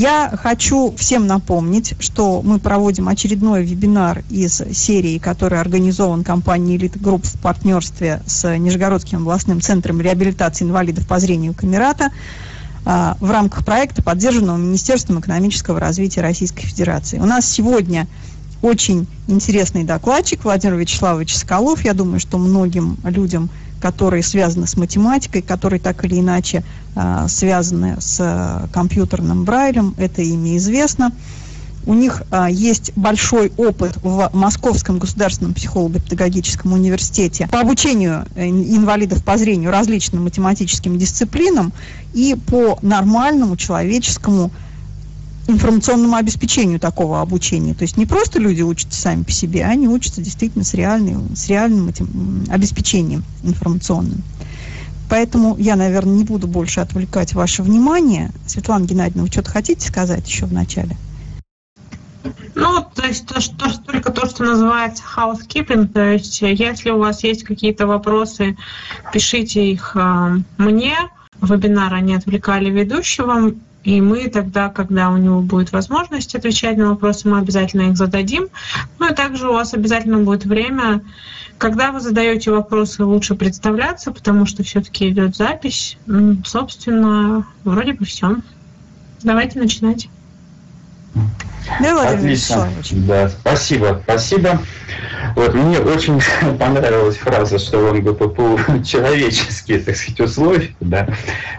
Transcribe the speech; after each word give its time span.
Я 0.00 0.32
хочу 0.42 0.94
всем 0.96 1.26
напомнить, 1.26 1.92
что 1.98 2.40
мы 2.42 2.58
проводим 2.58 3.06
очередной 3.06 3.66
вебинар 3.66 4.24
из 4.30 4.62
серии, 4.72 5.18
который 5.18 5.60
организован 5.60 6.24
компанией 6.24 6.78
«Элита 6.78 6.98
Групп» 6.98 7.26
в 7.26 7.38
партнерстве 7.38 8.22
с 8.24 8.56
Нижегородским 8.56 9.18
областным 9.18 9.60
центром 9.60 10.00
реабилитации 10.00 10.64
инвалидов 10.64 11.06
по 11.06 11.18
зрению 11.18 11.52
Камерата 11.52 12.12
а, 12.86 13.18
в 13.20 13.30
рамках 13.30 13.62
проекта, 13.62 14.02
поддержанного 14.02 14.56
Министерством 14.56 15.20
экономического 15.20 15.78
развития 15.78 16.22
Российской 16.22 16.62
Федерации. 16.62 17.18
У 17.18 17.26
нас 17.26 17.44
сегодня 17.44 18.06
очень 18.62 19.06
интересный 19.28 19.84
докладчик 19.84 20.44
Владимир 20.44 20.76
Вячеславович 20.76 21.36
Соколов. 21.36 21.84
Я 21.84 21.92
думаю, 21.92 22.20
что 22.20 22.38
многим 22.38 22.96
людям 23.04 23.50
которые 23.80 24.22
связаны 24.22 24.66
с 24.66 24.76
математикой, 24.76 25.42
которые 25.42 25.80
так 25.80 26.04
или 26.04 26.20
иначе 26.20 26.62
э, 26.94 27.26
связаны 27.28 27.96
с 27.98 28.18
э, 28.20 28.68
компьютерным 28.72 29.44
Брайлем, 29.44 29.94
это 29.98 30.22
ими 30.22 30.56
известно. 30.58 31.12
У 31.86 31.94
них 31.94 32.22
э, 32.30 32.48
есть 32.50 32.92
большой 32.94 33.52
опыт 33.56 33.96
в 34.02 34.30
Московском 34.34 34.98
государственном 34.98 35.54
психолого-педагогическом 35.54 36.74
университете 36.74 37.48
по 37.50 37.60
обучению 37.60 38.26
инвалидов 38.36 39.24
по 39.24 39.38
зрению 39.38 39.70
различным 39.70 40.24
математическим 40.24 40.98
дисциплинам 40.98 41.72
и 42.12 42.36
по 42.46 42.78
нормальному 42.82 43.56
человеческому 43.56 44.50
информационному 45.50 46.16
обеспечению 46.16 46.80
такого 46.80 47.20
обучения. 47.20 47.74
То 47.74 47.82
есть 47.82 47.96
не 47.96 48.06
просто 48.06 48.38
люди 48.38 48.62
учатся 48.62 49.00
сами 49.00 49.22
по 49.22 49.32
себе, 49.32 49.64
они 49.64 49.88
учатся 49.88 50.20
действительно 50.20 50.64
с 50.64 50.74
реальным, 50.74 51.34
с 51.36 51.48
реальным 51.48 51.88
этим 51.88 52.44
обеспечением 52.48 53.24
информационным. 53.42 54.22
Поэтому 55.08 55.56
я, 55.58 55.74
наверное, 55.74 56.14
не 56.14 56.24
буду 56.24 56.46
больше 56.46 56.80
отвлекать 56.80 57.34
ваше 57.34 57.64
внимание. 57.64 58.30
Светлана 58.46 58.84
Геннадьевна, 58.84 59.24
вы 59.24 59.28
что-то 59.28 59.50
хотите 59.50 59.86
сказать 59.86 60.26
еще 60.28 60.46
в 60.46 60.52
начале? 60.52 60.96
Ну, 62.54 62.84
то 62.94 63.06
есть 63.06 63.26
то, 63.26 63.40
что, 63.40 63.82
только 63.82 64.12
то, 64.12 64.26
что 64.28 64.44
называется 64.44 65.02
housekeeping, 65.16 65.88
то 65.88 66.12
есть 66.12 66.40
если 66.42 66.90
у 66.90 66.98
вас 66.98 67.24
есть 67.24 67.44
какие-то 67.44 67.86
вопросы, 67.86 68.56
пишите 69.12 69.72
их 69.72 69.96
э, 69.96 70.36
мне. 70.58 70.96
Вебинары 71.40 72.02
не 72.02 72.14
отвлекали 72.14 72.68
ведущего. 72.68 73.52
И 73.82 74.00
мы 74.00 74.28
тогда, 74.28 74.68
когда 74.68 75.10
у 75.10 75.16
него 75.16 75.40
будет 75.40 75.72
возможность 75.72 76.34
отвечать 76.34 76.76
на 76.76 76.90
вопросы, 76.90 77.28
мы 77.28 77.38
обязательно 77.38 77.90
их 77.90 77.96
зададим. 77.96 78.48
Ну 78.98 79.10
и 79.10 79.14
также 79.14 79.48
у 79.48 79.54
вас 79.54 79.72
обязательно 79.72 80.18
будет 80.18 80.44
время, 80.44 81.02
когда 81.56 81.92
вы 81.92 82.00
задаете 82.00 82.50
вопросы, 82.50 83.04
лучше 83.04 83.34
представляться, 83.34 84.12
потому 84.12 84.46
что 84.46 84.62
все-таки 84.62 85.08
идет 85.08 85.36
запись. 85.36 85.98
Собственно, 86.44 87.46
вроде 87.64 87.92
бы 87.92 88.04
все. 88.04 88.36
Давайте 89.22 89.58
начинать. 89.58 90.08
Да, 91.80 92.08
Отлично. 92.08 92.68
Да, 92.92 93.28
спасибо, 93.28 94.00
спасибо. 94.04 94.60
Вот 95.36 95.54
мне 95.54 95.78
очень 95.78 96.20
понравилась 96.58 97.16
фраза, 97.16 97.58
что 97.58 97.78
он 97.90 98.02
ГППУ 98.02 98.58
человеческие, 98.84 99.78
так 99.78 99.96
сказать, 99.96 100.20
условия, 100.20 100.70
да. 100.80 101.08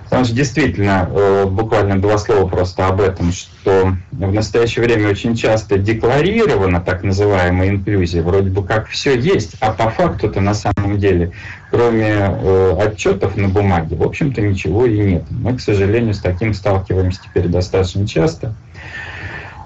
Потому 0.05 0.25
что 0.25 0.35
действительно, 0.35 1.09
э, 1.09 1.45
буквально 1.45 2.01
два 2.01 2.17
слова 2.17 2.47
просто 2.47 2.87
об 2.87 2.99
этом, 2.99 3.31
что 3.31 3.95
в 4.11 4.33
настоящее 4.33 4.83
время 4.83 5.09
очень 5.09 5.35
часто 5.35 5.77
декларирована 5.77 6.81
так 6.81 7.03
называемая 7.03 7.69
инклюзия, 7.69 8.21
вроде 8.21 8.49
бы 8.49 8.63
как 8.63 8.89
все 8.89 9.17
есть, 9.17 9.55
а 9.61 9.71
по 9.71 9.89
факту-то 9.89 10.41
на 10.41 10.53
самом 10.53 10.97
деле, 10.99 11.31
кроме 11.69 12.09
э, 12.09 12.75
отчетов 12.79 13.37
на 13.37 13.47
бумаге, 13.47 13.95
в 13.95 14.03
общем-то 14.03 14.41
ничего 14.41 14.85
и 14.85 14.99
нет. 14.99 15.23
Мы, 15.29 15.55
к 15.55 15.61
сожалению, 15.61 16.13
с 16.13 16.19
таким 16.19 16.53
сталкиваемся 16.53 17.21
теперь 17.23 17.47
достаточно 17.47 18.05
часто. 18.05 18.53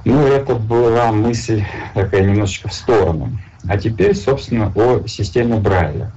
Ну, 0.05 0.21
это 0.21 0.53
была 0.53 1.11
мысль 1.11 1.63
такая 1.95 2.21
немножечко 2.21 2.69
в 2.69 2.73
сторону. 2.73 3.31
А 3.67 3.77
теперь, 3.77 4.15
собственно, 4.15 4.71
о 4.75 5.07
системе 5.07 5.57
Брайля. 5.57 6.11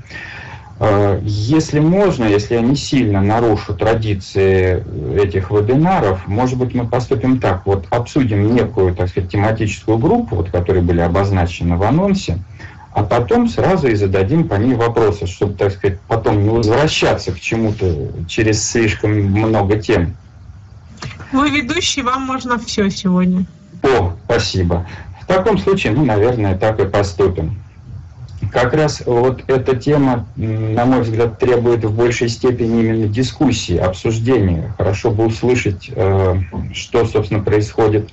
Э, 0.78 1.18
если 1.22 1.80
можно, 1.80 2.24
если 2.24 2.54
я 2.54 2.60
не 2.60 2.76
сильно 2.76 3.22
нарушу 3.22 3.74
традиции 3.74 4.84
этих 5.18 5.50
вебинаров, 5.50 6.26
может 6.28 6.58
быть, 6.58 6.74
мы 6.74 6.86
поступим 6.86 7.40
так. 7.40 7.64
Вот 7.64 7.86
обсудим 7.88 8.54
некую, 8.54 8.94
так 8.94 9.08
сказать, 9.08 9.30
тематическую 9.30 9.96
группу, 9.96 10.36
вот, 10.36 10.50
которые 10.50 10.82
были 10.82 11.00
обозначены 11.00 11.76
в 11.76 11.82
анонсе, 11.82 12.38
а 12.92 13.02
потом 13.02 13.48
сразу 13.48 13.88
и 13.88 13.94
зададим 13.94 14.46
по 14.46 14.56
ней 14.56 14.74
вопросы, 14.74 15.26
чтобы, 15.26 15.54
так 15.54 15.72
сказать, 15.72 15.98
потом 16.08 16.42
не 16.42 16.50
возвращаться 16.50 17.32
к 17.32 17.40
чему-то 17.40 18.10
через 18.28 18.62
слишком 18.68 19.12
много 19.12 19.78
тем. 19.78 20.14
Вы 21.32 21.48
ведущий, 21.48 22.02
вам 22.02 22.22
можно 22.22 22.58
все 22.58 22.90
сегодня. 22.90 23.46
О, 23.82 24.12
спасибо. 24.24 24.86
В 25.20 25.26
таком 25.26 25.58
случае, 25.58 25.92
ну, 25.92 26.04
наверное, 26.04 26.56
так 26.56 26.80
и 26.80 26.86
поступим. 26.86 27.56
Как 28.52 28.72
раз 28.72 29.02
вот 29.04 29.42
эта 29.48 29.76
тема, 29.76 30.26
на 30.36 30.84
мой 30.84 31.02
взгляд, 31.02 31.38
требует 31.38 31.84
в 31.84 31.94
большей 31.94 32.28
степени 32.28 32.80
именно 32.80 33.06
дискуссии, 33.08 33.76
обсуждения. 33.76 34.72
Хорошо 34.78 35.10
бы 35.10 35.26
услышать, 35.26 35.90
э, 35.94 36.40
что, 36.72 37.04
собственно, 37.04 37.42
происходит 37.42 38.10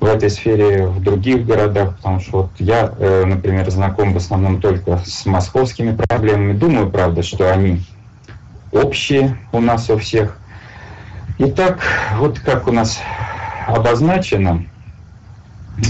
в 0.00 0.04
этой 0.06 0.30
сфере 0.30 0.86
в 0.86 1.02
других 1.02 1.44
городах, 1.44 1.96
потому 1.96 2.20
что 2.20 2.42
вот 2.42 2.50
я, 2.58 2.92
э, 2.98 3.24
например, 3.24 3.70
знаком 3.70 4.14
в 4.14 4.16
основном 4.16 4.60
только 4.60 5.00
с 5.04 5.26
московскими 5.26 5.94
проблемами. 5.94 6.54
Думаю, 6.54 6.90
правда, 6.90 7.22
что 7.22 7.52
они 7.52 7.82
общие 8.72 9.36
у 9.52 9.60
нас 9.60 9.90
у 9.90 9.98
всех. 9.98 10.38
Итак, 11.38 11.80
вот 12.18 12.40
как 12.40 12.68
у 12.68 12.72
нас 12.72 13.00
обозначено, 13.66 14.64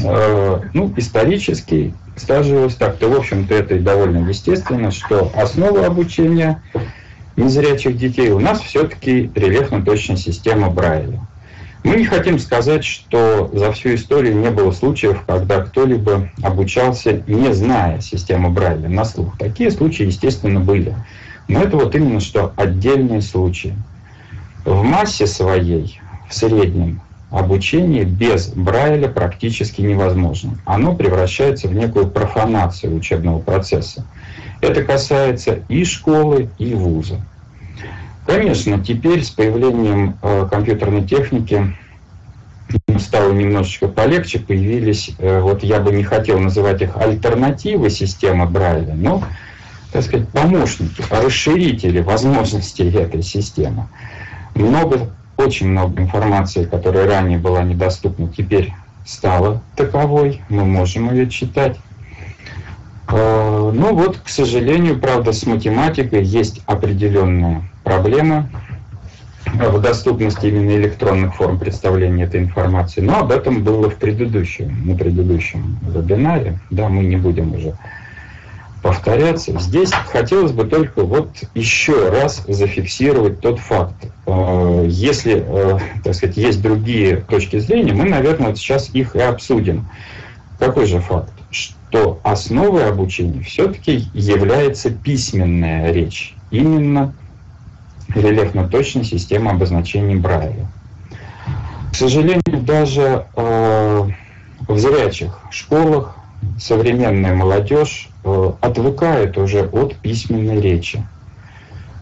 Э, 0.04 0.60
ну, 0.72 0.92
исторически 0.96 1.94
сложилось 2.16 2.74
так-то, 2.74 3.08
в 3.08 3.16
общем-то, 3.16 3.54
это 3.54 3.76
и 3.76 3.78
довольно 3.78 4.28
естественно, 4.28 4.90
что 4.90 5.30
основа 5.34 5.86
обучения 5.86 6.62
незрячих 7.36 7.96
детей 7.96 8.30
у 8.30 8.38
нас 8.38 8.60
все-таки 8.60 9.30
рельефно-точная 9.34 10.16
система 10.16 10.70
Брайля. 10.70 11.20
Мы 11.84 11.96
не 11.96 12.04
хотим 12.04 12.38
сказать, 12.38 12.84
что 12.84 13.50
за 13.52 13.72
всю 13.72 13.94
историю 13.94 14.36
не 14.36 14.50
было 14.50 14.70
случаев, 14.70 15.22
когда 15.26 15.60
кто-либо 15.62 16.30
обучался, 16.40 17.22
не 17.26 17.52
зная 17.52 18.00
систему 18.00 18.50
Брайля 18.50 18.88
на 18.88 19.04
слух. 19.04 19.36
Такие 19.36 19.70
случаи, 19.70 20.06
естественно, 20.06 20.60
были. 20.60 20.94
Но 21.48 21.60
это 21.60 21.76
вот 21.76 21.94
именно 21.96 22.20
что 22.20 22.52
отдельные 22.56 23.20
случаи. 23.20 23.74
В 24.64 24.84
массе 24.84 25.26
своей, 25.26 26.00
в 26.28 26.34
среднем, 26.34 27.00
обучение 27.32 28.04
без 28.04 28.48
Брайля 28.48 29.08
практически 29.08 29.80
невозможно. 29.80 30.58
Оно 30.64 30.94
превращается 30.94 31.66
в 31.66 31.74
некую 31.74 32.08
профанацию 32.08 32.94
учебного 32.94 33.40
процесса. 33.40 34.04
Это 34.60 34.84
касается 34.84 35.60
и 35.68 35.84
школы, 35.84 36.50
и 36.58 36.74
вуза. 36.74 37.20
Конечно, 38.26 38.78
теперь 38.78 39.24
с 39.24 39.30
появлением 39.30 40.16
э, 40.22 40.46
компьютерной 40.48 41.04
техники 41.04 41.74
стало 42.98 43.32
немножечко 43.32 43.88
полегче, 43.88 44.38
появились, 44.38 45.10
э, 45.18 45.40
вот 45.40 45.64
я 45.64 45.80
бы 45.80 45.90
не 45.92 46.04
хотел 46.04 46.38
называть 46.38 46.82
их 46.82 46.96
альтернативы 46.96 47.90
системы 47.90 48.46
Брайля, 48.46 48.94
но, 48.94 49.24
так 49.90 50.04
сказать, 50.04 50.28
помощники, 50.28 51.02
расширители 51.10 52.00
возможностей 52.00 52.88
этой 52.90 53.22
системы. 53.22 53.88
Много 54.54 55.10
очень 55.42 55.68
много 55.68 56.00
информации, 56.00 56.64
которая 56.64 57.06
ранее 57.06 57.38
была 57.38 57.62
недоступна, 57.62 58.28
теперь 58.28 58.72
стала 59.04 59.62
таковой, 59.76 60.42
мы 60.48 60.64
можем 60.64 61.10
ее 61.10 61.28
читать. 61.28 61.78
Э, 63.08 63.70
ну 63.74 63.94
вот, 63.94 64.18
к 64.18 64.28
сожалению, 64.28 64.98
правда, 64.98 65.32
с 65.32 65.44
математикой 65.46 66.22
есть 66.22 66.62
определенная 66.66 67.62
проблема 67.84 68.48
в 69.46 69.80
доступности 69.80 70.46
именно 70.46 70.70
электронных 70.70 71.34
форм 71.34 71.58
представления 71.58 72.24
этой 72.24 72.40
информации. 72.40 73.00
Но 73.00 73.18
об 73.18 73.32
этом 73.32 73.62
было 73.62 73.90
в 73.90 73.96
предыдущем, 73.96 74.86
на 74.86 74.96
предыдущем 74.96 75.78
вебинаре. 75.82 76.58
Да, 76.70 76.88
мы 76.88 77.04
не 77.04 77.16
будем 77.16 77.54
уже 77.54 77.76
повторяться. 78.82 79.58
Здесь 79.60 79.92
хотелось 79.92 80.52
бы 80.52 80.64
только 80.64 81.04
вот 81.04 81.30
еще 81.54 82.10
раз 82.10 82.44
зафиксировать 82.48 83.40
тот 83.40 83.60
факт. 83.60 83.94
Э, 84.26 84.86
если, 84.88 85.44
э, 85.46 85.78
так 86.02 86.14
сказать, 86.14 86.36
есть 86.36 86.60
другие 86.60 87.16
точки 87.16 87.60
зрения, 87.60 87.92
мы, 87.92 88.04
наверное, 88.08 88.48
вот 88.48 88.58
сейчас 88.58 88.90
их 88.92 89.14
и 89.14 89.20
обсудим. 89.20 89.88
Какой 90.58 90.86
же 90.86 91.00
факт? 91.00 91.32
Что 91.50 92.20
основой 92.24 92.88
обучения 92.88 93.42
все-таки 93.42 94.06
является 94.14 94.90
письменная 94.90 95.92
речь. 95.92 96.34
Именно 96.50 97.14
рельефно-точная 98.08 99.04
система 99.04 99.52
обозначений 99.52 100.16
Брайля. 100.16 100.66
К 101.92 101.94
сожалению, 101.94 102.62
даже 102.62 103.26
э, 103.36 104.08
в 104.66 104.78
зрячих 104.78 105.38
школах 105.50 106.16
современная 106.58 107.34
молодежь 107.34 108.08
э, 108.24 108.52
отвыкает 108.60 109.38
уже 109.38 109.64
от 109.64 109.94
письменной 109.96 110.60
речи. 110.60 111.04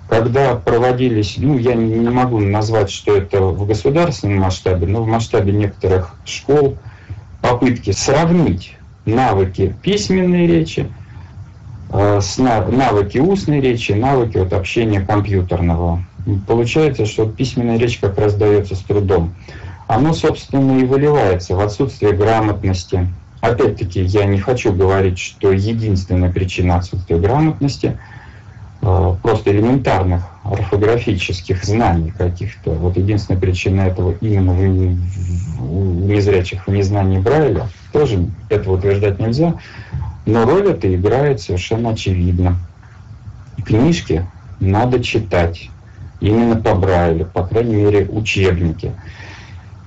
когда 0.08 0.56
проводились, 0.56 1.36
ну, 1.38 1.56
я 1.56 1.74
не 1.74 2.10
могу 2.10 2.40
назвать, 2.40 2.90
что 2.90 3.16
это 3.16 3.40
в 3.42 3.64
государственном 3.64 4.38
масштабе, 4.38 4.88
но 4.88 5.02
в 5.02 5.06
масштабе 5.06 5.52
некоторых 5.52 6.16
школ 6.24 6.76
попытки 7.40 7.92
сравнить 7.92 8.76
навыки 9.04 9.74
письменной 9.82 10.48
речи 10.48 10.90
э, 11.90 12.20
с 12.20 12.38
навыки 12.38 13.18
устной 13.18 13.60
речи, 13.60 13.92
навыки 13.92 14.38
вот 14.38 14.52
общения 14.52 15.00
компьютерного. 15.00 16.04
Получается, 16.46 17.06
что 17.06 17.26
письменная 17.26 17.78
речь 17.78 17.98
как 17.98 18.18
раз 18.18 18.34
дается 18.34 18.74
с 18.74 18.80
трудом. 18.80 19.34
Оно, 19.86 20.12
собственно, 20.12 20.78
и 20.78 20.84
выливается 20.84 21.54
в 21.54 21.60
отсутствие 21.60 22.12
грамотности. 22.12 23.08
Опять-таки, 23.40 24.02
я 24.02 24.24
не 24.24 24.38
хочу 24.38 24.72
говорить, 24.72 25.18
что 25.18 25.52
единственная 25.52 26.30
причина 26.30 26.76
отсутствия 26.76 27.18
грамотности– 27.18 27.98
Э, 28.82 29.14
просто 29.22 29.50
элементарных 29.50 30.22
орфографических 30.42 31.62
знаний 31.64 32.12
каких-то. 32.16 32.70
Вот 32.70 32.96
единственная 32.96 33.38
причина 33.38 33.82
этого 33.82 34.14
именно 34.22 34.52
у 34.52 35.74
незрячих 36.06 36.66
в 36.66 36.70
незнании 36.70 37.18
Брайля. 37.18 37.68
Тоже 37.92 38.26
этого 38.48 38.78
утверждать 38.78 39.18
нельзя. 39.18 39.54
Но 40.24 40.46
роль 40.46 40.68
это 40.68 40.94
играет 40.94 41.42
совершенно 41.42 41.90
очевидно. 41.90 42.56
Книжки 43.66 44.26
надо 44.60 45.04
читать 45.04 45.68
именно 46.20 46.56
по 46.56 46.74
Брайлю, 46.74 47.26
по 47.26 47.46
крайней 47.46 47.76
мере 47.76 48.06
учебники. 48.06 48.92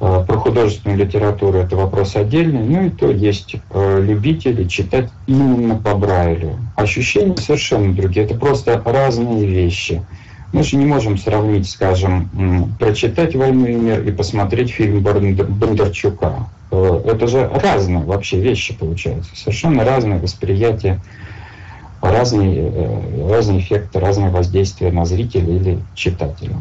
Э, 0.06 0.22
про 0.28 0.38
художественную 0.38 1.00
литературу 1.00 1.60
это 1.60 1.78
вопрос 1.78 2.18
отдельный, 2.18 2.62
ну 2.62 2.88
и 2.88 2.90
то 2.90 3.10
есть 3.10 3.56
э, 3.70 4.02
любители 4.02 4.66
читать 4.66 5.10
именно 5.28 5.76
по 5.76 5.96
Брайлю. 5.96 6.58
Ощущения 6.76 7.38
совершенно 7.38 7.94
другие, 7.94 8.26
это 8.26 8.36
просто 8.36 8.82
разные 8.84 9.46
вещи. 9.46 10.04
Мы 10.52 10.64
же 10.64 10.76
не 10.76 10.86
можем 10.86 11.18
сравнить, 11.18 11.70
скажем, 11.70 12.30
прочитать 12.80 13.34
«Войну 13.34 13.66
и 13.66 13.76
мир» 13.76 14.02
и 14.06 14.12
посмотреть 14.12 14.72
фильм 14.72 15.02
Бондарчука. 15.02 16.50
Э, 16.70 17.02
это 17.06 17.26
же 17.28 17.50
разные 17.64 18.04
вообще 18.04 18.42
вещи 18.42 18.74
получаются, 18.74 19.34
совершенно 19.38 19.86
разное 19.86 20.20
восприятие, 20.20 21.00
разные, 22.02 22.74
разные 23.30 23.62
эффекты, 23.62 24.02
разные 24.02 24.32
воздействия 24.32 24.92
на 24.92 25.06
зрителя 25.06 25.56
или 25.56 25.80
читателя. 25.96 26.58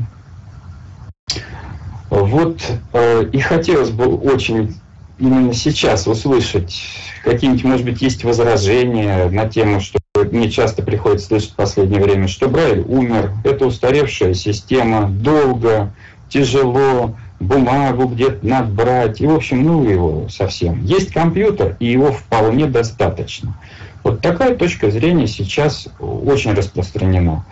Вот 2.13 2.61
э, 2.93 3.25
и 3.33 3.41
хотелось 3.41 3.89
бы 3.89 4.05
очень 4.05 4.75
именно 5.19 5.55
сейчас 5.55 6.07
услышать 6.07 6.83
какие-нибудь, 7.25 7.65
может 7.65 7.87
быть, 7.87 8.03
есть 8.03 8.23
возражения 8.23 9.31
на 9.31 9.49
тему, 9.49 9.81
что 9.81 9.99
мне 10.31 10.51
часто 10.51 10.83
приходится 10.83 11.29
слышать 11.29 11.53
в 11.53 11.55
последнее 11.55 12.03
время, 12.03 12.29
что 12.29 12.51
Брайль 12.51 12.81
умер, 12.81 13.33
это 13.45 13.65
устаревшая 13.65 14.35
система, 14.35 15.09
долго, 15.09 15.95
тяжело, 16.29 17.17
бумагу 17.41 18.09
где-то 18.09 18.47
надо 18.47 18.71
брать, 18.71 19.23
и, 19.23 19.27
в 19.27 19.35
общем, 19.35 19.65
ну 19.65 19.89
его 19.89 20.29
совсем. 20.29 20.85
Есть 20.85 21.15
компьютер, 21.15 21.79
и 21.81 21.87
его 21.87 22.13
вполне 22.13 22.67
достаточно. 22.67 23.59
Вот 24.05 24.21
такая 24.21 24.55
точка 24.55 24.91
зрения 24.91 25.27
сейчас 25.27 25.89
очень 25.99 26.53
распространена. 26.53 27.47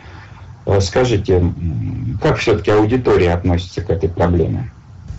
Э, 0.67 0.81
скажите, 0.81 1.53
как 2.23 2.39
все-таки 2.39 2.71
аудитория 2.71 3.33
относится 3.33 3.81
к 3.81 3.91
этой 3.91 4.09
проблеме? 4.09 4.71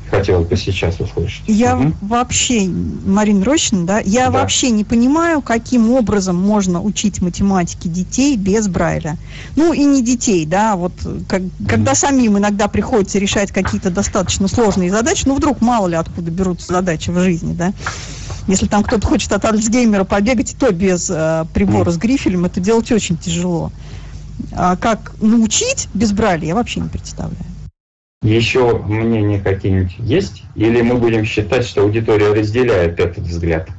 Хотела 0.10 0.44
бы 0.44 0.58
сейчас 0.58 1.00
услышать. 1.00 1.44
Я 1.48 1.78
угу. 1.78 1.94
вообще, 2.02 2.68
Марина 2.68 3.46
Рощина, 3.46 3.86
да, 3.86 4.00
я 4.00 4.26
да. 4.26 4.32
вообще 4.32 4.70
не 4.70 4.84
понимаю, 4.84 5.42
каким 5.42 5.90
образом 5.90 6.36
можно 6.36 6.82
учить 6.82 7.22
математике 7.22 7.88
детей 7.88 8.36
без 8.36 8.68
Брайля. 8.68 9.18
Ну 9.56 9.72
и 9.72 9.86
не 9.86 10.04
детей, 10.04 10.46
да, 10.46 10.76
вот 10.76 10.92
как, 11.30 11.42
угу. 11.42 11.52
когда 11.66 11.96
самим 11.96 12.38
иногда 12.38 12.68
приходится 12.68 13.20
решать 13.20 13.54
какие-то 13.54 13.90
достаточно 13.90 14.50
сложные 14.50 14.92
задачи, 14.92 15.24
ну 15.26 15.36
вдруг 15.36 15.62
мало 15.62 15.88
ли 15.88 15.96
откуда 15.96 16.30
берутся 16.30 16.74
задачи 16.74 17.10
в 17.10 17.18
жизни, 17.18 17.54
да. 17.54 17.72
Если 18.48 18.68
там 18.68 18.84
кто-то 18.84 19.08
хочет 19.08 19.32
от 19.32 19.46
Альцгеймера 19.46 20.04
побегать, 20.04 20.58
то 20.60 20.72
без 20.74 21.10
э, 21.10 21.46
прибора 21.54 21.90
с 21.92 21.98
грифелем 21.98 22.44
это 22.44 22.60
делать 22.60 22.92
очень 22.92 23.18
тяжело. 23.18 23.72
А 24.54 24.76
как 24.76 25.14
научить 25.22 25.88
без 25.94 26.12
Брайля, 26.12 26.48
я 26.48 26.56
вообще 26.56 26.82
не 26.82 26.90
представляю. 26.90 27.46
Еще 28.24 28.78
мнения 28.78 29.40
какие-нибудь 29.40 29.96
есть? 29.98 30.44
Или 30.56 30.82
мы 30.82 30.96
будем 30.96 31.26
считать, 31.26 31.66
что 31.66 31.82
аудитория 31.82 32.34
разделяет 32.34 33.00
этот 33.00 33.24
взгляд? 33.24 33.70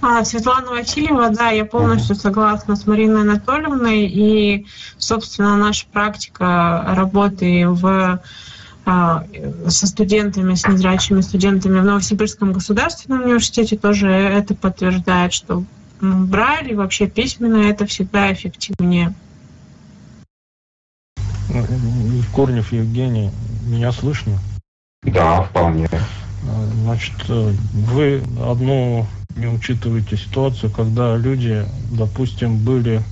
А, 0.00 0.24
Светлана 0.24 0.70
Васильева, 0.70 1.30
да, 1.30 1.48
я 1.50 1.64
полностью 1.64 2.14
согласна 2.14 2.76
с 2.76 2.86
Мариной 2.86 3.22
Анатольевной. 3.22 4.02
И, 4.02 4.66
собственно, 4.98 5.56
наша 5.56 5.86
практика 5.90 6.84
работы 6.94 7.66
в 7.66 8.20
а, 8.86 9.24
со 9.66 9.86
студентами, 9.86 10.54
с 10.54 10.66
незрячими 10.68 11.22
студентами 11.22 11.80
в 11.80 11.84
Новосибирском 11.84 12.52
государственном 12.52 13.22
университете 13.22 13.78
тоже 13.78 14.08
это 14.10 14.54
подтверждает, 14.54 15.32
что 15.32 15.64
Брайль 16.00 16.72
и 16.72 16.74
вообще 16.74 17.06
письменно 17.06 17.56
это 17.56 17.86
всегда 17.86 18.30
эффективнее. 18.30 19.14
Корнев 22.34 22.72
Евгений, 22.72 23.30
меня 23.66 23.92
слышно? 23.92 24.38
Да, 25.02 25.42
вполне. 25.42 25.88
Значит, 26.82 27.14
вы 27.28 28.22
одну 28.42 29.06
не 29.36 29.46
учитываете 29.46 30.16
ситуацию, 30.16 30.70
когда 30.70 31.16
люди, 31.16 31.64
допустим, 31.90 32.58
были 32.58 33.02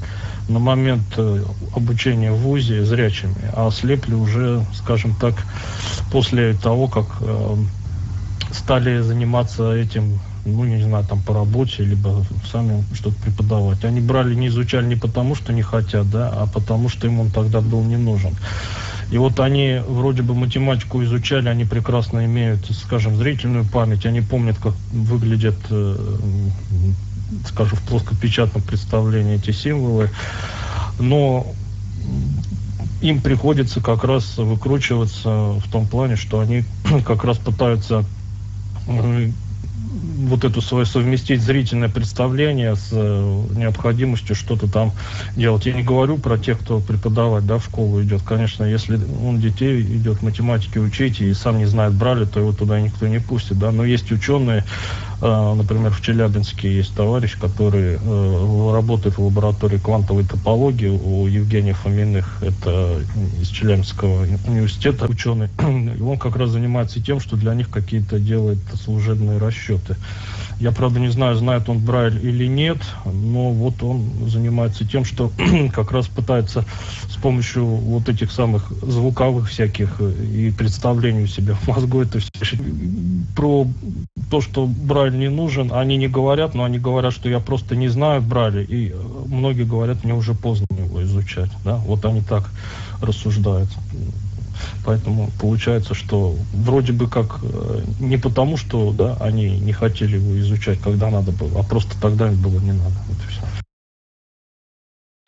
на 0.48 0.58
момент 0.58 1.04
э, 1.16 1.44
обучения 1.74 2.32
в 2.32 2.38
ВУЗе 2.38 2.84
зрячими, 2.84 3.34
а 3.54 3.68
ослепли 3.68 4.14
уже, 4.14 4.64
скажем 4.74 5.14
так, 5.14 5.34
после 6.10 6.54
того, 6.54 6.88
как 6.88 7.06
э, 7.20 7.56
стали 8.52 9.00
заниматься 9.00 9.72
этим 9.72 10.20
ну, 10.44 10.64
не 10.64 10.82
знаю, 10.82 11.04
там 11.04 11.22
по 11.22 11.34
работе, 11.34 11.84
либо 11.84 12.24
сами 12.50 12.84
что-то 12.94 13.16
преподавать. 13.22 13.84
Они 13.84 14.00
брали, 14.00 14.34
не 14.34 14.48
изучали 14.48 14.86
не 14.86 14.96
потому, 14.96 15.34
что 15.34 15.52
не 15.52 15.62
хотят, 15.62 16.10
да, 16.10 16.30
а 16.30 16.46
потому, 16.46 16.88
что 16.88 17.06
им 17.06 17.20
он 17.20 17.30
тогда 17.30 17.60
был 17.60 17.82
не 17.82 17.96
нужен. 17.96 18.34
И 19.10 19.18
вот 19.18 19.38
они 19.40 19.80
вроде 19.86 20.22
бы 20.22 20.34
математику 20.34 21.02
изучали, 21.04 21.48
они 21.48 21.64
прекрасно 21.64 22.24
имеют, 22.24 22.70
скажем, 22.70 23.16
зрительную 23.16 23.64
память, 23.64 24.06
они 24.06 24.20
помнят, 24.22 24.56
как 24.58 24.74
выглядят, 24.90 25.58
э, 25.70 26.16
скажем, 27.46 27.78
в 27.78 27.82
плоскопечатном 27.82 28.62
представлении 28.62 29.36
эти 29.36 29.50
символы, 29.50 30.10
но 30.98 31.46
им 33.02 33.20
приходится 33.20 33.80
как 33.80 34.04
раз 34.04 34.38
выкручиваться 34.38 35.28
в 35.58 35.70
том 35.70 35.86
плане, 35.86 36.16
что 36.16 36.40
они 36.40 36.64
как 37.04 37.24
раз 37.24 37.36
пытаются 37.36 38.04
вот 39.92 40.44
эту 40.44 40.60
свою 40.62 40.86
совместить 40.86 41.42
зрительное 41.42 41.88
представление 41.88 42.76
с 42.76 42.88
э, 42.92 43.44
необходимостью 43.50 44.34
что-то 44.34 44.70
там 44.70 44.92
делать. 45.36 45.66
Я 45.66 45.74
не 45.74 45.82
говорю 45.82 46.18
про 46.18 46.38
тех, 46.38 46.58
кто 46.58 46.80
преподавать, 46.80 47.46
да, 47.46 47.58
в 47.58 47.64
школу 47.64 48.02
идет. 48.02 48.22
Конечно, 48.22 48.64
если 48.64 48.98
он 49.22 49.38
детей 49.38 49.82
идет 49.82 50.22
математике 50.22 50.80
учить 50.80 51.20
и 51.20 51.34
сам 51.34 51.58
не 51.58 51.66
знает 51.66 51.92
брали, 51.92 52.24
то 52.24 52.40
его 52.40 52.52
туда 52.52 52.80
никто 52.80 53.06
не 53.06 53.18
пустит, 53.18 53.58
да. 53.58 53.70
Но 53.70 53.84
есть 53.84 54.10
ученые, 54.12 54.64
например, 55.22 55.92
в 55.92 56.00
Челябинске 56.00 56.76
есть 56.78 56.94
товарищ, 56.96 57.38
который 57.38 57.94
э, 57.94 58.72
работает 58.72 59.18
в 59.18 59.24
лаборатории 59.24 59.78
квантовой 59.78 60.24
топологии 60.24 60.88
у 60.88 61.28
Евгения 61.28 61.74
Фоминых, 61.74 62.42
это 62.42 63.00
из 63.40 63.48
Челябинского 63.48 64.22
университета 64.46 65.06
ученый. 65.06 65.48
И 65.96 66.02
он 66.02 66.18
как 66.18 66.34
раз 66.34 66.50
занимается 66.50 67.00
тем, 67.00 67.20
что 67.20 67.36
для 67.36 67.54
них 67.54 67.70
какие-то 67.70 68.18
делает 68.18 68.58
служебные 68.82 69.38
расчеты. 69.38 69.96
Я, 70.60 70.72
правда, 70.72 71.00
не 71.00 71.08
знаю, 71.10 71.36
знает 71.36 71.68
он 71.68 71.78
Брайль 71.78 72.24
или 72.24 72.46
нет, 72.46 72.78
но 73.04 73.50
вот 73.50 73.82
он 73.82 74.28
занимается 74.28 74.86
тем, 74.86 75.04
что 75.04 75.32
как 75.72 75.92
раз 75.92 76.08
пытается 76.08 76.64
с 77.08 77.16
помощью 77.16 77.64
вот 77.64 78.08
этих 78.08 78.30
самых 78.30 78.72
звуковых 78.82 79.48
всяких 79.48 79.96
э, 80.00 80.12
и 80.24 80.50
представлений 80.50 81.24
у 81.24 81.26
себя 81.26 81.54
в 81.54 81.66
мозгу 81.68 82.02
это 82.02 82.20
все. 82.20 82.32
Про 83.34 83.66
то, 84.30 84.40
что 84.40 84.66
Брайль 84.66 85.18
не 85.18 85.28
нужен, 85.28 85.72
они 85.72 85.96
не 85.96 86.08
говорят, 86.08 86.54
но 86.54 86.64
они 86.64 86.78
говорят, 86.78 87.12
что 87.12 87.28
я 87.28 87.40
просто 87.40 87.76
не 87.76 87.88
знаю 87.88 88.22
Брайля, 88.22 88.62
и 88.62 88.90
э, 88.90 88.94
многие 89.26 89.64
говорят, 89.64 90.04
мне 90.04 90.14
уже 90.14 90.34
поздно 90.34 90.66
его 90.78 91.02
изучать. 91.02 91.50
Да? 91.64 91.76
Вот 91.76 92.04
они 92.04 92.20
так 92.20 92.50
рассуждают. 93.00 93.68
Поэтому 94.84 95.30
получается, 95.40 95.94
что 95.94 96.34
вроде 96.52 96.92
бы 96.92 97.08
как 97.08 97.40
э, 97.42 97.82
не 98.00 98.16
потому, 98.16 98.56
что 98.56 98.92
да, 98.92 99.16
они 99.20 99.58
не 99.60 99.72
хотели 99.72 100.16
его 100.16 100.38
изучать, 100.40 100.78
когда 100.80 101.10
надо 101.10 101.32
было, 101.32 101.60
а 101.60 101.62
просто 101.62 101.94
тогда 102.00 102.28
им 102.28 102.40
было 102.40 102.58
не 102.60 102.72
надо. 102.72 102.94
Вот 103.08 103.16
и 103.24 103.30
все. 103.30 103.42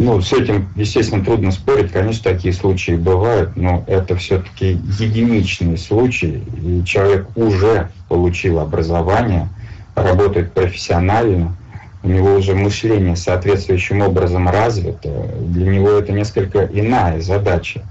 Ну, 0.01 0.21
с 0.21 0.33
этим, 0.33 0.69
естественно, 0.75 1.25
трудно 1.25 1.53
спорить. 1.53 1.93
Конечно, 1.93 2.33
такие 2.33 2.53
случаи 2.53 2.97
бывают, 2.97 3.57
но 3.57 3.85
это 3.87 4.17
все-таки 4.17 4.73
единичные 4.99 5.77
случаи. 5.77 6.43
И 6.63 6.85
человек 6.85 7.29
уже 7.37 7.91
получил 8.09 8.59
образование, 8.59 9.49
работает 9.95 10.53
профессионально, 10.53 11.57
у 12.03 12.09
него 12.09 12.35
уже 12.35 12.55
мышление 12.55 13.17
соответствующим 13.17 14.03
образом 14.03 14.49
развито, 14.49 15.09
для 15.41 15.71
него 15.71 15.89
это 15.91 16.13
несколько 16.13 16.65
иная 16.65 17.21
задача. 17.21 17.83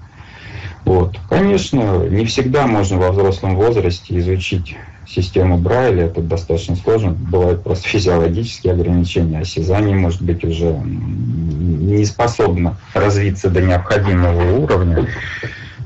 Вот. 0.85 1.17
Конечно, 1.29 2.07
не 2.09 2.25
всегда 2.25 2.67
можно 2.67 2.97
во 2.97 3.11
взрослом 3.11 3.55
возрасте 3.55 4.17
изучить 4.19 4.75
систему 5.07 5.57
Брайля, 5.57 6.05
это 6.05 6.21
достаточно 6.21 6.75
сложно, 6.75 7.11
бывают 7.11 7.63
просто 7.63 7.87
физиологические 7.87 8.73
ограничения, 8.73 9.39
осязание 9.39 9.95
может 9.95 10.21
быть 10.21 10.43
уже 10.43 10.73
не 10.73 12.03
способно 12.05 12.77
развиться 12.93 13.49
до 13.49 13.61
необходимого 13.61 14.57
уровня. 14.57 15.07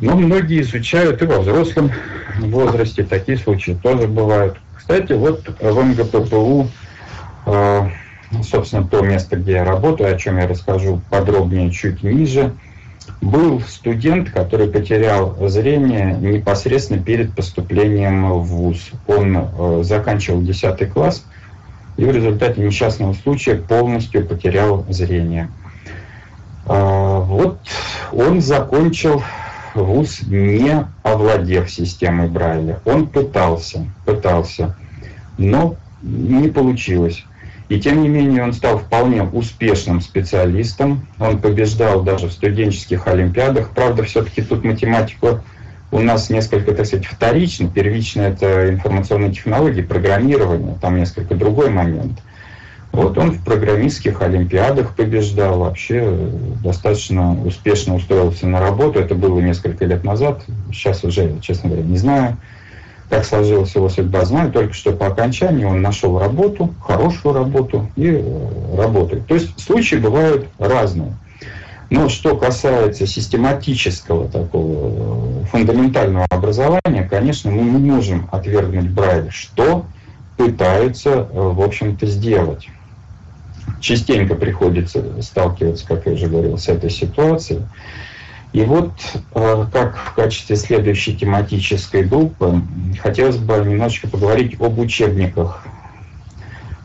Но 0.01 0.15
многие 0.15 0.61
изучают 0.61 1.21
и 1.21 1.25
во 1.25 1.39
взрослом 1.39 1.91
возрасте, 2.39 3.03
такие 3.03 3.37
случаи 3.37 3.77
тоже 3.81 4.07
бывают. 4.07 4.57
Кстати, 4.75 5.13
вот 5.13 5.43
в 5.59 5.83
МГППУ, 5.83 6.69
э, 7.47 7.89
собственно, 8.43 8.87
то 8.87 9.01
место, 9.01 9.37
где 9.37 9.53
я 9.53 9.65
работаю, 9.65 10.13
о 10.13 10.17
чем 10.17 10.37
я 10.37 10.47
расскажу 10.47 11.01
подробнее 11.09 11.71
чуть 11.71 12.03
ниже– 12.03 12.53
был 13.21 13.61
студент, 13.61 14.29
который 14.29 14.67
потерял 14.67 15.35
зрение 15.47 16.15
непосредственно 16.19 17.01
перед 17.01 17.33
поступлением 17.33 18.31
в 18.31 18.45
ВУЗ. 18.45 18.91
Он 19.07 19.37
э, 19.37 19.83
заканчивал 19.83 20.41
10 20.41 20.91
класс 20.91 21.25
и 21.97 22.05
в 22.05 22.11
результате 22.11 22.61
несчастного 22.61 23.13
случая 23.13 23.55
полностью 23.55 24.25
потерял 24.25 24.85
зрение. 24.89 25.49
Э, 26.65 27.21
вот 27.23 27.59
он 28.11 28.41
закончил 28.41 29.23
ВУЗ, 29.73 30.23
не 30.27 30.85
овладев 31.03 31.69
системой 31.69 32.27
Брайля. 32.27 32.79
Он 32.85 33.07
пытался, 33.07 33.85
пытался, 34.05 34.75
но 35.37 35.75
не 36.01 36.49
получилось. 36.49 37.23
И 37.69 37.79
тем 37.79 38.01
не 38.01 38.07
менее 38.07 38.43
он 38.43 38.53
стал 38.53 38.79
вполне 38.79 39.23
успешным 39.23 39.99
специалистом. 39.99 41.05
Он 41.19 41.39
побеждал 41.39 42.01
даже 42.01 42.27
в 42.27 42.31
студенческих 42.31 43.07
олимпиадах. 43.07 43.71
Правда, 43.71 44.03
все-таки 44.03 44.41
тут 44.41 44.63
математику 44.63 45.41
у 45.91 45.99
нас 45.99 46.29
несколько, 46.29 46.73
так 46.73 46.85
сказать, 46.85 47.05
вторично. 47.05 47.69
Первично 47.69 48.21
это 48.21 48.69
информационные 48.69 49.31
технологии, 49.31 49.81
программирование. 49.81 50.77
Там 50.81 50.97
несколько 50.97 51.35
другой 51.35 51.69
момент. 51.69 52.19
Вот 52.93 53.17
он 53.17 53.31
в 53.31 53.43
программистских 53.43 54.21
олимпиадах 54.21 54.95
побеждал, 54.95 55.59
вообще 55.59 56.09
достаточно 56.63 57.39
успешно 57.43 57.95
устроился 57.95 58.47
на 58.47 58.61
работу. 58.61 58.99
Это 58.99 59.13
было 59.13 59.41
несколько 59.41 59.85
лет 59.85 60.05
назад. 60.05 60.43
Сейчас 60.71 61.03
уже, 61.03 61.37
честно 61.41 61.69
говоря, 61.69 61.85
не 61.85 61.97
знаю 61.97 62.37
как 63.09 63.25
сложилась 63.25 63.73
его 63.75 63.89
судьба, 63.89 64.25
знаю 64.25 64.51
только, 64.51 64.73
что 64.73 64.91
по 64.91 65.07
окончании 65.07 65.63
он 65.63 65.81
нашел 65.81 66.19
работу, 66.19 66.73
хорошую 66.81 67.33
работу 67.33 67.89
и 67.95 68.21
э, 68.21 68.75
работает. 68.77 69.25
То 69.27 69.35
есть 69.35 69.59
случаи 69.59 69.95
бывают 69.95 70.47
разные. 70.59 71.13
Но 71.89 72.09
что 72.09 72.35
касается 72.35 73.07
систематического 73.07 74.27
такого 74.27 75.43
э, 75.43 75.45
фундаментального 75.51 76.25
образования, 76.29 77.07
конечно, 77.09 77.49
мы 77.49 77.61
не 77.61 77.91
можем 77.91 78.27
отвергнуть 78.31 78.89
Брайля, 78.89 79.31
что 79.31 79.85
пытаются, 80.35 81.09
э, 81.09 81.27
в 81.31 81.61
общем-то, 81.61 82.05
сделать. 82.07 82.67
Частенько 83.79 84.35
приходится 84.35 85.21
сталкиваться, 85.21 85.87
как 85.87 86.05
я 86.07 86.13
уже 86.13 86.27
говорил, 86.27 86.57
с 86.57 86.67
этой 86.67 86.89
ситуацией. 86.89 87.61
И 88.53 88.63
вот 88.63 88.91
э, 89.35 89.65
как 89.71 89.97
в 89.97 90.13
качестве 90.13 90.55
следующей 90.55 91.15
тематической 91.15 92.03
группы 92.03 92.61
хотелось 92.99 93.37
бы 93.37 93.57
немножечко 93.57 94.07
поговорить 94.07 94.59
об 94.59 94.79
учебниках. 94.79 95.63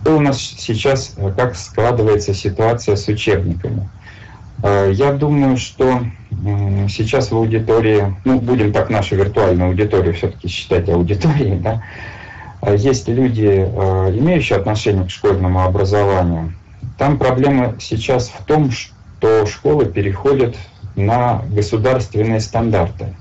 Что 0.03 0.17
у 0.17 0.21
нас 0.21 0.39
сейчас, 0.39 1.15
э, 1.17 1.33
как 1.37 1.55
складывается 1.55 2.35
ситуация 2.35 2.97
с 2.97 3.07
учебниками? 3.07 3.89
Э, 4.63 4.91
я 4.93 5.13
думаю, 5.13 5.57
что 5.57 6.03
сейчас 6.89 7.31
в 7.31 7.37
аудитории, 7.37 8.17
ну, 8.25 8.41
будем 8.41 8.73
так 8.73 8.91
нашу 8.91 9.15
виртуальную 9.15 9.69
аудиторию 9.69 10.13
все-таки 10.15 10.49
считать 10.49 10.89
аудиторией, 10.89 11.57
да, 11.57 11.83
есть 12.75 13.07
люди, 13.07 13.47
имеющие 13.47 14.59
отношение 14.59 15.05
к 15.05 15.11
школьному 15.11 15.63
образованию. 15.63 16.53
Там 16.99 17.19
проблема 17.19 17.77
сейчас 17.81 18.29
в 18.29 18.45
том, 18.45 18.71
что 18.73 19.47
школы 19.47 19.87
переходят 19.87 20.57
на 20.97 21.43
государственные 21.51 22.41
стандарты. 22.41 23.15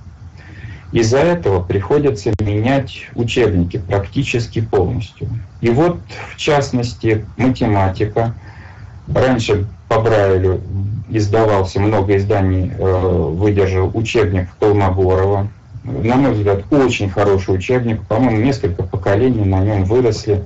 Из-за 0.92 1.20
этого 1.20 1.62
приходится 1.62 2.34
менять 2.42 3.08
учебники 3.16 3.78
практически 3.78 4.60
полностью. 4.60 5.30
И 5.62 5.70
вот, 5.70 6.00
в 6.34 6.38
частности, 6.38 7.26
математика. 7.38 8.34
Раньше 9.14 9.68
по 9.88 10.00
Брайлю 10.00 10.62
издавался, 11.10 11.80
много 11.80 12.16
изданий 12.18 12.72
э, 12.78 13.30
выдержал 13.34 13.92
учебник 13.94 14.48
Колмогорова. 14.60 15.48
На 15.84 16.16
мой 16.16 16.32
взгляд, 16.32 16.64
очень 16.72 17.10
хороший 17.10 17.56
учебник. 17.56 18.02
По-моему, 18.04 18.42
несколько 18.42 18.84
поколений 18.84 19.46
на 19.46 19.62
нем 19.62 19.84
выросли. 19.86 20.44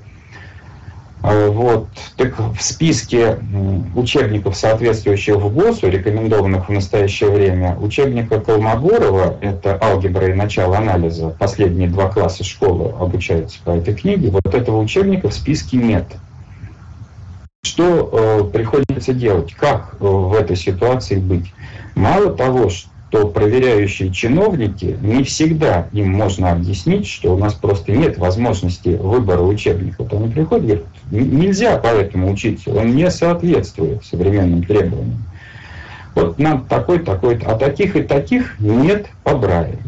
А, 1.28 1.50
вот. 1.50 1.88
Так 2.18 2.38
в 2.38 2.62
списке 2.62 3.40
учебников, 3.96 4.56
соответствующих 4.56 5.38
в 5.38 5.54
ГОСу, 5.54 5.90
рекомендованных 5.90 6.70
в 6.70 6.72
настоящее 6.72 7.32
время, 7.32 7.76
учебника 7.78 8.40
Колмогорова, 8.40 9.38
это 9.42 9.80
«Алгебра 9.82 10.30
и 10.30 10.34
начало 10.34 10.78
анализа», 10.78 11.30
последние 11.30 11.90
два 11.90 12.10
класса 12.10 12.44
школы 12.44 12.94
обучаются 13.00 13.58
по 13.66 13.72
этой 13.72 13.96
книге, 13.96 14.30
вот 14.30 14.54
этого 14.54 14.80
учебника 14.80 15.30
в 15.30 15.34
списке 15.34 15.78
нет. 15.78 16.06
Что 17.64 18.10
э, 18.12 18.52
приходится 18.54 19.12
делать? 19.12 19.52
Как 19.56 19.96
э, 20.00 20.06
в 20.06 20.36
этой 20.36 20.56
ситуации 20.56 21.16
быть? 21.16 21.52
Мало 21.96 22.34
того, 22.34 22.70
что 22.70 22.90
то 23.16 23.28
проверяющие 23.28 24.12
чиновники, 24.12 24.98
не 25.02 25.24
всегда 25.24 25.88
им 25.94 26.12
можно 26.12 26.52
объяснить, 26.52 27.08
что 27.08 27.34
у 27.34 27.38
нас 27.38 27.54
просто 27.54 27.94
нет 27.94 28.18
возможности 28.18 28.90
выбора 28.90 29.42
учебника. 29.42 30.04
Вот 30.04 30.14
они 30.14 30.28
приходят 30.28 30.64
и 30.64 30.68
говорят, 30.68 30.86
нельзя 31.12 31.78
поэтому 31.78 32.32
учиться, 32.32 32.72
он 32.72 32.96
не 32.96 33.10
соответствует 33.12 34.04
современным 34.06 34.64
требованиям. 34.64 35.24
Вот 36.14 36.40
нам 36.40 36.66
такой, 36.66 37.00
такой, 37.00 37.38
а 37.46 37.56
таких 37.56 37.96
и 37.96 38.04
таких 38.04 38.60
нет 38.60 39.08
по 39.24 39.36
Брайлю. 39.36 39.80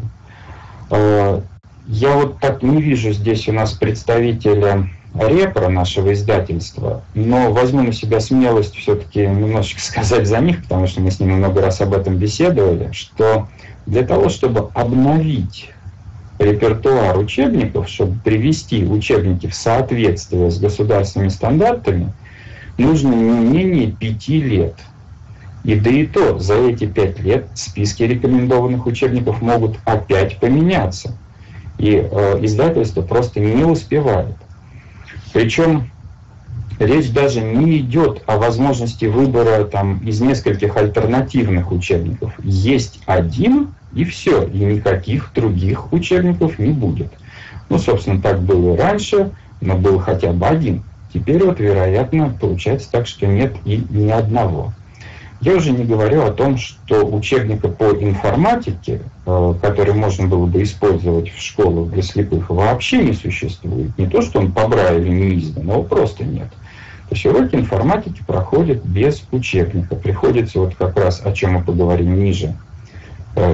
А, 0.90 1.42
я 1.88 2.14
вот 2.16 2.40
так 2.40 2.62
не 2.64 2.82
вижу 2.82 3.12
здесь 3.14 3.48
у 3.48 3.54
нас 3.54 3.72
представителя 3.72 4.90
репро 5.14 5.70
нашего 5.70 6.14
издательства, 6.14 7.02
но 7.14 7.52
возьму 7.52 7.82
на 7.82 7.94
себя 7.94 8.20
смелость 8.20 8.76
все-таки 8.76 9.22
немножечко 9.22 9.82
сказать 9.82 10.28
за 10.28 10.40
них, 10.40 10.64
потому 10.64 10.88
что 10.88 11.02
мы 11.02 11.12
с 11.12 11.20
ними 11.20 11.34
много 11.34 11.62
раз 11.62 11.82
об 11.82 11.94
этом 11.94 12.18
беседовали, 12.18 12.92
что 12.92 13.48
для 13.86 14.04
того, 14.04 14.30
чтобы 14.30 14.70
обновить 14.74 15.72
репертуар 16.40 17.18
учебников, 17.18 17.90
чтобы 17.90 18.20
привести 18.24 18.84
учебники 18.86 19.48
в 19.48 19.56
соответствие 19.56 20.52
с 20.52 20.60
государственными 20.60 21.30
стандартами, 21.30 22.14
нужно 22.78 23.14
не 23.14 23.40
менее 23.40 23.92
пяти 23.92 24.42
лет. 24.42 24.76
И 25.64 25.76
да 25.76 25.90
и 25.90 26.06
то, 26.06 26.40
за 26.40 26.56
эти 26.56 26.86
пять 26.86 27.20
лет 27.20 27.48
списки 27.56 28.04
рекомендованных 28.04 28.86
учебников 28.86 29.42
могут 29.42 29.78
опять 29.84 30.40
поменяться. 30.40 31.18
И 31.78 31.96
э, 31.96 32.40
издательство 32.42 33.02
просто 33.02 33.40
не 33.40 33.64
успевает. 33.64 34.36
Причем 35.34 35.90
речь 36.80 37.12
даже 37.12 37.42
не 37.42 37.80
идет 37.80 38.24
о 38.28 38.38
возможности 38.38 39.06
выбора 39.06 39.66
там, 39.66 39.98
из 40.00 40.22
нескольких 40.22 40.78
альтернативных 40.78 41.72
учебников. 41.72 42.34
Есть 42.44 43.02
один, 43.06 43.76
и 43.94 44.04
все, 44.04 44.44
и 44.44 44.58
никаких 44.58 45.32
других 45.34 45.92
учебников 45.92 46.60
не 46.60 46.72
будет. 46.72 47.12
Ну, 47.70 47.78
собственно, 47.78 48.22
так 48.22 48.42
было 48.42 48.78
раньше, 48.78 49.32
но 49.62 49.78
был 49.78 50.00
хотя 50.00 50.32
бы 50.32 50.46
один. 50.46 50.84
Теперь 51.14 51.44
вот, 51.44 51.60
вероятно, 51.60 52.36
получается 52.40 52.92
так, 52.92 53.08
что 53.08 53.26
нет 53.28 53.56
и 53.66 53.84
ни 53.90 54.10
одного. 54.10 54.74
Я 55.40 55.56
уже 55.56 55.72
не 55.72 55.86
говорю 55.86 56.24
о 56.24 56.32
том, 56.32 56.58
что 56.58 57.06
учебника 57.06 57.68
по 57.68 57.92
информатике, 57.92 59.02
э, 59.26 59.54
который 59.62 59.94
можно 59.94 60.28
было 60.28 60.48
бы 60.48 60.64
использовать 60.64 61.30
в 61.30 61.40
школах 61.40 61.92
для 61.92 62.02
слепых, 62.02 62.50
вообще 62.50 62.98
не 63.04 63.14
существует. 63.14 63.96
Не 64.00 64.08
то, 64.08 64.22
что 64.22 64.40
он 64.40 64.52
по 64.52 64.68
Брайлю 64.68 65.12
не 65.12 65.38
издан, 65.38 65.64
его 65.64 65.84
просто 65.84 66.24
нет. 66.24 66.50
То 67.10 67.16
есть 67.16 67.26
уроки 67.26 67.56
информатики 67.56 68.24
проходят 68.26 68.84
без 68.84 69.24
учебника. 69.32 69.96
Приходится 69.96 70.60
вот 70.60 70.76
как 70.76 70.98
раз, 70.98 71.22
о 71.24 71.32
чем 71.32 71.54
мы 71.54 71.64
поговорим 71.64 72.22
ниже, 72.22 72.56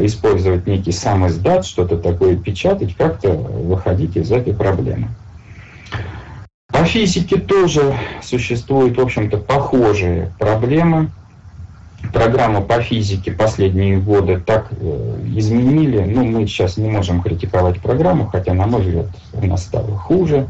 использовать 0.05 0.67
некий 0.67 0.91
сам 0.91 1.27
издат, 1.27 1.65
что-то 1.65 1.97
такое 1.97 2.35
печатать, 2.35 2.95
как-то 2.95 3.31
выходить 3.31 4.15
из 4.15 4.31
этой 4.31 4.53
проблемы. 4.53 5.09
По 6.67 6.85
физике 6.85 7.37
тоже 7.37 7.95
существуют, 8.21 8.97
в 8.97 9.01
общем-то, 9.01 9.37
похожие 9.37 10.31
проблемы 10.39 11.09
программу 12.11 12.61
по 12.61 12.81
физике 12.81 13.31
последние 13.31 13.97
годы 13.97 14.41
так 14.45 14.67
э, 14.71 15.19
изменили. 15.35 16.03
Ну, 16.03 16.23
мы 16.23 16.45
сейчас 16.47 16.77
не 16.77 16.89
можем 16.89 17.21
критиковать 17.21 17.79
программу, 17.79 18.27
хотя, 18.27 18.53
на 18.53 18.67
мой 18.67 18.81
взгляд, 18.81 19.07
она 19.41 19.57
стала 19.57 19.97
хуже. 19.97 20.47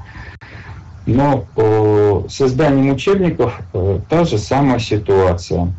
Но 1.06 1.46
э, 1.56 2.24
созданием 2.30 2.94
учебников 2.94 3.60
э, 3.74 4.00
та 4.10 4.24
же 4.24 4.38
самая 4.38 4.80
ситуация. 4.80 5.74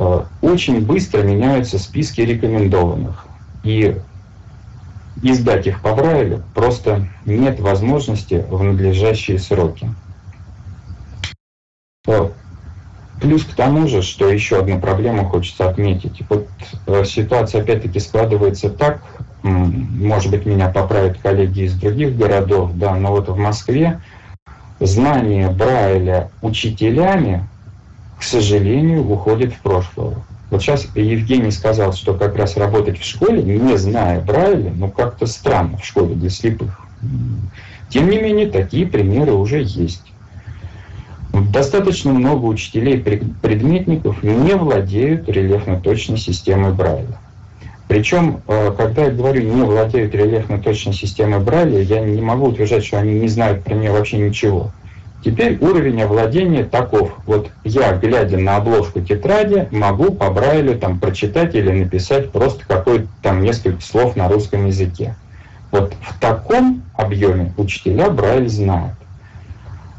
Э, 0.00 0.22
очень 0.42 0.86
быстро 0.86 1.22
меняются 1.22 1.78
списки 1.78 2.20
рекомендованных. 2.20 3.26
И 3.64 3.96
издать 5.22 5.66
их 5.66 5.82
по 5.82 5.92
Брайлю 5.92 6.44
просто 6.54 7.08
нет 7.26 7.58
возможности 7.58 8.46
в 8.48 8.62
надлежащие 8.62 9.40
сроки. 9.40 9.90
Э, 12.06 12.28
плюс 13.20 13.44
к 13.44 13.54
тому 13.54 13.88
же, 13.88 14.02
что 14.02 14.28
еще 14.28 14.60
одну 14.60 14.80
проблему 14.80 15.24
хочется 15.24 15.68
отметить. 15.68 16.22
Вот 16.30 16.46
э, 16.86 17.04
ситуация 17.04 17.62
опять-таки 17.62 17.98
складывается 17.98 18.70
так, 18.70 19.02
может 19.42 20.30
быть, 20.30 20.46
меня 20.46 20.68
поправят 20.68 21.18
коллеги 21.18 21.62
из 21.62 21.74
других 21.74 22.16
городов, 22.16 22.70
да, 22.74 22.94
но 22.94 23.10
вот 23.10 23.28
в 23.28 23.36
Москве 23.36 24.00
знание 24.78 25.48
Брайля 25.48 26.30
учителями, 26.42 27.48
к 28.18 28.22
сожалению, 28.22 29.08
уходит 29.08 29.52
в 29.52 29.60
прошлое. 29.60 30.16
Вот 30.50 30.62
сейчас 30.62 30.88
Евгений 30.94 31.50
сказал, 31.50 31.92
что 31.92 32.14
как 32.14 32.36
раз 32.36 32.56
работать 32.56 32.98
в 32.98 33.04
школе, 33.04 33.42
не 33.42 33.76
зная 33.76 34.20
Брайля, 34.20 34.72
ну 34.74 34.90
как-то 34.90 35.26
странно 35.26 35.76
в 35.76 35.84
школе 35.84 36.14
для 36.14 36.30
слепых. 36.30 36.80
Тем 37.90 38.10
не 38.10 38.18
менее, 38.18 38.48
такие 38.48 38.86
примеры 38.86 39.32
уже 39.32 39.62
есть. 39.62 40.02
Достаточно 41.32 42.12
много 42.12 42.46
учителей-предметников 42.46 44.22
не 44.22 44.54
владеют 44.54 45.28
рельефно-точной 45.28 46.16
системой 46.16 46.72
Брайля. 46.72 47.18
Причем, 47.86 48.42
э, 48.46 48.72
когда 48.76 49.04
я 49.04 49.10
говорю 49.10 49.42
«не 49.42 49.62
владеют 49.62 50.14
рельефно-точной 50.14 50.92
системой 50.92 51.40
Брайля», 51.40 51.80
я 51.80 52.00
не 52.00 52.20
могу 52.20 52.48
утверждать, 52.48 52.84
что 52.84 52.98
они 52.98 53.14
не 53.20 53.28
знают 53.28 53.64
про 53.64 53.74
нее 53.74 53.92
вообще 53.92 54.18
ничего. 54.18 54.72
Теперь 55.24 55.58
уровень 55.60 56.00
овладения 56.02 56.64
таков. 56.64 57.12
Вот 57.26 57.50
я, 57.64 57.92
глядя 57.96 58.38
на 58.38 58.56
обложку 58.56 59.00
тетради, 59.00 59.66
могу 59.72 60.12
по 60.12 60.30
Брайлю 60.30 60.78
там 60.78 61.00
прочитать 61.00 61.54
или 61.56 61.70
написать 61.70 62.30
просто 62.30 62.64
какое-то 62.66 63.08
там 63.20 63.42
несколько 63.42 63.80
слов 63.80 64.14
на 64.14 64.28
русском 64.28 64.66
языке. 64.66 65.16
Вот 65.72 65.92
в 66.00 66.18
таком 66.20 66.82
объеме 66.94 67.52
учителя 67.56 68.10
Брайль 68.10 68.48
знают. 68.48 68.94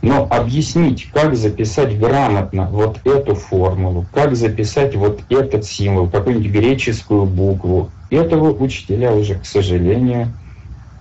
Но 0.01 0.25
объяснить, 0.29 1.11
как 1.11 1.35
записать 1.35 1.99
грамотно 1.99 2.69
вот 2.71 3.05
эту 3.05 3.35
формулу, 3.35 4.05
как 4.13 4.37
записать 4.37 4.95
вот 4.95 5.19
этот 5.29 5.65
символ, 5.65 6.09
какую-нибудь 6.09 6.51
греческую 6.51 7.25
букву, 7.25 7.91
этого 8.09 8.53
учителя 8.53 9.13
уже, 9.13 9.35
к 9.35 9.45
сожалению, 9.45 10.33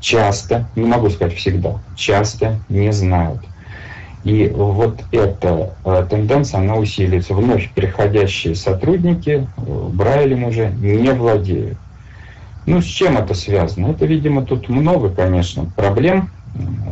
часто, 0.00 0.68
не 0.74 0.84
могу 0.84 1.10
сказать 1.10 1.36
всегда, 1.36 1.80
часто 1.94 2.60
не 2.68 2.92
знают. 2.92 3.40
И 4.24 4.48
вот 4.48 5.04
эта 5.12 5.74
э, 5.84 6.06
тенденция, 6.10 6.60
она 6.60 6.76
усиливается. 6.76 7.34
Вновь 7.34 7.72
переходящие 7.72 8.54
сотрудники 8.54 9.46
э, 9.56 9.88
Брайлем 9.92 10.44
уже 10.44 10.70
не 10.70 11.12
владеют. 11.12 11.78
Ну, 12.66 12.82
с 12.82 12.84
чем 12.84 13.16
это 13.16 13.34
связано? 13.34 13.92
Это, 13.92 14.04
видимо, 14.04 14.44
тут 14.44 14.68
много, 14.68 15.08
конечно, 15.08 15.64
проблем 15.76 16.30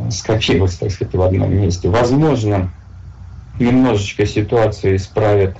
скопилось, 0.09 0.75
так 0.75 0.91
сказать, 0.91 1.13
в 1.13 1.21
одном 1.21 1.53
месте. 1.53 1.89
Возможно, 1.89 2.71
немножечко 3.59 4.25
ситуацию 4.25 4.95
исправит 4.95 5.55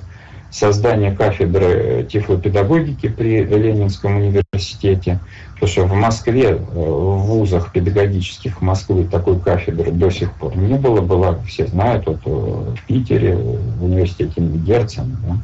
создание 0.50 1.12
кафедры 1.12 2.08
тифлопедагогики 2.10 3.10
при 3.10 3.44
Ленинском 3.44 4.18
университете, 4.18 5.20
потому 5.54 5.72
что 5.72 5.84
в 5.86 5.94
Москве, 5.94 6.52
э, 6.52 6.56
в 6.56 7.18
вузах 7.26 7.72
педагогических 7.72 8.62
Москвы 8.62 9.06
такой 9.06 9.40
кафедры 9.40 9.92
до 9.92 10.10
сих 10.10 10.32
пор 10.34 10.56
не 10.56 10.78
было, 10.78 11.02
была, 11.02 11.38
все 11.46 11.68
знают, 11.68 12.06
вот 12.08 12.20
э, 12.26 12.30
в 12.30 12.88
Питере, 12.88 13.36
в 13.36 13.84
университете 13.84 14.42
Герцен, 14.42 15.18
да, 15.26 15.38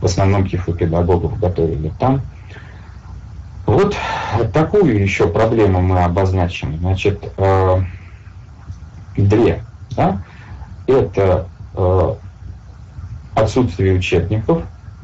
в 0.00 0.04
основном 0.04 0.48
тифлопедагогов 0.48 1.38
готовили 1.38 1.90
там. 1.98 2.20
Вот 3.64 3.96
такую 4.52 5.00
еще 5.02 5.26
проблему 5.26 5.80
мы 5.80 6.04
обозначим. 6.04 6.78
Значит, 6.78 7.32
э, 7.36 7.80
две. 9.16 9.64
Да? 9.96 10.22
Это 10.86 11.48
отсутствие 13.36 13.94
учебников 13.94 14.62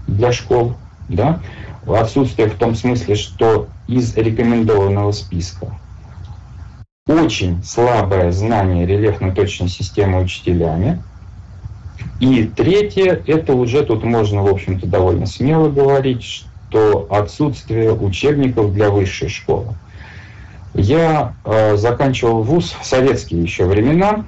для 0.09 0.33
школ, 0.33 0.75
да? 1.09 1.41
отсутствие 1.87 2.49
в 2.49 2.55
том 2.55 2.75
смысле, 2.75 3.15
что 3.15 3.69
из 3.87 4.17
рекомендованного 4.17 5.13
списка 5.13 5.79
очень 7.09 7.63
слабое 7.65 8.31
знание 8.31 8.87
рельефно-точной 8.87 9.69
системы 9.69 10.23
учителями. 10.23 11.03
И 12.21 12.45
третье, 12.45 13.21
это 13.27 13.55
уже 13.55 13.83
тут 13.83 14.05
можно, 14.05 14.43
в 14.43 14.47
общем-то, 14.47 14.87
довольно 14.87 15.27
смело 15.27 15.69
говорить, 15.69 16.23
что 16.71 17.07
отсутствие 17.11 17.93
учебников 17.93 18.73
для 18.73 18.91
высшей 18.91 19.29
школы. 19.29 19.75
Я 20.75 21.35
э, 21.45 21.77
заканчивал 21.77 22.43
вуз 22.43 22.75
в 22.81 22.87
советские 22.87 23.43
еще 23.43 23.67
времена, 23.67 24.25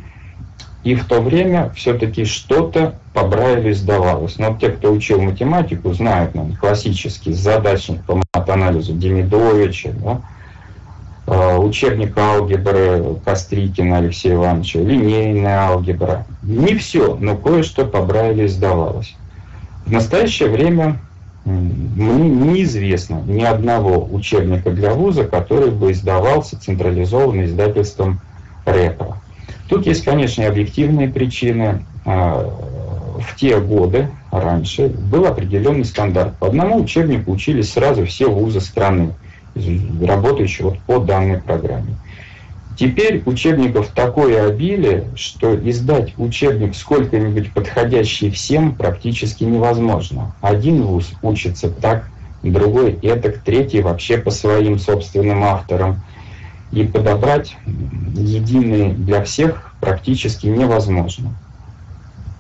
и 0.84 0.94
в 0.94 1.06
то 1.06 1.20
время 1.20 1.72
все-таки 1.74 2.26
что-то 2.26 2.94
по 3.14 3.24
Брайлю 3.24 3.72
издавалось. 3.72 4.38
Но 4.38 4.56
те, 4.60 4.68
кто 4.68 4.92
учил 4.92 5.20
математику, 5.20 5.92
знают 5.94 6.34
наверное, 6.34 6.56
классический 6.58 7.32
задачник 7.32 8.04
по 8.04 8.20
матанализу 8.34 8.92
Демидовича, 8.92 9.92
да? 9.92 10.20
э, 11.26 11.56
учебник 11.56 12.16
алгебры 12.18 13.16
Кострикина 13.24 13.98
Алексея 13.98 14.34
Ивановича, 14.34 14.80
линейная 14.80 15.68
алгебра. 15.68 16.26
Не 16.42 16.74
все, 16.74 17.16
но 17.18 17.34
кое-что 17.34 17.86
по 17.86 18.02
Брайлю 18.02 18.44
издавалось. 18.44 19.16
В 19.86 19.90
настоящее 19.90 20.50
время 20.50 20.98
мне 21.46 22.28
неизвестно 22.28 23.22
ни 23.26 23.42
одного 23.42 24.06
учебника 24.10 24.70
для 24.70 24.92
вуза, 24.92 25.24
который 25.24 25.70
бы 25.70 25.92
издавался 25.92 26.60
централизованно 26.60 27.44
издательством 27.44 28.20
РЭПа. 28.66 29.18
Тут 29.74 29.86
есть, 29.88 30.04
конечно, 30.04 30.42
и 30.42 30.44
объективные 30.44 31.08
причины. 31.08 31.84
А, 32.04 32.48
в 33.18 33.34
те 33.34 33.58
годы, 33.58 34.08
раньше, 34.30 34.86
был 34.86 35.26
определенный 35.26 35.84
стандарт. 35.84 36.36
По 36.38 36.46
одному 36.46 36.80
учебнику 36.80 37.32
учились 37.32 37.72
сразу 37.72 38.06
все 38.06 38.30
вузы 38.30 38.60
страны, 38.60 39.14
работающие 40.00 40.68
вот 40.68 40.78
по 40.80 41.00
данной 41.00 41.38
программе. 41.38 41.96
Теперь 42.78 43.22
учебников 43.26 43.88
такое 43.88 44.46
обилие, 44.46 45.06
что 45.16 45.56
издать 45.68 46.12
учебник 46.18 46.76
сколько-нибудь 46.76 47.52
подходящий 47.52 48.30
всем 48.30 48.76
практически 48.76 49.42
невозможно. 49.42 50.36
Один 50.40 50.82
вуз 50.82 51.10
учится 51.20 51.68
так, 51.68 52.10
другой 52.44 52.92
этак, 53.02 53.38
третий 53.38 53.80
вообще 53.80 54.18
по 54.18 54.30
своим 54.30 54.78
собственным 54.78 55.42
авторам. 55.42 56.00
И 56.74 56.84
подобрать 56.84 57.56
единый 58.14 58.92
для 58.92 59.22
всех 59.22 59.74
практически 59.80 60.46
невозможно. 60.46 61.30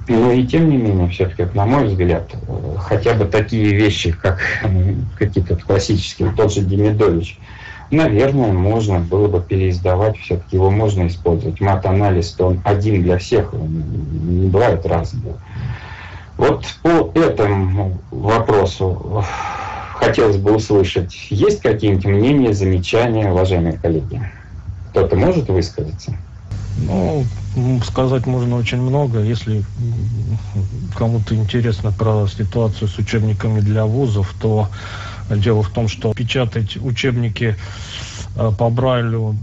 Но 0.08 0.32
и 0.32 0.46
тем 0.46 0.68
не 0.68 0.76
менее, 0.76 1.08
все-таки, 1.08 1.46
на 1.54 1.64
мой 1.64 1.86
взгляд, 1.86 2.30
хотя 2.78 3.14
бы 3.14 3.24
такие 3.24 3.74
вещи, 3.74 4.12
как 4.12 4.40
какие-то 5.18 5.56
классические, 5.56 6.32
тот 6.36 6.52
же 6.52 6.60
Демидович– 6.62 7.38
Наверное, 7.90 8.52
можно 8.52 8.98
было 8.98 9.28
бы 9.28 9.40
переиздавать, 9.40 10.18
все-таки 10.18 10.56
его 10.56 10.70
можно 10.70 11.06
использовать. 11.06 11.60
Мат-анализ, 11.60 12.32
то 12.32 12.48
он 12.48 12.60
один 12.64 13.02
для 13.02 13.18
всех, 13.18 13.52
не 13.52 14.48
бывает 14.48 14.84
разного. 14.86 15.38
Вот 16.36 16.66
по 16.82 17.12
этому 17.16 17.98
вопросу 18.10 19.24
хотелось 20.04 20.36
бы 20.36 20.54
услышать, 20.54 21.26
есть 21.30 21.60
какие-нибудь 21.60 22.04
мнения, 22.04 22.52
замечания, 22.52 23.30
уважаемые 23.30 23.78
коллеги? 23.78 24.22
Кто-то 24.90 25.16
может 25.16 25.48
высказаться? 25.48 26.16
Ну, 26.76 27.24
сказать 27.84 28.26
можно 28.26 28.56
очень 28.56 28.80
много. 28.80 29.20
Если 29.20 29.64
кому-то 30.96 31.34
интересно 31.34 31.92
про 31.92 32.26
ситуацию 32.26 32.88
с 32.88 32.98
учебниками 32.98 33.60
для 33.60 33.84
вузов, 33.84 34.34
то 34.40 34.68
Дело 35.30 35.62
в 35.62 35.70
том, 35.70 35.88
что 35.88 36.12
печатать 36.12 36.76
учебники 36.76 37.56
э, 38.36 38.52
по 38.58 38.68
Брайлю 38.68 39.36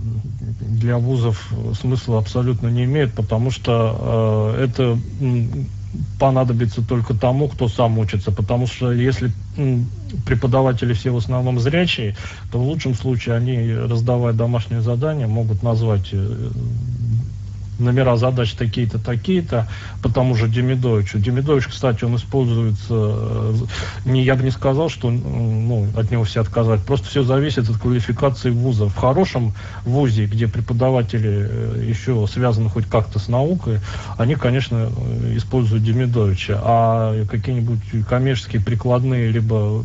для 0.59 0.97
вузов 0.97 1.51
смысла 1.79 2.19
абсолютно 2.19 2.67
не 2.67 2.83
имеет, 2.83 3.13
потому 3.13 3.49
что 3.49 4.55
э, 4.57 4.65
это 4.65 4.97
понадобится 6.19 6.81
только 6.81 7.13
тому, 7.13 7.47
кто 7.47 7.67
сам 7.67 7.97
учится. 7.97 8.31
Потому 8.31 8.67
что 8.67 8.91
если 8.91 9.31
преподаватели 10.25 10.93
все 10.93 11.11
в 11.11 11.17
основном 11.17 11.59
зрячие, 11.59 12.15
то 12.51 12.59
в 12.59 12.63
лучшем 12.63 12.95
случае 12.95 13.35
они, 13.35 13.73
раздавая 13.73 14.33
домашнее 14.33 14.81
задание, 14.81 15.27
могут 15.27 15.63
назвать 15.63 16.09
э, 16.11 16.49
номера 17.81 18.15
задач 18.17 18.53
такие-то, 18.53 18.99
такие-то, 18.99 19.67
по 20.01 20.09
тому 20.09 20.35
же 20.35 20.47
Демидовичу. 20.47 21.19
Демидович, 21.19 21.67
кстати, 21.67 22.03
он 22.03 22.15
используется, 22.15 22.87
э, 22.89 23.53
не, 24.05 24.23
я 24.23 24.35
бы 24.35 24.43
не 24.43 24.51
сказал, 24.51 24.89
что 24.89 25.09
ну, 25.09 25.87
от 25.95 26.11
него 26.11 26.23
все 26.23 26.41
отказать, 26.41 26.81
просто 26.81 27.07
все 27.07 27.23
зависит 27.23 27.69
от 27.69 27.77
квалификации 27.77 28.49
вуза. 28.49 28.85
В 28.85 28.95
хорошем 28.95 29.53
вузе, 29.85 30.25
где 30.25 30.47
преподаватели 30.47 31.47
э, 31.49 31.85
еще 31.87 32.27
связаны 32.31 32.69
хоть 32.69 32.85
как-то 32.85 33.19
с 33.19 33.27
наукой, 33.27 33.79
они, 34.17 34.35
конечно, 34.35 34.89
э, 34.95 35.37
используют 35.37 35.83
Демидовича, 35.83 36.59
а 36.63 37.25
какие-нибудь 37.25 38.07
коммерческие, 38.07 38.61
прикладные, 38.61 39.31
либо 39.31 39.83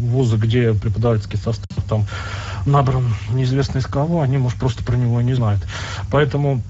вузы, 0.00 0.36
где 0.36 0.74
преподавательский 0.74 1.38
состав 1.38 1.68
там 1.88 2.06
набран 2.66 3.14
неизвестно 3.32 3.78
из 3.78 3.86
кого, 3.86 4.22
они, 4.22 4.38
может, 4.38 4.58
просто 4.58 4.84
про 4.84 4.96
него 4.96 5.20
не 5.20 5.34
знают. 5.34 5.62
Поэтому 6.10 6.62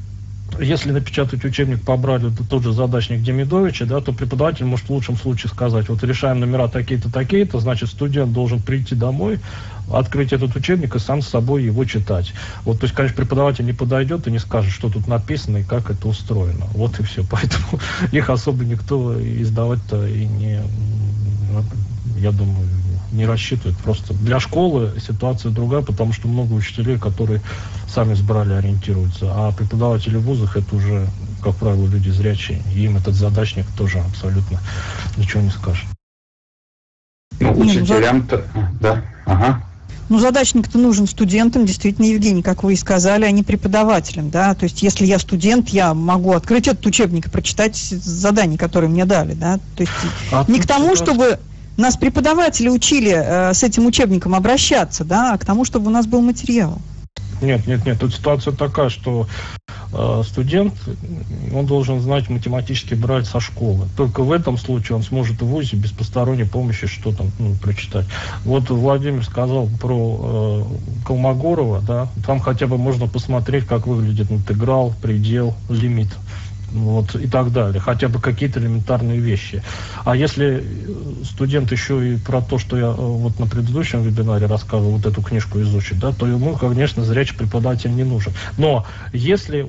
если 0.61 0.93
напечатать 0.93 1.45
учебник 1.45 1.83
по 1.83 1.97
Брайлю, 1.97 2.31
это 2.31 2.45
тот 2.45 2.63
же 2.63 2.73
задачник 2.73 3.23
Демидовича, 3.23 3.87
да, 3.87 4.01
то 4.01 4.13
преподаватель 4.13 4.65
может 4.65 4.87
в 4.87 4.91
лучшем 4.91 5.17
случае 5.17 5.51
сказать, 5.51 5.89
вот 5.89 6.03
решаем 6.03 6.41
номера 6.41 6.69
такие-то, 6.69 7.11
такие-то, 7.11 7.61
значит, 7.61 7.89
студент 7.89 8.33
должен 8.33 8.61
прийти 8.61 8.95
домой, 8.95 9.41
открыть 9.93 10.33
этот 10.33 10.55
учебник 10.57 10.95
и 10.95 10.99
сам 10.99 11.23
с 11.23 11.29
собой 11.29 11.65
его 11.65 11.85
читать. 11.85 12.33
Вот, 12.65 12.81
то 12.81 12.85
есть, 12.85 12.95
конечно, 12.95 13.17
преподаватель 13.17 13.65
не 13.65 13.73
подойдет 13.73 14.27
и 14.27 14.31
не 14.31 14.39
скажет, 14.39 14.73
что 14.73 14.89
тут 14.89 15.07
написано 15.07 15.59
и 15.59 15.65
как 15.65 15.91
это 15.91 16.09
устроено. 16.09 16.67
Вот 16.75 16.99
и 17.01 17.03
все. 17.03 17.25
Поэтому 17.31 17.81
их 18.11 18.31
особо 18.31 18.65
никто 18.65 19.15
издавать-то 19.21 20.07
и 20.07 20.27
не, 20.27 20.61
я 22.19 22.33
думаю, 22.33 22.69
не 23.13 23.27
рассчитывает. 23.27 23.77
Просто 23.79 24.15
для 24.15 24.41
школы 24.41 24.95
ситуация 25.07 25.51
другая, 25.51 25.83
потому 25.83 26.13
что 26.13 26.29
много 26.29 26.55
учителей, 26.55 26.99
которые 26.99 27.43
сами 27.93 28.15
с 28.15 28.21
Брали 28.21 28.55
ориентируются. 28.55 29.27
А 29.31 29.53
преподаватели 29.53 30.17
в 30.17 30.23
вузах 30.23 30.57
это 30.57 30.75
уже, 30.75 31.07
как 31.43 31.57
правило, 31.57 31.87
люди 31.87 32.11
зрячие. 32.11 32.63
И 32.75 32.85
им 32.85 32.97
этот 32.97 33.15
задачник 33.15 33.67
тоже 33.77 34.01
абсолютно 34.01 34.59
ничего 35.17 35.43
не 35.43 35.51
скажет. 35.51 35.87
Ну, 37.41 37.55
ну 37.55 37.65
учителям-то, 37.65 38.45
да, 38.81 39.03
ага. 39.27 39.63
Ну, 40.09 40.19
задачник-то 40.19 40.79
нужен 40.79 41.07
студентам, 41.07 41.65
действительно, 41.65 42.05
Евгений, 42.05 42.43
как 42.43 42.63
вы 42.63 42.75
и 42.75 42.77
сказали, 42.77 43.25
а 43.25 43.31
не 43.31 43.43
преподавателям, 43.43 44.29
да, 44.29 44.55
то 44.55 44.65
есть 44.65 44.83
если 44.83 45.07
я 45.07 45.19
студент, 45.19 45.71
я 45.71 45.95
могу 45.95 46.33
открыть 46.33 46.69
этот 46.69 46.85
учебник 46.85 47.29
и 47.29 47.31
прочитать 47.31 47.77
задания, 47.77 48.59
которые 48.59 48.91
мне 48.91 49.07
дали, 49.07 49.33
да, 49.33 49.59
то 49.75 49.81
есть 49.81 49.93
а 50.31 50.45
не 50.49 50.61
к 50.61 50.67
тому, 50.67 50.97
чтобы 50.97 51.39
нас 51.79 51.97
преподаватели 51.97 52.69
учили 52.69 53.11
э, 53.11 53.55
с 53.55 53.63
этим 53.63 53.87
учебником 53.87 54.35
обращаться, 54.35 55.05
да, 55.05 55.33
а 55.33 55.39
к 55.39 55.47
тому, 55.47 55.65
чтобы 55.65 55.87
у 55.87 55.91
нас 55.91 56.07
был 56.07 56.21
материал. 56.21 56.79
Нет, 57.43 57.67
нет, 57.67 57.85
нет. 57.85 57.99
Тут 57.99 58.15
ситуация 58.15 58.53
такая, 58.53 58.89
что 58.89 59.27
э, 59.93 60.23
студент, 60.25 60.75
он 61.53 61.67
должен 61.67 62.01
знать 62.01 62.31
математический 62.31 62.97
брать 62.97 63.27
со 63.27 63.41
школы. 63.41 63.89
Только 63.97 64.23
в 64.23 64.31
этом 64.31 64.57
случае 64.57 64.97
он 64.97 65.03
сможет 65.03 65.43
в 65.43 65.47
ВУЗе 65.47 65.77
без 65.77 65.91
посторонней 65.91 66.45
помощи 66.45 66.87
что 66.87 67.13
там 67.13 67.31
ну, 67.39 67.55
прочитать. 67.57 68.07
Вот 68.45 68.71
Владимир 68.71 69.25
сказал 69.25 69.69
про 69.81 70.65
э, 70.65 71.05
Колмогорова, 71.05 71.81
да, 71.81 72.09
там 72.25 72.39
хотя 72.39 72.69
бы 72.69 72.79
можно 72.79 73.09
посмотреть, 73.09 73.67
как 73.67 73.87
выглядит 73.87 74.31
интеграл, 74.31 74.95
предел, 75.03 75.55
лимит 75.69 76.09
вот, 76.73 77.15
и 77.15 77.29
так 77.29 77.53
далее, 77.53 77.81
хотя 77.81 78.09
бы 78.09 78.21
какие-то 78.21 78.61
элементарные 78.61 79.19
вещи. 79.19 79.63
А 80.05 80.17
если 80.17 80.65
студент 81.25 81.71
еще 81.73 82.15
и 82.15 82.17
про 82.17 82.41
то, 82.41 82.59
что 82.59 82.77
я 82.77 82.87
э, 82.87 82.95
вот 82.97 83.39
на 83.39 83.47
предыдущем 83.47 84.03
вебинаре 84.03 84.47
рассказывал, 84.47 84.93
вот 84.93 85.07
эту 85.07 85.23
книжку 85.23 85.61
изучит, 85.61 85.99
да, 85.99 86.13
то 86.13 86.27
ему, 86.27 86.57
конечно, 86.57 87.05
зрячий 87.05 87.37
преподаватель 87.37 87.95
не 87.95 88.05
нужен. 88.05 88.33
Но 88.57 88.87
если 89.13 89.67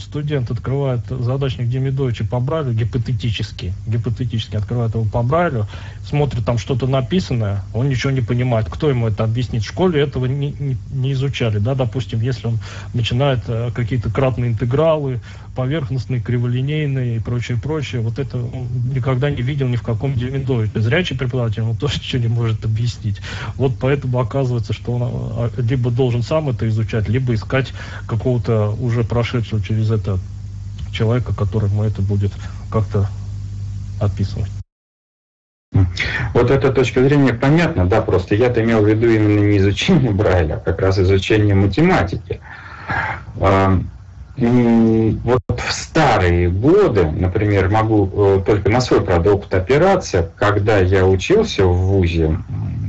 студент 0.00 0.50
открывает 0.50 1.00
задачник 1.08 1.68
Демидовича 1.68 2.24
по 2.24 2.40
Брайлю, 2.40 2.72
гипотетически, 2.72 3.74
гипотетически 3.86 4.56
открывает 4.56 4.94
его 4.94 5.04
по 5.04 5.22
Брайлю, 5.22 5.66
смотрит 6.06 6.44
там 6.44 6.58
что-то 6.58 6.86
написанное, 6.86 7.62
он 7.72 7.88
ничего 7.88 8.12
не 8.12 8.20
понимает. 8.20 8.68
Кто 8.70 8.88
ему 8.88 9.08
это 9.08 9.24
объяснит? 9.24 9.62
В 9.62 9.68
школе 9.68 10.00
этого 10.00 10.26
не, 10.26 10.52
не, 10.52 10.76
не 10.92 11.12
изучали, 11.12 11.58
да, 11.58 11.74
допустим, 11.74 12.20
если 12.20 12.46
он 12.46 12.58
начинает 12.92 13.40
э, 13.48 13.70
какие-то 13.74 14.10
кратные 14.10 14.50
интегралы, 14.50 15.20
поверхностные, 15.54 16.20
криволинейные 16.20 17.16
и 17.16 17.18
прочее, 17.20 17.58
прочее. 17.62 18.00
Вот 18.00 18.18
это 18.18 18.38
он 18.38 18.68
никогда 18.94 19.30
не 19.30 19.42
видел 19.42 19.68
ни 19.68 19.76
в 19.76 19.82
каком 19.82 20.14
Демидове. 20.14 20.70
Зрячий 20.74 21.16
преподаватель 21.16 21.62
он 21.62 21.76
тоже 21.78 21.98
ничего 21.98 22.22
не 22.22 22.28
может 22.28 22.64
объяснить. 22.64 23.20
Вот 23.56 23.72
поэтому 23.80 24.18
оказывается, 24.20 24.72
что 24.72 24.92
он 24.92 25.02
а, 25.02 25.50
либо 25.58 25.90
должен 25.90 26.22
сам 26.22 26.48
это 26.48 26.68
изучать, 26.68 27.08
либо 27.08 27.34
искать 27.34 27.72
какого-то 28.06 28.70
уже 28.80 29.04
прошедшего 29.04 29.62
через 29.62 29.90
это 29.90 30.18
человека, 30.92 31.34
которому 31.34 31.82
это 31.82 32.02
будет 32.02 32.32
как-то 32.70 33.08
описывать. 34.00 34.50
Вот 36.34 36.50
эта 36.50 36.72
точка 36.72 37.02
зрения 37.02 37.34
понятна, 37.34 37.86
да, 37.86 38.00
просто 38.00 38.36
я-то 38.36 38.62
имел 38.62 38.82
в 38.82 38.88
виду 38.88 39.08
именно 39.08 39.40
не 39.40 39.58
изучение 39.58 40.12
Брайля, 40.12 40.54
а 40.54 40.60
как 40.60 40.80
раз 40.80 40.98
изучение 40.98 41.54
математики 41.54 42.40
вот 44.36 45.40
в 45.48 45.72
старые 45.72 46.50
годы, 46.50 47.08
например, 47.10 47.68
могу 47.68 48.10
э, 48.12 48.42
только 48.44 48.68
на 48.68 48.80
свой 48.80 49.00
продукт 49.00 49.54
опираться, 49.54 50.30
когда 50.36 50.78
я 50.78 51.06
учился 51.06 51.64
в 51.64 51.72
ВУЗе, 51.72 52.38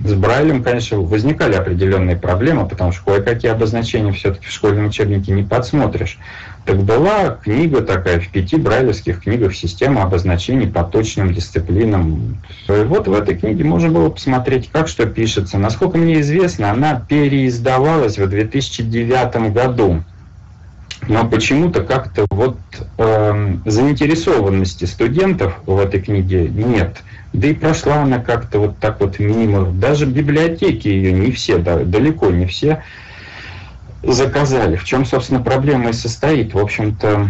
с 0.05 0.13
Брайлем, 0.13 0.63
конечно, 0.63 0.99
возникали 0.99 1.55
определенные 1.55 2.15
проблемы, 2.15 2.67
потому 2.67 2.91
что 2.91 3.05
кое-какие 3.05 3.51
обозначения 3.51 4.12
все-таки 4.12 4.45
в 4.45 4.51
школьном 4.51 4.88
учебнике 4.88 5.31
не 5.31 5.41
подсмотришь. 5.43 6.19
Так 6.65 6.77
была 6.77 7.29
книга 7.43 7.81
такая 7.81 8.19
в 8.19 8.29
пяти 8.29 8.55
брайлевских 8.58 9.21
книгах 9.21 9.55
«Система 9.55 10.03
обозначений 10.03 10.67
по 10.67 10.84
точным 10.84 11.34
дисциплинам». 11.34 12.39
И 12.67 12.71
вот 12.71 13.08
в 13.08 13.13
этой 13.13 13.36
книге 13.36 13.63
можно 13.63 13.89
было 13.89 14.10
посмотреть, 14.10 14.69
как 14.71 14.88
что 14.88 15.05
пишется. 15.05 15.58
Насколько 15.58 15.97
мне 15.97 16.21
известно, 16.21 16.71
она 16.71 17.03
переиздавалась 17.08 18.17
в 18.17 18.27
2009 18.27 19.53
году 19.53 20.03
но 21.07 21.27
почему-то 21.27 21.83
как-то 21.83 22.25
вот 22.29 22.57
э, 22.97 23.55
заинтересованности 23.65 24.85
студентов 24.85 25.59
в 25.65 25.79
этой 25.79 26.01
книге 26.01 26.47
нет. 26.47 26.97
Да 27.33 27.47
и 27.47 27.53
прошла 27.53 28.03
она 28.03 28.19
как-то 28.19 28.59
вот 28.59 28.77
так 28.79 29.01
вот 29.01 29.19
мимо. 29.19 29.71
Даже 29.71 30.05
библиотеки 30.05 30.87
ее 30.87 31.11
не 31.11 31.31
все, 31.31 31.57
да, 31.57 31.77
далеко 31.79 32.31
не 32.31 32.45
все 32.45 32.83
заказали. 34.03 34.75
В 34.75 34.85
чем, 34.85 35.05
собственно, 35.05 35.41
проблема 35.41 35.89
и 35.89 35.93
состоит? 35.93 36.53
В 36.53 36.59
общем-то, 36.59 37.29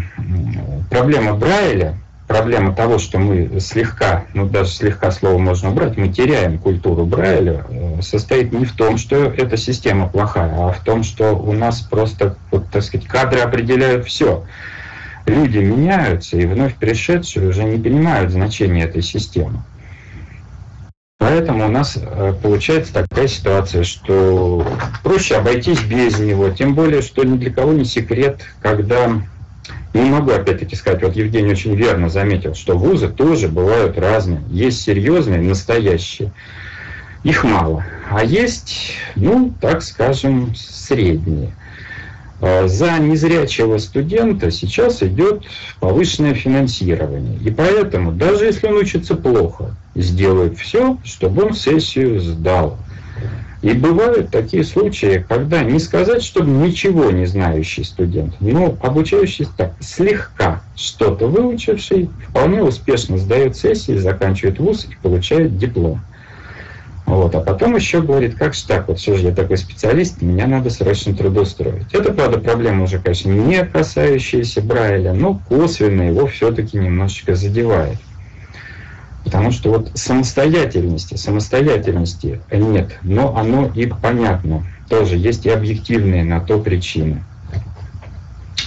проблема 0.90 1.34
Брайля 1.34 1.96
проблема 2.28 2.74
того, 2.74 2.98
что 2.98 3.20
мы 3.20 3.60
слегка, 3.60 4.26
ну 4.34 4.48
даже 4.48 4.72
слегка 4.72 5.12
слово 5.12 5.38
можно 5.38 5.70
убрать, 5.72 5.98
мы 5.98 6.10
теряем 6.10 6.58
культуру 6.58 7.06
Брайля, 7.06 7.66
э, 7.70 8.02
состоит 8.02 8.52
не 8.52 8.66
в 8.66 8.74
том, 8.74 8.98
что 8.98 9.26
эта 9.26 9.58
система 9.58 10.08
плохая, 10.08 10.54
а 10.58 10.72
в 10.72 10.84
том, 10.84 11.04
что 11.04 11.36
у 11.38 11.52
нас 11.54 11.82
просто, 11.82 12.38
вот, 12.52 12.70
так 12.72 12.84
сказать, 12.84 13.08
кадры 13.08 13.42
определяют 13.42 14.06
все. 14.08 14.44
Люди 15.26 15.58
меняются, 15.58 16.38
и 16.38 16.46
вновь 16.46 16.76
пришедшие 16.76 17.50
уже 17.50 17.64
не 17.64 17.82
понимают 17.82 18.32
значения 18.32 18.84
этой 18.84 19.02
системы. 19.02 19.64
Поэтому 21.18 21.66
у 21.66 21.70
нас 21.70 21.98
э, 22.00 22.34
получается 22.42 22.94
такая 22.94 23.28
ситуация, 23.28 23.84
что 23.84 24.68
проще 25.02 25.36
обойтись 25.38 25.82
без 25.82 26.20
него, 26.20 26.50
тем 26.50 26.76
более, 26.76 27.02
что 27.02 27.24
ни 27.24 27.38
для 27.38 27.52
кого 27.52 27.74
не 27.74 27.86
секрет, 27.86 28.42
когда 28.62 29.22
не 30.04 30.10
могу 30.10 30.32
опять-таки 30.32 30.76
сказать, 30.76 31.02
вот 31.04 31.16
Евгений 31.16 31.52
очень 31.52 31.76
верно 31.76 32.10
заметил, 32.10 32.54
что 32.54 32.78
вузы 32.78 33.08
тоже 33.08 33.48
бывают 33.48 33.98
разные. 33.98 34.42
Есть 34.50 34.82
серьезные, 34.82 35.40
настоящие. 35.42 36.32
Их 37.24 37.44
мало. 37.44 37.84
А 38.10 38.24
есть, 38.24 38.92
ну, 39.16 39.54
так 39.60 39.82
скажем, 39.82 40.54
средние. 40.56 41.54
А 42.42 42.68
за 42.68 43.00
незрячего 43.00 43.78
студента 43.78 44.52
сейчас 44.52 45.02
идет 45.02 45.46
повышенное 45.80 46.34
финансирование. 46.34 47.38
И 47.40 47.50
поэтому, 47.50 48.12
даже 48.12 48.46
если 48.46 48.68
он 48.68 48.76
учится 48.76 49.16
плохо, 49.16 49.76
сделают 49.96 50.60
все, 50.60 50.98
чтобы 51.04 51.46
он 51.46 51.54
сессию 51.54 52.20
сдал. 52.20 52.78
И 53.66 53.74
бывают 53.74 54.30
такие 54.30 54.64
случаи, 54.64 55.26
когда 55.28 55.64
не 55.64 55.80
сказать, 55.80 56.22
чтобы 56.22 56.52
ничего 56.52 57.10
не 57.10 57.26
знающий 57.26 57.84
студент, 57.84 58.36
но 58.40 58.78
обучающийся 58.80 59.50
так, 59.58 59.74
слегка 59.80 60.62
что-то 60.76 61.26
выучивший, 61.26 62.12
вполне 62.30 62.62
успешно 62.62 63.18
сдает 63.18 63.58
сессии, 63.58 63.98
заканчивает 63.98 64.60
вуз 64.60 64.86
и 64.86 64.96
получает 65.02 65.58
диплом. 65.58 66.00
Вот, 67.08 67.34
а 67.34 67.40
потом 67.40 67.76
еще 67.76 68.04
говорит, 68.04 68.36
как 68.36 68.54
же 68.54 68.68
так, 68.68 68.88
вот 68.88 69.00
все 69.00 69.16
же 69.16 69.30
я 69.30 69.32
такой 69.34 69.58
специалист, 69.58 70.22
меня 70.22 70.46
надо 70.46 70.70
срочно 70.70 71.16
трудоустроить. 71.16 71.92
Это, 71.92 72.14
правда, 72.14 72.38
проблема 72.38 72.84
уже, 72.84 73.00
конечно, 73.00 73.32
не 73.32 73.66
касающаяся 73.66 74.62
Брайля, 74.62 75.14
но 75.14 75.42
косвенно 75.50 76.04
его 76.04 76.28
все-таки 76.28 76.78
немножечко 76.78 77.34
задевает. 77.34 77.98
Потому 79.26 79.52
что 79.52 79.72
вот 79.72 79.92
самостоятельности, 79.96 81.16
самостоятельности 81.16 82.42
нет, 82.52 83.00
но 83.02 83.36
оно 83.36 83.72
и 83.74 83.88
понятно. 83.88 84.64
Тоже 84.88 85.18
есть 85.18 85.48
и 85.48 85.50
объективные 85.50 86.24
на 86.24 86.40
то 86.40 86.60
причины. 86.60 87.24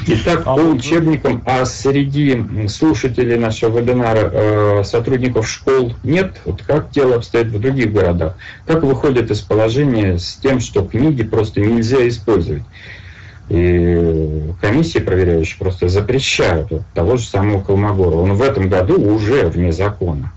Итак, 0.07 0.45
по 0.45 0.51
учебникам, 0.51 1.43
а 1.47 1.65
среди 1.65 2.69
слушателей 2.69 3.37
нашего 3.37 3.79
вебинара 3.79 4.31
э, 4.33 4.85
сотрудников 4.85 5.49
школ 5.49 5.95
нет? 6.03 6.41
Вот 6.45 6.63
как 6.63 6.91
дело 6.91 7.17
обстоит 7.17 7.49
в 7.49 7.61
других 7.61 7.93
городах? 7.93 8.37
Как 8.67 8.83
выходят 8.83 9.31
из 9.31 9.41
положения 9.41 10.19
с 10.19 10.37
тем, 10.37 10.61
что 10.61 10.83
книги 10.83 11.23
просто 11.23 11.61
нельзя 11.61 12.07
использовать? 12.09 12.65
И 13.49 14.53
комиссии 14.61 14.99
проверяющие 14.99 15.59
просто 15.59 15.89
запрещают 15.89 16.71
вот, 16.71 16.83
того 16.95 17.17
же 17.17 17.25
самого 17.25 17.63
Колмогорова. 17.63 18.23
Он 18.23 18.35
в 18.35 18.43
этом 18.43 18.69
году 18.69 19.01
уже 19.01 19.47
вне 19.47 19.73
закона. 19.73 20.33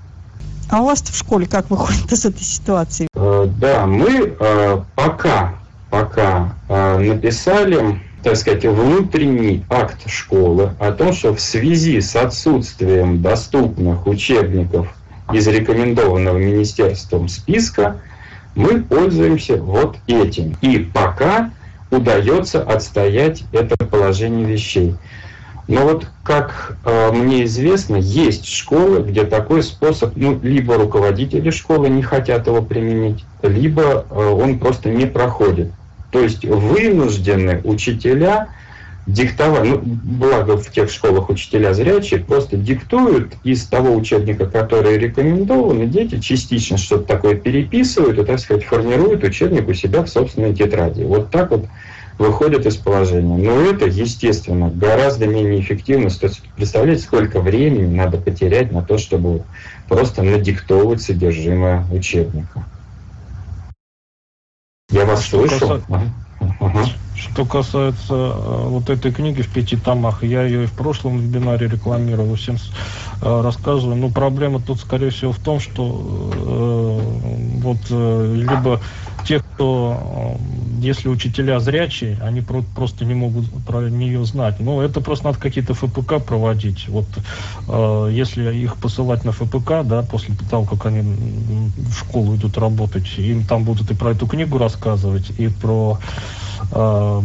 А 0.71 0.81
у 0.81 0.85
вас 0.85 1.01
в 1.01 1.17
школе 1.17 1.47
как 1.47 1.69
выходит 1.69 2.09
из 2.13 2.25
этой 2.25 2.43
ситуации? 2.43 3.07
Э, 3.13 3.45
да, 3.59 3.85
мы 3.85 4.35
э, 4.39 4.81
пока, 4.95 5.55
пока 5.89 6.55
э, 6.69 6.97
написали 6.97 7.99
так 8.23 8.37
сказать, 8.37 8.63
внутренний 8.65 9.65
акт 9.69 10.07
школы 10.07 10.73
о 10.79 10.91
том, 10.91 11.11
что 11.11 11.33
в 11.33 11.41
связи 11.41 11.99
с 11.99 12.15
отсутствием 12.15 13.21
доступных 13.21 14.05
учебников 14.07 14.87
из 15.33 15.47
рекомендованного 15.47 16.37
министерством 16.37 17.27
списка 17.27 17.97
мы 18.55 18.81
пользуемся 18.81 19.57
вот 19.57 19.97
этим. 20.07 20.55
И 20.61 20.77
пока 20.77 21.49
удается 21.89 22.61
отстоять 22.61 23.43
это 23.51 23.75
положение 23.85 24.45
вещей. 24.45 24.95
Но 25.71 25.85
вот, 25.85 26.05
как 26.23 26.75
э, 26.83 27.11
мне 27.13 27.45
известно, 27.45 27.95
есть 27.95 28.45
школы, 28.45 29.03
где 29.03 29.23
такой 29.23 29.63
способ, 29.63 30.17
ну, 30.17 30.37
либо 30.43 30.75
руководители 30.75 31.49
школы 31.49 31.87
не 31.87 32.01
хотят 32.01 32.47
его 32.47 32.61
применить, 32.61 33.23
либо 33.41 34.05
э, 34.09 34.15
он 34.15 34.59
просто 34.59 34.89
не 34.89 35.05
проходит. 35.05 35.71
То 36.11 36.19
есть 36.19 36.43
вынуждены 36.43 37.61
учителя 37.63 38.49
диктовать, 39.07 39.63
ну, 39.63 39.81
благо 39.81 40.57
в 40.57 40.69
тех 40.69 40.91
школах 40.91 41.29
учителя 41.29 41.73
зрячие, 41.73 42.19
просто 42.19 42.57
диктуют 42.57 43.35
из 43.45 43.65
того 43.65 43.95
учебника, 43.95 44.47
который 44.47 44.97
рекомендован, 44.97 45.83
и 45.83 45.87
дети 45.87 46.19
частично 46.19 46.75
что-то 46.75 47.05
такое 47.05 47.35
переписывают 47.35 48.19
и, 48.19 48.25
так 48.25 48.39
сказать, 48.39 48.65
формируют 48.65 49.23
учебник 49.23 49.69
у 49.69 49.73
себя 49.73 50.03
в 50.03 50.09
собственной 50.09 50.53
тетради. 50.53 51.03
Вот 51.03 51.31
так 51.31 51.51
вот 51.51 51.65
выходят 52.17 52.65
из 52.65 52.75
положения. 52.75 53.37
Но 53.37 53.61
это, 53.61 53.85
естественно, 53.85 54.69
гораздо 54.69 55.27
менее 55.27 55.59
эффективно. 55.59 56.09
Представляете, 56.55 57.03
сколько 57.03 57.41
времени 57.41 57.95
надо 57.95 58.17
потерять 58.17 58.71
на 58.71 58.81
то, 58.81 58.97
чтобы 58.97 59.43
просто 59.87 60.23
надиктовывать 60.23 61.01
содержимое 61.01 61.85
учебника. 61.91 62.65
Я 64.91 65.05
вас 65.05 65.23
что 65.23 65.39
слышу. 65.39 65.59
Касается, 65.59 66.11
ага. 66.59 66.85
Что 67.15 67.45
касается 67.45 68.13
э, 68.13 68.67
вот 68.67 68.89
этой 68.89 69.11
книги 69.11 69.41
в 69.41 69.53
пяти 69.53 69.77
томах, 69.77 70.23
я 70.23 70.43
ее 70.43 70.63
и 70.63 70.65
в 70.65 70.73
прошлом 70.73 71.19
вебинаре 71.19 71.67
рекламировал, 71.67 72.35
всем 72.35 72.57
э, 73.21 73.41
рассказываю. 73.41 73.95
Но 73.95 74.09
проблема 74.09 74.59
тут, 74.59 74.79
скорее 74.79 75.11
всего, 75.11 75.31
в 75.31 75.39
том, 75.39 75.59
что 75.59 76.31
э, 76.33 77.59
вот 77.61 77.77
э, 77.89 78.33
либо 78.35 78.81
те, 79.25 79.39
кто, 79.39 80.37
э, 80.39 80.81
если 80.81 81.09
учителя 81.09 81.59
зрячие, 81.59 82.17
они 82.21 82.41
про 82.41 82.61
просто 82.61 83.05
не 83.05 83.13
могут 83.13 83.45
про 83.65 83.89
нее 83.89 84.23
знать. 84.25 84.59
Ну, 84.59 84.81
это 84.81 85.01
просто 85.01 85.25
надо 85.25 85.39
какие-то 85.39 85.73
ФПК 85.73 86.23
проводить. 86.23 86.87
Вот 86.87 87.05
э, 87.67 88.09
если 88.11 88.53
их 88.55 88.77
посылать 88.77 89.23
на 89.23 89.31
ФПК, 89.31 89.83
да, 89.83 90.03
после 90.03 90.35
того, 90.49 90.65
как 90.65 90.85
они 90.85 91.01
в 91.01 91.93
школу 91.93 92.35
идут 92.35 92.57
работать, 92.57 93.07
им 93.17 93.45
там 93.45 93.63
будут 93.63 93.91
и 93.91 93.95
про 93.95 94.11
эту 94.11 94.27
книгу 94.27 94.57
рассказывать, 94.57 95.31
и 95.37 95.47
про 95.47 95.99
э, 96.71 97.21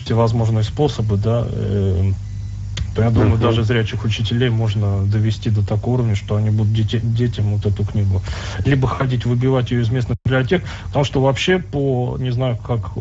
всевозможные 0.00 0.64
способы, 0.64 1.16
да, 1.16 1.46
э, 1.48 2.12
то 2.94 3.02
я 3.02 3.10
думаю, 3.10 3.34
uh-huh. 3.34 3.40
даже 3.42 3.64
зрячих 3.64 4.04
учителей 4.04 4.50
можно 4.50 5.04
довести 5.06 5.50
до 5.50 5.66
такого 5.66 5.94
уровня, 5.94 6.14
что 6.14 6.36
они 6.36 6.50
будут 6.50 6.72
дети, 6.72 7.00
детям 7.02 7.54
вот 7.56 7.66
эту 7.66 7.84
книгу 7.84 8.22
либо 8.64 8.86
ходить 8.88 9.24
выбивать 9.24 9.70
ее 9.70 9.82
из 9.82 9.90
местных 9.90 10.18
библиотек, 10.24 10.64
потому 10.86 11.04
что 11.04 11.22
вообще 11.22 11.58
по, 11.58 12.16
не 12.18 12.30
знаю, 12.30 12.56
как 12.56 12.92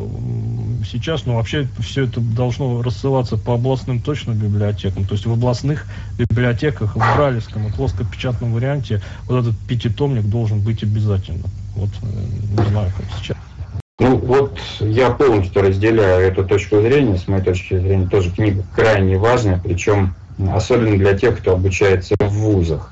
сейчас, 0.89 1.25
но 1.25 1.35
вообще 1.35 1.67
все 1.79 2.05
это 2.05 2.19
должно 2.21 2.81
рассылаться 2.81 3.37
по 3.37 3.55
областным 3.55 4.01
точно 4.01 4.31
библиотекам, 4.31 5.05
то 5.05 5.13
есть 5.13 5.25
в 5.25 5.31
областных 5.31 5.85
библиотеках 6.17 6.95
в 6.95 6.99
бралевском 6.99 7.67
и 7.67 7.71
плоскопечатном 7.71 8.53
варианте 8.53 9.01
вот 9.27 9.41
этот 9.41 9.57
пятитомник 9.59 10.25
должен 10.25 10.61
быть 10.61 10.83
обязательно. 10.83 11.45
Вот 11.75 11.89
э, 12.01 12.61
не 12.61 12.69
знаю, 12.69 12.91
как 12.97 13.05
сейчас. 13.19 13.37
Ну 14.01 14.17
вот 14.17 14.57
я 14.79 15.11
полностью 15.11 15.61
разделяю 15.61 16.27
эту 16.27 16.43
точку 16.43 16.81
зрения. 16.81 17.17
С 17.19 17.27
моей 17.27 17.43
точки 17.43 17.77
зрения 17.77 18.07
тоже 18.07 18.31
книга 18.31 18.63
крайне 18.75 19.15
важная, 19.19 19.61
причем 19.63 20.15
особенно 20.51 20.97
для 20.97 21.13
тех, 21.15 21.37
кто 21.37 21.53
обучается 21.53 22.15
в 22.19 22.29
вузах. 22.29 22.91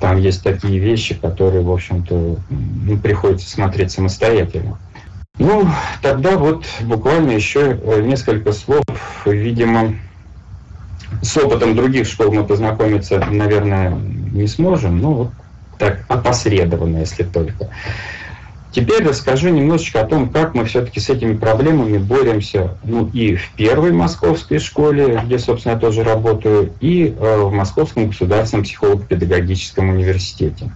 Там 0.00 0.18
есть 0.18 0.42
такие 0.42 0.80
вещи, 0.80 1.14
которые, 1.14 1.62
в 1.62 1.70
общем-то, 1.70 2.38
приходится 3.00 3.48
смотреть 3.48 3.92
самостоятельно. 3.92 4.76
Ну, 5.38 5.68
тогда 6.02 6.36
вот 6.36 6.66
буквально 6.80 7.30
еще 7.30 7.78
несколько 8.02 8.52
слов, 8.52 8.82
видимо, 9.24 9.94
с 11.22 11.36
опытом 11.36 11.76
других 11.76 12.08
школ 12.08 12.32
мы 12.32 12.42
познакомиться, 12.42 13.24
наверное, 13.30 13.90
не 13.90 14.48
сможем, 14.48 14.98
ну 15.00 15.12
вот 15.12 15.30
так 15.78 16.04
опосредованно, 16.08 16.98
если 16.98 17.22
только. 17.22 17.68
Теперь 18.74 19.06
расскажу 19.06 19.50
немножечко 19.50 20.00
о 20.00 20.04
том, 20.04 20.28
как 20.30 20.54
мы 20.54 20.64
все-таки 20.64 20.98
с 20.98 21.08
этими 21.08 21.36
проблемами 21.36 21.96
боремся 21.96 22.76
ну, 22.82 23.08
и 23.12 23.36
в 23.36 23.52
первой 23.52 23.92
московской 23.92 24.58
школе, 24.58 25.22
где, 25.24 25.38
собственно, 25.38 25.74
я 25.74 25.78
тоже 25.78 26.02
работаю, 26.02 26.72
и 26.80 27.14
э, 27.16 27.36
в 27.38 27.52
Московском 27.52 28.08
государственном 28.08 28.64
психолого-педагогическом 28.64 29.90
университете. 29.90 30.72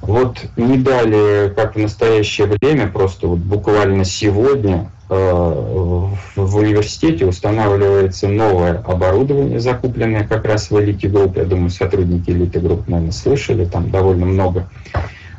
Вот 0.00 0.38
не 0.56 0.78
далее, 0.78 1.50
как 1.50 1.76
в 1.76 1.78
настоящее 1.78 2.46
время, 2.46 2.86
просто 2.86 3.26
вот 3.26 3.38
буквально 3.38 4.06
сегодня 4.06 4.90
э, 5.10 5.14
в, 5.14 6.56
университете 6.56 7.26
устанавливается 7.26 8.28
новое 8.28 8.78
оборудование, 8.78 9.60
закупленное 9.60 10.26
как 10.26 10.46
раз 10.46 10.70
в 10.70 10.80
Элите 10.80 11.08
Групп. 11.08 11.36
Я 11.36 11.44
думаю, 11.44 11.68
сотрудники 11.68 12.30
Элиты 12.30 12.60
Групп, 12.60 12.88
наверное, 12.88 13.12
слышали, 13.12 13.66
там 13.66 13.90
довольно 13.90 14.24
много 14.24 14.68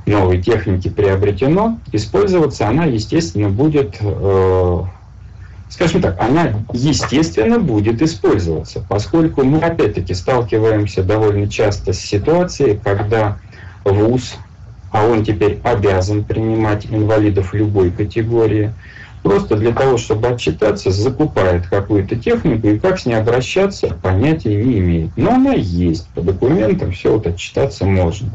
новой 0.05 0.41
техники 0.41 0.89
приобретено, 0.89 1.79
использоваться 1.91 2.67
она, 2.67 2.85
естественно, 2.85 3.49
будет, 3.49 3.97
э, 3.99 4.83
скажем 5.69 6.01
так, 6.01 6.19
она, 6.21 6.53
естественно, 6.73 7.59
будет 7.59 8.01
использоваться, 8.01 8.85
поскольку 8.87 9.43
мы, 9.43 9.59
опять-таки, 9.59 10.13
сталкиваемся 10.13 11.03
довольно 11.03 11.49
часто 11.49 11.93
с 11.93 11.99
ситуацией, 11.99 12.79
когда 12.83 13.39
ВУЗ, 13.83 14.35
а 14.91 15.05
он 15.05 15.25
теперь 15.25 15.59
обязан 15.63 16.23
принимать 16.23 16.85
инвалидов 16.85 17.53
любой 17.53 17.91
категории, 17.91 18.73
просто 19.23 19.55
для 19.55 19.73
того, 19.73 19.97
чтобы 19.97 20.27
отчитаться, 20.27 20.91
закупает 20.91 21.67
какую-то 21.67 22.15
технику 22.15 22.67
и 22.67 22.77
как 22.77 22.99
с 22.99 23.07
ней 23.07 23.15
обращаться, 23.15 23.97
понятия 24.01 24.55
не 24.55 24.77
имеет. 24.77 25.17
Но 25.17 25.31
она 25.31 25.53
есть, 25.53 26.07
по 26.09 26.21
документам 26.21 26.91
все 26.91 27.11
вот 27.13 27.25
отчитаться 27.25 27.85
можно. 27.85 28.29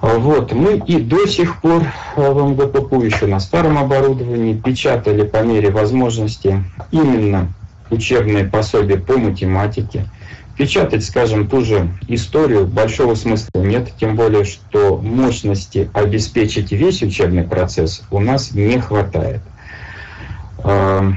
Вот, 0.00 0.52
мы 0.52 0.76
и 0.86 1.00
до 1.00 1.26
сих 1.26 1.60
пор 1.60 1.82
в 2.14 2.20
МГППУ 2.20 3.02
еще 3.02 3.26
на 3.26 3.40
старом 3.40 3.78
оборудовании 3.78 4.54
печатали 4.54 5.24
по 5.24 5.42
мере 5.42 5.70
возможности 5.70 6.62
именно 6.92 7.52
учебные 7.90 8.44
пособия 8.44 8.98
по 8.98 9.18
математике. 9.18 10.06
Печатать, 10.56 11.04
скажем, 11.04 11.48
ту 11.48 11.64
же 11.64 11.88
историю 12.06 12.66
большого 12.66 13.16
смысла 13.16 13.58
нет, 13.60 13.92
тем 13.98 14.14
более, 14.14 14.44
что 14.44 14.98
мощности 14.98 15.90
обеспечить 15.92 16.70
весь 16.70 17.02
учебный 17.02 17.42
процесс 17.42 18.04
у 18.12 18.20
нас 18.20 18.52
не 18.52 18.78
хватает. 18.78 19.40
А, 20.58 21.12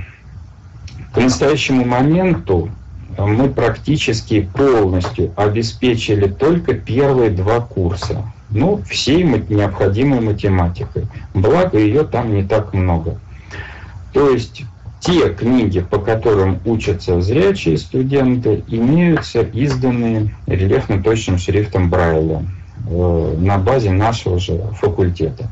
к 1.13 1.17
настоящему 1.17 1.85
моменту 1.85 2.71
мы 3.15 3.47
практически 3.49 4.41
полностью 4.41 5.33
обеспечили 5.35 6.27
только 6.27 6.73
первые 6.73 7.29
два 7.29 7.59
курса 7.59 8.23
ну, 8.51 8.81
всей 8.87 9.23
необходимой 9.23 10.19
математикой. 10.19 11.07
Благо 11.33 11.77
ее 11.77 12.03
там 12.03 12.33
не 12.33 12.43
так 12.43 12.73
много. 12.73 13.19
То 14.13 14.29
есть 14.29 14.63
те 14.99 15.33
книги, 15.33 15.79
по 15.79 15.97
которым 15.97 16.59
учатся 16.65 17.21
зрячие 17.21 17.77
студенты, 17.77 18.63
имеются 18.67 19.41
изданные 19.41 20.35
рельефно-точным 20.45 21.37
шрифтом 21.39 21.89
Брайля 21.89 22.45
э, 22.87 23.35
на 23.39 23.57
базе 23.57 23.91
нашего 23.91 24.39
же 24.39 24.61
факультета. 24.79 25.49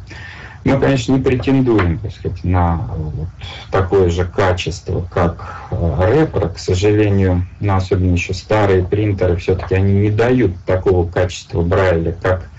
Мы, 0.66 0.78
конечно, 0.78 1.14
не 1.14 1.22
претендуем 1.22 2.00
так 2.00 2.12
сказать, 2.12 2.44
на 2.44 2.76
вот, 2.96 3.28
такое 3.72 4.10
же 4.10 4.26
качество, 4.26 5.08
как 5.10 5.68
э, 5.72 6.14
Репро. 6.14 6.50
К 6.50 6.60
сожалению, 6.60 7.48
но 7.60 7.78
особенно 7.78 8.12
еще 8.12 8.34
старые 8.34 8.84
принтеры, 8.84 9.38
все-таки 9.38 9.74
они 9.74 9.94
не 9.94 10.12
дают 10.12 10.52
такого 10.66 11.10
качества 11.10 11.62
Брайля, 11.62 12.12
как 12.22 12.50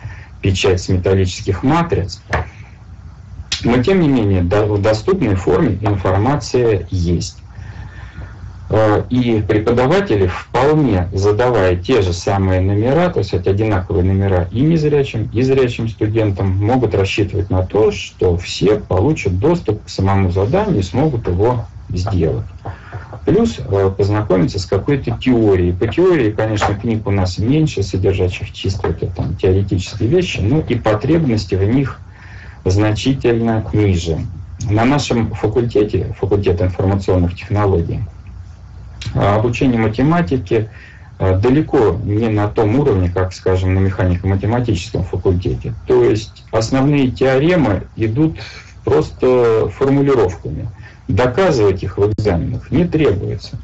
печать 0.41 0.81
с 0.81 0.89
металлических 0.89 1.63
матриц. 1.63 2.21
Но 3.63 3.83
тем 3.83 4.01
не 4.01 4.09
менее, 4.09 4.43
в 4.43 4.81
доступной 4.81 5.35
форме 5.35 5.79
информация 5.83 6.87
есть. 6.91 7.41
Э, 8.73 9.03
и 9.11 9.43
преподаватели 9.43 10.29
вполне 10.29 11.09
задавая 11.13 11.75
те 11.75 12.03
же 12.03 12.13
самые 12.13 12.61
номера, 12.61 13.11
то 13.11 13.19
есть 13.19 13.35
одинаковые 13.35 14.05
номера 14.05 14.49
и 14.53 14.61
незрячим, 14.61 15.29
и 15.33 15.43
зрячим 15.43 15.89
студентам, 15.89 16.51
могут 16.51 16.95
рассчитывать 16.95 17.51
на 17.51 17.67
то, 17.67 17.91
что 17.91 18.37
все 18.37 18.77
получат 18.77 19.41
доступ 19.41 19.85
к 19.85 19.89
самому 19.89 20.31
заданию 20.31 20.79
и 20.79 20.83
смогут 20.83 21.27
его 21.27 21.67
сделать. 21.89 22.47
Плюс 23.27 23.61
познакомиться 23.97 24.59
с 24.59 24.67
какой-то 24.67 25.11
теорией. 25.19 25.73
По 25.73 25.87
теории, 25.87 26.31
конечно, 26.31 26.75
книг 26.75 27.07
у 27.07 27.11
нас 27.11 27.39
меньше, 27.39 27.83
содержащих 27.83 28.53
чисто 28.53 28.89
это, 28.89 29.07
там, 29.07 29.37
теоретические 29.37 30.09
вещи, 30.09 30.41
но 30.41 30.61
и 30.61 30.75
потребности 30.75 31.55
в 31.55 31.63
них 31.63 32.01
значительно 32.65 33.65
ниже. 33.73 34.19
На 34.71 34.85
нашем 34.85 35.33
факультете, 35.33 36.15
факультет 36.19 36.61
информационных 36.61 37.35
технологий, 37.35 38.01
а 39.15 39.37
обучение 39.37 39.81
математики 39.81 40.69
а, 41.19 41.37
далеко 41.37 41.99
не 42.05 42.29
на 42.29 42.49
том 42.49 42.79
уровне, 42.79 43.11
как, 43.11 43.33
скажем, 43.33 43.75
на 43.75 43.79
механико-математическом 43.79 45.05
факультете. 45.05 45.75
То 45.87 46.05
есть 46.05 46.45
основные 46.53 47.11
теоремы 47.11 47.85
идут 47.97 48.39
просто 48.85 49.69
формулировками. 49.69 50.69
Доказывать 51.11 51.83
их 51.83 51.99
в 51.99 52.13
экзаменах 52.13 52.71
не 52.71 52.85
требуется. 52.85 53.59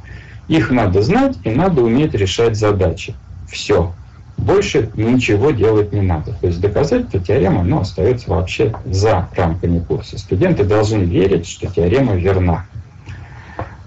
Их 0.49 0.71
надо 0.71 1.01
знать 1.03 1.37
и 1.45 1.51
надо 1.51 1.83
уметь 1.83 2.15
решать 2.15 2.57
задачи. 2.57 3.15
Все. 3.49 3.93
Больше 4.37 4.91
ничего 4.95 5.53
делать 5.53 5.93
не 5.93 6.01
надо. 6.01 6.33
То 6.41 6.49
есть 6.49 6.61
доказать 6.61 7.07
эту 7.07 7.21
теорему, 7.21 7.63
но 7.63 7.81
остается 7.81 8.31
вообще 8.31 8.75
за 8.85 9.29
рамками 9.37 9.79
курса. 9.79 10.19
Студенты 10.19 10.65
должны 10.65 11.05
верить, 11.05 11.47
что 11.47 11.69
теорема 11.69 12.15
верна. 12.15 12.67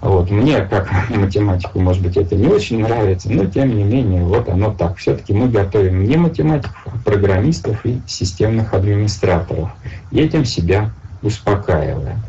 Вот. 0.00 0.30
Мне, 0.30 0.62
как 0.62 0.90
математику, 1.10 1.80
может 1.80 2.02
быть, 2.02 2.16
это 2.16 2.34
не 2.34 2.46
очень 2.46 2.80
нравится, 2.80 3.30
но 3.30 3.44
тем 3.44 3.76
не 3.76 3.84
менее, 3.84 4.22
вот 4.22 4.48
оно 4.48 4.72
так. 4.72 4.96
Все-таки 4.96 5.34
мы 5.34 5.48
готовим 5.48 6.04
не 6.04 6.16
математиков, 6.16 6.86
а 6.86 6.98
программистов 7.04 7.84
и 7.84 8.00
системных 8.06 8.72
администраторов. 8.72 9.70
И 10.10 10.18
этим 10.18 10.46
себя 10.46 10.90
успокаиваем. 11.22 12.20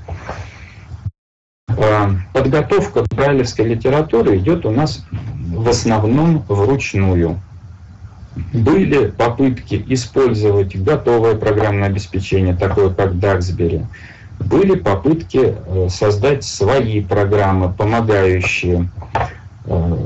А, 1.77 2.11
подготовка 2.33 3.03
брайлевской 3.09 3.65
литературы 3.65 4.37
идет 4.37 4.65
у 4.65 4.71
нас 4.71 5.05
в 5.53 5.67
основном 5.69 6.43
вручную. 6.47 7.39
Были 8.53 9.07
попытки 9.07 9.83
использовать 9.87 10.75
готовое 10.75 11.35
программное 11.35 11.87
обеспечение, 11.87 12.55
такое 12.55 12.89
как 12.89 13.13
Daxberry, 13.13 13.85
были 14.39 14.75
попытки 14.75 15.53
э, 15.55 15.87
создать 15.89 16.43
свои 16.43 17.01
программы, 17.01 17.71
помогающие 17.73 18.89
э, 19.65 19.97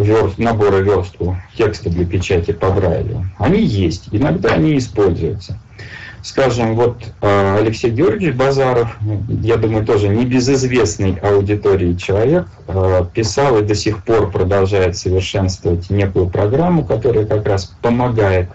верст, 0.00 0.38
набора 0.38 0.76
верстку 0.76 1.36
текста 1.56 1.90
для 1.90 2.06
печати 2.06 2.52
по 2.52 2.70
Брайлю. 2.70 3.26
Они 3.38 3.62
есть, 3.62 4.08
иногда 4.12 4.50
они 4.50 4.78
используются. 4.78 5.58
Скажем, 6.26 6.74
вот 6.74 7.04
э, 7.22 7.56
Алексей 7.60 7.88
Георгиевич 7.88 8.34
Базаров, 8.34 8.96
я 9.28 9.56
думаю, 9.56 9.86
тоже 9.86 10.08
небезызвестный 10.08 11.14
аудитории 11.22 11.94
человек, 11.94 12.48
писал 13.14 13.58
и 13.58 13.62
до 13.62 13.76
сих 13.76 14.02
пор 14.02 14.32
продолжает 14.32 14.96
совершенствовать 14.96 15.88
некую 15.88 16.28
программу, 16.28 16.84
которая 16.84 17.26
как 17.26 17.46
раз 17.46 17.66
помогает 17.80 18.48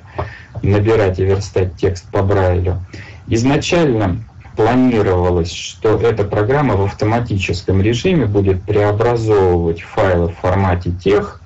набирать 0.62 1.20
и 1.20 1.24
верстать 1.24 1.78
текст 1.78 2.04
по 2.12 2.22
Брайлю. 2.22 2.82
Изначально 3.28 4.18
планировалось, 4.58 5.54
что 5.54 5.98
эта 5.98 6.26
программа 6.26 6.76
в 6.76 6.84
автоматическом 6.84 7.82
режиме 7.82 8.26
будет 8.26 8.64
преобразовывать 8.64 9.82
файлы 9.82 10.28
в 10.28 10.36
формате 10.42 10.92
тех 11.02 11.42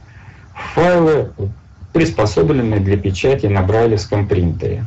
в 0.56 0.74
файлы, 0.74 1.30
приспособленные 1.94 2.80
для 2.80 2.98
печати 2.98 3.46
на 3.46 3.62
брайлевском 3.62 4.28
принтере. 4.28 4.84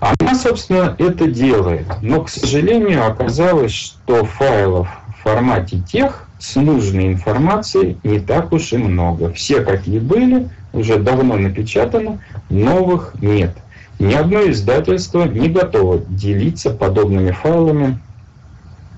Она, 0.00 0.34
собственно, 0.34 0.94
это 0.98 1.26
делает. 1.26 1.86
Но, 2.02 2.22
к 2.22 2.28
сожалению, 2.28 3.06
оказалось, 3.06 3.72
что 3.72 4.24
файлов 4.24 4.88
в 5.08 5.22
формате 5.22 5.80
тех 5.80 6.28
с 6.38 6.56
нужной 6.56 7.08
информацией 7.08 7.98
не 8.04 8.20
так 8.20 8.52
уж 8.52 8.72
и 8.72 8.76
много. 8.76 9.32
Все, 9.32 9.62
какие 9.62 9.98
были, 9.98 10.48
уже 10.72 10.98
давно 10.98 11.36
напечатаны, 11.36 12.18
новых 12.50 13.14
нет. 13.20 13.56
Ни 13.98 14.12
одно 14.14 14.50
издательство 14.50 15.24
не 15.24 15.48
готово 15.48 15.98
делиться 16.08 16.70
подобными 16.70 17.30
файлами 17.30 17.98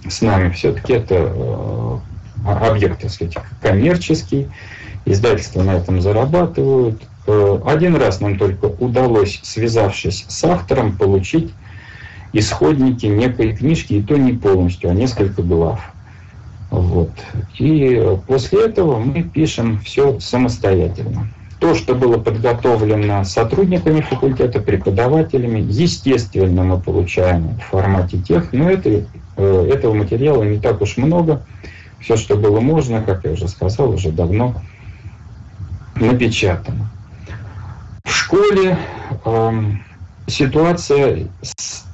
с 0.08 0.22
нами. 0.22 0.50
Все-таки 0.50 0.94
это 0.94 1.14
э, 1.14 1.98
объект, 2.44 3.02
так 3.02 3.10
сказать, 3.10 3.36
коммерческий. 3.60 4.48
Издательства 5.04 5.62
на 5.62 5.72
этом 5.76 6.00
зарабатывают. 6.00 7.02
Э, 7.26 7.60
один 7.66 7.96
раз 7.96 8.20
нам 8.20 8.38
только 8.38 8.66
удалось, 8.66 9.40
связавшись 9.42 10.24
с 10.28 10.44
автором, 10.44 10.96
получить 10.96 11.52
исходники 12.32 13.06
некой 13.06 13.54
книжки, 13.54 13.94
и 13.94 14.02
то 14.02 14.16
не 14.16 14.32
полностью, 14.32 14.90
а 14.90 14.94
несколько 14.94 15.42
глав. 15.42 15.80
Вот. 16.70 17.10
И 17.58 18.16
после 18.26 18.66
этого 18.66 18.98
мы 18.98 19.22
пишем 19.22 19.80
все 19.80 20.18
самостоятельно. 20.20 21.28
То, 21.58 21.74
что 21.74 21.94
было 21.94 22.18
подготовлено 22.18 23.24
сотрудниками 23.24 24.02
факультета, 24.02 24.60
преподавателями, 24.60 25.60
естественно, 25.60 26.64
мы 26.64 26.78
получаем 26.78 27.58
в 27.58 27.70
формате 27.70 28.18
тех, 28.18 28.52
но 28.52 28.70
это, 28.70 29.04
э, 29.36 29.70
этого 29.72 29.94
материала 29.94 30.42
не 30.42 30.58
так 30.58 30.82
уж 30.82 30.98
много. 30.98 31.42
Все, 31.98 32.16
что 32.16 32.36
было 32.36 32.60
можно, 32.60 33.00
как 33.00 33.24
я 33.24 33.32
уже 33.32 33.48
сказал, 33.48 33.90
уже 33.90 34.10
давно 34.10 34.54
напечатано. 35.94 36.90
В 38.06 38.12
школе 38.12 38.78
э, 39.24 39.62
ситуация 40.28 41.26
с 41.42 41.84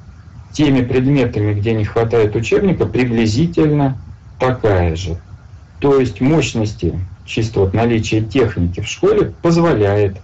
теми 0.53 0.83
предметами, 0.83 1.55
где 1.55 1.73
не 1.73 1.87
хватает 1.87 2.37
учебника, 2.37 2.85
приблизительно 2.85 3.99
такая 4.39 4.95
же. 4.95 5.17
То 5.81 5.99
есть 5.99 6.21
мощности 6.21 7.01
чисто 7.25 7.61
вот 7.61 7.73
наличие 7.73 8.21
техники 8.21 8.81
в 8.81 8.89
школе 8.89 9.33
позволяет 9.41 10.19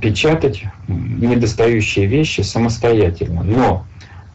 печатать 0.00 0.64
недостающие 0.88 2.06
вещи 2.06 2.40
самостоятельно. 2.40 3.42
Но, 3.42 3.86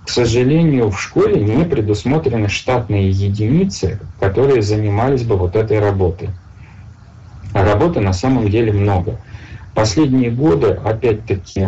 к 0.05 0.09
сожалению, 0.09 0.91
в 0.91 1.01
школе 1.01 1.41
не 1.41 1.65
предусмотрены 1.65 2.47
штатные 2.47 3.09
единицы, 3.09 3.99
которые 4.19 4.61
занимались 4.61 5.23
бы 5.23 5.35
вот 5.35 5.55
этой 5.55 5.79
работой. 5.79 6.29
А 7.53 7.65
работы 7.65 8.01
на 8.01 8.13
самом 8.13 8.49
деле 8.49 8.71
много. 8.71 9.19
Последние 9.77 10.31
годы, 10.31 10.69
опять-таки, 10.83 11.67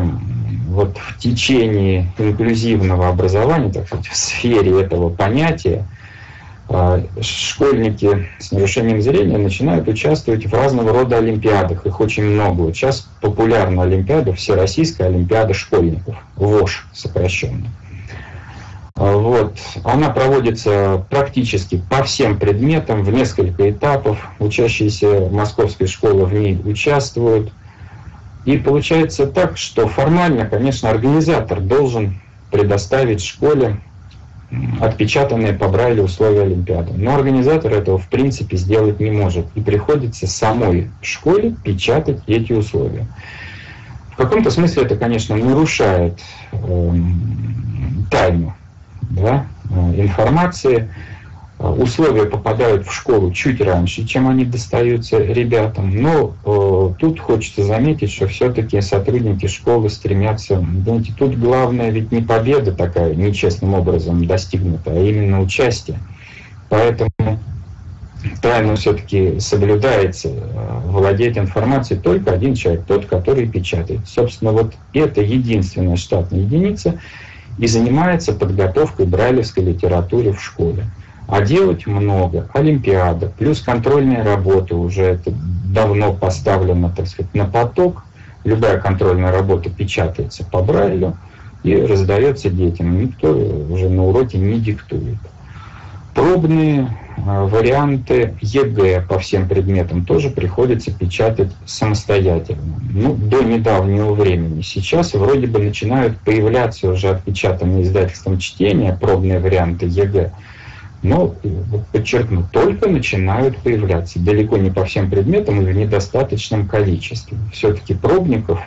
вот 0.67 0.97
в 0.97 1.19
течение 1.19 2.11
инклюзивного 2.17 3.07
образования, 3.07 3.71
так 3.71 3.85
сказать, 3.85 4.07
в 4.07 4.15
сфере 4.15 4.81
этого 4.81 5.11
понятия, 5.11 5.85
а, 6.67 7.03
школьники 7.21 8.27
с 8.39 8.51
нарушением 8.51 8.99
зрения 9.03 9.37
начинают 9.37 9.87
участвовать 9.87 10.43
в 10.47 10.51
разного 10.51 10.91
рода 10.91 11.19
олимпиадах. 11.19 11.85
Их 11.85 11.99
очень 11.99 12.23
много. 12.23 12.61
Вот 12.61 12.75
сейчас 12.75 13.07
популярна 13.21 13.83
олимпиада, 13.83 14.33
Всероссийская 14.33 15.09
олимпиада 15.09 15.53
школьников, 15.53 16.15
ВОШ 16.35 16.87
сокращенно. 16.91 17.67
А, 18.95 19.15
вот. 19.15 19.55
Она 19.83 20.09
проводится 20.09 21.05
практически 21.11 21.79
по 21.91 22.01
всем 22.01 22.39
предметам, 22.39 23.03
в 23.03 23.13
несколько 23.13 23.69
этапов. 23.69 24.17
Учащиеся 24.39 25.29
московской 25.29 25.85
школы 25.85 26.25
в 26.25 26.33
ней 26.33 26.59
участвуют. 26.65 27.51
И 28.49 28.57
получается 28.57 29.27
так, 29.27 29.57
что 29.57 29.87
формально, 29.87 30.47
конечно, 30.47 30.89
организатор 30.89 31.59
должен 31.59 32.19
предоставить 32.49 33.23
школе 33.23 33.79
отпечатанные 34.81 35.53
по 35.53 35.67
Брайлю 35.67 36.05
условия 36.05 36.41
Олимпиады. 36.41 36.93
Но 36.95 37.13
организатор 37.13 37.71
этого 37.71 37.99
в 37.99 38.07
принципе 38.07 38.57
сделать 38.57 38.99
не 38.99 39.11
может. 39.11 39.45
И 39.53 39.61
приходится 39.61 40.25
самой 40.25 40.89
школе 41.03 41.55
печатать 41.63 42.23
эти 42.25 42.51
условия. 42.51 43.05
В 44.13 44.15
каком-то 44.15 44.49
смысле 44.49 44.81
это, 44.81 44.95
конечно, 44.95 45.35
нарушает 45.35 46.19
э, 46.51 46.93
тайну 48.09 48.55
да, 49.11 49.45
э, 49.69 50.01
информации, 50.01 50.89
условия 51.59 52.25
попадают 52.25 52.87
в 52.87 52.93
школу 52.93 53.31
чуть 53.33 53.59
раньше, 53.59 54.05
чем 54.05 54.29
они 54.29 54.45
достаются 54.45 55.17
ребятам. 55.17 55.91
Но 56.01 56.33
э, 56.45 56.93
тут 56.99 57.19
хочется 57.19 57.63
заметить, 57.63 58.11
что 58.11 58.27
все-таки 58.27 58.79
сотрудники 58.79 59.47
школы 59.47 59.89
стремятся, 59.89 60.65
знаете, 60.83 61.13
тут 61.17 61.37
главное 61.37 61.89
ведь 61.89 62.11
не 62.13 62.21
победа 62.21 62.71
такая 62.71 63.13
нечестным 63.13 63.73
образом 63.73 64.25
достигнута, 64.25 64.91
а 64.91 64.99
именно 64.99 65.41
участие. 65.41 65.99
Поэтому 66.69 67.09
тайну 68.41 68.75
все-таки 68.77 69.39
соблюдается, 69.41 70.29
э, 70.29 70.81
владеет 70.85 71.37
информацией 71.37 71.99
только 71.99 72.31
один 72.31 72.55
человек, 72.55 72.85
тот, 72.87 73.05
который 73.05 73.47
печатает. 73.47 74.07
Собственно, 74.07 74.53
вот 74.53 74.75
это 74.93 75.19
единственная 75.19 75.97
штатная 75.97 76.39
единица 76.39 76.99
и 77.57 77.67
занимается 77.67 78.31
подготовкой 78.31 79.07
брайлевской 79.07 79.65
литературы 79.65 80.31
в 80.31 80.41
школе. 80.41 80.85
А 81.29 81.41
делать 81.41 81.85
много. 81.85 82.49
Олимпиада, 82.53 83.31
плюс 83.37 83.61
контрольная 83.61 84.23
работа 84.23 84.75
уже 84.75 85.03
это 85.03 85.31
давно 85.31 86.11
поставлено, 86.13 86.91
так 86.95 87.07
сказать, 87.07 87.33
на 87.35 87.45
поток. 87.45 88.03
Любая 88.43 88.79
контрольная 88.79 89.31
работа 89.31 89.69
печатается 89.69 90.43
по 90.43 90.61
Брайлю 90.63 91.17
и 91.61 91.75
раздается 91.75 92.49
детям. 92.49 92.99
Никто 92.99 93.31
уже 93.31 93.89
на 93.89 94.05
уроке 94.05 94.39
не 94.39 94.59
диктует. 94.59 95.17
Пробные 96.15 96.97
а, 97.27 97.45
варианты 97.45 98.35
ЕГЭ 98.41 99.05
по 99.07 99.19
всем 99.19 99.47
предметам 99.47 100.05
тоже 100.05 100.31
приходится 100.31 100.91
печатать 100.91 101.51
самостоятельно. 101.65 102.81
Ну, 102.91 103.13
до 103.13 103.43
недавнего 103.43 104.13
времени. 104.13 104.61
Сейчас 104.61 105.13
вроде 105.13 105.45
бы 105.45 105.59
начинают 105.59 106.17
появляться 106.21 106.89
уже 106.89 107.09
отпечатанные 107.09 107.83
издательством 107.83 108.39
«Чтение» 108.39 108.97
пробные 108.99 109.39
варианты 109.39 109.85
ЕГЭ. 109.85 110.31
Но, 111.01 111.33
подчеркну, 111.93 112.43
только 112.51 112.89
начинают 112.89 113.57
появляться. 113.57 114.19
Далеко 114.19 114.57
не 114.57 114.69
по 114.69 114.83
всем 114.83 115.09
предметам 115.09 115.61
и 115.61 115.65
в 115.65 115.75
недостаточном 115.75 116.67
количестве. 116.67 117.37
Все-таки 117.53 117.93
пробников 117.93 118.59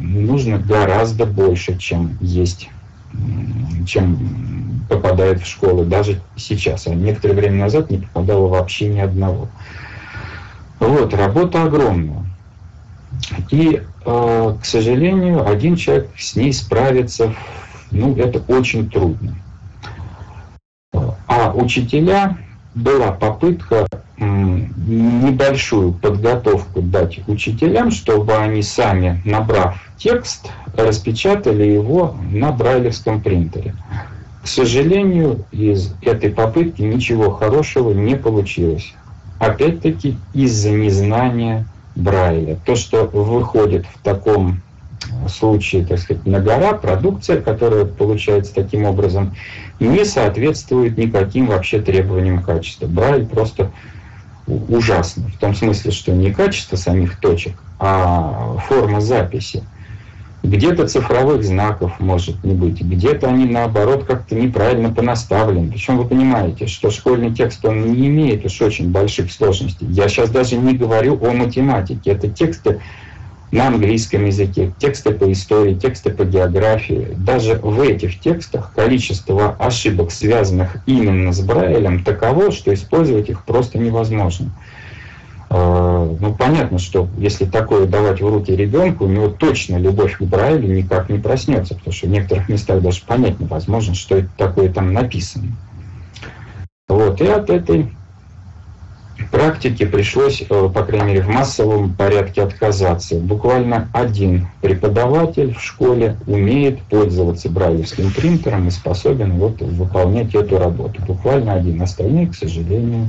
нужно 0.00 0.58
гораздо 0.58 1.24
больше, 1.24 1.78
чем 1.78 2.18
есть, 2.20 2.68
чем 3.86 4.84
попадает 4.88 5.40
в 5.40 5.46
школы. 5.46 5.86
Даже 5.86 6.20
сейчас. 6.36 6.86
А 6.86 6.94
некоторое 6.94 7.34
время 7.34 7.60
назад 7.60 7.90
не 7.90 7.98
попадало 7.98 8.48
вообще 8.48 8.88
ни 8.88 9.00
одного. 9.00 9.48
Вот, 10.80 11.14
работа 11.14 11.64
огромная. 11.64 12.24
И, 13.50 13.82
э, 14.04 14.54
к 14.60 14.64
сожалению, 14.64 15.48
один 15.48 15.76
человек 15.76 16.10
с 16.16 16.36
ней 16.36 16.52
справится, 16.52 17.34
ну, 17.90 18.14
это 18.16 18.40
очень 18.46 18.90
трудно. 18.90 19.34
Учителя 21.58 22.38
была 22.76 23.10
попытка 23.10 23.88
небольшую 24.16 25.92
подготовку 25.92 26.80
дать 26.80 27.18
учителям, 27.26 27.90
чтобы 27.90 28.36
они 28.36 28.62
сами, 28.62 29.20
набрав 29.24 29.76
текст, 29.96 30.50
распечатали 30.76 31.64
его 31.64 32.16
на 32.30 32.52
брайлевском 32.52 33.20
принтере. 33.20 33.74
К 34.44 34.46
сожалению, 34.46 35.44
из 35.50 35.92
этой 36.02 36.30
попытки 36.30 36.82
ничего 36.82 37.32
хорошего 37.32 37.92
не 37.92 38.14
получилось. 38.14 38.94
Опять-таки 39.40 40.16
из-за 40.34 40.70
незнания 40.70 41.66
Брайля. 41.96 42.56
То, 42.64 42.76
что 42.76 43.04
выходит 43.06 43.84
в 43.86 44.00
таком 44.04 44.60
случае, 45.28 45.84
так 45.84 45.98
сказать, 45.98 46.24
на 46.24 46.38
гора, 46.38 46.74
продукция, 46.74 47.40
которая 47.40 47.84
получается 47.84 48.54
таким 48.54 48.84
образом, 48.84 49.34
не 49.80 50.04
соответствует 50.04 50.98
никаким 50.98 51.46
вообще 51.46 51.80
требованиям 51.80 52.42
качества. 52.42 52.86
Брайль 52.86 53.26
просто 53.26 53.70
ужасно. 54.46 55.28
В 55.28 55.38
том 55.38 55.54
смысле, 55.54 55.90
что 55.90 56.12
не 56.12 56.32
качество 56.32 56.76
самих 56.76 57.20
точек, 57.20 57.54
а 57.78 58.56
форма 58.66 59.00
записи. 59.00 59.62
Где-то 60.42 60.86
цифровых 60.86 61.44
знаков 61.44 61.98
может 61.98 62.42
не 62.44 62.54
быть, 62.54 62.80
где-то 62.80 63.28
они 63.28 63.44
наоборот 63.44 64.04
как-то 64.04 64.36
неправильно 64.36 64.88
понаставлены. 64.88 65.70
Причем 65.70 65.98
вы 65.98 66.04
понимаете, 66.04 66.68
что 66.68 66.90
школьный 66.90 67.34
текст, 67.34 67.64
он 67.64 67.92
не 67.92 68.06
имеет 68.06 68.46
уж 68.46 68.60
очень 68.62 68.90
больших 68.90 69.32
сложностей. 69.32 69.86
Я 69.88 70.08
сейчас 70.08 70.30
даже 70.30 70.56
не 70.56 70.74
говорю 70.74 71.18
о 71.20 71.32
математике. 71.32 72.12
Это 72.12 72.28
тексты 72.28 72.80
на 73.50 73.68
английском 73.68 74.26
языке, 74.26 74.72
тексты 74.78 75.12
по 75.12 75.30
истории, 75.32 75.74
тексты 75.74 76.10
по 76.10 76.24
географии. 76.24 77.08
Даже 77.16 77.54
в 77.54 77.80
этих 77.80 78.20
текстах 78.20 78.72
количество 78.74 79.56
ошибок, 79.58 80.10
связанных 80.10 80.76
именно 80.86 81.32
с 81.32 81.40
Брайлем, 81.40 82.04
таково, 82.04 82.50
что 82.52 82.72
использовать 82.74 83.30
их 83.30 83.44
просто 83.44 83.78
невозможно. 83.78 84.50
А, 85.50 86.16
ну, 86.20 86.34
понятно, 86.34 86.78
что 86.78 87.08
если 87.16 87.46
такое 87.46 87.86
давать 87.86 88.20
в 88.20 88.28
руки 88.28 88.54
ребенку, 88.54 89.04
у 89.04 89.08
него 89.08 89.28
точно 89.28 89.76
любовь 89.76 90.18
к 90.18 90.22
Брайлю 90.22 90.68
никак 90.68 91.08
не 91.08 91.18
проснется, 91.18 91.74
потому 91.74 91.92
что 91.92 92.06
в 92.06 92.10
некоторых 92.10 92.48
местах 92.50 92.82
даже 92.82 93.02
понять 93.02 93.40
невозможно, 93.40 93.94
что 93.94 94.18
это 94.18 94.28
такое 94.36 94.70
там 94.70 94.92
написано. 94.92 95.56
Вот, 96.86 97.20
и 97.20 97.26
от 97.26 97.48
этой 97.48 97.90
практике 99.30 99.86
пришлось, 99.86 100.42
э, 100.42 100.70
по 100.72 100.82
крайней 100.82 101.06
мере, 101.06 101.22
в 101.22 101.28
массовом 101.28 101.94
порядке 101.94 102.42
отказаться. 102.42 103.16
Буквально 103.16 103.88
один 103.92 104.48
преподаватель 104.60 105.54
в 105.54 105.62
школе 105.62 106.16
умеет 106.26 106.80
пользоваться 106.82 107.48
брайлевским 107.48 108.12
принтером 108.12 108.68
и 108.68 108.70
способен 108.70 109.38
вот 109.38 109.60
выполнять 109.60 110.34
эту 110.34 110.58
работу. 110.58 111.02
Буквально 111.06 111.54
один. 111.54 111.80
Остальные, 111.82 112.28
к 112.28 112.34
сожалению, 112.34 113.08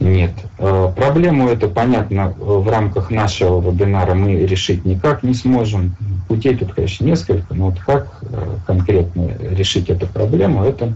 нет. 0.00 0.32
Э, 0.58 0.92
проблему 0.94 1.48
эту, 1.48 1.68
понятно, 1.68 2.32
в 2.38 2.68
рамках 2.68 3.10
нашего 3.10 3.60
вебинара 3.60 4.14
мы 4.14 4.34
решить 4.46 4.84
никак 4.84 5.22
не 5.22 5.34
сможем. 5.34 5.96
Путей 6.28 6.56
тут, 6.56 6.74
конечно, 6.74 7.04
несколько, 7.04 7.54
но 7.54 7.70
вот 7.70 7.80
как 7.80 8.18
э, 8.22 8.56
конкретно 8.66 9.30
решить 9.50 9.90
эту 9.90 10.06
проблему, 10.06 10.64
это 10.64 10.94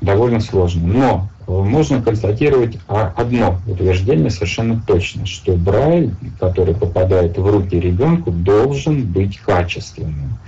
довольно 0.00 0.40
сложно. 0.40 0.86
Но 0.86 1.28
можно 1.46 2.02
констатировать 2.02 2.78
одно 2.86 3.58
утверждение 3.66 4.30
совершенно 4.30 4.82
точно, 4.86 5.26
что 5.26 5.52
Брайль, 5.54 6.14
который 6.38 6.74
попадает 6.74 7.38
в 7.38 7.46
руки 7.46 7.78
ребенку, 7.78 8.30
должен 8.30 9.04
быть 9.06 9.38
качественным. 9.38 10.38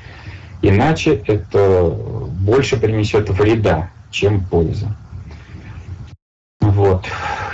Иначе 0.62 1.22
это 1.26 1.96
больше 2.40 2.76
принесет 2.76 3.30
вреда, 3.30 3.88
чем 4.10 4.44
пользы. 4.44 4.88
Вот. 6.60 7.06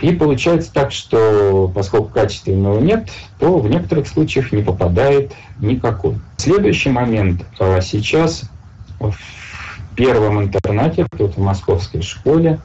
И 0.03 0.11
получается 0.11 0.73
так, 0.73 0.91
что 0.93 1.71
поскольку 1.73 2.09
качественного 2.09 2.81
нет, 2.81 3.09
то 3.39 3.59
в 3.59 3.71
некоторых 3.71 4.09
случаях 4.09 4.53
не 4.53 4.63
попадает 4.63 5.33
никакой. 5.61 6.17
Следующий 6.37 6.91
момент. 6.91 7.45
А 7.61 7.81
сейчас 7.81 8.43
в 8.99 9.15
первом 9.97 10.43
интернате, 10.43 11.07
тут 11.17 11.37
в 11.37 11.41
московской 11.41 12.03
школе, 12.03 12.61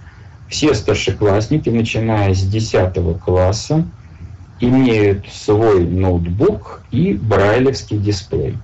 все 0.48 0.74
старшеклассники, 0.76 1.70
начиная 1.70 2.34
с 2.34 2.44
10 2.44 3.20
класса, 3.24 3.86
имеют 4.60 5.26
свой 5.32 5.86
ноутбук 5.86 6.84
и 6.92 7.14
брайлевский 7.14 7.98
дисплей. 7.98 8.58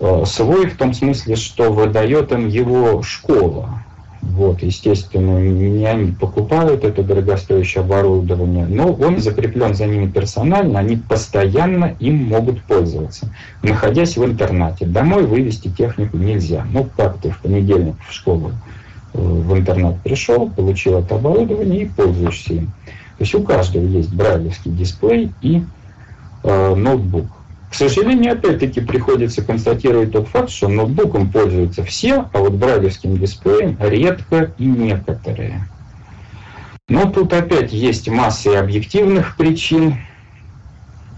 Э, 0.00 0.24
свой 0.26 0.66
в 0.66 0.76
том 0.76 0.92
смысле, 0.92 1.36
что 1.36 1.72
выдает 1.72 2.32
им 2.32 2.48
его 2.48 3.02
школа. 3.02 3.68
Вот, 4.22 4.62
естественно, 4.62 5.40
не 5.40 5.84
они 5.84 6.12
покупают 6.12 6.84
это 6.84 7.02
дорогостоящее 7.02 7.82
оборудование, 7.82 8.66
но 8.66 8.92
он 8.92 9.18
закреплен 9.18 9.74
за 9.74 9.86
ними 9.86 10.06
персонально, 10.06 10.78
они 10.78 10.96
постоянно 10.96 11.96
им 11.98 12.26
могут 12.26 12.62
пользоваться, 12.62 13.28
находясь 13.62 14.16
в 14.16 14.24
интернате. 14.24 14.86
Домой 14.86 15.26
вывести 15.26 15.68
технику 15.68 16.16
нельзя. 16.16 16.64
Ну, 16.72 16.88
как 16.96 17.18
ты 17.18 17.30
в 17.30 17.38
понедельник 17.40 17.96
в 18.08 18.12
школу 18.12 18.52
в 19.12 19.56
интернет 19.56 20.00
пришел, 20.02 20.48
получил 20.48 20.98
это 20.98 21.16
оборудование 21.16 21.82
и 21.82 21.88
пользуешься 21.88 22.54
им. 22.54 22.66
То 23.18 23.24
есть 23.24 23.34
у 23.34 23.42
каждого 23.42 23.84
есть 23.84 24.12
брайлевский 24.12 24.70
дисплей 24.70 25.32
и 25.42 25.62
э, 26.42 26.74
ноутбук. 26.74 27.26
К 27.72 27.74
сожалению, 27.74 28.34
опять-таки 28.34 28.82
приходится 28.82 29.42
констатировать 29.42 30.12
тот 30.12 30.28
факт, 30.28 30.50
что 30.50 30.68
ноутбуком 30.68 31.32
пользуются 31.32 31.82
все, 31.82 32.28
а 32.30 32.38
вот 32.38 32.52
брайлевским 32.52 33.16
дисплеем 33.16 33.78
редко 33.80 34.52
и 34.58 34.66
некоторые. 34.66 35.66
Но 36.90 37.10
тут 37.10 37.32
опять 37.32 37.72
есть 37.72 38.10
масса 38.10 38.60
объективных 38.60 39.38
причин, 39.38 39.96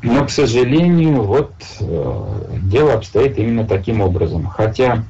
но, 0.05 0.25
к 0.25 0.31
сожалению, 0.31 1.23
вот 1.23 1.55
э, 1.81 2.59
дело 2.63 2.95
обстоит 2.95 3.37
именно 3.37 3.67
таким 3.67 4.01
образом. 4.01 4.47
Хотя 4.47 5.03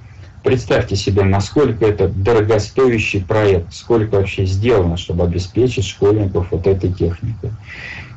Представьте 0.44 0.94
себе, 0.94 1.24
насколько 1.24 1.86
это 1.86 2.06
дорогостоящий 2.06 3.22
проект, 3.22 3.72
сколько 3.72 4.16
вообще 4.16 4.44
сделано, 4.44 4.98
чтобы 4.98 5.24
обеспечить 5.24 5.86
школьников 5.86 6.48
вот 6.50 6.66
этой 6.66 6.92
техникой. 6.92 7.50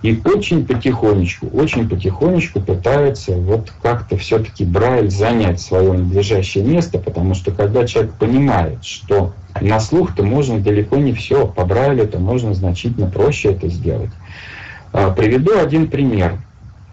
И 0.04 0.22
очень 0.26 0.66
потихонечку, 0.66 1.48
очень 1.48 1.90
потихонечку 1.90 2.62
пытаются 2.62 3.34
вот 3.34 3.74
как-то 3.82 4.16
все-таки 4.18 4.64
Брайль 4.64 5.10
занять 5.10 5.60
свое 5.60 5.94
надлежащее 5.94 6.64
место, 6.64 7.00
потому 7.00 7.34
что 7.34 7.52
когда 7.52 7.86
человек 7.88 8.14
понимает, 8.14 8.86
что 8.86 9.34
на 9.60 9.80
слух-то 9.80 10.24
можно 10.24 10.60
далеко 10.60 10.98
не 10.98 11.14
все, 11.14 11.48
по 11.48 11.66
Брайлю-то 11.66 12.20
можно 12.20 12.54
значительно 12.54 13.08
проще 13.08 13.54
это 13.54 13.70
сделать. 13.70 14.12
А, 14.94 15.12
приведу 15.12 15.58
один 15.58 15.90
пример. 15.90 16.38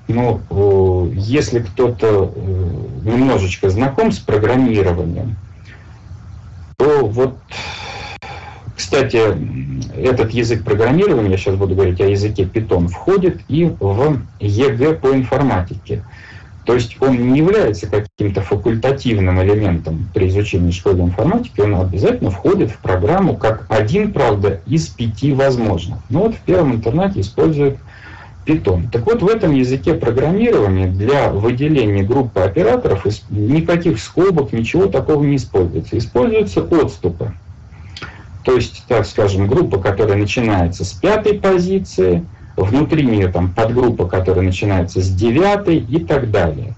Ну, 0.07 0.41
э, 0.51 1.13
если 1.15 1.61
кто-то 1.61 2.33
э, 2.35 3.09
немножечко 3.09 3.71
знаком 3.71 4.13
с 4.13 4.19
программированием, 4.19 5.37
то 6.77 7.07
вот, 7.07 7.39
кстати, 8.77 9.21
этот 9.97 10.33
язык 10.33 10.65
программирования, 10.65 11.31
я 11.31 11.37
сейчас 11.37 11.55
буду 11.55 11.75
говорить 11.75 12.01
о 12.01 12.09
языке 12.09 12.43
Python, 12.43 12.89
входит 12.89 13.41
и 13.49 13.65
в 13.65 14.19
ЕГЭ 14.41 14.95
по 14.95 15.15
информатике. 15.15 16.03
То 16.65 16.75
есть 16.75 16.97
он 17.01 17.33
не 17.33 17.39
является 17.39 17.87
каким-то 17.87 18.41
факультативным 18.41 19.41
элементом 19.43 20.09
при 20.15 20.29
изучении 20.29 20.71
школьной 20.71 21.05
информатики, 21.05 21.61
он 21.61 21.75
обязательно 21.75 22.31
входит 22.31 22.71
в 22.71 22.79
программу 22.79 23.37
как 23.37 23.67
один, 23.69 24.13
правда, 24.13 24.61
из 24.67 24.89
пяти 24.89 25.33
возможных. 25.33 25.99
Ну 26.09 26.21
вот 26.21 26.35
в 26.35 26.39
первом 26.39 26.75
интернете 26.75 27.21
используют 27.21 27.77
Python. 28.47 28.91
Так 28.91 29.07
вот, 29.07 29.23
в 29.23 29.29
этом 29.29 29.55
языке 29.55 29.95
программирования 29.95 30.87
для 30.87 31.31
выделения 31.31 32.03
группы 32.03 32.41
операторов 32.41 33.07
никаких 33.31 34.01
скобок, 34.01 34.53
ничего 34.53 34.87
такого 34.87 35.23
не 35.23 35.37
используется. 35.37 35.97
Используются 35.99 36.63
отступы. 36.63 37.33
То 38.45 38.55
есть, 38.57 38.85
так 38.87 39.07
скажем, 39.07 39.49
группа, 39.49 39.79
которая 39.79 40.17
начинается 40.17 40.85
с 40.85 40.93
пятой 40.93 41.35
позиции, 41.35 42.25
внутри 42.57 43.05
нее 43.05 43.29
там 43.29 43.53
подгруппа, 43.53 44.07
которая 44.07 44.45
начинается 44.45 45.01
с 45.01 45.09
девятой 45.09 45.79
и 45.79 45.99
так 46.05 46.31
далее. 46.31 46.75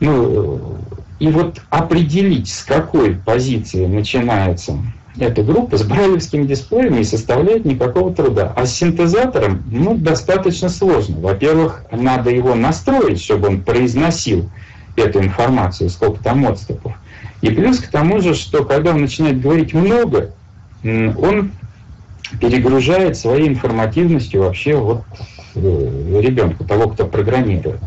Ну, 0.00 0.78
и 1.18 1.28
вот 1.28 1.60
определить, 1.70 2.50
с 2.50 2.64
какой 2.64 3.14
позиции 3.14 3.86
начинается 3.86 4.76
эта 5.18 5.42
группа 5.42 5.76
с 5.76 5.82
брайлевским 5.82 6.46
дисплеем 6.46 6.96
не 6.96 7.04
составляет 7.04 7.64
никакого 7.64 8.14
труда. 8.14 8.52
А 8.56 8.64
с 8.64 8.74
синтезатором 8.74 9.62
ну, 9.70 9.96
достаточно 9.96 10.68
сложно. 10.68 11.20
Во-первых, 11.20 11.84
надо 11.90 12.30
его 12.30 12.54
настроить, 12.54 13.22
чтобы 13.22 13.48
он 13.48 13.60
произносил 13.62 14.48
эту 14.96 15.20
информацию, 15.20 15.90
сколько 15.90 16.22
там 16.22 16.46
отступов. 16.46 16.94
И 17.42 17.50
плюс 17.50 17.78
к 17.78 17.88
тому 17.88 18.20
же, 18.20 18.34
что 18.34 18.64
когда 18.64 18.92
он 18.92 19.00
начинает 19.00 19.40
говорить 19.40 19.74
много, 19.74 20.30
он 20.82 21.52
перегружает 22.40 23.16
своей 23.16 23.48
информативностью 23.48 24.42
вообще 24.42 24.76
вот 24.76 25.02
э, 25.54 26.20
ребенка, 26.22 26.64
того, 26.64 26.88
кто 26.88 27.06
программирует. 27.06 27.80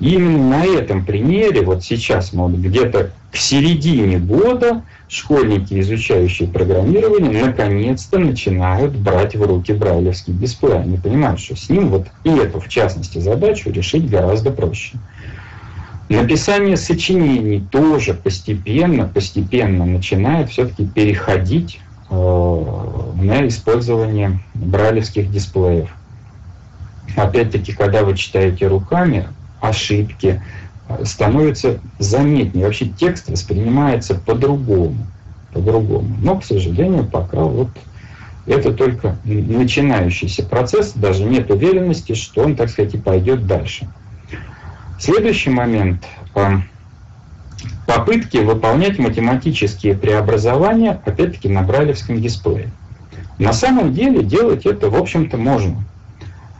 И 0.00 0.14
именно 0.14 0.58
на 0.58 0.64
этом 0.64 1.04
примере, 1.04 1.62
вот 1.62 1.84
сейчас, 1.84 2.32
мы 2.32 2.52
где-то 2.52 3.12
к 3.30 3.36
середине 3.36 4.18
года, 4.18 4.82
школьники, 5.08 5.78
изучающие 5.80 6.48
программирование, 6.48 7.44
наконец-то 7.44 8.18
начинают 8.18 8.94
брать 8.96 9.36
в 9.36 9.42
руки 9.42 9.72
брайлевский 9.72 10.32
дисплей. 10.32 10.80
Они 10.80 10.96
понимают, 10.96 11.40
что 11.40 11.54
с 11.56 11.70
ним 11.70 11.88
вот 11.88 12.08
и 12.24 12.30
эту, 12.30 12.60
в 12.60 12.68
частности, 12.68 13.18
задачу 13.18 13.70
решить 13.70 14.08
гораздо 14.10 14.50
проще. 14.50 14.98
Написание 16.08 16.76
сочинений 16.76 17.60
тоже 17.70 18.14
постепенно, 18.14 19.10
постепенно 19.12 19.84
начинает 19.84 20.50
все-таки 20.50 20.86
переходить 20.86 21.80
на 22.16 23.46
использование 23.48 24.40
бралевских 24.54 25.30
дисплеев. 25.30 25.90
Опять-таки, 27.16 27.72
когда 27.72 28.04
вы 28.04 28.16
читаете 28.16 28.66
руками, 28.66 29.28
ошибки 29.60 30.42
э, 30.88 31.04
становятся 31.04 31.80
заметнее. 31.98 32.66
Вообще 32.66 32.86
текст 32.86 33.28
воспринимается 33.28 34.14
по-другому. 34.14 34.96
По-другому. 35.52 36.14
Но, 36.20 36.38
к 36.38 36.44
сожалению, 36.44 37.06
пока 37.06 37.40
вот 37.40 37.70
это 38.46 38.72
только 38.72 39.16
начинающийся 39.24 40.44
процесс, 40.44 40.92
даже 40.92 41.24
нет 41.24 41.50
уверенности, 41.50 42.14
что 42.14 42.42
он, 42.42 42.54
так 42.54 42.68
сказать, 42.68 42.94
и 42.94 42.98
пойдет 42.98 43.46
дальше. 43.46 43.88
Следующий 44.98 45.50
момент 45.50 46.04
э,– 46.34 46.58
попытки 47.86 48.38
выполнять 48.38 48.98
математические 48.98 49.94
преобразования, 49.94 51.00
опять-таки, 51.04 51.48
на 51.48 51.62
брайлевском 51.62 52.20
дисплее. 52.20 52.70
На 53.38 53.52
самом 53.52 53.92
деле 53.92 54.22
делать 54.22 54.66
это, 54.66 54.88
в 54.88 54.96
общем-то, 54.96 55.36
можно. 55.36 55.76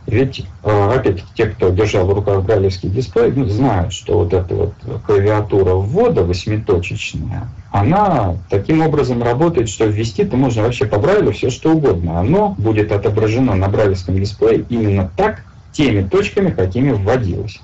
Ведь, 0.05 0.45
э, 0.63 0.91
опять-таки, 0.95 1.27
те, 1.35 1.47
кто 1.47 1.69
держал 1.69 2.07
в 2.07 2.13
руках 2.13 2.43
брайлевский 2.43 2.87
дисплей, 2.87 3.31
ну, 3.35 3.45
знают, 3.45 3.91
что 3.91 4.19
вот 4.19 4.33
эта 4.33 4.55
вот 4.55 4.73
клавиатура 5.05 5.73
ввода 5.73 6.23
восьмиточечная, 6.23 7.49
она 7.71 8.35
таким 8.49 8.81
образом 8.81 9.21
работает, 9.21 9.67
что 9.67 9.85
ввести-то 9.85 10.37
можно 10.37 10.63
вообще 10.63 10.85
по 10.85 10.97
брайлю 10.97 11.33
все 11.33 11.49
что 11.49 11.73
угодно. 11.73 12.19
Оно 12.21 12.55
будет 12.57 12.93
отображено 12.93 13.55
на 13.55 13.67
брайлевском 13.67 14.15
дисплее 14.15 14.63
именно 14.69 15.11
так, 15.17 15.43
теми 15.73 16.07
точками, 16.07 16.51
какими 16.51 16.91
вводилось. 16.91 17.59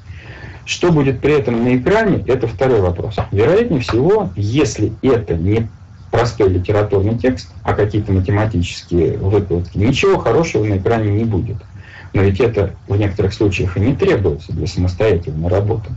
Что 0.66 0.92
будет 0.92 1.20
при 1.20 1.34
этом 1.34 1.64
на 1.64 1.76
экране, 1.76 2.24
это 2.26 2.48
второй 2.48 2.82
вопрос. 2.82 3.16
Вероятнее 3.32 3.82
всего, 3.82 4.30
если 4.36 4.94
это 5.02 5.36
не 5.36 5.68
простой 6.10 6.50
литературный 6.50 7.18
текст, 7.18 7.50
а 7.64 7.74
какие-то 7.74 8.12
математические 8.14 9.18
выкладки, 9.18 9.78
ничего 9.78 10.20
хорошего 10.20 10.64
на 10.64 10.78
экране 10.78 11.12
не 11.12 11.26
будет. 11.26 11.58
Но 12.14 12.22
ведь 12.22 12.40
это 12.40 12.76
в 12.88 12.96
некоторых 12.96 13.34
случаях 13.34 13.76
и 13.76 13.80
не 13.80 13.96
требуется 13.96 14.54
для 14.54 14.68
самостоятельной 14.68 15.50
работы. 15.50 15.90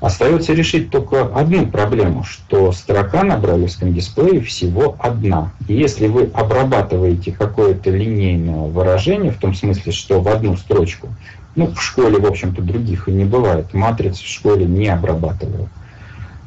Остается 0.00 0.54
решить 0.54 0.90
только 0.90 1.26
одну 1.26 1.66
проблему, 1.66 2.24
что 2.24 2.72
строка 2.72 3.22
на 3.22 3.36
брайлевском 3.36 3.92
дисплее 3.92 4.40
всего 4.40 4.96
одна. 4.98 5.52
И 5.68 5.74
если 5.74 6.08
вы 6.08 6.30
обрабатываете 6.32 7.32
какое-то 7.32 7.90
линейное 7.90 8.66
выражение, 8.68 9.30
в 9.30 9.36
том 9.36 9.54
смысле, 9.54 9.92
что 9.92 10.20
в 10.20 10.28
одну 10.28 10.56
строчку 10.56 11.08
ну, 11.56 11.66
в 11.68 11.82
школе, 11.82 12.18
в 12.18 12.26
общем-то, 12.26 12.62
других 12.62 13.08
и 13.08 13.12
не 13.12 13.24
бывает. 13.24 13.74
Матриц 13.74 14.18
в 14.18 14.26
школе 14.26 14.66
не 14.66 14.88
обрабатывают. 14.88 15.68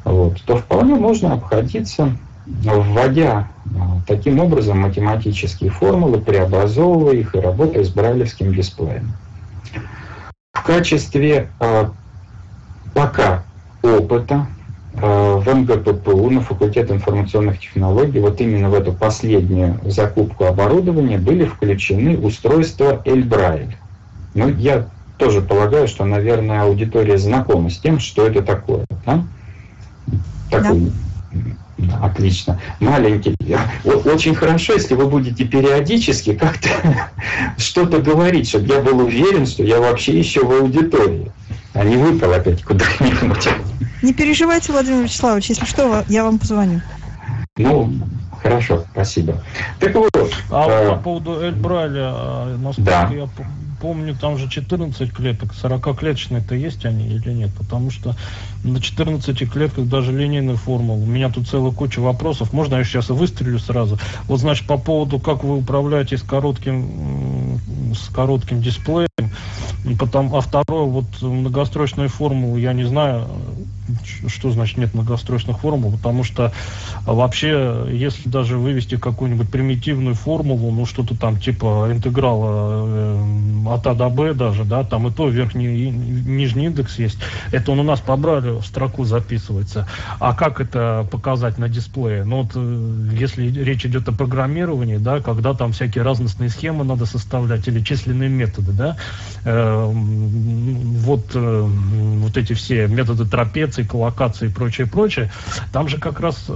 Вот, 0.04 0.40
то 0.42 0.56
вполне 0.56 0.94
можно 0.94 1.32
обходиться, 1.32 2.16
вводя 2.46 3.48
а, 3.74 4.00
таким 4.06 4.38
образом 4.38 4.80
математические 4.80 5.70
формулы, 5.70 6.18
преобразовывая 6.18 7.14
их 7.14 7.34
и 7.34 7.40
работая 7.40 7.84
с 7.84 7.88
брайлевским 7.88 8.54
дисплеем. 8.54 9.12
В 10.52 10.62
качестве 10.62 11.48
э, 11.60 11.88
пока 12.94 13.44
опыта 13.82 14.46
э, 14.94 15.00
в 15.00 15.46
МГППУ 15.46 16.30
на 16.30 16.40
факультет 16.40 16.90
информационных 16.90 17.60
технологий 17.60 18.20
вот 18.20 18.40
именно 18.40 18.70
в 18.70 18.74
эту 18.74 18.92
последнюю 18.92 19.80
закупку 19.84 20.44
оборудования 20.44 21.18
были 21.18 21.44
включены 21.44 22.18
устройства 22.18 23.02
Эльбрайль. 23.04 23.76
Ну, 24.34 24.48
я 24.48 24.88
тоже 25.18 25.40
полагаю, 25.40 25.88
что, 25.88 26.04
наверное, 26.04 26.62
аудитория 26.62 27.18
знакома 27.18 27.70
с 27.70 27.78
тем, 27.78 28.00
что 28.00 28.26
это 28.26 28.42
такое. 28.42 28.84
Да? 29.06 29.24
Такой, 30.50 30.92
да. 31.78 31.98
Отлично. 32.02 32.60
Маленький. 32.80 33.36
Очень 33.84 34.34
хорошо, 34.34 34.74
если 34.74 34.94
вы 34.94 35.06
будете 35.06 35.44
периодически 35.44 36.34
как-то 36.34 36.68
что-то 37.58 37.98
говорить, 37.98 38.48
чтобы 38.48 38.68
я 38.68 38.80
был 38.80 39.00
уверен, 39.00 39.46
что 39.46 39.62
я 39.62 39.80
вообще 39.80 40.18
еще 40.18 40.44
в 40.44 40.52
аудитории, 40.52 41.30
а 41.74 41.84
не 41.84 41.96
выпал 41.96 42.32
опять 42.32 42.62
куда-нибудь. 42.62 43.48
Не 44.02 44.12
переживайте, 44.12 44.72
Владимир 44.72 45.04
Вячеславович, 45.04 45.50
если 45.50 45.64
что, 45.64 46.04
я 46.08 46.24
вам 46.24 46.38
позвоню. 46.38 46.80
Ну, 47.56 47.92
хорошо, 48.44 48.84
спасибо. 48.92 49.42
Так 49.80 49.94
вот. 49.94 50.10
А 50.50 50.68
э, 50.68 50.90
по 50.90 50.96
поводу 50.96 51.42
Эльбраля, 51.42 52.12
а, 52.14 52.56
насколько 52.58 52.90
да. 52.90 53.08
я 53.10 53.28
помню, 53.80 54.16
там 54.16 54.38
же 54.38 54.48
14 54.48 55.12
клеток, 55.12 55.52
40-клеточные-то 55.52 56.54
есть 56.54 56.84
они 56.86 57.06
или 57.08 57.32
нет? 57.32 57.50
Потому 57.58 57.90
что 57.90 58.14
на 58.62 58.80
14 58.80 59.50
клетках 59.50 59.86
даже 59.86 60.12
линейная 60.12 60.56
формула. 60.56 60.96
У 60.96 61.06
меня 61.06 61.30
тут 61.30 61.48
целая 61.48 61.72
куча 61.72 62.00
вопросов. 62.00 62.52
Можно 62.52 62.76
я 62.76 62.84
сейчас 62.84 63.08
выстрелю 63.08 63.58
сразу? 63.58 63.98
Вот, 64.26 64.40
значит, 64.40 64.66
по 64.66 64.78
поводу, 64.78 65.18
как 65.18 65.44
вы 65.44 65.56
управляете 65.56 66.16
с 66.16 66.22
коротким, 66.22 67.60
с 67.94 68.08
коротким 68.08 68.62
дисплеем, 68.62 69.08
и 69.84 69.94
потом, 69.94 70.34
а 70.34 70.40
второе, 70.40 70.84
вот 70.84 71.20
многострочные 71.20 72.08
формулы, 72.08 72.60
я 72.60 72.72
не 72.72 72.84
знаю, 72.84 73.28
что 74.28 74.50
значит 74.50 74.78
нет 74.78 74.94
многострочных 74.94 75.60
формул, 75.60 75.92
потому 75.92 76.24
что 76.24 76.52
вообще, 77.04 77.86
если 77.90 78.28
даже 78.28 78.58
вывести 78.58 78.96
какую-нибудь 78.96 79.50
примитивную 79.50 80.14
формулу, 80.14 80.70
ну 80.70 80.86
что-то 80.86 81.16
там 81.16 81.38
типа 81.38 81.88
интеграла 81.90 82.84
э, 82.86 83.68
от 83.68 83.86
А 83.86 83.94
до 83.94 84.08
Б 84.08 84.34
даже, 84.34 84.64
да, 84.64 84.84
там 84.84 85.08
и 85.08 85.12
то 85.12 85.28
верхний 85.28 85.66
и 85.66 85.90
нижний 85.90 86.66
индекс 86.66 86.98
есть, 86.98 87.18
это 87.52 87.72
он 87.72 87.80
у 87.80 87.82
нас 87.82 88.00
побрали, 88.00 88.50
в 88.50 88.64
строку 88.64 89.04
записывается. 89.04 89.86
А 90.18 90.34
как 90.34 90.60
это 90.60 91.06
показать 91.10 91.58
на 91.58 91.68
дисплее? 91.68 92.24
Ну 92.24 92.42
вот, 92.42 92.52
э, 92.54 93.16
если 93.18 93.46
речь 93.46 93.84
идет 93.86 94.08
о 94.08 94.12
программировании, 94.12 94.96
да, 94.96 95.20
когда 95.20 95.54
там 95.54 95.72
всякие 95.72 96.04
разностные 96.04 96.50
схемы 96.50 96.84
надо 96.84 97.06
составлять 97.06 97.66
или 97.68 97.80
численные 97.80 98.28
методы, 98.28 98.72
да, 98.72 98.96
э, 99.44 99.90
вот, 99.92 101.30
э, 101.34 101.60
вот 101.66 102.36
эти 102.36 102.52
все 102.52 102.86
методы 102.86 103.24
трапеции, 103.26 103.73
локации, 103.74 103.84
коллокации 103.84 104.46
и 104.46 104.48
прочее, 104.48 104.86
прочее, 104.86 105.30
там 105.72 105.88
же 105.88 105.98
как 105.98 106.20
раз 106.20 106.44
э, 106.48 106.52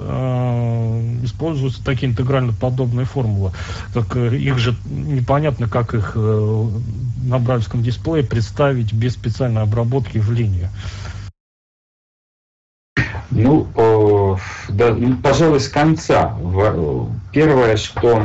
используются 1.23 1.85
такие 1.85 2.11
интегрально 2.11 2.53
подобные 2.53 3.07
формулы. 3.07 3.53
Так 3.95 4.17
э, 4.17 4.37
их 4.37 4.59
же 4.59 4.77
непонятно, 4.87 5.69
как 5.69 5.95
их 5.95 6.13
э, 6.15 6.69
на 7.25 7.39
брайлевском 7.39 7.83
дисплее 7.83 8.25
представить 8.25 8.93
без 8.93 9.15
специальной 9.15 9.63
обработки 9.63 10.19
в 10.19 10.31
линию. 10.31 10.69
Ну, 13.31 13.67
э, 13.77 14.37
да, 14.71 14.95
ну, 14.95 15.17
пожалуй, 15.17 15.61
с 15.61 15.69
конца. 15.69 16.37
Первое, 17.33 17.77
что, 17.77 18.23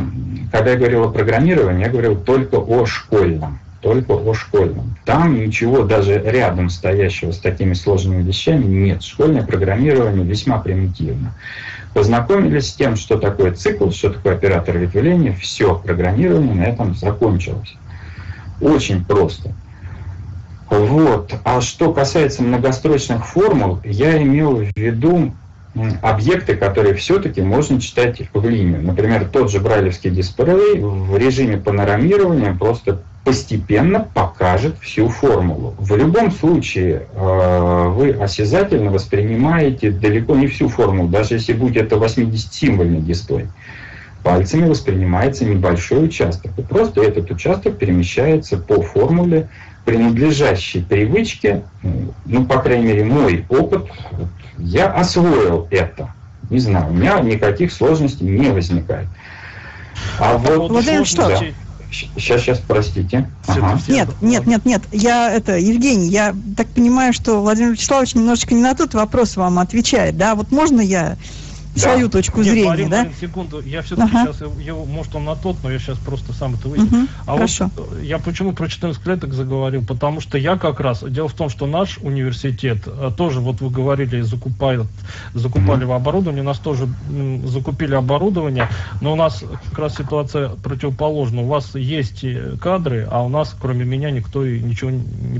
когда 0.51 0.71
я 0.71 0.77
говорил 0.77 1.03
о 1.03 1.11
программировании, 1.11 1.83
я 1.83 1.89
говорил 1.89 2.15
только 2.15 2.55
о 2.55 2.85
школьном. 2.85 3.59
Только 3.83 4.13
о 4.13 4.33
школьном. 4.33 4.95
Там 5.03 5.35
ничего 5.35 5.83
даже 5.83 6.17
рядом 6.17 6.69
стоящего 6.69 7.31
с 7.31 7.37
такими 7.37 7.73
сложными 7.73 8.23
вещами 8.23 8.63
нет. 8.63 9.03
Школьное 9.03 9.43
программирование 9.43 10.23
весьма 10.23 10.57
примитивно. 10.59 11.33
Познакомились 11.93 12.69
с 12.69 12.73
тем, 12.73 12.95
что 12.95 13.17
такое 13.17 13.51
цикл, 13.51 13.89
что 13.91 14.11
такое 14.11 14.35
оператор 14.35 14.77
ветвления, 14.77 15.33
все, 15.33 15.75
программирование 15.75 16.55
на 16.55 16.63
этом 16.63 16.95
закончилось. 16.95 17.75
Очень 18.61 19.03
просто. 19.03 19.51
Вот. 20.69 21.33
А 21.43 21.59
что 21.59 21.93
касается 21.93 22.41
многострочных 22.41 23.27
формул, 23.27 23.79
я 23.83 24.19
имел 24.23 24.55
в 24.55 24.71
виду 24.75 25.33
объекты, 26.01 26.55
которые 26.55 26.95
все-таки 26.95 27.41
можно 27.41 27.81
читать 27.81 28.21
в 28.33 28.47
линию. 28.47 28.81
Например, 28.81 29.25
тот 29.25 29.51
же 29.51 29.59
брайлевский 29.59 30.09
дисплей 30.09 30.79
в 30.79 31.17
режиме 31.17 31.57
панорамирования 31.57 32.55
просто 32.55 33.01
постепенно 33.23 34.01
покажет 34.13 34.75
всю 34.81 35.07
формулу. 35.07 35.75
В 35.77 35.95
любом 35.95 36.31
случае 36.31 37.07
э, 37.13 37.87
вы 37.89 38.11
осязательно 38.11 38.91
воспринимаете 38.91 39.91
далеко 39.91 40.35
не 40.35 40.47
всю 40.47 40.67
формулу, 40.67 41.07
даже 41.07 41.35
если 41.35 41.53
будет 41.53 41.85
это 41.85 41.95
80-символьный 41.95 43.01
дисплей. 43.01 43.47
Пальцами 44.23 44.67
воспринимается 44.67 45.45
небольшой 45.45 46.05
участок. 46.05 46.51
И 46.57 46.61
просто 46.61 47.01
этот 47.01 47.29
участок 47.31 47.77
перемещается 47.77 48.57
по 48.57 48.81
формуле, 48.81 49.49
принадлежащей 49.85 50.81
привычке, 50.81 51.63
ну, 52.25 52.45
по 52.45 52.59
крайней 52.59 52.85
мере, 52.85 53.03
мой 53.03 53.45
опыт, 53.49 53.85
я 54.57 54.91
освоил 54.91 55.67
это. 55.71 56.13
Не 56.49 56.59
знаю, 56.59 56.89
у 56.89 56.93
меня 56.93 57.19
никаких 57.19 57.71
сложностей 57.71 58.25
не 58.25 58.49
возникает. 58.49 59.07
А 60.19 60.37
вот... 60.37 60.69
Владимир, 60.69 61.05
что? 61.05 61.27
Да. 61.27 61.39
Сейчас, 61.93 62.41
сейчас, 62.41 62.59
простите. 62.59 63.29
Ага. 63.47 63.79
Нет, 63.87 64.09
нет, 64.21 64.47
нет, 64.47 64.65
нет. 64.65 64.81
Я 64.91 65.31
это, 65.31 65.57
Евгений, 65.57 66.07
я 66.07 66.35
так 66.57 66.67
понимаю, 66.67 67.13
что 67.13 67.41
Владимир 67.41 67.71
Вячеславович 67.71 68.15
немножечко 68.15 68.55
не 68.55 68.61
на 68.61 68.73
тот 68.73 68.93
вопрос 68.93 69.37
вам 69.37 69.59
отвечает, 69.59 70.17
да? 70.17 70.35
Вот 70.35 70.51
можно 70.51 70.81
я 70.81 71.17
да. 71.75 71.81
свою 71.81 72.09
точку 72.09 72.41
Нет, 72.41 72.51
зрения, 72.51 72.69
Марин, 72.69 72.89
да? 72.89 72.97
Марин, 72.99 73.13
секунду, 73.19 73.61
я 73.61 73.81
все-таки 73.81 74.15
ага. 74.15 74.33
сейчас, 74.33 74.41
его, 74.59 74.85
может, 74.85 75.15
он 75.15 75.25
на 75.25 75.35
тот, 75.35 75.57
но 75.63 75.71
я 75.71 75.79
сейчас 75.79 75.97
просто 75.97 76.33
сам 76.33 76.55
это 76.55 76.67
выясню. 76.67 76.99
Угу, 76.99 77.07
а 77.25 77.33
хорошо. 77.33 77.69
вот 77.75 78.01
я 78.01 78.19
почему 78.19 78.53
про 78.53 78.67
14 78.67 79.01
клеток 79.01 79.33
заговорил? 79.33 79.83
Потому 79.85 80.21
что 80.21 80.37
я 80.37 80.57
как 80.57 80.79
раз, 80.79 81.03
дело 81.03 81.27
в 81.27 81.33
том, 81.33 81.49
что 81.49 81.65
наш 81.65 81.97
университет 81.99 82.79
э, 82.85 83.11
тоже, 83.15 83.39
вот 83.39 83.61
вы 83.61 83.69
говорили, 83.69 84.21
закупали, 84.21 84.85
закупали 85.33 85.85
угу. 85.85 85.93
оборудование, 85.93 86.43
у 86.43 86.45
нас 86.45 86.59
тоже 86.59 86.87
закупили 87.45 87.95
оборудование, 87.95 88.69
но 89.01 89.13
у 89.13 89.15
нас 89.15 89.43
как 89.69 89.79
раз 89.79 89.95
ситуация 89.95 90.49
противоположна. 90.49 91.41
У 91.41 91.47
вас 91.47 91.75
есть 91.75 92.25
кадры, 92.61 93.07
а 93.09 93.23
у 93.23 93.29
нас, 93.29 93.55
кроме 93.59 93.85
меня, 93.85 94.11
никто 94.11 94.45
и 94.45 94.59
ничего 94.59 94.91
не 94.91 95.39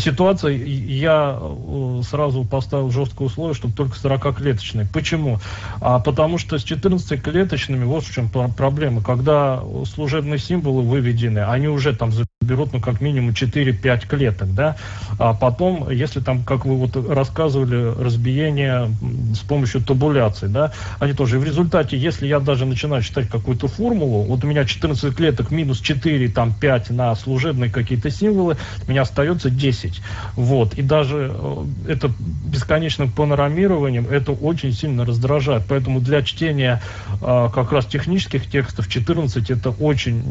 ситуация, 0.00 0.52
я 0.52 1.38
э, 1.40 2.02
сразу 2.08 2.44
поставил 2.44 2.90
жесткое 2.90 3.26
условие, 3.26 3.54
чтобы 3.54 3.74
только 3.74 3.96
40-клеточные. 3.96 4.86
Почему? 4.92 5.38
А 5.80 5.98
потому 5.98 6.38
что 6.38 6.58
с 6.58 6.64
14-клеточными 6.64 7.84
вот 7.84 8.04
в 8.04 8.12
чем 8.12 8.28
проблема. 8.28 9.02
Когда 9.02 9.62
служебные 9.92 10.38
символы 10.38 10.82
выведены, 10.82 11.40
они 11.40 11.68
уже 11.68 11.94
там 11.94 12.12
заберут, 12.12 12.72
ну, 12.72 12.80
как 12.80 13.00
минимум 13.00 13.30
4-5 13.30 14.06
клеток, 14.06 14.54
да? 14.54 14.76
А 15.18 15.34
потом, 15.34 15.90
если 15.90 16.20
там, 16.20 16.44
как 16.44 16.66
вы 16.66 16.76
вот 16.76 16.96
рассказывали, 17.08 17.92
разбиение 18.00 18.90
с 19.34 19.40
помощью 19.40 19.82
табуляции, 19.82 20.46
да, 20.46 20.72
они 20.98 21.12
тоже. 21.14 21.36
И 21.36 21.38
в 21.40 21.44
результате, 21.44 21.98
если 21.98 22.28
я 22.28 22.38
даже 22.38 22.64
начинаю 22.64 23.02
читать 23.02 23.28
какую-то 23.28 23.66
формулу, 23.66 24.22
вот 24.22 24.44
у 24.44 24.46
меня 24.46 24.64
14 24.64 25.14
клеток 25.14 25.50
минус 25.50 25.80
4, 25.80 26.28
там 26.28 26.54
5 26.54 26.90
на 26.90 27.14
служебные 27.16 27.70
какие-то 27.70 28.10
символы, 28.10 28.56
у 28.86 28.90
меня 28.90 29.02
остается 29.02 29.50
10 29.50 29.79
10. 29.80 30.02
Вот. 30.36 30.74
И 30.74 30.82
даже 30.82 31.32
э, 31.32 31.64
это 31.88 32.10
бесконечным 32.44 33.10
панорамированием 33.10 34.06
это 34.08 34.32
очень 34.32 34.72
сильно 34.72 35.04
раздражает. 35.04 35.64
Поэтому 35.68 36.00
для 36.00 36.22
чтения 36.22 36.82
э, 37.20 37.48
как 37.52 37.72
раз 37.72 37.86
технических 37.86 38.48
текстов 38.50 38.88
14 38.88 39.50
это 39.50 39.70
очень, 39.70 40.22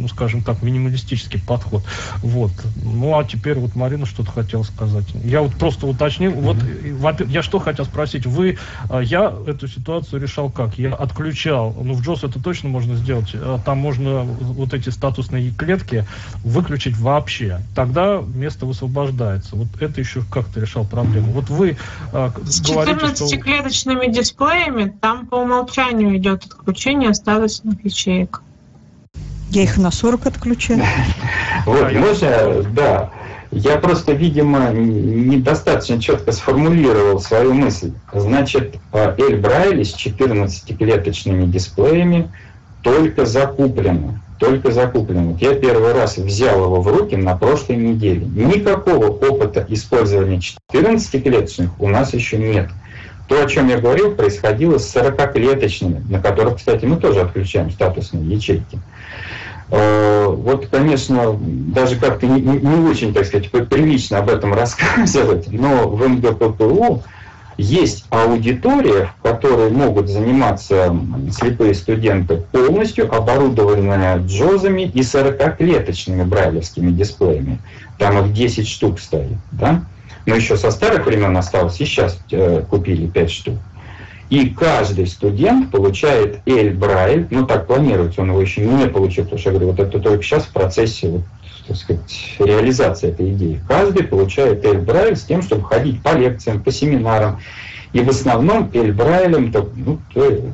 ну, 0.00 0.08
скажем 0.08 0.42
так, 0.42 0.62
минималистический 0.62 1.40
подход. 1.40 1.84
Вот. 2.18 2.52
Ну, 2.82 3.18
а 3.18 3.24
теперь 3.24 3.58
вот 3.58 3.74
Марина 3.74 4.06
что-то 4.06 4.30
хотела 4.30 4.62
сказать. 4.62 5.06
Я 5.24 5.42
вот 5.42 5.54
просто 5.54 5.86
уточнил. 5.86 6.32
Mm-hmm. 6.32 6.96
Вот, 6.96 7.28
я 7.28 7.42
что 7.42 7.58
хотел 7.58 7.84
спросить. 7.84 8.26
Вы, 8.26 8.58
э, 8.90 9.00
я 9.04 9.32
эту 9.46 9.68
ситуацию 9.68 10.20
решал 10.20 10.50
как? 10.50 10.78
Я 10.78 10.94
отключал, 10.94 11.74
ну, 11.82 11.94
в 11.94 12.06
JOS 12.06 12.28
это 12.28 12.42
точно 12.42 12.68
можно 12.68 12.96
сделать, 12.96 13.34
там 13.64 13.78
можно 13.78 14.22
вот 14.22 14.74
эти 14.74 14.90
статусные 14.90 15.50
клетки 15.50 16.06
выключить 16.44 16.96
вообще. 16.96 17.60
Тогда 17.74 18.22
место 18.42 18.66
высвобождается. 18.66 19.56
Вот 19.56 19.68
это 19.80 20.00
еще 20.00 20.22
как-то 20.30 20.60
решал 20.60 20.84
проблему. 20.84 21.32
Вот 21.32 21.48
вы 21.48 21.76
э, 22.12 22.30
С 22.44 22.60
говорите, 22.60 23.06
14-клеточными 23.06 24.02
что... 24.02 24.12
дисплеями 24.12 24.96
там 25.00 25.26
по 25.26 25.36
умолчанию 25.36 26.16
идет 26.16 26.44
отключение 26.44 27.14
статусных 27.14 27.84
ячеек. 27.84 28.42
Я 29.50 29.62
их 29.62 29.76
на 29.76 29.90
40 29.90 30.26
отключаю. 30.26 30.82
Вот, 31.66 31.92
можно, 31.92 32.62
да. 32.74 33.10
Я 33.52 33.76
просто, 33.76 34.12
видимо, 34.12 34.70
недостаточно 34.70 36.00
четко 36.00 36.32
сформулировал 36.32 37.20
свою 37.20 37.52
мысль. 37.52 37.92
Значит, 38.12 38.76
Эль 38.92 39.36
Брайли 39.36 39.84
с 39.84 39.94
14-клеточными 39.94 41.46
дисплеями 41.46 42.30
только 42.82 43.26
закуплено 43.26 44.18
только 44.42 44.72
закуплен. 44.72 45.36
я 45.36 45.54
первый 45.54 45.92
раз 45.92 46.18
взял 46.18 46.64
его 46.64 46.80
в 46.80 46.88
руки 46.88 47.14
на 47.14 47.36
прошлой 47.36 47.76
неделе. 47.76 48.26
Никакого 48.26 49.06
опыта 49.06 49.64
использования 49.68 50.40
14-клеточных 50.72 51.70
у 51.78 51.88
нас 51.88 52.12
еще 52.12 52.38
нет. 52.38 52.68
То, 53.28 53.40
о 53.40 53.46
чем 53.46 53.68
я 53.68 53.78
говорил, 53.78 54.16
происходило 54.16 54.78
с 54.78 54.96
40-клеточными, 54.96 56.02
на 56.10 56.20
которых, 56.20 56.56
кстати, 56.56 56.84
мы 56.84 56.96
тоже 56.96 57.20
отключаем 57.20 57.70
статусные 57.70 58.24
ячейки. 58.24 58.80
Э, 59.70 60.26
вот, 60.26 60.66
конечно, 60.66 61.38
даже 61.40 61.94
как-то 61.94 62.26
не, 62.26 62.40
не 62.40 62.90
очень, 62.90 63.14
так 63.14 63.26
сказать, 63.26 63.48
прилично 63.48 64.18
об 64.18 64.28
этом 64.28 64.52
рассказывать, 64.54 65.52
но 65.52 65.88
в 65.88 66.04
МГППУ 66.04 67.04
есть 67.56 68.06
аудитория, 68.10 69.10
в 69.18 69.22
которой 69.22 69.70
могут 69.70 70.08
заниматься 70.08 70.96
слепые 71.30 71.74
студенты, 71.74 72.38
полностью 72.52 73.14
оборудованная 73.14 74.18
джозами 74.18 74.82
и 74.82 75.00
40-клеточными 75.00 76.24
брайлевскими 76.24 76.90
дисплеями. 76.90 77.58
Там 77.98 78.18
их 78.24 78.32
10 78.32 78.68
штук 78.68 79.00
стоит. 79.00 79.36
Да? 79.52 79.84
Но 80.26 80.34
еще 80.34 80.56
со 80.56 80.70
старых 80.70 81.06
времен 81.06 81.36
осталось, 81.36 81.80
и 81.80 81.84
сейчас 81.84 82.18
э, 82.30 82.62
купили 82.68 83.06
5 83.06 83.30
штук. 83.30 83.54
И 84.30 84.48
каждый 84.48 85.06
студент 85.06 85.70
получает 85.70 86.40
Эль 86.46 86.72
Брайль, 86.72 87.26
ну 87.30 87.46
так 87.46 87.66
планируется, 87.66 88.22
он 88.22 88.30
его 88.30 88.40
еще 88.40 88.62
не 88.64 88.86
получил, 88.86 89.24
потому 89.24 89.38
что 89.38 89.50
я 89.50 89.58
говорю, 89.58 89.72
вот 89.72 89.80
это 89.80 89.98
только 89.98 90.22
сейчас 90.22 90.44
в 90.44 90.52
процессе 90.52 91.08
вот, 91.08 91.22
так 91.66 91.76
сказать, 91.76 92.34
реализации 92.38 93.10
этой 93.10 93.32
идеи. 93.32 93.60
Каждый 93.68 94.04
получает 94.04 94.64
Эль 94.64 94.78
Брайль 94.78 95.16
с 95.16 95.22
тем, 95.22 95.42
чтобы 95.42 95.64
ходить 95.64 96.02
по 96.02 96.16
лекциям, 96.16 96.62
по 96.62 96.70
семинарам. 96.70 97.40
И 97.92 98.00
в 98.00 98.08
основном 98.08 98.70
Эль 98.72 98.92
Брайлем 98.92 99.52
ну, 99.76 99.98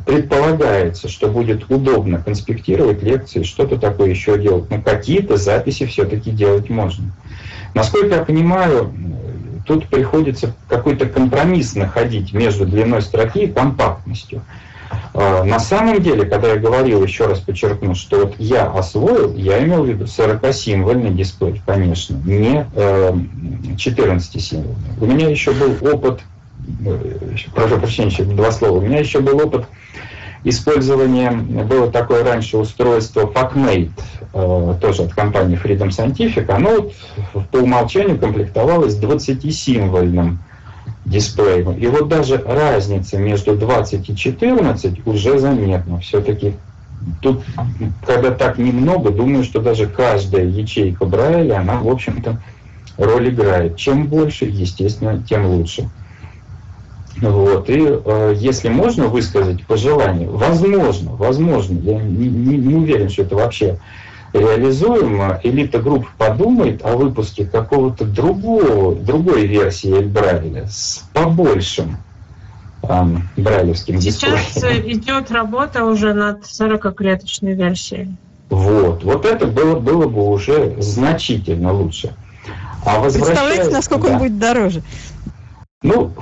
предполагается, 0.07 1.09
что 1.09 1.29
будет 1.29 1.71
удобно 1.71 2.21
конспектировать 2.21 3.03
лекции, 3.03 3.45
что-то 3.45 3.79
такое 3.79 4.11
еще 4.11 4.39
делать. 4.39 4.71
Но 4.71 4.83
какие-то 4.83 5.37
записи 5.37 5.87
все-таки 5.87 6.31
делать 6.31 6.69
можно. 6.69 7.13
Насколько 7.75 8.17
я 8.17 8.25
понимаю, 8.25 8.93
тут 9.67 9.87
приходится 9.87 10.55
какой-то 10.69 11.07
компромисс 11.07 11.77
находить 11.77 12.33
между 12.33 12.67
длиной 12.67 13.03
строки 13.03 13.45
и 13.45 13.53
компактностью. 13.53 14.43
А, 15.15 15.43
на 15.45 15.59
самом 15.59 16.01
деле, 16.03 16.25
когда 16.25 16.49
я 16.49 16.57
говорил, 16.57 17.03
еще 17.03 17.27
раз 17.27 17.41
подчеркну, 17.41 17.95
что 17.95 18.27
вот 18.27 18.35
я 18.39 18.67
освоил, 18.71 19.35
я 19.35 19.63
имел 19.65 19.85
в 19.85 19.89
виду 19.89 20.05
40-символьный 20.05 21.11
дисплей, 21.11 21.61
конечно, 21.67 22.17
не 22.25 22.67
14-символьный. 23.77 24.77
Э, 24.97 25.01
У 25.01 25.07
меня 25.07 25.29
еще 25.29 25.53
был 25.53 25.77
опыт, 25.93 26.21
э, 26.85 27.19
прошу 27.55 27.79
прощения, 27.79 28.25
два 28.25 28.53
слова, 28.53 28.79
у 28.79 28.81
меня 28.81 28.99
еще 29.01 29.21
был 29.21 29.39
опыт 29.39 29.67
использования, 30.45 31.33
было 31.33 31.91
такое 31.91 32.25
раньше 32.25 32.57
устройство 32.57 33.27
PacMate, 33.27 33.91
э, 34.33 34.75
тоже 34.81 35.03
от 35.03 35.15
компании 35.15 35.61
Freedom 35.63 35.89
Scientific, 35.89 36.51
оно 36.51 36.91
по 37.51 37.57
умолчанию 37.57 38.19
комплектовалось 38.19 38.99
20-символьным 38.99 40.39
дисплеем. 41.09 41.73
И 41.73 41.87
вот 41.87 42.09
даже 42.09 42.37
разница 42.37 43.19
между 43.19 43.57
20 43.57 44.09
и 44.09 44.17
14 44.17 45.07
уже 45.07 45.39
заметна. 45.39 46.01
Все-таки 46.01 46.55
тут, 47.21 47.43
когда 48.07 48.31
так 48.31 48.59
немного, 48.59 49.11
думаю, 49.11 49.45
что 49.45 49.61
даже 49.61 49.87
каждая 49.87 50.45
ячейка 50.45 51.05
Брайля, 51.05 51.61
она, 51.61 51.77
в 51.77 51.89
общем-то, 51.89 52.41
роль 52.99 53.31
играет. 53.31 53.77
Чем 53.77 54.07
больше, 54.07 54.45
естественно, 54.45 55.23
тем 55.29 55.47
лучше. 55.47 55.89
Вот. 57.21 57.69
И 57.69 57.81
э, 57.81 58.35
если 58.37 58.69
можно 58.69 59.07
высказать 59.07 59.65
пожелание, 59.67 60.29
возможно, 60.29 61.13
возможно, 61.13 61.79
я 61.79 61.99
не, 61.99 62.29
не, 62.29 62.57
не 62.59 62.75
уверен, 62.75 63.09
что 63.09 63.23
это 63.23 63.35
вообще 63.35 63.79
реализуем, 64.33 65.39
элита 65.43 65.79
групп 65.79 66.07
подумает 66.19 66.85
о 66.85 66.97
выпуске 66.97 67.45
какого-то 67.45 68.05
другого, 68.05 68.95
другой 68.95 69.47
версии 69.47 69.91
Эльбрайля 69.91 70.67
с 70.69 71.09
побольшим 71.13 71.97
эм, 72.83 73.29
брайлевским 73.37 74.01
Сейчас 74.01 74.55
дисплеем. 74.55 74.91
идет 74.93 75.31
работа 75.31 75.85
уже 75.85 76.13
над 76.13 76.43
40-клеточной 76.43 77.55
версией. 77.55 78.17
Вот, 78.51 79.05
вот 79.05 79.25
это 79.25 79.47
было, 79.47 79.79
было 79.79 80.07
бы 80.09 80.29
уже 80.29 80.75
значительно 80.79 81.73
лучше. 81.73 82.15
А 82.85 83.03
Представляете, 83.03 83.71
насколько 83.71 84.09
да. 84.09 84.13
он 84.15 84.19
будет 84.19 84.39
дороже? 84.39 84.83
Ну, 85.83 86.13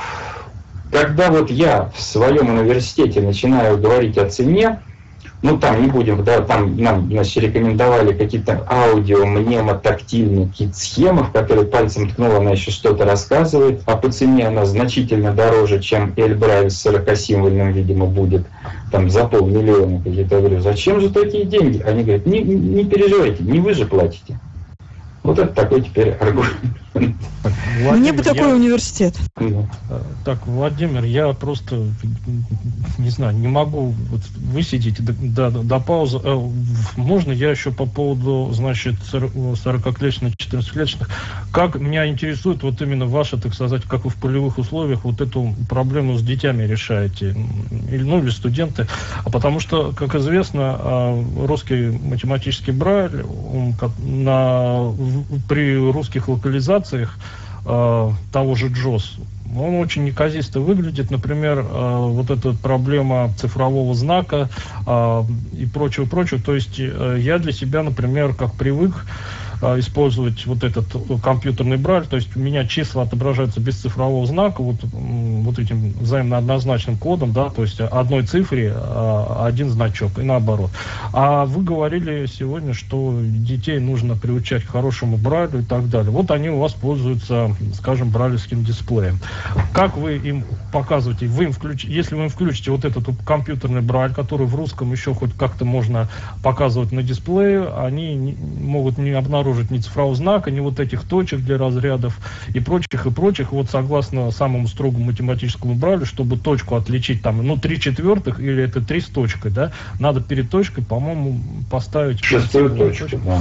когда 0.90 1.30
вот 1.30 1.50
я 1.50 1.90
в 1.94 2.00
своем 2.00 2.48
университете 2.48 3.20
начинаю 3.20 3.78
говорить 3.78 4.18
о 4.18 4.28
цене, 4.28 4.80
ну 5.42 5.58
там 5.58 5.82
не 5.82 5.88
будем, 5.88 6.24
да, 6.24 6.40
там 6.40 6.76
нам 6.76 7.10
значит, 7.10 7.42
рекомендовали 7.42 8.12
какие-то 8.12 8.66
аудио, 8.68 9.26
мнемотактильные 9.26 10.46
какие-то 10.46 10.76
схемы, 10.76 11.24
в 11.24 11.32
которые 11.32 11.66
пальцем 11.66 12.08
ткнула, 12.08 12.38
она 12.38 12.52
еще 12.52 12.70
что-то 12.70 13.04
рассказывает, 13.04 13.82
а 13.86 13.96
по 13.96 14.10
цене 14.10 14.48
она 14.48 14.64
значительно 14.64 15.32
дороже, 15.32 15.80
чем 15.80 16.12
Эльбрайль 16.16 16.70
с 16.70 16.86
40-символьным, 16.86 17.72
видимо, 17.72 18.06
будет, 18.06 18.46
там 18.90 19.10
за 19.10 19.26
полмиллиона 19.26 19.98
какие-то. 20.02 20.36
Я 20.36 20.40
говорю, 20.40 20.60
зачем 20.60 21.00
же 21.00 21.10
такие 21.10 21.44
деньги? 21.44 21.82
Они 21.82 22.02
говорят, 22.02 22.26
не, 22.26 22.40
не 22.40 22.84
переживайте, 22.84 23.42
не 23.42 23.60
вы 23.60 23.74
же 23.74 23.86
платите. 23.86 24.38
Вот 25.26 25.40
это 25.40 25.52
такой 25.52 25.82
теперь 25.82 26.10
аргумент. 26.12 26.54
Владимир, 26.94 27.98
Мне 27.98 28.12
бы 28.12 28.22
такой 28.22 28.48
я... 28.48 28.54
университет. 28.54 29.16
Так, 30.24 30.46
Владимир, 30.46 31.04
я 31.04 31.32
просто, 31.32 31.84
не 32.98 33.10
знаю, 33.10 33.36
не 33.36 33.48
могу 33.48 33.94
вот 34.10 34.22
высидеть 34.36 35.04
до, 35.04 35.50
до, 35.50 35.62
до 35.62 35.80
паузы. 35.80 36.18
Э, 36.22 36.40
можно 36.96 37.32
я 37.32 37.50
еще 37.50 37.70
по 37.70 37.86
поводу, 37.86 38.52
значит, 38.52 38.94
40-клеточных, 39.12 40.36
14-клеточных? 40.36 41.08
Как 41.52 41.76
меня 41.76 42.06
интересует 42.08 42.62
вот 42.62 42.80
именно 42.80 43.06
ваша, 43.06 43.36
так 43.36 43.54
сказать, 43.54 43.82
как 43.84 44.04
вы 44.04 44.10
в 44.10 44.16
полевых 44.16 44.58
условиях 44.58 45.04
вот 45.04 45.20
эту 45.20 45.54
проблему 45.68 46.16
с 46.16 46.22
детьми 46.22 46.66
решаете? 46.66 47.36
Или, 47.90 48.02
ну, 48.02 48.20
или 48.20 48.30
студенты? 48.30 48.86
А 49.24 49.30
потому 49.30 49.60
что, 49.60 49.92
как 49.92 50.14
известно, 50.14 50.76
а, 50.78 51.24
русский 51.46 51.90
математический 51.90 52.72
брайль 52.72 53.22
он 53.22 53.74
на, 53.98 54.92
при 55.48 55.76
русских 55.90 56.28
локализациях 56.28 57.18
э, 57.64 58.10
того 58.32 58.54
же 58.54 58.68
Джос, 58.68 59.18
он 59.54 59.76
очень 59.76 60.04
неказисто 60.04 60.60
выглядит. 60.60 61.10
Например, 61.10 61.58
э, 61.58 61.64
вот 61.64 62.30
эта 62.30 62.52
проблема 62.52 63.32
цифрового 63.36 63.94
знака 63.94 64.48
э, 64.86 65.22
и 65.52 65.66
прочего-прочего. 65.66 66.40
То 66.40 66.54
есть 66.54 66.78
э, 66.78 67.18
я 67.20 67.38
для 67.38 67.52
себя, 67.52 67.82
например, 67.82 68.34
как 68.34 68.54
привык, 68.54 68.92
а, 68.94 69.45
использовать 69.78 70.46
вот 70.46 70.64
этот 70.64 70.94
э, 70.94 71.18
компьютерный 71.22 71.76
брайль, 71.76 72.06
то 72.06 72.16
есть 72.16 72.36
у 72.36 72.40
меня 72.40 72.66
числа 72.66 73.02
отображаются 73.02 73.60
без 73.60 73.76
цифрового 73.76 74.26
знака, 74.26 74.62
вот, 74.62 74.76
вот 74.82 75.58
этим 75.58 75.92
взаимно 75.92 76.38
однозначным 76.38 76.96
кодом, 76.96 77.32
да, 77.32 77.50
то 77.50 77.62
есть 77.62 77.80
одной 77.80 78.26
цифре 78.26 78.72
а, 78.74 79.46
один 79.46 79.70
значок 79.70 80.18
и 80.18 80.22
наоборот. 80.22 80.70
А 81.12 81.46
вы 81.46 81.62
говорили 81.62 82.26
сегодня, 82.26 82.74
что 82.74 83.18
детей 83.22 83.78
нужно 83.78 84.16
приучать 84.16 84.64
к 84.64 84.70
хорошему 84.70 85.16
брайлю 85.16 85.60
и 85.60 85.64
так 85.64 85.88
далее. 85.88 86.10
Вот 86.10 86.30
они 86.30 86.50
у 86.50 86.58
вас 86.58 86.72
пользуются, 86.72 87.54
скажем, 87.74 88.10
брайлевским 88.10 88.64
дисплеем. 88.64 89.18
Как 89.72 89.96
вы 89.96 90.16
им 90.16 90.44
показываете, 90.72 91.26
вы 91.26 91.44
им 91.44 91.52
включ... 91.52 91.84
если 91.84 92.14
вы 92.14 92.24
им 92.24 92.28
включите 92.28 92.70
вот 92.70 92.84
этот 92.84 93.06
компьютерный 93.24 93.80
брайль, 93.80 94.12
который 94.12 94.46
в 94.46 94.54
русском 94.54 94.92
еще 94.92 95.14
хоть 95.14 95.32
как-то 95.34 95.64
можно 95.64 96.08
показывать 96.42 96.92
на 96.92 97.02
дисплее, 97.02 97.68
они 97.68 98.14
не, 98.14 98.32
могут 98.32 98.98
не 98.98 99.10
обнаружить 99.10 99.45
обнаружить 99.46 99.70
ни 99.70 99.78
цифрового 99.78 100.14
знака, 100.14 100.50
ни 100.50 100.60
вот 100.60 100.80
этих 100.80 101.04
точек 101.04 101.40
для 101.40 101.58
разрядов 101.58 102.18
и 102.52 102.60
прочих, 102.60 103.06
и 103.06 103.10
прочих. 103.10 103.52
Вот 103.52 103.70
согласно 103.70 104.30
самому 104.30 104.66
строгому 104.66 105.06
математическому 105.06 105.74
брайлю, 105.74 106.04
чтобы 106.04 106.36
точку 106.36 106.76
отличить 106.76 107.22
там, 107.22 107.46
ну, 107.46 107.56
три 107.56 107.80
четвертых 107.80 108.40
или 108.40 108.64
это 108.64 108.80
три 108.80 109.00
с 109.00 109.06
точкой, 109.06 109.50
да, 109.50 109.72
надо 110.00 110.20
перед 110.20 110.50
точкой, 110.50 110.84
по-моему, 110.84 111.38
поставить... 111.70 112.24
Шестую 112.24 112.70
точку, 112.70 113.04
точку. 113.04 113.20
да. 113.24 113.40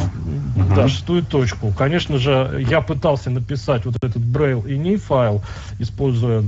Да, 0.76 0.82
угу. 0.82 0.90
шестую 0.90 1.24
точку. 1.24 1.74
Конечно 1.76 2.18
же, 2.18 2.64
я 2.70 2.82
пытался 2.82 3.30
написать 3.30 3.86
вот 3.86 3.96
этот 3.96 4.22
Braille 4.22 4.66
и 4.66 4.98
файл, 4.98 5.42
используя 5.80 6.44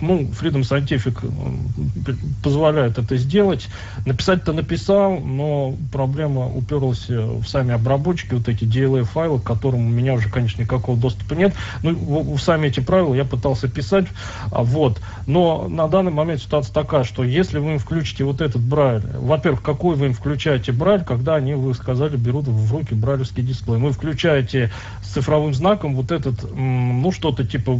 ну, 0.00 0.22
Freedom 0.22 0.62
Scientific 0.62 1.18
э, 1.22 2.12
позволяет 2.42 2.98
это 2.98 3.16
сделать. 3.16 3.68
Написать-то 4.06 4.52
написал, 4.52 5.18
но 5.18 5.74
проблема 5.92 6.46
уперлась 6.46 7.08
в 7.08 7.44
сами 7.46 7.72
обработчики, 7.72 8.34
вот 8.34 8.48
эти 8.48 8.64
DLA-файлы, 8.64 9.40
к 9.40 9.44
которым 9.44 9.86
у 9.86 9.90
меня 9.90 10.14
уже, 10.14 10.30
конечно, 10.30 10.62
никакого 10.62 10.98
доступа 10.98 11.34
нет. 11.34 11.54
Ну, 11.82 11.94
в, 11.94 12.36
в 12.36 12.40
сами 12.40 12.68
эти 12.68 12.80
правила 12.80 13.14
я 13.14 13.24
пытался 13.24 13.68
писать, 13.68 14.06
а, 14.50 14.62
вот. 14.62 15.00
Но 15.26 15.68
на 15.68 15.88
данный 15.88 16.12
момент 16.12 16.40
ситуация 16.40 16.72
такая, 16.72 17.04
что 17.04 17.24
если 17.24 17.58
вы 17.58 17.72
им 17.72 17.78
включите 17.78 18.24
вот 18.24 18.40
этот 18.40 18.62
брайль, 18.62 19.02
во-первых, 19.16 19.62
какой 19.62 19.96
вы 19.96 20.06
им 20.06 20.12
включаете 20.12 20.72
брайль, 20.72 21.04
когда 21.04 21.36
они, 21.36 21.54
вы 21.54 21.74
сказали, 21.74 22.16
берут 22.16 22.46
в 22.46 22.72
руки 22.72 22.94
брайлевский 22.94 23.42
дисплей. 23.42 23.78
Вы 23.78 23.92
включаете 23.92 24.70
с 25.08 25.12
цифровым 25.12 25.54
знаком 25.54 25.94
вот 25.94 26.12
этот, 26.12 26.54
ну, 26.54 27.10
что-то 27.12 27.44
типа 27.44 27.78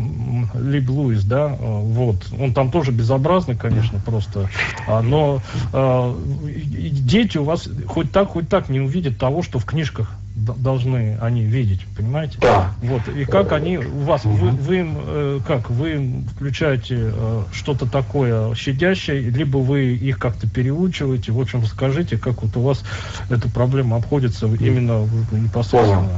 Либ 0.54 0.88
Луис, 0.88 1.24
да, 1.24 1.48
э, 1.48 1.56
вот. 1.58 2.16
Он 2.38 2.54
там 2.54 2.70
тоже 2.70 2.90
безобразный, 2.90 3.56
конечно, 3.56 4.00
просто. 4.04 4.48
А, 4.86 5.02
но 5.02 5.42
а, 5.72 6.16
дети 6.46 7.38
у 7.38 7.44
вас 7.44 7.68
хоть 7.86 8.10
так, 8.12 8.28
хоть 8.28 8.48
так 8.48 8.68
не 8.68 8.80
увидят 8.80 9.18
того, 9.18 9.42
что 9.42 9.58
в 9.58 9.64
книжках 9.64 10.10
должны 10.34 11.18
они 11.20 11.42
видеть, 11.42 11.80
понимаете? 11.96 12.38
Да. 12.40 12.72
Вот. 12.82 13.08
И 13.08 13.24
как 13.24 13.52
они 13.52 13.78
у 13.78 14.00
вас, 14.00 14.24
вы, 14.24 14.50
вы 14.50 14.78
им, 14.78 14.96
э, 14.98 15.40
как, 15.46 15.68
вы 15.68 15.94
им 15.94 16.28
включаете 16.34 17.12
э, 17.12 17.42
что-то 17.52 17.86
такое 17.86 18.54
щадящее, 18.54 19.20
либо 19.20 19.58
вы 19.58 19.96
их 19.96 20.18
как-то 20.18 20.48
переучиваете, 20.48 21.32
в 21.32 21.40
общем, 21.40 21.66
скажите, 21.66 22.16
как 22.16 22.42
вот 22.42 22.56
у 22.56 22.62
вас 22.62 22.84
эта 23.30 23.48
проблема 23.50 23.96
обходится 23.96 24.46
именно 24.46 25.08
непосредственно. 25.32 25.96
Понял. 25.96 26.10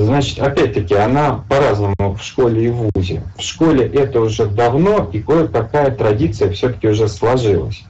Значит, 0.00 0.38
опять-таки, 0.38 0.94
она 0.94 1.44
по-разному 1.46 2.16
в 2.18 2.22
школе 2.22 2.64
и 2.64 2.68
в 2.70 2.90
ВУЗе. 2.94 3.22
В 3.36 3.42
школе 3.42 3.86
это 3.86 4.22
уже 4.22 4.46
давно, 4.46 5.10
и 5.12 5.20
кое-какая 5.20 5.90
традиция 5.90 6.50
все-таки 6.52 6.88
уже 6.88 7.06
сложилась. 7.06 7.84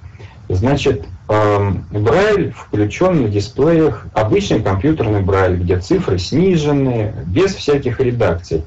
Значит, 0.49 1.05
эм, 1.29 1.85
Брайль 1.93 2.51
включен 2.51 3.23
на 3.23 3.29
дисплеях, 3.29 4.09
обычный 4.13 4.61
компьютерный 4.61 5.21
Брайль, 5.21 5.59
где 5.59 5.79
цифры 5.79 6.19
снижены, 6.19 7.15
без 7.27 7.55
всяких 7.55 8.01
редакций. 8.01 8.65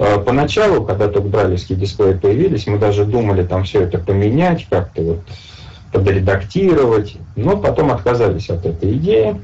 Э, 0.00 0.18
поначалу, 0.18 0.84
когда 0.84 1.06
только 1.06 1.28
брайлевские 1.28 1.78
дисплеи 1.78 2.14
появились, 2.14 2.66
мы 2.66 2.78
даже 2.78 3.04
думали 3.04 3.44
там 3.44 3.62
все 3.62 3.82
это 3.82 3.98
поменять, 3.98 4.66
как-то 4.68 5.02
вот 5.02 5.20
подредактировать, 5.92 7.14
но 7.36 7.56
потом 7.56 7.92
отказались 7.92 8.50
от 8.50 8.66
этой 8.66 8.94
идеи. 8.94 9.40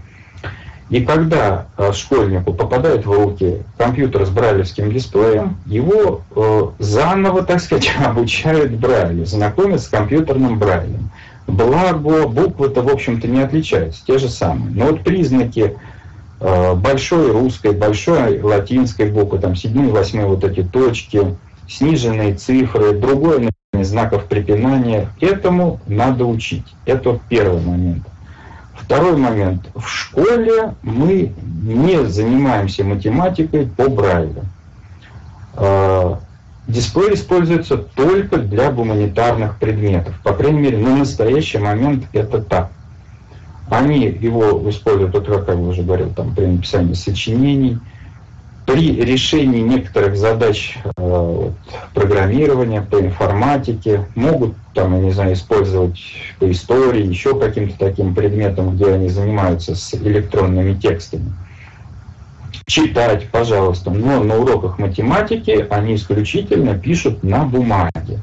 И 0.91 1.05
когда 1.05 1.67
э, 1.77 1.93
школьнику 1.93 2.55
попадает 2.55 3.05
в 3.05 3.13
руки 3.13 3.63
компьютер 3.77 4.25
с 4.25 4.31
брайлевским 4.31 4.91
дисплеем, 4.91 5.59
его 5.67 6.23
э, 6.35 6.69
заново, 6.79 7.43
так 7.43 7.61
сказать, 7.61 7.91
обучают 8.05 8.73
брайлю, 8.73 9.27
знакомят 9.27 9.83
с 9.83 9.89
компьютерным 9.89 10.59
брайлем. 10.59 11.11
Благо, 11.47 12.27
буквы-то, 12.27 12.83
в 12.83 12.89
общем-то, 12.89 13.29
не 13.29 13.41
отличаются, 13.41 14.05
те 14.07 14.19
же 14.19 14.29
самые. 14.29 14.71
Но 14.71 14.87
вот 14.87 15.03
признаки 15.03 15.77
э, 16.41 16.75
большой 16.75 17.33
русской, 17.33 17.73
большой 17.73 18.41
латинской 18.41 19.11
буквы, 19.11 19.39
там 19.39 19.57
седьмые, 19.57 19.91
восьмые 19.91 20.27
вот 20.27 20.43
эти 20.43 20.63
точки, 20.63 21.37
сниженные 21.69 22.35
цифры, 22.35 22.95
другой 22.95 23.51
знаков 23.75 24.25
препинания, 24.25 25.11
этому 25.21 25.81
надо 25.87 26.25
учить. 26.25 26.65
Это 26.87 27.21
первый 27.29 27.61
момент. 27.61 28.05
Второй 28.79 29.17
момент. 29.17 29.69
В 29.75 29.87
школе 29.87 30.75
мы 30.83 31.33
не 31.63 32.05
занимаемся 32.07 32.85
математикой 32.85 33.67
по 33.67 33.89
Брайлю. 33.89 34.45
А, 35.55 36.21
дисплей 36.67 37.15
используется 37.15 37.77
только 37.77 38.39
для 38.39 38.71
гуманитарных 38.71 39.59
предметов. 39.59 40.15
По 40.23 40.33
крайней 40.33 40.61
мере, 40.61 40.79
на 40.79 40.97
настоящий 40.97 41.59
момент 41.59 42.05
это 42.13 42.41
так. 42.41 42.71
Они 43.69 44.07
его 44.07 44.69
используют, 44.71 45.13
вот 45.13 45.27
как 45.27 45.49
я 45.49 45.55
уже 45.57 45.83
говорил, 45.83 46.11
там, 46.15 46.35
при 46.35 46.47
написании 46.47 46.95
сочинений– 46.95 47.79
при 48.69 49.01
решении 49.01 49.63
некоторых 49.63 50.19
задач 50.19 50.77
э, 50.99 51.51
программирования, 51.95 52.83
по 52.83 53.01
информатике, 53.01 54.05
могут 54.15 54.57
там, 54.75 54.95
я 54.95 55.01
не 55.01 55.11
знаю, 55.11 55.33
использовать 55.33 55.99
по 56.39 56.51
истории, 56.51 57.07
еще 57.07 57.41
каким-то 57.41 57.79
таким 57.79 58.15
предметом, 58.15 58.77
где 58.77 58.93
они 58.93 59.09
занимаются 59.09 59.75
с 59.75 59.95
электронными 59.95 60.75
текстами. 60.75 61.33
Читать, 62.67 63.31
пожалуйста, 63.31 63.91
но 63.91 64.23
на 64.23 64.37
уроках 64.37 64.79
математики 64.79 65.67
они 65.71 65.95
исключительно 65.95 66.79
пишут 66.79 67.23
на 67.23 67.45
бумаге. 67.45 68.21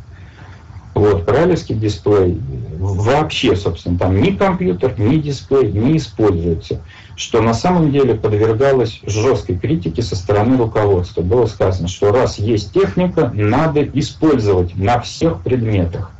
Вот, 0.94 1.26
королевский 1.26 1.74
дисплей 1.74 2.40
вообще, 2.78 3.56
собственно, 3.56 3.98
там 3.98 4.22
ни 4.22 4.30
компьютер, 4.30 4.94
ни 5.00 5.18
дисплей 5.18 5.72
не 5.72 5.98
используется, 5.98 6.82
что 7.16 7.42
на 7.42 7.54
самом 7.54 7.92
деле 7.92 8.14
подвергалось 8.14 9.00
жесткой 9.06 9.58
критике 9.58 10.02
со 10.02 10.16
стороны 10.16 10.58
руководства. 10.58 11.22
Было 11.22 11.46
сказано, 11.46 11.88
что 11.88 12.12
раз 12.12 12.38
есть 12.38 12.74
техника, 12.74 13.32
надо 13.34 13.84
использовать 13.84 14.76
на 14.76 15.00
всех 15.00 15.42
предметах. 15.42 16.12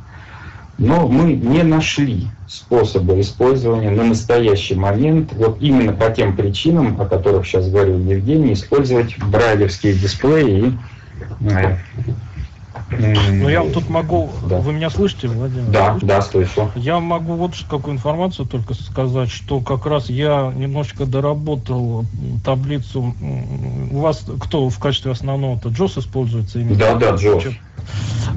Но 0.78 1.08
мы 1.08 1.32
не 1.32 1.62
нашли 1.62 2.28
способа 2.46 3.18
использования 3.20 3.90
на 3.90 4.04
настоящий 4.04 4.74
момент, 4.74 5.32
вот 5.32 5.58
именно 5.60 5.92
по 5.92 6.10
тем 6.10 6.36
причинам, 6.36 7.00
о 7.00 7.06
которых 7.06 7.46
сейчас 7.46 7.68
говорил 7.68 7.98
Евгений, 7.98 8.52
использовать 8.52 9.18
брайлевские 9.18 9.94
дисплеи 9.94 10.78
и 11.40 11.48
э, 11.48 11.76
ну, 12.90 13.48
я 13.48 13.62
тут 13.62 13.88
могу... 13.88 14.30
Да. 14.48 14.58
Вы 14.58 14.72
меня 14.72 14.90
слышите, 14.90 15.28
Владимир? 15.28 15.70
Да, 15.70 15.90
слышите? 15.90 16.06
да, 16.06 16.22
слышу. 16.22 16.70
Я 16.76 17.00
могу 17.00 17.34
вот 17.34 17.54
какую 17.68 17.94
информацию 17.94 18.46
только 18.46 18.74
сказать, 18.74 19.30
что 19.30 19.60
как 19.60 19.86
раз 19.86 20.08
я 20.08 20.52
немножечко 20.54 21.06
доработал 21.06 22.04
таблицу. 22.44 23.14
У 23.90 24.00
вас 24.00 24.24
кто 24.40 24.68
в 24.68 24.78
качестве 24.78 25.12
основного-то? 25.12 25.70
Джос 25.70 25.98
используется? 25.98 26.60
Именно? 26.60 26.76
Да, 26.76 26.94
да, 26.94 27.10
Джос. 27.14 27.44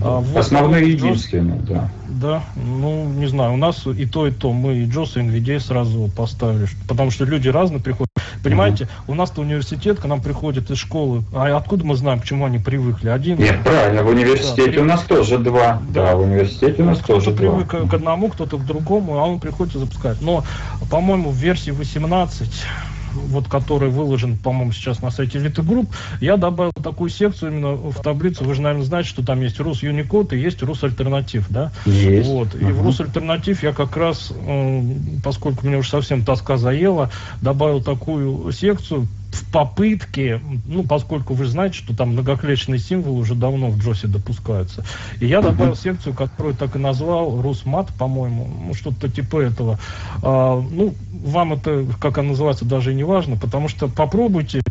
А, 0.02 0.20
вот, 0.20 0.38
Основной 0.38 0.86
и 0.86 0.92
единственный, 0.92 1.60
да. 1.60 1.90
Да, 2.08 2.44
ну, 2.56 3.06
не 3.06 3.28
знаю, 3.28 3.54
у 3.54 3.58
нас 3.58 3.86
и 3.86 4.06
то, 4.06 4.28
и 4.28 4.32
то. 4.32 4.52
Мы 4.52 4.80
и 4.80 4.86
Джос, 4.86 5.16
и 5.16 5.20
NVIDIA 5.20 5.60
сразу 5.60 6.10
поставили, 6.16 6.68
потому 6.88 7.12
что 7.12 7.24
люди 7.24 7.48
разные 7.50 7.82
приходят. 7.82 8.10
Понимаете, 8.44 8.86
угу. 8.86 9.14
у 9.14 9.16
нас-то 9.16 9.42
университет, 9.42 10.00
к 10.00 10.06
нам 10.06 10.22
приходит 10.22 10.70
из 10.72 10.78
школы. 10.78 11.24
А 11.34 11.56
откуда 11.56 11.86
мы 11.86 11.96
знаем, 11.96 12.20
к 12.20 12.26
чему 12.26 12.46
они 12.46 12.58
привыкли? 12.58 13.10
Один... 13.10 13.38
Нет, 13.38 13.64
правильно, 13.64 14.04
в 14.04 14.08
университете 14.08 14.39
да, 14.76 14.82
у 14.82 14.86
нас 14.86 15.04
тоже 15.04 15.38
два. 15.38 15.82
Да, 15.90 16.06
да 16.06 16.16
в 16.16 16.22
университете 16.22 16.84
у 16.84 16.86
нас 16.86 17.00
тоже 17.00 17.32
два. 17.32 17.52
Кто-то 17.52 17.68
привык 17.68 17.92
к 17.92 17.94
одному, 17.94 18.30
кто-то 18.30 18.58
к 18.58 18.66
другому, 18.66 19.20
а 19.20 19.26
он 19.26 19.40
приходит 19.40 19.76
и 19.76 19.80
запускает. 19.80 20.22
Но, 20.22 20.44
по-моему, 20.90 21.32
в 21.32 21.36
версии 21.36 21.72
18 21.72 22.50
вот 23.14 23.48
который 23.48 23.90
выложен, 23.90 24.38
по-моему, 24.38 24.72
сейчас 24.72 25.02
на 25.02 25.12
сайте 25.12 25.40
Elite 25.40 25.66
Group, 25.66 25.88
я 26.22 26.38
добавил 26.38 26.72
такую 26.72 27.10
секцию 27.10 27.52
именно 27.52 27.72
в 27.74 28.02
таблицу. 28.02 28.44
Вы 28.44 28.56
же, 28.56 28.62
наверное, 28.62 28.86
знаете, 28.86 29.10
что 29.10 29.26
там 29.26 29.42
есть 29.42 29.60
Рус 29.60 29.84
Unicode 29.84 30.36
и 30.36 30.40
есть 30.40 30.62
Рус 30.64 30.84
Альтернатив, 30.84 31.48
да? 31.50 31.72
Есть. 31.86 32.30
Вот. 32.30 32.56
И 32.56 32.60
uh-huh. 32.60 32.74
в 32.74 32.84
Рус 32.84 33.00
Альтернатив 33.00 33.64
я 33.64 33.74
как 33.74 33.96
раз, 33.98 34.32
поскольку 35.24 35.66
мне 35.66 35.78
уже 35.78 35.90
совсем 35.90 36.24
тоска 36.24 36.58
заела, 36.58 37.10
добавил 37.42 37.82
такую 37.82 38.52
секцию, 38.52 39.08
в 39.32 39.52
попытке, 39.52 40.42
ну, 40.66 40.84
поскольку 40.84 41.34
вы 41.34 41.46
знаете, 41.46 41.78
что 41.78 41.96
там 41.96 42.10
многоклеточные 42.10 42.80
символы 42.80 43.20
уже 43.20 43.36
давно 43.36 43.70
в 43.70 43.78
Джосе 43.78 44.08
допускаются. 44.08 44.84
И 45.20 45.28
я 45.28 45.42
добавил 45.42 45.76
секцию, 45.76 46.14
которую 46.14 46.56
так 46.56 46.76
и 46.76 46.80
назвал, 46.80 47.42
Русмат, 47.42 47.90
по-моему, 47.98 48.50
ну, 48.68 48.74
что-то 48.74 49.10
типа 49.10 49.42
этого. 49.42 49.80
А, 50.24 50.60
ну, 50.60 50.96
вам 51.12 51.54
это, 51.54 51.86
как 52.00 52.18
она 52.18 52.30
называется, 52.30 52.66
даже 52.66 52.92
и 52.92 52.96
не 52.96 53.04
важно, 53.04 53.38
потому 53.38 53.68
что 53.68 53.88
попробуйте 53.88 54.62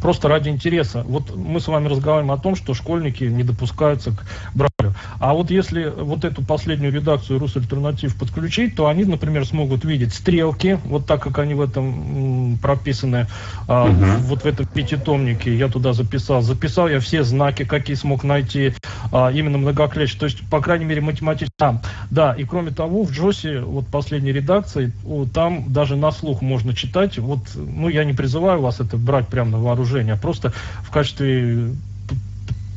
просто 0.00 0.28
ради 0.28 0.48
интереса. 0.48 1.02
Вот 1.06 1.34
мы 1.34 1.60
с 1.60 1.68
вами 1.68 1.88
разговариваем 1.88 2.32
о 2.32 2.38
том, 2.38 2.56
что 2.56 2.74
школьники 2.74 3.24
не 3.24 3.42
допускаются 3.42 4.12
к 4.12 4.24
бралю. 4.54 4.94
А 5.18 5.34
вот 5.34 5.50
если 5.50 5.86
вот 5.96 6.24
эту 6.24 6.44
последнюю 6.44 6.92
редакцию 6.92 7.38
Рус 7.38 7.56
Альтернатив 7.56 8.16
подключить, 8.18 8.74
то 8.76 8.86
они, 8.86 9.04
например, 9.04 9.46
смогут 9.46 9.84
видеть 9.84 10.14
стрелки, 10.14 10.78
вот 10.84 11.06
так 11.06 11.22
как 11.22 11.38
они 11.38 11.54
в 11.54 11.60
этом 11.60 12.58
прописаны, 12.60 13.26
угу. 13.68 14.04
вот 14.20 14.42
в 14.42 14.46
этом 14.46 14.66
пятитомнике 14.66 15.56
я 15.56 15.68
туда 15.68 15.92
записал. 15.92 16.42
Записал 16.42 16.88
я 16.88 17.00
все 17.00 17.22
знаки, 17.24 17.64
какие 17.64 17.96
смог 17.96 18.24
найти, 18.24 18.74
а, 19.12 19.30
именно 19.30 19.58
многоклетч. 19.58 20.14
То 20.16 20.26
есть, 20.26 20.48
по 20.48 20.60
крайней 20.60 20.84
мере, 20.84 21.00
математически. 21.00 21.52
А, 21.60 21.80
да, 22.10 22.32
и 22.32 22.44
кроме 22.44 22.70
того, 22.70 23.04
в 23.04 23.10
Джосе, 23.10 23.60
вот 23.60 23.86
последней 23.86 24.32
редакции, 24.32 24.92
там 25.32 25.72
даже 25.72 25.96
на 25.96 26.10
слух 26.10 26.42
можно 26.42 26.74
читать. 26.74 27.18
Вот, 27.18 27.40
ну, 27.54 27.88
я 27.88 28.04
не 28.04 28.12
призываю 28.12 28.60
вас 28.60 28.80
это 28.80 28.96
брать 28.96 29.28
прямо 29.28 29.52
на 29.52 29.58
вооружение, 29.58 29.85
движения, 29.86 30.14
а 30.14 30.16
просто 30.16 30.52
в 30.82 30.90
качестве 30.90 31.70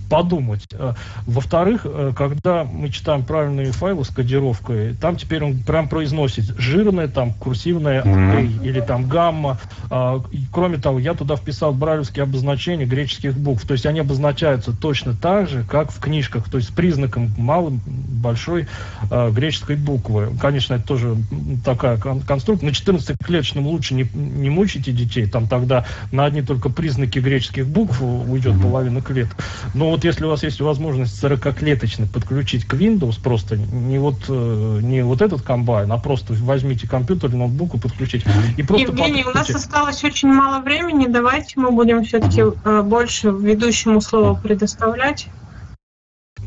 подумать. 0.10 0.68
Э, 0.72 0.94
во-вторых, 1.26 1.82
э, 1.86 2.12
когда 2.16 2.64
мы 2.64 2.90
читаем 2.90 3.24
правильные 3.24 3.72
файлы 3.72 4.04
с 4.04 4.10
кодировкой, 4.10 4.96
там 4.96 5.16
теперь 5.16 5.44
он 5.44 5.60
прям 5.60 5.88
произносит 5.88 6.46
жирное, 6.58 7.08
там, 7.08 7.34
курсивное 7.34 8.02
mm-hmm. 8.02 8.66
или 8.66 8.82
там 8.82 9.08
гамма. 9.08 9.60
А, 9.90 10.22
кроме 10.52 10.78
того, 10.78 11.00
я 11.00 11.14
туда 11.14 11.36
вписал 11.36 11.74
брайлевские 11.74 12.24
обозначения 12.24 12.86
греческих 12.86 13.38
букв. 13.38 13.66
То 13.66 13.74
есть 13.74 13.86
они 13.86 14.00
обозначаются 14.00 14.76
точно 14.76 15.14
так 15.14 15.50
же, 15.50 15.64
как 15.64 15.92
в 15.92 16.00
книжках, 16.00 16.50
то 16.50 16.58
есть 16.58 16.70
с 16.70 16.72
признаком 16.72 17.32
малой, 17.38 17.80
большой 17.86 18.68
а, 19.10 19.32
греческой 19.32 19.76
буквы. 19.76 20.32
Конечно, 20.42 20.76
это 20.76 20.88
тоже 20.88 21.16
такая 21.64 21.98
конструкция. 21.98 22.68
На 22.68 22.72
14-клеточном 22.72 23.66
лучше 23.66 23.94
не, 23.94 24.08
не 24.14 24.50
мучите 24.50 24.92
детей, 24.92 25.28
там 25.28 25.48
тогда 25.48 25.86
на 26.12 26.26
одни 26.26 26.42
только 26.42 26.70
признаки 26.70 27.20
греческих 27.20 27.68
букв 27.68 28.02
уйдет 28.02 28.56
mm-hmm. 28.56 28.62
половина 28.62 29.02
клеток. 29.02 29.38
Но 29.74 29.90
вот 29.92 29.99
вот 30.00 30.06
если 30.06 30.24
у 30.24 30.30
вас 30.30 30.44
есть 30.44 30.62
возможность 30.62 31.22
40-клеточно 31.22 32.08
подключить 32.08 32.66
к 32.66 32.74
Windows, 32.74 33.22
просто 33.22 33.58
не 33.58 34.00
вот, 34.00 34.16
э, 34.30 34.80
не 34.82 35.04
вот 35.04 35.22
этот 35.22 35.42
комбайн, 35.42 35.92
а 35.92 35.98
просто 35.98 36.34
возьмите 36.40 36.88
компьютер, 36.88 37.34
ноутбук 37.34 37.76
и 37.76 37.80
подключите. 37.80 38.26
И 38.56 38.64
просто 38.64 38.88
Евгений, 38.88 39.26
у 39.26 39.32
нас 39.32 39.50
осталось 39.50 40.02
очень 40.06 40.30
мало 40.30 40.62
времени, 40.62 41.08
давайте 41.08 41.60
мы 41.60 41.72
будем 41.72 42.06
все-таки 42.06 42.42
uh-huh. 42.42 42.84
больше 42.84 43.30
ведущему 43.30 44.00
слово 44.00 44.36
предоставлять. 44.36 45.28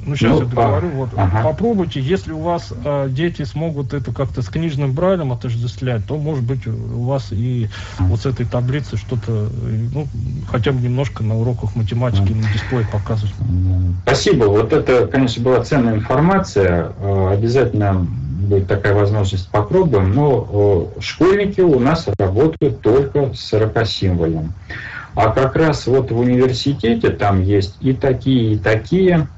Ну, 0.04 0.16
сейчас 0.16 0.32
ну, 0.32 0.40
я 0.40 0.44
договорю. 0.46 0.88
Вот, 0.88 1.10
ага. 1.16 1.42
Попробуйте, 1.42 2.00
если 2.00 2.32
у 2.32 2.40
вас 2.40 2.72
э, 2.84 3.08
дети 3.10 3.42
смогут 3.42 3.94
это 3.94 4.12
как-то 4.12 4.42
с 4.42 4.48
книжным 4.48 4.92
брайлем 4.92 5.32
отождествлять, 5.32 6.04
то, 6.06 6.16
может 6.16 6.44
быть, 6.44 6.66
у 6.66 7.02
вас 7.02 7.28
и 7.30 7.68
вот 7.98 8.20
с 8.20 8.26
этой 8.26 8.44
таблицы 8.46 8.96
что-то, 8.96 9.48
ну, 9.94 10.08
хотя 10.48 10.72
бы 10.72 10.80
немножко 10.80 11.22
на 11.22 11.36
уроках 11.36 11.76
математики 11.76 12.32
на 12.32 12.52
дисплее 12.52 12.86
показывать. 12.90 13.34
Спасибо. 14.02 14.44
Вот 14.46 14.72
это, 14.72 15.06
конечно, 15.06 15.42
была 15.42 15.62
ценная 15.62 15.94
информация. 15.94 16.92
Э, 16.98 17.32
обязательно 17.32 18.06
будет 18.42 18.66
такая 18.66 18.94
возможность, 18.94 19.48
попробуем. 19.50 20.14
Но 20.14 20.92
э, 20.96 21.00
школьники 21.00 21.60
у 21.60 21.78
нас 21.78 22.08
работают 22.18 22.80
только 22.80 23.32
с 23.34 23.40
40 23.40 23.86
символом. 23.86 24.52
А 25.14 25.30
как 25.30 25.56
раз 25.56 25.86
вот 25.86 26.10
в 26.10 26.18
университете 26.18 27.10
там 27.10 27.42
есть 27.42 27.76
и 27.80 27.92
такие, 27.92 28.54
и 28.54 28.58
такие 28.58 29.28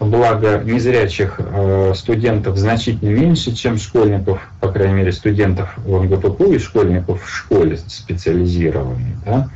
благо 0.00 0.62
незрячих 0.64 1.36
э, 1.38 1.92
студентов 1.94 2.56
значительно 2.56 3.10
меньше, 3.10 3.54
чем 3.54 3.78
школьников, 3.78 4.40
по 4.60 4.68
крайней 4.68 4.94
мере, 4.94 5.12
студентов 5.12 5.74
в 5.78 6.02
МГППУ 6.02 6.52
и 6.52 6.58
школьников 6.58 7.24
в 7.24 7.28
школе 7.28 7.78
специализированной. 7.86 9.16
Да? 9.24 9.48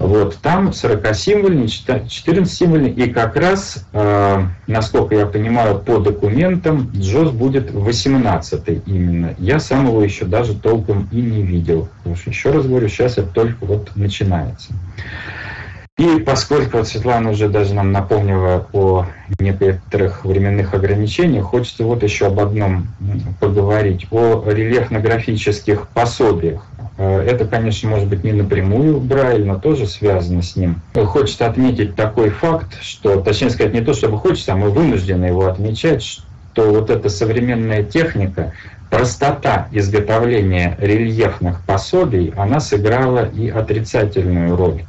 Вот, 0.00 0.36
там 0.38 0.70
40-символьный, 0.70 1.66
14-символьный, 1.66 2.90
и 2.90 3.10
как 3.10 3.36
раз, 3.36 3.86
э, 3.92 4.42
насколько 4.66 5.14
я 5.14 5.24
понимаю, 5.24 5.78
по 5.78 5.98
документам 5.98 6.90
Джоз 6.92 7.30
будет 7.30 7.70
18 7.70 8.82
именно. 8.86 9.34
Я 9.38 9.60
сам 9.60 9.86
его 9.86 10.02
еще 10.02 10.24
даже 10.24 10.54
толком 10.54 11.08
и 11.12 11.16
не 11.16 11.42
видел. 11.42 11.88
Потому 11.98 12.16
что, 12.16 12.30
еще 12.30 12.50
раз 12.50 12.66
говорю, 12.66 12.88
сейчас 12.88 13.18
это 13.18 13.28
только 13.28 13.64
вот 13.64 13.92
начинается. 13.94 14.74
И 15.96 16.18
поскольку 16.18 16.78
вот 16.78 16.88
Светлана 16.88 17.30
уже 17.30 17.48
даже 17.48 17.72
нам 17.72 17.92
напомнила 17.92 18.66
о 18.72 19.06
некоторых 19.38 20.24
временных 20.24 20.74
ограничениях, 20.74 21.44
хочется 21.44 21.84
вот 21.84 22.02
еще 22.02 22.26
об 22.26 22.40
одном 22.40 22.88
поговорить, 23.38 24.08
о 24.10 24.42
рельефно-графических 24.44 25.86
пособиях. 25.94 26.66
Э, 26.98 27.20
это, 27.20 27.44
конечно, 27.44 27.88
может 27.90 28.08
быть 28.08 28.24
не 28.24 28.32
напрямую 28.32 28.98
Брайль, 28.98 29.46
но 29.46 29.56
тоже 29.56 29.86
связано 29.86 30.42
с 30.42 30.56
ним. 30.56 30.82
Хочется 30.96 31.46
отметить 31.46 31.94
такой 31.94 32.30
факт, 32.30 32.76
что, 32.82 33.20
точнее 33.20 33.50
сказать, 33.50 33.72
не 33.72 33.80
то, 33.80 33.94
чтобы 33.94 34.18
хочется, 34.18 34.54
а 34.54 34.56
мы 34.56 34.70
вынуждены 34.70 35.26
его 35.26 35.46
отмечать, 35.46 36.02
что 36.02 36.72
вот 36.72 36.90
эта 36.90 37.08
современная 37.08 37.84
техника, 37.84 38.52
простота 38.90 39.68
изготовления 39.70 40.76
рельефных 40.80 41.60
пособий, 41.64 42.32
она 42.36 42.58
сыграла 42.58 43.28
и 43.28 43.48
отрицательную 43.48 44.56
роль 44.56 44.82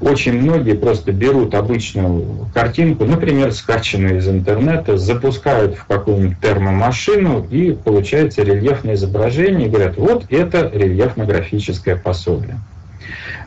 очень 0.00 0.40
многие 0.40 0.74
просто 0.74 1.12
берут 1.12 1.54
обычную 1.54 2.48
картинку, 2.52 3.04
например, 3.04 3.52
скачанную 3.52 4.18
из 4.18 4.28
интернета, 4.28 4.98
запускают 4.98 5.76
в 5.76 5.84
какую-нибудь 5.86 6.38
термомашину 6.40 7.46
и 7.50 7.72
получается 7.72 8.42
рельефное 8.42 8.94
изображение 8.94 9.68
и 9.68 9.70
говорят, 9.70 9.96
вот 9.96 10.26
это 10.30 10.70
рельефно-графическое 10.72 11.96
пособие. 11.96 12.58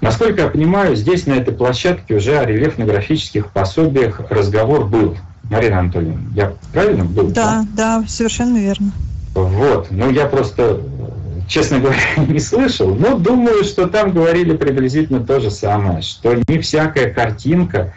Насколько 0.01 0.43
я 0.43 0.47
понимаю, 0.47 0.95
здесь 0.95 1.27
на 1.27 1.33
этой 1.33 1.53
площадке 1.53 2.15
уже 2.15 2.37
о 2.39 2.45
рельефно-графических 2.45 3.51
пособиях 3.51 4.21
разговор 4.29 4.85
был. 4.85 5.17
Марина 5.49 5.79
Анатольевна, 5.79 6.21
я 6.35 6.53
правильно 6.71 7.05
был? 7.05 7.27
Да, 7.27 7.65
да, 7.73 7.99
да 7.99 8.05
совершенно 8.07 8.57
верно. 8.57 8.91
Вот, 9.33 9.87
ну 9.89 10.09
я 10.09 10.25
просто 10.25 10.79
честно 11.49 11.79
говоря, 11.79 11.99
не 12.27 12.39
слышал, 12.39 12.95
но 12.95 13.17
думаю, 13.17 13.65
что 13.65 13.87
там 13.87 14.13
говорили 14.13 14.55
приблизительно 14.55 15.19
то 15.19 15.41
же 15.41 15.51
самое, 15.51 16.01
что 16.01 16.33
не 16.47 16.59
всякая 16.59 17.13
картинка 17.13 17.93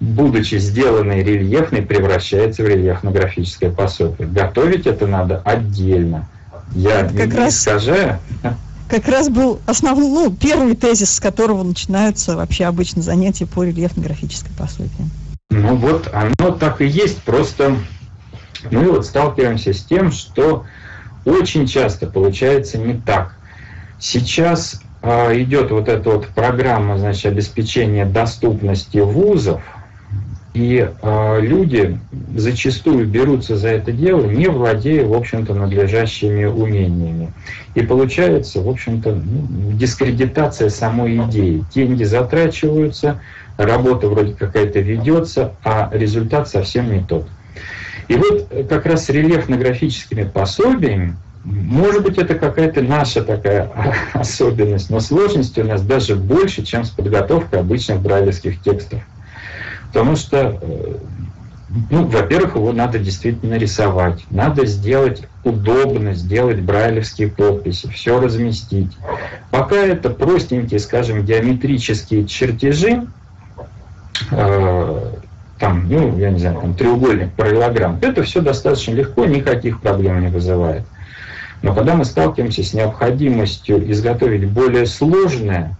будучи 0.00 0.56
сделанной 0.56 1.22
рельефной, 1.22 1.80
превращается 1.80 2.62
в 2.62 2.66
рельефно-графическое 2.66 3.70
пособие. 3.70 4.28
Готовить 4.28 4.86
это 4.86 5.06
надо 5.06 5.40
отдельно. 5.44 6.28
Я 6.74 7.04
как 7.04 7.28
не 7.28 7.38
раз... 7.38 7.60
искажаю 7.60 8.18
как 8.88 9.08
раз 9.08 9.28
был 9.28 9.60
основной, 9.66 10.08
ну, 10.08 10.32
первый 10.32 10.76
тезис, 10.76 11.14
с 11.14 11.20
которого 11.20 11.62
начинаются 11.62 12.36
вообще 12.36 12.66
обычно 12.66 13.02
занятия 13.02 13.46
по 13.46 13.64
рельефно-графической 13.64 14.52
пособию. 14.56 15.10
Ну 15.50 15.76
вот, 15.76 16.10
оно 16.12 16.52
так 16.52 16.80
и 16.80 16.86
есть, 16.86 17.22
просто 17.22 17.76
мы 18.70 18.90
вот 18.90 19.06
сталкиваемся 19.06 19.72
с 19.72 19.82
тем, 19.82 20.12
что 20.12 20.64
очень 21.24 21.66
часто 21.66 22.06
получается 22.06 22.78
не 22.78 22.94
так. 22.94 23.36
Сейчас 23.98 24.82
э, 25.02 25.40
идет 25.42 25.70
вот 25.70 25.88
эта 25.88 26.10
вот 26.10 26.28
программа, 26.28 26.98
значит, 26.98 27.26
обеспечения 27.26 28.04
доступности 28.04 28.98
вузов, 28.98 29.62
и 30.54 30.88
э, 30.88 31.40
люди 31.40 31.98
зачастую 32.36 33.08
берутся 33.08 33.56
за 33.56 33.70
это 33.70 33.90
дело, 33.90 34.24
не 34.24 34.46
владея, 34.46 35.04
в 35.04 35.12
общем-то, 35.12 35.52
надлежащими 35.52 36.44
умениями. 36.44 37.32
И 37.74 37.82
получается, 37.82 38.60
в 38.60 38.68
общем-то, 38.68 39.16
ну, 39.16 39.72
дискредитация 39.72 40.68
самой 40.68 41.16
идеи. 41.24 41.64
Деньги 41.74 42.04
затрачиваются, 42.04 43.20
работа 43.56 44.08
вроде 44.08 44.34
какая-то 44.34 44.78
ведется, 44.78 45.54
а 45.64 45.90
результат 45.92 46.48
совсем 46.48 46.92
не 46.92 47.00
тот. 47.00 47.26
И 48.08 48.16
вот 48.16 48.48
как 48.68 48.86
раз 48.86 49.08
рельефно-графическими 49.08 50.24
пособиями, 50.24 51.16
может 51.44 52.02
быть, 52.02 52.16
это 52.16 52.34
какая-то 52.34 52.80
наша 52.82 53.22
такая 53.22 53.70
особенность, 54.14 54.90
но 54.90 55.00
сложности 55.00 55.60
у 55.60 55.64
нас 55.64 55.82
даже 55.82 56.16
больше, 56.16 56.64
чем 56.64 56.84
с 56.84 56.90
подготовкой 56.90 57.60
обычных 57.60 58.00
брайлевских 58.00 58.60
текстов. 58.62 59.00
Потому 59.88 60.16
что, 60.16 60.58
э, 60.60 60.96
ну, 61.90 62.06
во-первых, 62.06 62.56
его 62.56 62.72
надо 62.72 62.98
действительно 62.98 63.54
рисовать, 63.54 64.24
надо 64.30 64.64
сделать 64.64 65.22
удобно, 65.44 66.14
сделать 66.14 66.60
брайлевские 66.60 67.28
подписи, 67.28 67.88
все 67.90 68.18
разместить. 68.18 68.96
Пока 69.50 69.76
это 69.76 70.10
простенькие, 70.10 70.80
скажем, 70.80 71.24
геометрические 71.24 72.26
чертежи, 72.26 73.06
э, 74.30 74.93
там, 75.58 75.86
ну, 75.88 76.18
я 76.18 76.30
не 76.30 76.38
знаю, 76.38 76.60
там 76.60 76.74
треугольник, 76.74 77.32
параллелограмм, 77.32 77.98
это 78.02 78.22
все 78.22 78.40
достаточно 78.40 78.92
легко, 78.92 79.24
никаких 79.24 79.80
проблем 79.80 80.20
не 80.20 80.28
вызывает. 80.28 80.84
Но 81.62 81.74
когда 81.74 81.94
мы 81.94 82.04
сталкиваемся 82.04 82.62
с 82.62 82.74
необходимостью 82.74 83.90
изготовить 83.90 84.50
более 84.50 84.86
сложное 84.86 85.76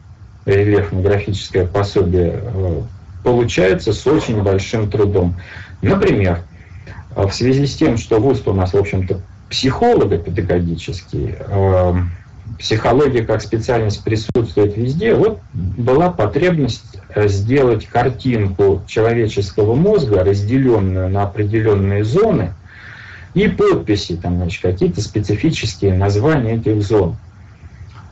рельефно-графическое 0.46 1.66
пособие 1.66 2.40
э, 2.42 2.82
получается 3.22 3.92
с 3.92 4.06
очень 4.06 4.42
большим 4.42 4.90
трудом. 4.90 5.34
Например, 5.82 6.40
в 7.16 7.30
связи 7.32 7.66
с 7.66 7.74
тем, 7.74 7.96
что 7.96 8.20
ВУЗ 8.20 8.42
у 8.46 8.52
нас, 8.52 8.72
в 8.72 8.76
общем-то, 8.76 9.20
психолого-педагогический, 9.50 11.34
э, 11.38 11.94
психология 12.58 13.24
как 13.24 13.42
специальность 13.42 14.04
присутствует 14.04 14.76
везде, 14.76 15.14
вот 15.14 15.40
была 15.52 16.10
потребность 16.10 16.93
э, 16.93 16.93
сделать 17.16 17.86
картинку 17.86 18.82
человеческого 18.86 19.74
мозга, 19.74 20.24
разделенную 20.24 21.08
на 21.08 21.24
определенные 21.24 22.04
зоны, 22.04 22.52
и 23.34 23.48
подписи, 23.48 24.16
там, 24.16 24.36
значит, 24.36 24.62
какие-то 24.62 25.00
специфические 25.00 25.94
названия 25.94 26.54
этих 26.54 26.82
зон. 26.82 27.16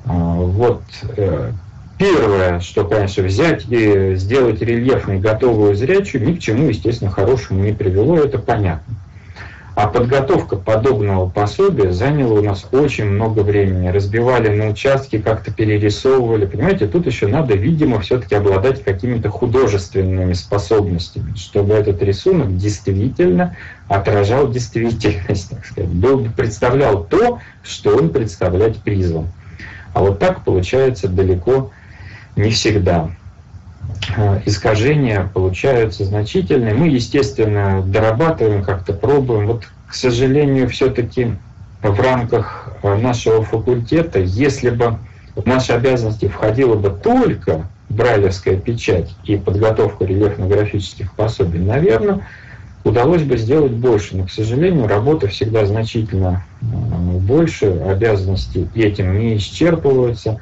А, 0.05 0.13
вот 0.13 0.83
э, 1.17 1.53
Первое, 2.03 2.59
что, 2.59 2.85
конечно, 2.85 3.23
взять 3.23 3.65
и 3.71 4.17
сделать 4.17 4.61
рельефной 4.61 5.21
готовую 5.21 5.77
зрячую, 5.77 6.27
ни 6.27 6.35
к 6.35 6.41
чему, 6.41 6.69
естественно, 6.69 7.13
хорошему 7.13 7.63
не 7.63 7.73
привело, 7.73 8.17
это 8.17 8.41
понятно. 8.41 8.95
А 9.75 9.87
подготовка 9.87 10.57
подобного 10.57 11.31
пособия 11.31 11.93
заняла 11.93 12.41
у 12.41 12.43
нас 12.43 12.67
очень 12.73 13.07
много 13.07 13.41
времени. 13.41 13.89
Разбивали 13.89 14.55
на 14.55 14.69
участки, 14.69 15.19
как-то 15.19 15.51
перерисовывали. 15.51 16.45
Понимаете, 16.45 16.87
тут 16.87 17.07
еще 17.07 17.27
надо, 17.27 17.55
видимо, 17.55 18.01
все-таки 18.01 18.35
обладать 18.35 18.85
какими-то 18.85 19.31
художественными 19.31 20.35
способностями, 20.35 21.35
чтобы 21.37 21.73
этот 21.73 22.03
рисунок 22.03 22.55
действительно 22.59 23.57
отражал 23.89 24.51
действительность, 24.51 25.49
так 25.49 25.65
сказать. 25.65 25.91
Был, 25.91 26.29
представлял 26.37 27.05
то, 27.05 27.39
что 27.63 27.97
он 27.97 28.11
представлять 28.11 28.77
призван. 28.77 29.29
А 29.95 30.01
вот 30.01 30.19
так 30.19 30.45
получается 30.45 31.09
далеко 31.09 31.71
не 32.37 32.51
всегда. 32.51 33.11
Э, 34.17 34.41
искажения 34.45 35.31
получаются 35.33 36.05
значительные. 36.05 36.75
Мы, 36.75 36.89
естественно, 36.89 37.83
дорабатываем, 37.83 38.63
как-то 38.63 38.93
пробуем. 38.93 39.47
Вот, 39.47 39.65
к 39.87 39.95
сожалению, 39.95 40.69
все-таки 40.69 41.37
в 41.83 42.01
рамках 42.01 42.73
э, 42.83 42.97
нашего 42.97 43.43
факультета, 43.43 44.19
если 44.19 44.71
бы 44.71 44.99
в 45.35 45.47
наши 45.47 45.73
обязанности 45.73 46.29
входила 46.29 46.75
бы 46.75 46.91
только 46.91 47.67
брайлевская 47.89 48.57
печать 48.57 49.15
и 49.25 49.37
подготовка 49.37 50.05
рельефно-графических 50.05 51.15
пособий, 51.15 51.61
наверное, 51.61 52.27
удалось 52.85 53.23
бы 53.23 53.37
сделать 53.37 53.73
больше. 53.73 54.17
Но, 54.17 54.27
к 54.27 54.31
сожалению, 54.31 54.89
работа 54.89 55.29
всегда 55.29 55.65
значительно 55.65 56.45
э, 56.61 56.65
больше, 56.65 57.67
обязанности 57.67 58.69
этим 58.75 59.19
не 59.19 59.37
исчерпываются 59.37 60.39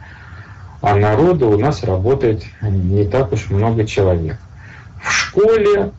а 0.80 0.96
народу 0.96 1.50
у 1.50 1.58
нас 1.58 1.82
работает 1.84 2.44
не 2.62 3.04
так 3.04 3.32
уж 3.32 3.50
много 3.50 3.86
человек. 3.86 4.38
В 5.02 5.10
школе 5.12 5.92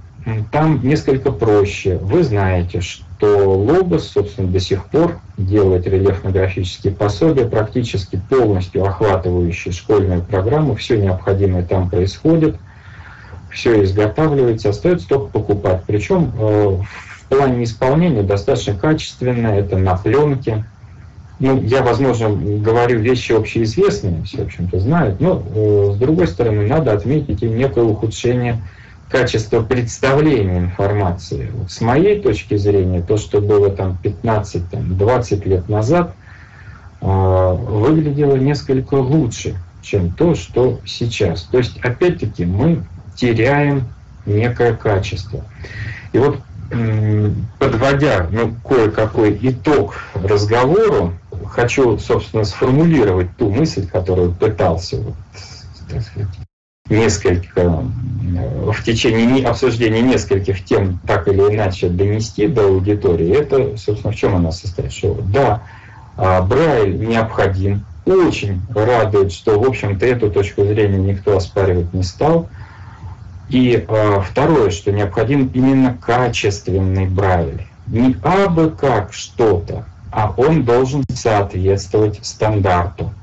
там 0.52 0.80
несколько 0.84 1.32
проще. 1.32 1.98
Вы 1.98 2.24
знаете, 2.24 2.82
что 2.82 3.56
Лобос, 3.58 4.10
собственно, 4.10 4.48
до 4.48 4.60
сих 4.60 4.86
пор 4.86 5.20
делает 5.38 5.88
рельефно-графические 5.88 6.94
пособия, 6.94 7.46
практически 7.46 8.22
полностью 8.30 8.86
охватывающие 8.86 9.74
школьную 9.74 10.22
программу. 10.22 10.76
Все 10.76 10.98
необходимое 10.98 11.64
там 11.64 11.90
происходит, 11.90 12.56
все 13.52 13.84
изготавливается, 13.84 14.70
остается 14.70 15.08
только 15.08 15.28
покупать. 15.28 15.84
Причем 15.88 16.32
э, 16.38 16.78
в 16.78 17.26
плане 17.28 17.64
исполнения 17.64 18.24
достаточно 18.24 18.76
качественно, 18.76 19.48
это 19.48 19.78
на 19.78 19.96
пленке, 19.96 20.66
ну, 21.42 21.60
я, 21.64 21.82
возможно, 21.82 22.30
говорю 22.30 23.00
вещи 23.00 23.32
общеизвестные, 23.32 24.22
все, 24.26 24.44
в 24.44 24.46
общем-то, 24.46 24.80
знают, 24.80 25.20
но, 25.20 25.42
э, 25.56 25.92
с 25.94 25.98
другой 25.98 26.28
стороны, 26.28 26.68
надо 26.68 26.94
отметить 26.94 27.42
и 27.42 27.50
некое 27.50 27.84
ухудшение 27.84 28.62
качества 29.10 29.62
представления 29.64 30.60
информации. 30.60 31.50
Вот 31.56 31.72
с 31.72 31.82
моей 31.82 32.22
точки 32.22 32.58
зрения, 32.58 33.02
то, 33.02 33.18
что 33.18 33.42
было 33.42 33.72
там 33.72 33.98
15-20 34.04 35.48
лет 35.48 35.68
назад, 35.68 36.14
э, 37.02 37.06
выглядело 37.08 38.36
несколько 38.36 38.94
лучше, 38.94 39.56
чем 39.82 40.12
то, 40.12 40.36
что 40.36 40.80
сейчас. 40.86 41.42
То 41.52 41.58
есть, 41.58 41.80
опять-таки, 41.80 42.46
мы 42.46 42.84
теряем 43.16 43.86
некое 44.28 44.74
качество. 44.74 45.44
И 46.14 46.20
вот 46.20 46.38
подводя 47.60 48.28
ну, 48.32 48.56
кое-какой 48.68 49.38
итог 49.42 49.96
разговору, 50.14 51.14
хочу, 51.48 51.98
собственно, 51.98 52.44
сформулировать 52.46 53.36
ту 53.38 53.52
мысль, 53.52 53.88
которую 53.88 54.32
пытался 54.32 54.98
вот, 54.98 55.16
так 55.90 56.02
сказать, 56.02 56.30
несколько, 56.90 57.84
в 58.72 58.84
течение 58.84 59.46
обсуждения 59.46 60.02
нескольких 60.02 60.64
тем 60.64 61.00
так 61.06 61.28
или 61.28 61.42
иначе 61.42 61.90
донести 61.90 62.48
до 62.48 62.68
аудитории, 62.68 63.36
это, 63.36 63.78
собственно, 63.78 64.14
в 64.14 64.16
чем 64.16 64.36
она 64.36 64.52
состоит? 64.52 64.92
Что, 64.92 65.20
да, 65.34 65.64
а, 66.18 66.42
Брайль 66.42 67.00
необходим, 67.00 67.86
очень 68.06 68.62
радует, 68.74 69.32
что, 69.32 69.60
в 69.60 69.68
общем-то, 69.68 70.06
эту 70.06 70.32
точку 70.32 70.66
зрения 70.66 70.98
никто 70.98 71.38
оспаривать 71.38 71.94
не 71.94 72.04
стал. 72.04 72.50
И 73.52 73.86
э, 73.86 74.22
второе, 74.22 74.70
что 74.70 74.94
необходим 74.94 75.52
именно 75.54 75.98
качественный 76.02 77.06
Брайль. 77.06 77.68
Не 77.88 78.16
абы 78.24 78.70
как 78.70 79.12
что-то, 79.12 79.84
а 80.10 80.34
он 80.38 80.64
должен 80.64 81.04
соответствовать 81.14 82.20
стандарту. 82.26 83.14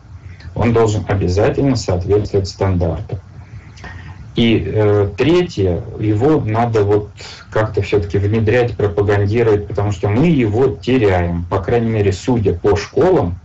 Он 0.54 0.74
должен 0.74 1.02
обязательно 1.08 1.76
соответствовать 1.76 2.46
стандарту. 2.46 3.18
И 4.36 4.62
э, 4.66 5.08
третье, 5.16 5.82
его 5.98 6.40
надо 6.40 6.84
вот 6.84 7.08
как-то 7.50 7.80
все-таки 7.80 8.18
внедрять, 8.18 8.76
пропагандировать, 8.76 9.66
потому 9.66 9.92
что 9.92 10.08
мы 10.08 10.26
его 10.26 10.68
теряем, 10.68 11.44
по 11.48 11.58
крайней 11.60 11.90
мере, 11.90 12.12
судя 12.12 12.52
по 12.52 12.76
школам, 12.76 13.38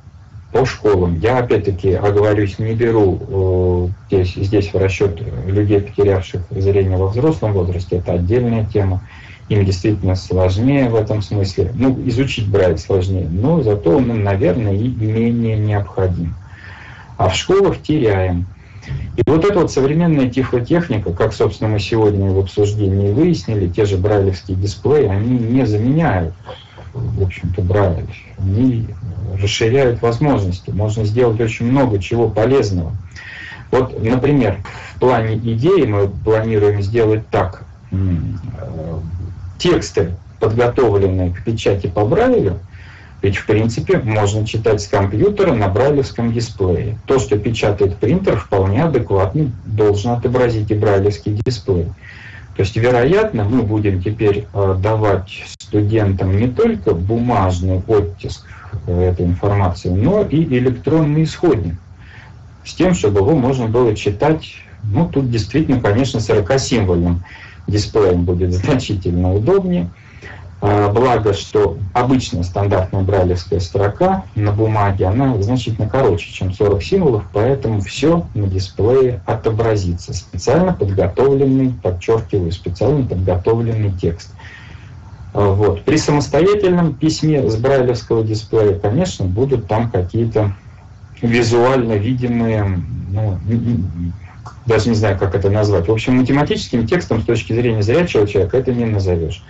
по 0.53 0.65
школам. 0.65 1.19
Я 1.19 1.39
опять-таки 1.39 1.93
оговорюсь, 1.93 2.59
не 2.59 2.75
беру 2.75 3.19
э, 3.27 3.87
здесь, 4.07 4.35
здесь 4.35 4.71
в 4.71 4.77
расчет 4.77 5.19
людей, 5.47 5.81
потерявших 5.81 6.43
зрение 6.51 6.97
во 6.97 7.07
взрослом 7.07 7.53
возрасте, 7.53 7.97
это 7.97 8.13
отдельная 8.13 8.65
тема 8.65 9.01
им 9.49 9.65
действительно 9.65 10.15
сложнее 10.15 10.89
в 10.89 10.95
этом 10.95 11.21
смысле. 11.21 11.71
Ну, 11.73 12.01
изучить 12.07 12.47
брать 12.47 12.79
сложнее, 12.79 13.27
но 13.29 13.61
зато 13.61 13.97
он, 13.97 14.23
наверное, 14.23 14.73
и 14.73 14.87
менее 14.87 15.57
необходим. 15.57 16.35
А 17.17 17.29
в 17.29 17.35
школах 17.35 17.81
теряем. 17.81 18.45
И 19.17 19.21
вот 19.25 19.45
эта 19.45 19.59
вот 19.59 19.71
современная 19.71 20.29
тифлотехника, 20.29 21.13
как, 21.13 21.33
собственно, 21.33 21.71
мы 21.71 21.79
сегодня 21.79 22.31
в 22.31 22.39
обсуждении 22.39 23.11
выяснили, 23.11 23.67
те 23.67 23.85
же 23.85 23.97
брайлевские 23.97 24.57
дисплеи, 24.57 25.07
они 25.07 25.37
не 25.37 25.65
заменяют, 25.65 26.33
в 26.93 27.23
общем-то, 27.23 27.61
Брайль. 27.61 28.05
Они 28.37 28.87
расширяют 29.41 30.01
возможности. 30.01 30.71
Можно 30.71 31.05
сделать 31.05 31.39
очень 31.39 31.65
много 31.67 31.99
чего 31.99 32.29
полезного. 32.29 32.91
Вот, 33.71 34.01
например, 34.03 34.57
в 34.95 34.99
плане 34.99 35.35
идеи 35.35 35.85
мы 35.85 36.07
планируем 36.07 36.81
сделать 36.81 37.27
так. 37.29 37.63
Э, 37.91 38.99
тексты, 39.57 40.15
подготовленные 40.39 41.31
к 41.31 41.43
печати 41.43 41.87
по 41.87 42.05
Брайлю, 42.05 42.59
ведь, 43.21 43.37
в 43.37 43.45
принципе, 43.45 43.99
можно 43.99 44.45
читать 44.45 44.81
с 44.81 44.87
компьютера 44.87 45.53
на 45.53 45.69
брайлевском 45.69 46.33
дисплее. 46.33 46.97
То, 47.05 47.19
что 47.19 47.37
печатает 47.37 47.95
принтер, 47.95 48.37
вполне 48.37 48.83
адекватно 48.83 49.49
должен 49.65 50.11
отобразить 50.11 50.69
и 50.71 50.75
брайлевский 50.75 51.39
дисплей. 51.45 51.85
То 52.57 52.63
есть, 52.63 52.75
вероятно, 52.75 53.45
мы 53.45 53.61
будем 53.61 54.01
теперь 54.01 54.45
э, 54.53 54.75
давать 54.77 55.45
студентам 55.59 56.37
не 56.37 56.49
только 56.49 56.93
бумажный 56.93 57.81
оттиск 57.87 58.45
э, 58.87 59.09
этой 59.09 59.25
информации, 59.25 59.89
но 59.89 60.21
и 60.21 60.43
электронный 60.43 61.23
исходник. 61.23 61.75
С 62.63 62.73
тем, 62.73 62.93
чтобы 62.93 63.19
его 63.19 63.35
можно 63.35 63.67
было 63.67 63.95
читать, 63.95 64.55
ну, 64.83 65.07
тут 65.07 65.29
действительно, 65.29 65.79
конечно, 65.81 66.17
40-символьным 66.17 67.17
дисплеем 67.67 68.23
будет 68.23 68.53
значительно 68.53 69.33
удобнее. 69.33 69.89
А, 70.65 70.89
благо, 70.89 71.33
что 71.33 71.77
обычная 71.91 72.43
стандартная 72.43 73.01
брайлевская 73.01 73.59
строка 73.59 74.23
на 74.35 74.53
бумаге, 74.53 75.07
она 75.07 75.41
значительно 75.41 75.89
короче, 75.89 76.31
чем 76.31 76.53
40 76.53 76.81
символов, 76.81 77.23
поэтому 77.33 77.81
все 77.81 78.25
на 78.33 78.47
дисплее 78.47 79.21
отобразится. 79.25 80.13
Специально 80.13 80.71
подготовленный, 80.71 81.73
подчеркиваю, 81.83 82.53
специально 82.53 83.05
подготовленный 83.05 83.91
текст. 83.91 84.33
А, 85.33 85.53
вот. 85.53 85.83
При 85.83 85.97
самостоятельном 85.97 86.93
письме 86.93 87.49
с 87.49 87.55
брайлевского 87.55 88.23
дисплея, 88.23 88.79
конечно, 88.79 89.25
будут 89.25 89.67
там 89.67 89.89
какие-то 89.89 90.53
визуально 91.21 91.93
видимые 91.93 92.81
ну, 93.09 93.37
даже 94.65 94.89
не 94.89 94.95
знаю, 94.95 95.17
как 95.17 95.35
это 95.35 95.49
назвать. 95.49 95.87
В 95.87 95.91
общем, 95.91 96.17
математическим 96.17 96.87
текстом 96.87 97.21
с 97.21 97.25
точки 97.25 97.53
зрения 97.53 97.83
зрячего 97.83 98.27
человека 98.27 98.57
это 98.57 98.73
не 98.73 98.85
назовешь. 98.85 99.43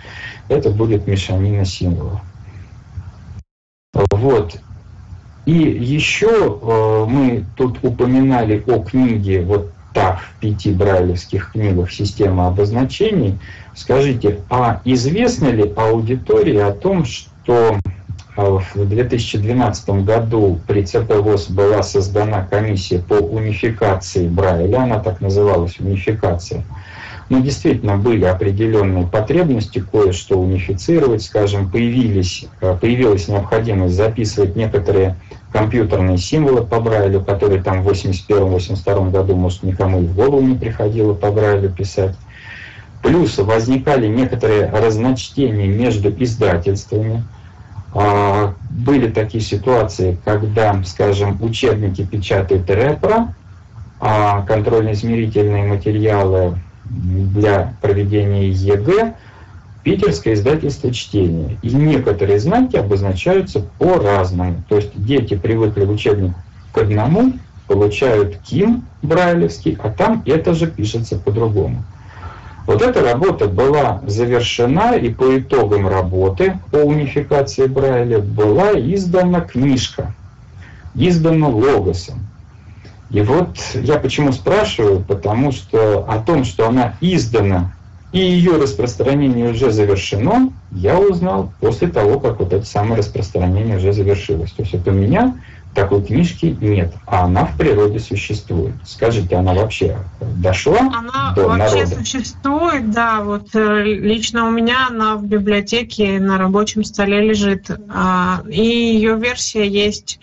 Это 0.48 0.70
будет 0.70 1.06
мешанина 1.06 1.64
символов. 1.64 2.20
Вот. 4.10 4.56
И 5.46 5.52
еще 5.52 6.58
э, 6.60 7.04
мы 7.08 7.44
тут 7.56 7.78
упоминали 7.82 8.62
о 8.66 8.80
книге, 8.80 9.42
вот 9.42 9.72
так, 9.94 10.20
в 10.20 10.40
пяти 10.40 10.72
брайлевских 10.72 11.52
книгах 11.52 11.90
«Система 11.90 12.48
обозначений». 12.48 13.38
Скажите, 13.74 14.40
а 14.50 14.80
известно 14.84 15.48
ли 15.48 15.72
аудитории 15.76 16.58
о 16.58 16.72
том, 16.72 17.04
что 17.04 17.78
а 18.36 18.58
в 18.58 18.74
2012 18.74 20.04
году 20.04 20.58
при 20.66 20.82
ЦП 20.82 21.12
была 21.50 21.82
создана 21.84 22.44
комиссия 22.44 22.98
по 22.98 23.14
унификации 23.14 24.26
Брайля, 24.26 24.82
она 24.82 24.98
так 24.98 25.20
называлась, 25.20 25.78
унификация. 25.78 26.64
Но 27.30 27.38
действительно 27.38 27.96
были 27.96 28.24
определенные 28.24 29.06
потребности 29.06 29.84
кое-что 29.90 30.38
унифицировать, 30.38 31.22
скажем, 31.22 31.70
появились, 31.70 32.46
э, 32.60 32.76
появилась 32.78 33.28
необходимость 33.28 33.94
записывать 33.94 34.56
некоторые 34.56 35.16
компьютерные 35.54 36.18
символы 36.18 36.66
по 36.66 36.80
Брайлю, 36.80 37.20
которые 37.20 37.62
там 37.62 37.84
в 37.84 37.88
1981-1982 37.88 39.10
году, 39.12 39.36
может, 39.36 39.62
никому 39.62 40.02
и 40.02 40.06
в 40.06 40.14
голову 40.16 40.40
не 40.40 40.56
приходило 40.56 41.14
по 41.14 41.30
Брайлю 41.30 41.70
писать. 41.70 42.16
Плюс 43.04 43.38
возникали 43.38 44.08
некоторые 44.08 44.68
разночтения 44.68 45.68
между 45.68 46.10
издательствами, 46.10 47.22
а, 47.94 48.54
были 48.68 49.08
такие 49.08 49.44
ситуации, 49.44 50.18
когда, 50.24 50.82
скажем, 50.82 51.38
учебники 51.40 52.04
печатает 52.04 52.68
«Репро», 52.68 53.32
а 54.00 54.42
контрольно-измерительные 54.42 55.68
материалы 55.68 56.58
для 56.84 57.74
проведения 57.80 58.48
ЕГЭ 58.48 59.14
питерское 59.84 60.34
издательство 60.34 60.92
«Чтение». 60.92 61.56
И 61.62 61.72
некоторые 61.72 62.40
знаки 62.40 62.76
обозначаются 62.76 63.60
по-разному. 63.78 64.64
То 64.68 64.76
есть 64.76 64.90
дети 64.94 65.36
привыкли 65.36 65.84
в 65.84 65.90
учебник 65.90 66.32
к 66.72 66.78
одному, 66.78 67.34
получают 67.68 68.38
КИМ 68.38 68.84
брайлевский, 69.02 69.78
а 69.80 69.90
там 69.90 70.22
это 70.26 70.54
же 70.54 70.66
пишется 70.66 71.16
по-другому. 71.16 71.84
Вот 72.66 72.80
эта 72.80 73.02
работа 73.02 73.46
была 73.46 74.00
завершена, 74.06 74.96
и 74.96 75.10
по 75.10 75.38
итогам 75.38 75.86
работы 75.86 76.58
по 76.70 76.78
унификации 76.78 77.66
Брайля 77.66 78.20
была 78.20 78.72
издана 78.72 79.42
книжка, 79.42 80.14
издана 80.94 81.48
Логосом. 81.48 82.26
И 83.10 83.20
вот 83.20 83.58
я 83.74 83.98
почему 83.98 84.32
спрашиваю, 84.32 85.00
потому 85.00 85.52
что 85.52 86.06
о 86.08 86.18
том, 86.20 86.44
что 86.44 86.66
она 86.66 86.94
издана 87.02 87.74
и 88.14 88.20
ее 88.20 88.58
распространение 88.58 89.50
уже 89.50 89.72
завершено, 89.72 90.52
я 90.70 91.00
узнал 91.00 91.52
после 91.60 91.88
того, 91.88 92.20
как 92.20 92.38
вот 92.38 92.52
это 92.52 92.64
самое 92.64 93.00
распространение 93.00 93.76
уже 93.76 93.92
завершилось. 93.92 94.52
То 94.52 94.62
есть 94.62 94.72
это 94.72 94.92
у 94.92 94.94
меня 94.94 95.36
такой 95.74 96.00
книжки 96.00 96.56
нет, 96.60 96.94
а 97.06 97.24
она 97.24 97.44
в 97.44 97.58
природе 97.58 97.98
существует. 97.98 98.74
Скажите, 98.84 99.34
она 99.34 99.52
вообще 99.52 99.98
дошла 100.36 100.78
она 100.78 101.32
до 101.34 101.48
вообще 101.48 101.78
народа? 101.78 102.04
существует, 102.04 102.92
да. 102.92 103.20
Вот 103.24 103.48
э, 103.52 103.82
лично 103.82 104.46
у 104.46 104.52
меня 104.52 104.86
она 104.90 105.16
в 105.16 105.26
библиотеке 105.26 106.20
на 106.20 106.38
рабочем 106.38 106.84
столе 106.84 107.20
лежит. 107.20 107.68
А, 107.92 108.42
и 108.48 108.62
ее 108.62 109.18
версия 109.18 109.66
есть 109.66 110.20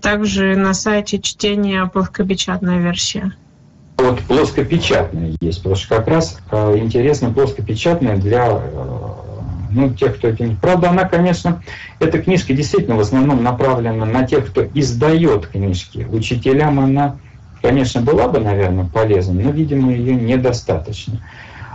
также 0.00 0.56
на 0.56 0.72
сайте 0.72 1.18
чтения 1.18 1.84
плоскопечатная 1.84 2.78
версия. 2.78 3.34
Вот 3.98 4.20
плоскопечатная 4.20 5.34
есть, 5.40 5.58
потому 5.58 5.76
что 5.76 5.96
как 5.96 6.08
раз 6.08 6.38
э, 6.50 6.76
интересно 6.78 7.30
плоскопечатная 7.30 8.16
для 8.16 8.46
э, 8.50 9.08
ну, 9.70 9.90
тех, 9.90 10.16
кто 10.16 10.28
этим... 10.28 10.56
Правда, 10.56 10.90
она, 10.90 11.04
конечно, 11.04 11.62
эта 11.98 12.18
книжка 12.20 12.52
действительно 12.52 12.96
в 12.96 13.00
основном 13.00 13.42
направлена 13.42 14.04
на 14.04 14.24
тех, 14.24 14.46
кто 14.46 14.64
издает 14.74 15.46
книжки. 15.46 16.06
Учителям 16.10 16.78
она, 16.78 17.16
конечно, 17.62 18.02
была 18.02 18.28
бы, 18.28 18.38
наверное, 18.38 18.84
полезна, 18.84 19.34
но, 19.34 19.50
видимо, 19.50 19.92
ее 19.92 20.14
недостаточно. 20.14 21.20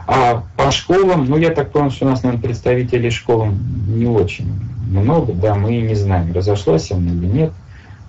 А 0.07 0.43
по 0.57 0.71
школам, 0.71 1.25
ну, 1.25 1.37
я 1.37 1.49
так 1.49 1.71
понял, 1.71 1.89
что 1.89 2.05
у 2.05 2.09
нас, 2.09 2.21
наверное, 2.21 2.43
представителей 2.43 3.09
школ 3.09 3.47
не 3.87 4.05
очень 4.05 4.51
много, 4.87 5.33
да, 5.33 5.55
мы 5.55 5.75
и 5.75 5.81
не 5.81 5.95
знаем, 5.95 6.33
разошлась 6.33 6.91
она 6.91 7.11
или 7.11 7.25
нет. 7.25 7.51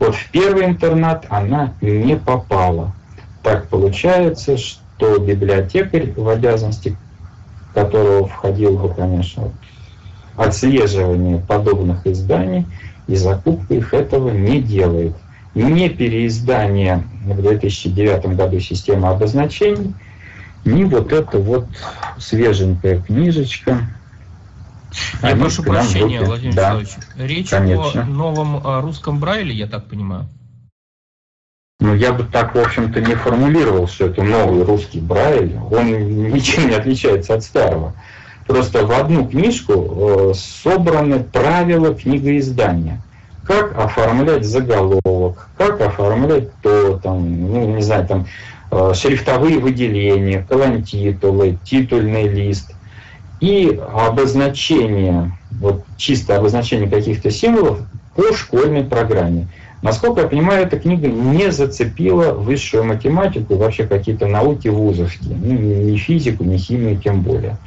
Вот 0.00 0.14
в 0.14 0.30
первый 0.30 0.66
интернат 0.66 1.26
она 1.28 1.74
не 1.80 2.16
попала. 2.16 2.92
Так 3.42 3.68
получается, 3.68 4.56
что 4.56 5.18
библиотекарь, 5.18 6.12
в 6.16 6.28
обязанности 6.28 6.96
которого 7.74 8.26
входил 8.26 8.78
бы, 8.78 8.94
конечно, 8.94 9.50
отслеживание 10.36 11.38
подобных 11.38 12.06
изданий 12.06 12.66
и 13.06 13.16
закупка 13.16 13.74
их 13.74 13.92
этого 13.94 14.30
не 14.30 14.60
делает. 14.60 15.14
Не 15.54 15.90
переиздание 15.90 17.04
в 17.24 17.40
2009 17.40 18.36
году 18.36 18.58
системы 18.60 19.08
обозначений, 19.08 19.94
ни 20.64 20.84
вот 20.84 21.12
эта 21.12 21.38
вот 21.38 21.66
свеженькая 22.18 23.00
книжечка. 23.00 23.80
Я 25.22 25.36
прошу 25.36 25.62
прощения. 25.62 26.22
Владимир 26.22 26.54
да, 26.54 26.62
Николаевич. 26.68 26.94
Речь 27.16 27.50
конечно. 27.50 28.02
о 28.02 28.06
новом 28.06 28.66
а, 28.66 28.80
русском 28.80 29.18
Брайле, 29.18 29.54
я 29.54 29.66
так 29.66 29.88
понимаю. 29.88 30.26
Ну, 31.82 31.96
я 31.96 32.12
бы 32.12 32.22
так, 32.22 32.54
в 32.54 32.58
общем-то, 32.60 33.00
не 33.00 33.16
формулировал, 33.16 33.88
что 33.88 34.06
это 34.06 34.22
новый 34.22 34.62
русский 34.62 35.00
Брайль. 35.00 35.56
Он 35.72 36.30
ничем 36.30 36.68
не 36.68 36.76
отличается 36.76 37.34
от 37.34 37.42
старого. 37.42 37.92
Просто 38.46 38.86
в 38.86 38.92
одну 38.92 39.26
книжку 39.26 39.72
э, 40.30 40.32
собраны 40.36 41.24
правила 41.24 41.92
книгоиздания. 41.92 43.02
Как 43.44 43.76
оформлять 43.76 44.44
заголовок, 44.44 45.48
как 45.58 45.80
оформлять 45.80 46.54
то, 46.62 47.00
там, 47.02 47.50
ну, 47.52 47.74
не 47.74 47.82
знаю, 47.82 48.06
там, 48.06 48.26
э, 48.70 48.92
шрифтовые 48.94 49.58
выделения, 49.58 50.46
колонтитулы, 50.48 51.58
титульный 51.64 52.28
лист 52.28 52.76
и 53.40 53.80
обозначение, 53.92 55.36
вот 55.50 55.82
чисто 55.96 56.36
обозначение 56.36 56.88
каких-то 56.88 57.32
символов 57.32 57.80
по 58.14 58.32
школьной 58.32 58.84
программе. 58.84 59.48
Насколько 59.82 60.22
я 60.22 60.28
понимаю, 60.28 60.64
эта 60.64 60.78
книга 60.78 61.08
не 61.08 61.50
зацепила 61.50 62.32
высшую 62.32 62.84
математику, 62.84 63.56
вообще 63.56 63.84
какие-то 63.84 64.26
науки 64.26 64.68
вузовские, 64.68 65.36
ну, 65.36 65.52
ни 65.54 65.96
физику, 65.96 66.44
ни 66.44 66.56
химию 66.56 66.96
тем 66.96 67.22
более 67.22 67.58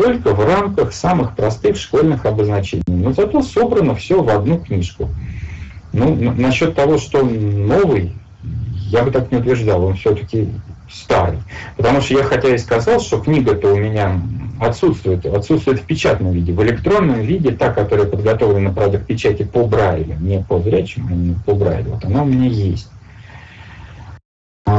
только 0.00 0.34
в 0.34 0.42
рамках 0.42 0.94
самых 0.94 1.36
простых 1.36 1.76
школьных 1.76 2.24
обозначений. 2.24 2.82
Но 2.86 3.12
зато 3.12 3.42
собрано 3.42 3.94
все 3.94 4.22
в 4.22 4.30
одну 4.30 4.58
книжку. 4.58 5.10
Ну, 5.92 6.14
насчет 6.38 6.74
того, 6.74 6.96
что 6.96 7.22
новый, 7.22 8.14
Я 8.90 9.04
бы 9.04 9.10
так 9.10 9.30
не 9.30 9.38
утверждал, 9.38 9.84
он 9.84 9.94
все-таки 9.96 10.48
старый. 10.92 11.38
Потому 11.76 12.00
что 12.00 12.14
я 12.14 12.24
хотя 12.24 12.54
и 12.54 12.58
сказал, 12.58 13.00
что 13.00 13.20
книга-то 13.20 13.72
у 13.72 13.76
меня 13.76 14.20
отсутствует, 14.60 15.24
отсутствует 15.26 15.80
в 15.80 15.84
печатном 15.84 16.32
виде. 16.32 16.52
В 16.52 16.62
электронном 16.62 17.20
виде, 17.22 17.50
та, 17.52 17.72
которая 17.72 18.06
подготовлена, 18.06 18.70
правда, 18.72 18.98
к 18.98 19.06
печати 19.06 19.42
по 19.42 19.66
Брайлю, 19.66 20.16
не 20.20 20.42
по 20.42 20.60
зрячим, 20.60 21.06
а 21.08 21.12
именно 21.12 21.40
по 21.46 21.54
Брайлю, 21.54 21.92
вот 21.92 22.04
она 22.04 22.22
у 22.22 22.26
меня 22.26 22.48
есть. 22.48 22.90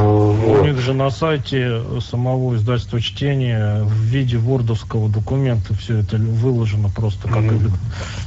Вот. 0.00 0.60
У 0.60 0.64
них 0.64 0.78
же 0.78 0.94
на 0.94 1.10
сайте 1.10 1.82
самого 2.00 2.56
издательства 2.56 3.00
чтения 3.00 3.82
в 3.82 3.92
виде 3.92 4.38
вордовского 4.38 5.08
документа 5.08 5.74
все 5.74 5.98
это 5.98 6.16
выложено 6.16 6.88
просто 6.88 7.28
как 7.28 7.42
mm-hmm. 7.42 7.70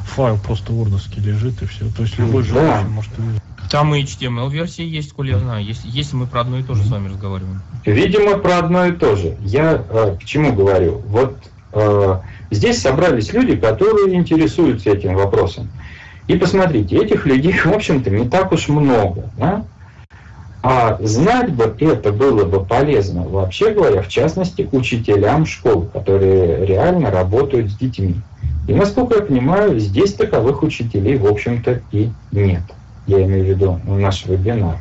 файл 0.04 0.38
просто 0.38 0.74
вордовский 0.74 1.22
лежит 1.22 1.62
и 1.62 1.66
все. 1.66 1.86
То 1.96 2.04
есть 2.04 2.18
любой 2.20 2.44
mm-hmm. 2.44 2.48
желающий 2.48 2.88
может 2.88 3.20
увидеть. 3.20 3.42
Там 3.70 3.96
и 3.96 4.04
HTML-версия 4.04 4.88
есть, 4.88 5.14
коли 5.14 5.32
я 5.32 5.40
знаю, 5.40 5.66
если, 5.66 5.88
если 5.90 6.16
мы 6.16 6.28
про 6.28 6.42
одно 6.42 6.60
и 6.60 6.64
то 6.64 6.76
же 6.76 6.84
с 6.84 6.88
вами 6.88 7.10
разговариваем. 7.10 7.62
Видимо, 7.86 8.38
про 8.38 8.60
одно 8.60 8.86
и 8.86 8.92
то 8.92 9.16
же. 9.16 9.38
Я 9.42 9.84
э, 9.90 10.18
к 10.22 10.24
чему 10.24 10.54
говорю? 10.54 11.02
Вот 11.08 11.38
э, 11.74 12.20
здесь 12.52 12.82
собрались 12.82 13.34
люди, 13.34 13.56
которые 13.56 14.14
интересуются 14.16 14.92
этим 14.92 15.16
вопросом. 15.16 15.70
И 16.28 16.36
посмотрите, 16.36 16.98
этих 16.98 17.26
людей, 17.26 17.54
в 17.54 17.68
общем-то, 17.68 18.10
не 18.10 18.30
так 18.30 18.52
уж 18.52 18.68
много. 18.68 19.32
Да? 19.38 19.66
А 20.68 20.98
знать 21.00 21.54
бы 21.54 21.76
это 21.80 22.12
было 22.12 22.44
бы 22.44 22.66
полезно, 22.66 23.22
вообще 23.22 23.72
говоря, 23.72 24.02
в 24.02 24.08
частности, 24.08 24.68
учителям 24.72 25.46
школ, 25.46 25.84
которые 25.94 26.66
реально 26.66 27.12
работают 27.12 27.70
с 27.70 27.78
детьми. 27.78 28.16
И 28.68 28.74
насколько 28.74 29.20
я 29.20 29.22
понимаю, 29.22 29.78
здесь 29.78 30.14
таковых 30.14 30.64
учителей, 30.64 31.18
в 31.18 31.28
общем-то, 31.28 31.82
и 31.92 32.10
нет 32.32 32.64
я 33.08 33.24
имею 33.24 33.46
в 33.46 33.48
виду 33.48 33.80
наш 33.86 34.26
вебинар. 34.26 34.80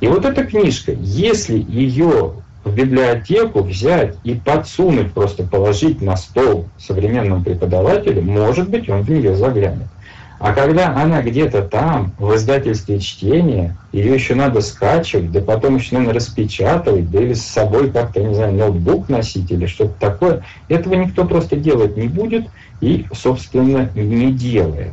И 0.00 0.08
вот 0.08 0.24
эта 0.24 0.44
книжка, 0.44 0.92
если 0.92 1.58
ее 1.68 2.32
в 2.64 2.74
библиотеку 2.74 3.62
взять 3.62 4.16
и 4.24 4.34
подсунуть, 4.34 5.12
просто 5.12 5.44
положить 5.44 6.02
на 6.02 6.16
стол 6.16 6.66
современному 6.78 7.44
преподавателю, 7.44 8.22
может 8.22 8.68
быть, 8.68 8.88
он 8.88 9.02
в 9.02 9.10
нее 9.10 9.36
заглянет. 9.36 9.86
А 10.38 10.52
когда 10.52 10.94
она 10.94 11.22
где-то 11.22 11.62
там, 11.62 12.12
в 12.18 12.34
издательстве 12.34 12.98
чтения, 12.98 13.76
ее 13.92 14.12
еще 14.12 14.34
надо 14.34 14.60
скачивать, 14.60 15.32
да 15.32 15.40
потом 15.40 15.76
еще 15.76 15.98
надо 15.98 16.12
распечатывать, 16.12 17.10
да 17.10 17.22
или 17.22 17.32
с 17.32 17.46
собой 17.46 17.90
как-то, 17.90 18.22
не 18.22 18.34
знаю, 18.34 18.52
ноутбук 18.52 19.08
носить 19.08 19.50
или 19.50 19.66
что-то 19.66 19.94
такое, 19.98 20.44
этого 20.68 20.94
никто 20.94 21.24
просто 21.24 21.56
делать 21.56 21.96
не 21.96 22.08
будет 22.08 22.48
и, 22.80 23.06
собственно, 23.14 23.88
не 23.94 24.30
делает. 24.32 24.92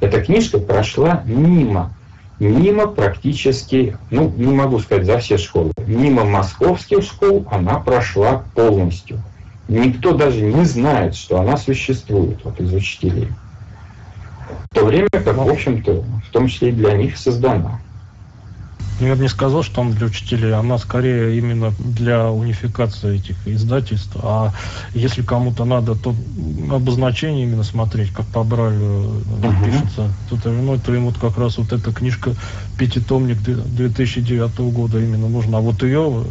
Эта 0.00 0.22
книжка 0.22 0.58
прошла 0.58 1.22
мимо 1.26 1.92
мимо 2.40 2.86
практически, 2.86 3.96
ну, 4.10 4.32
не 4.36 4.52
могу 4.52 4.78
сказать 4.78 5.06
за 5.06 5.18
все 5.18 5.38
школы, 5.38 5.72
мимо 5.86 6.24
московских 6.24 7.02
школ 7.02 7.46
она 7.50 7.80
прошла 7.80 8.44
полностью. 8.54 9.20
Никто 9.68 10.12
даже 10.14 10.40
не 10.40 10.64
знает, 10.64 11.14
что 11.14 11.40
она 11.40 11.56
существует 11.56 12.38
вот, 12.44 12.58
из 12.60 12.72
учителей. 12.72 13.28
В 14.70 14.74
то 14.74 14.84
время 14.84 15.08
как, 15.10 15.36
в 15.36 15.48
общем-то, 15.48 16.04
в 16.26 16.30
том 16.32 16.48
числе 16.48 16.70
и 16.70 16.72
для 16.72 16.92
них 16.92 17.16
создана. 17.16 17.80
Я 19.00 19.14
бы 19.14 19.22
не 19.22 19.28
сказал, 19.28 19.62
что 19.62 19.80
он 19.80 19.92
для 19.92 20.06
учителей, 20.06 20.52
она 20.52 20.76
скорее 20.76 21.38
именно 21.38 21.72
для 21.78 22.30
унификации 22.30 23.16
этих 23.16 23.36
издательств. 23.46 24.16
А 24.22 24.52
если 24.92 25.22
кому-то 25.22 25.64
надо, 25.64 25.94
то 25.94 26.14
обозначение 26.70 27.44
именно 27.44 27.62
смотреть, 27.62 28.10
как 28.12 28.26
по 28.26 28.42
Брайлю 28.42 29.22
uh-huh. 29.40 29.64
пишется. 29.64 30.12
Тут, 30.28 30.44
ну, 30.46 30.76
то 30.78 30.92
ему 30.92 31.12
как 31.12 31.38
раз 31.38 31.58
вот 31.58 31.72
эта 31.72 31.92
книжка 31.92 32.32
пятитомник 32.78 33.42
2009 33.42 34.58
года 34.72 35.00
именно 35.00 35.28
нужна. 35.28 35.58
А 35.58 35.60
вот 35.60 35.82
ее, 35.82 36.24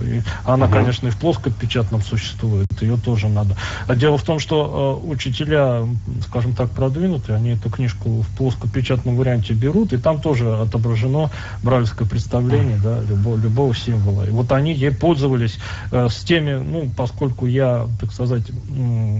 она, 0.45 0.65
uh-huh. 0.65 0.71
конечно, 0.71 1.07
и 1.07 1.11
в 1.11 1.17
плоскопечатном 1.17 2.01
существует, 2.01 2.67
ее 2.81 2.97
тоже 2.97 3.27
надо. 3.27 3.57
А 3.87 3.95
дело 3.95 4.17
в 4.17 4.23
том, 4.23 4.39
что 4.39 5.01
э, 5.03 5.07
учителя, 5.07 5.85
скажем 6.27 6.53
так, 6.53 6.71
продвинутые, 6.71 7.35
они 7.35 7.51
эту 7.51 7.69
книжку 7.69 8.21
в 8.21 8.37
плоскопечатном 8.37 9.17
варианте 9.17 9.53
берут, 9.53 9.93
и 9.93 9.97
там 9.97 10.21
тоже 10.21 10.55
отображено 10.55 11.29
брайлевское 11.63 12.07
представление 12.07 12.79
да, 12.81 13.01
любого, 13.01 13.37
любого 13.37 13.75
символа. 13.75 14.23
И 14.23 14.31
вот 14.31 14.51
они 14.51 14.73
ей 14.73 14.91
пользовались 14.91 15.59
э, 15.91 16.07
с 16.09 16.23
теми, 16.23 16.53
ну, 16.53 16.89
поскольку 16.95 17.45
я, 17.45 17.87
так 17.99 18.13
сказать, 18.13 18.43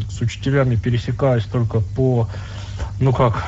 с 0.09 0.21
учителями 0.21 0.75
пересекаюсь 0.75 1.43
только 1.43 1.81
по, 1.81 2.29
ну 2.99 3.11
как, 3.11 3.43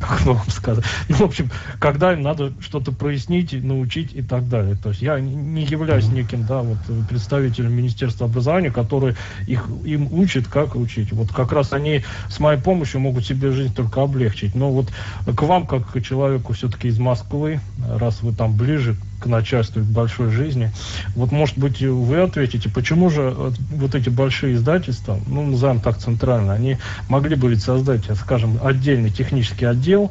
как 0.00 0.22
вам 0.22 0.48
сказать, 0.48 0.84
ну, 1.08 1.16
в 1.16 1.22
общем, 1.22 1.50
когда 1.78 2.12
им 2.12 2.22
надо 2.22 2.52
что-то 2.60 2.90
прояснить, 2.90 3.52
научить 3.52 4.14
и 4.14 4.22
так 4.22 4.48
далее. 4.48 4.76
То 4.76 4.90
есть 4.90 5.02
я 5.02 5.20
не 5.20 5.64
являюсь 5.64 6.08
неким, 6.08 6.46
да, 6.46 6.62
вот 6.62 6.78
представителем 7.08 7.72
Министерства 7.72 8.26
образования, 8.26 8.70
который 8.70 9.14
их, 9.46 9.66
им 9.84 10.12
учит, 10.12 10.48
как 10.48 10.74
учить. 10.74 11.12
Вот 11.12 11.32
как 11.32 11.52
раз 11.52 11.72
они 11.72 12.02
с 12.28 12.40
моей 12.40 12.60
помощью 12.60 13.00
могут 13.00 13.26
себе 13.26 13.52
жизнь 13.52 13.74
только 13.74 14.02
облегчить. 14.02 14.54
Но 14.54 14.72
вот 14.72 14.88
к 15.26 15.42
вам, 15.42 15.66
как 15.66 15.92
к 15.92 16.00
человеку 16.00 16.54
все-таки 16.54 16.88
из 16.88 16.98
Москвы, 16.98 17.60
раз 17.86 18.22
вы 18.22 18.32
там 18.32 18.56
ближе 18.56 18.96
к 19.20 19.26
начальству, 19.26 19.82
к 19.82 19.84
большой 19.84 20.30
жизни. 20.30 20.72
Вот, 21.14 21.30
может 21.32 21.58
быть, 21.58 21.80
вы 21.80 22.20
ответите, 22.20 22.68
почему 22.68 23.10
же 23.10 23.30
вот 23.30 23.94
эти 23.94 24.08
большие 24.08 24.54
издательства, 24.54 25.20
ну, 25.26 25.46
назовем 25.46 25.80
так 25.80 25.98
центрально, 25.98 26.52
они 26.54 26.78
могли 27.08 27.36
бы 27.36 27.50
ведь 27.50 27.62
создать, 27.62 28.04
скажем, 28.16 28.58
отдельный 28.62 29.10
технический 29.10 29.66
отдел, 29.66 30.10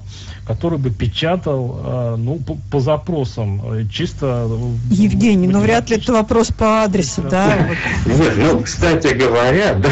который 0.50 0.78
бы 0.78 0.90
печатал, 0.90 1.80
э, 1.84 2.16
ну, 2.18 2.36
по, 2.38 2.58
по 2.72 2.80
запросам, 2.80 3.62
э, 3.72 3.86
чисто... 3.92 4.50
Евгений, 4.90 5.48
ну, 5.48 5.62
вряд 5.62 5.90
ли 5.90 5.98
это 5.98 6.12
вопрос 6.12 6.48
по 6.48 6.84
адресу, 6.84 7.22
да? 7.30 7.70
Ну, 8.06 8.62
кстати 8.62 9.14
говоря, 9.14 9.74
да, 9.76 9.90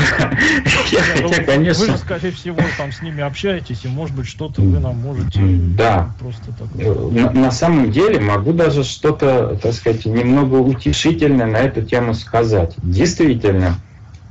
я, 0.92 1.44
конечно... 1.44 1.86
Вы 1.86 1.92
же, 1.92 1.98
скорее 1.98 2.32
всего, 2.32 2.58
там 2.78 2.92
с 2.92 3.02
ними 3.02 3.22
общаетесь, 3.22 3.86
и, 3.86 3.88
может 3.88 4.16
быть, 4.16 4.28
что-то 4.28 4.62
вы 4.62 4.80
нам 4.80 4.98
можете... 4.98 5.40
Да. 5.78 6.14
Просто 6.20 6.52
так... 6.58 7.34
На 7.34 7.52
самом 7.52 7.92
деле, 7.92 8.20
могу 8.20 8.52
даже 8.54 8.84
что 8.84 9.08
что-то, 9.08 9.58
так 9.62 9.74
сказать, 9.74 10.06
немного 10.06 10.56
утешительное 10.56 11.46
на 11.46 11.58
эту 11.58 11.82
тему 11.82 12.14
сказать. 12.14 12.74
Действительно, 12.78 13.76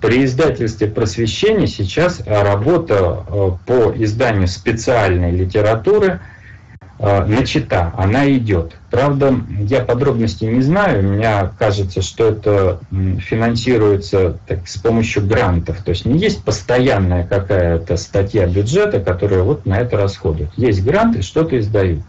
при 0.01 0.25
издательстве 0.25 0.89
просвещения 0.89 1.67
сейчас 1.67 2.23
работа 2.27 3.25
э, 3.29 3.51
по 3.67 3.95
изданию 3.97 4.47
специальной 4.47 5.31
литературы 5.31 6.21
э, 6.99 7.25
начата, 7.25 7.93
она 7.97 8.31
идет. 8.31 8.77
Правда, 8.91 9.35
я 9.61 9.81
подробностей 9.81 10.49
не 10.49 10.61
знаю, 10.61 11.03
мне 11.03 11.51
кажется, 11.59 12.03
что 12.03 12.29
это 12.29 12.81
финансируется 12.91 14.39
так, 14.47 14.69
с 14.69 14.77
помощью 14.77 15.27
грантов. 15.27 15.79
То 15.83 15.91
есть 15.91 16.05
не 16.05 16.19
есть 16.19 16.45
постоянная 16.45 17.27
какая-то 17.27 17.97
статья 17.97 18.47
бюджета, 18.47 19.01
которая 19.01 19.43
вот 19.43 19.67
на 19.67 19.79
это 19.81 19.97
расходует. 19.97 20.51
Есть 20.57 20.85
гранты, 20.85 21.23
что-то 21.23 21.59
издают. 21.59 22.01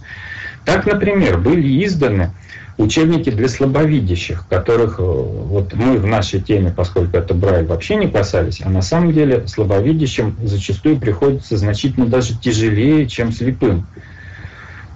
Так, 0.66 0.86
например, 0.86 1.38
были 1.38 1.86
изданы 1.86 2.32
учебники 2.78 3.32
для 3.32 3.50
слабовидящих, 3.50 4.46
которых 4.48 5.00
э, 5.00 5.04
вот 5.04 5.74
мы 5.74 5.98
в 5.98 6.06
нашей 6.06 6.42
теме, 6.42 6.72
поскольку 6.76 7.18
это 7.18 7.34
Брайль, 7.34 7.66
вообще 7.66 7.96
не 7.96 8.08
касались, 8.08 8.62
а 8.64 8.70
на 8.70 8.82
самом 8.82 9.14
деле 9.14 9.48
слабовидящим 9.48 10.36
зачастую 10.44 10.98
приходится 10.98 11.58
значительно 11.58 12.06
даже 12.06 12.38
тяжелее, 12.38 13.08
чем 13.08 13.32
слепым. 13.32 13.88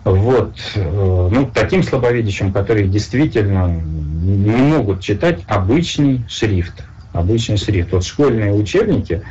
Вот. 0.03 0.55
Э, 0.75 1.29
ну, 1.31 1.49
таким 1.51 1.83
слабовидящим, 1.83 2.53
которые 2.53 2.87
действительно 2.87 3.67
не 3.67 4.55
могут 4.55 5.01
читать 5.01 5.39
обычный 5.47 6.21
шрифт. 6.27 6.83
Обычный 7.13 7.57
шрифт. 7.57 7.91
Вот 7.91 8.03
школьные 8.03 8.53
учебники, 8.53 9.23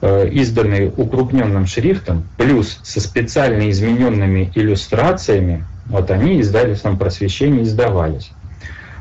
э, 0.00 0.28
изданные 0.30 0.92
укрупненным 0.96 1.66
шрифтом, 1.66 2.24
плюс 2.36 2.80
со 2.82 3.00
специально 3.00 3.70
измененными 3.70 4.50
иллюстрациями, 4.54 5.64
вот 5.88 6.10
они 6.10 6.40
издательством 6.40 6.98
просвещения 6.98 7.62
издавались. 7.62 8.30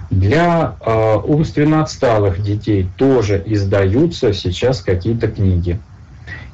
Для 0.10 0.76
э, 0.80 1.16
умственно 1.24 1.82
отсталых 1.82 2.42
детей 2.42 2.88
тоже 2.98 3.42
издаются 3.46 4.34
сейчас 4.34 4.82
какие-то 4.82 5.28
книги. 5.28 5.80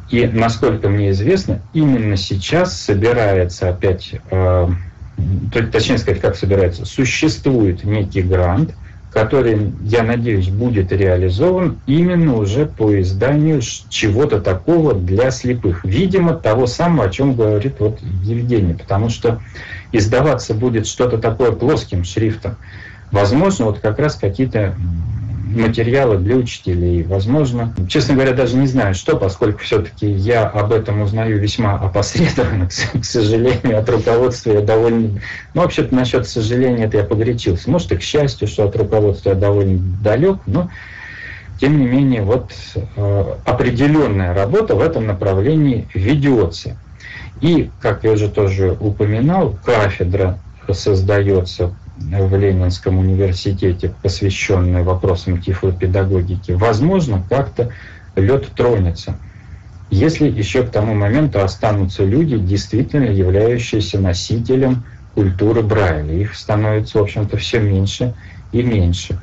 И, 0.10 0.26
насколько 0.28 0.90
мне 0.90 1.12
известно, 1.12 1.62
именно 1.74 2.18
сейчас 2.18 2.80
собирается 2.80 3.70
опять, 3.70 4.16
э, 4.32 4.68
точнее 5.72 6.00
сказать, 6.00 6.22
как 6.22 6.36
собирается, 6.36 6.86
существует 6.86 7.84
некий 7.84 8.22
грант, 8.22 8.74
который, 9.14 9.72
я 9.84 10.02
надеюсь, 10.02 10.50
будет 10.50 10.92
реализован 10.92 11.78
именно 11.86 12.36
уже 12.36 12.66
по 12.66 13.00
изданию 13.00 13.62
чего-то 13.90 14.42
такого 14.42 14.96
для 14.96 15.30
слепых. 15.30 15.86
Видимо, 15.86 16.34
того 16.34 16.66
самого, 16.66 17.06
о 17.06 17.10
чем 17.10 17.36
говорит 17.36 17.76
вот 17.80 18.00
Евгений, 18.24 18.74
потому 18.74 19.10
что 19.10 19.40
издаваться 19.92 20.56
будет 20.56 20.88
что-то 20.88 21.20
такое 21.20 21.52
плоским 21.52 22.04
шрифтом. 22.04 22.56
Возможно, 23.12 23.66
вот 23.66 23.80
как 23.80 24.00
раз 24.00 24.16
какие-то 24.16 24.76
материалы 25.62 26.18
для 26.18 26.36
учителей. 26.36 27.04
Возможно, 27.04 27.74
честно 27.88 28.16
говоря, 28.16 28.34
даже 28.34 28.58
не 28.58 28.68
знаю, 28.68 28.96
что, 28.96 29.18
поскольку 29.18 29.60
все-таки 29.60 30.10
я 30.10 30.48
об 30.48 30.72
этом 30.72 31.02
узнаю 31.02 31.40
весьма 31.40 31.76
опосредованно, 31.76 32.68
к 33.02 33.06
сожалению, 33.06 33.80
от 33.80 33.90
руководства 33.90 34.52
я 34.52 34.62
довольно... 34.62 35.20
Ну, 35.54 35.62
вообще-то, 35.62 35.94
насчет 35.96 36.28
сожаления 36.28 36.86
это 36.86 36.98
я 36.98 37.04
погорячился. 37.04 37.70
Может, 37.70 37.92
и 37.92 37.98
к 37.98 38.02
счастью, 38.02 38.48
что 38.48 38.66
от 38.66 38.76
руководства 38.76 39.30
я 39.30 39.36
довольно 39.36 39.80
далек, 40.04 40.40
но 40.46 40.70
тем 41.60 41.80
не 41.80 41.86
менее, 41.86 42.24
вот 42.24 42.52
э, 42.76 43.36
определенная 43.46 44.34
работа 44.34 44.76
в 44.76 44.82
этом 44.82 45.08
направлении 45.08 45.88
ведется. 45.94 46.78
И, 47.42 47.70
как 47.80 48.04
я 48.04 48.12
уже 48.12 48.30
тоже 48.30 48.76
упоминал, 48.80 49.58
кафедра 49.64 50.40
создается 50.72 51.74
в 52.12 52.36
Ленинском 52.38 53.00
университете, 53.00 53.94
посвященная 54.02 54.84
вопросам 54.84 55.42
тифлопедагогики. 55.42 56.52
Возможно, 56.52 57.24
как-то 57.30 57.72
лед 58.16 58.48
тронется. 58.56 59.16
Если 59.90 60.30
еще 60.30 60.64
к 60.64 60.72
тому 60.72 60.94
моменту 60.96 61.42
останутся 61.42 62.04
люди, 62.04 62.38
действительно 62.38 63.06
являющиеся 63.06 64.00
носителем 64.00 64.86
культуры 65.14 65.62
Брайля. 65.62 66.14
Их 66.14 66.36
становится, 66.36 66.98
в 66.98 67.04
общем-то, 67.04 67.38
все 67.38 67.60
меньше 67.60 68.16
и 68.52 68.64
меньше. 68.64 69.20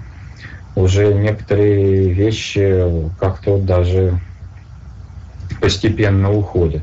Уже 0.77 1.13
некоторые 1.13 2.13
вещи 2.13 2.85
как-то 3.19 3.59
даже 3.59 4.21
постепенно 5.61 6.33
уходят. 6.33 6.83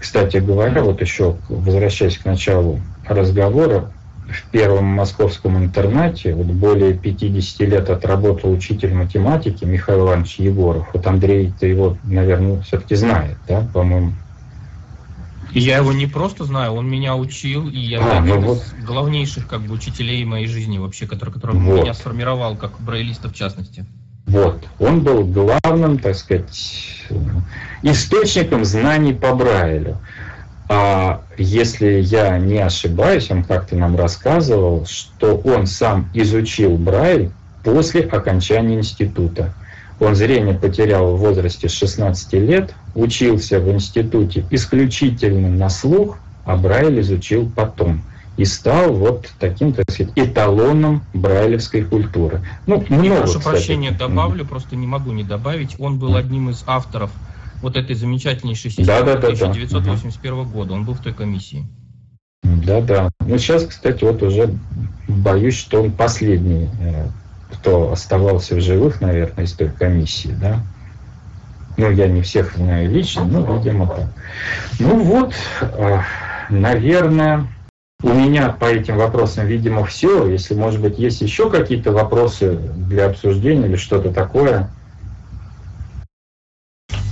Кстати 0.00 0.38
говоря, 0.38 0.82
вот 0.82 1.00
еще 1.00 1.36
возвращаясь 1.48 2.18
к 2.18 2.24
началу 2.24 2.80
разговора, 3.06 3.93
в 4.28 4.50
первом 4.50 4.84
московском 4.84 5.58
интернате, 5.58 6.34
вот 6.34 6.46
более 6.46 6.94
50 6.94 7.68
лет 7.68 7.90
отработал 7.90 8.52
учитель 8.52 8.94
математики 8.94 9.64
Михаил 9.64 10.06
Иванович 10.06 10.36
Егоров. 10.38 10.88
Вот 10.92 11.06
Андрей-то 11.06 11.66
его, 11.66 11.98
наверное, 12.04 12.60
все-таки 12.62 12.94
знает, 12.94 13.36
да, 13.46 13.66
по-моему. 13.72 14.12
Я 15.52 15.76
его 15.76 15.92
не 15.92 16.06
просто 16.06 16.44
знаю, 16.44 16.72
он 16.72 16.88
меня 16.88 17.14
учил, 17.14 17.68
и 17.68 17.78
я 17.78 18.00
а, 18.00 18.18
один 18.18 18.34
ну 18.34 18.40
из 18.40 18.44
вот. 18.44 18.64
главнейших 18.84 19.46
как 19.46 19.60
бы 19.60 19.74
учителей 19.74 20.24
моей 20.24 20.48
жизни 20.48 20.78
вообще, 20.78 21.06
который, 21.06 21.30
который 21.30 21.56
вот. 21.56 21.82
меня 21.82 21.94
сформировал 21.94 22.56
как 22.56 22.80
брайлиста 22.80 23.28
в 23.28 23.34
частности. 23.34 23.86
Вот, 24.26 24.64
он 24.78 25.02
был 25.02 25.24
главным, 25.24 25.98
так 25.98 26.16
сказать, 26.16 27.06
источником 27.82 28.64
знаний 28.64 29.12
по 29.12 29.34
Брайлю. 29.34 29.98
А 30.68 31.20
если 31.36 32.00
я 32.00 32.38
не 32.38 32.58
ошибаюсь, 32.58 33.30
он 33.30 33.44
как-то 33.44 33.76
нам 33.76 33.96
рассказывал, 33.96 34.86
что 34.86 35.36
он 35.36 35.66
сам 35.66 36.08
изучил 36.14 36.76
Брайль 36.78 37.30
после 37.62 38.02
окончания 38.02 38.76
института. 38.76 39.52
Он 40.00 40.14
зрение 40.14 40.54
потерял 40.54 41.16
в 41.16 41.20
возрасте 41.20 41.68
16 41.68 42.32
лет, 42.34 42.74
учился 42.94 43.60
в 43.60 43.70
институте 43.70 44.44
исключительно 44.50 45.48
на 45.48 45.68
слух, 45.68 46.18
а 46.44 46.56
Брайль 46.56 47.00
изучил 47.00 47.50
потом. 47.54 48.02
И 48.36 48.44
стал 48.44 48.92
вот 48.92 49.30
таким, 49.38 49.72
так 49.72 49.88
сказать, 49.92 50.12
эталоном 50.16 51.04
брайлевской 51.12 51.84
культуры. 51.84 52.40
Ну, 52.66 52.84
много, 52.88 53.20
прошу 53.20 53.38
кстати. 53.38 53.54
прощения, 53.54 53.90
добавлю, 53.92 54.42
mm-hmm. 54.42 54.48
просто 54.48 54.74
не 54.74 54.88
могу 54.88 55.12
не 55.12 55.22
добавить. 55.22 55.76
Он 55.78 56.00
был 56.00 56.16
одним 56.16 56.50
из 56.50 56.64
авторов 56.66 57.10
вот 57.62 57.76
этой 57.76 57.94
замечательнейшей 57.94 58.70
системы 58.70 58.86
да, 58.86 59.02
да, 59.02 59.12
да, 59.14 59.28
1981 59.28 60.36
да. 60.36 60.50
года. 60.50 60.74
Он 60.74 60.84
был 60.84 60.94
в 60.94 61.00
той 61.00 61.12
комиссии. 61.12 61.66
Да-да. 62.42 63.10
Ну, 63.20 63.38
сейчас, 63.38 63.64
кстати, 63.64 64.04
вот 64.04 64.22
уже 64.22 64.54
боюсь, 65.08 65.56
что 65.56 65.82
он 65.82 65.92
последний, 65.92 66.68
э, 66.80 67.06
кто 67.52 67.92
оставался 67.92 68.54
в 68.54 68.60
живых, 68.60 69.00
наверное, 69.00 69.44
из 69.44 69.52
той 69.52 69.70
комиссии, 69.70 70.34
да. 70.40 70.60
Ну, 71.76 71.90
я 71.90 72.06
не 72.06 72.22
всех 72.22 72.56
знаю 72.56 72.90
лично, 72.90 73.24
но, 73.24 73.56
видимо, 73.56 73.86
так. 73.86 74.08
Ну 74.78 75.02
вот, 75.02 75.34
э, 75.60 76.00
наверное, 76.50 77.46
у 78.02 78.12
меня 78.12 78.50
по 78.50 78.66
этим 78.66 78.98
вопросам, 78.98 79.46
видимо, 79.46 79.84
все. 79.84 80.28
Если, 80.28 80.54
может 80.54 80.80
быть, 80.80 80.98
есть 80.98 81.22
еще 81.22 81.50
какие-то 81.50 81.92
вопросы 81.92 82.56
для 82.56 83.06
обсуждения 83.06 83.66
или 83.66 83.76
что-то 83.76 84.12
такое– 84.12 84.70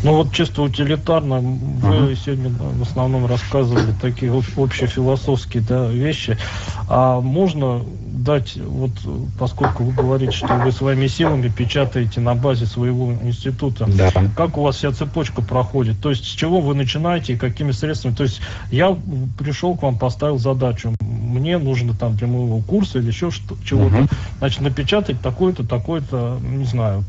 ну 0.02 0.16
вот 0.16 0.32
чисто 0.32 0.62
утилитарно, 0.62 1.40
вы 1.40 2.12
uh-huh. 2.12 2.16
сегодня 2.16 2.50
в 2.50 2.82
основном 2.82 3.26
рассказывали 3.26 3.94
такие 4.00 4.32
общефилософские 4.32 5.62
да, 5.62 5.86
вещи. 5.88 6.36
А 6.88 7.20
можно 7.20 7.82
дать, 8.12 8.56
вот 8.56 8.90
поскольку 9.38 9.84
вы 9.84 9.92
говорите, 9.92 10.32
что 10.32 10.54
вы 10.56 10.72
своими 10.72 11.06
силами 11.06 11.48
печатаете 11.48 12.20
на 12.20 12.34
базе 12.34 12.66
своего 12.66 13.12
института, 13.12 13.86
да. 13.86 14.10
как 14.36 14.58
у 14.58 14.62
вас 14.62 14.76
вся 14.76 14.92
цепочка 14.92 15.42
проходит? 15.42 16.00
То 16.00 16.10
есть 16.10 16.24
с 16.24 16.28
чего 16.28 16.60
вы 16.60 16.74
начинаете 16.74 17.34
и 17.34 17.36
какими 17.36 17.72
средствами? 17.72 18.14
То 18.14 18.24
есть 18.24 18.40
я 18.70 18.96
пришел 19.38 19.76
к 19.76 19.82
вам, 19.82 19.98
поставил 19.98 20.38
задачу, 20.38 20.94
мне 21.00 21.58
нужно 21.58 21.94
там 21.94 22.16
для 22.16 22.26
моего 22.26 22.60
курса 22.60 22.98
или 22.98 23.08
еще 23.08 23.30
что, 23.30 23.56
чего-то, 23.64 23.96
uh-huh. 23.96 24.12
значит, 24.38 24.60
напечатать 24.60 25.20
такой-то, 25.20 25.66
такой-то, 25.66 26.38
не 26.42 26.64
знаю, 26.64 27.04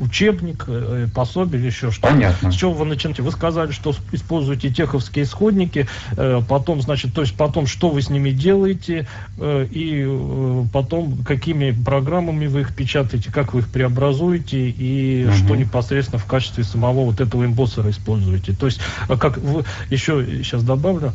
учебник, 0.00 0.64
э, 0.66 1.06
э, 1.06 1.08
пособие 1.14 1.60
или 1.60 1.68
еще 1.68 1.90
что-то. 1.90 2.12
Понятно. 2.12 2.52
С 2.52 2.54
чего 2.54 2.72
вы 2.72 2.84
начинаете? 2.84 3.22
Вы 3.22 3.32
сказали, 3.32 3.72
что 3.72 3.94
используете 4.12 4.70
теховские 4.70 5.24
исходники, 5.24 5.86
э, 6.16 6.40
потом, 6.48 6.82
значит, 6.82 7.14
то 7.14 7.22
есть 7.22 7.34
потом, 7.34 7.66
что 7.66 7.90
вы 7.90 8.02
с 8.02 8.10
ними 8.10 8.30
делаете, 8.30 9.06
и 9.40 10.66
потом, 10.72 11.18
какими 11.24 11.70
программами 11.70 12.46
вы 12.46 12.62
их 12.62 12.74
печатаете, 12.74 13.30
как 13.30 13.54
вы 13.54 13.60
их 13.60 13.68
преобразуете, 13.68 14.68
и 14.70 15.26
угу. 15.26 15.34
что 15.34 15.56
непосредственно 15.56 16.18
в 16.18 16.26
качестве 16.26 16.64
самого 16.64 17.04
вот 17.04 17.20
этого 17.20 17.44
эмбоссера 17.44 17.90
используете. 17.90 18.52
То 18.52 18.66
есть, 18.66 18.80
как 19.06 19.38
вы, 19.38 19.64
еще 19.90 20.24
сейчас 20.42 20.62
добавлю, 20.62 21.08
а, 21.08 21.14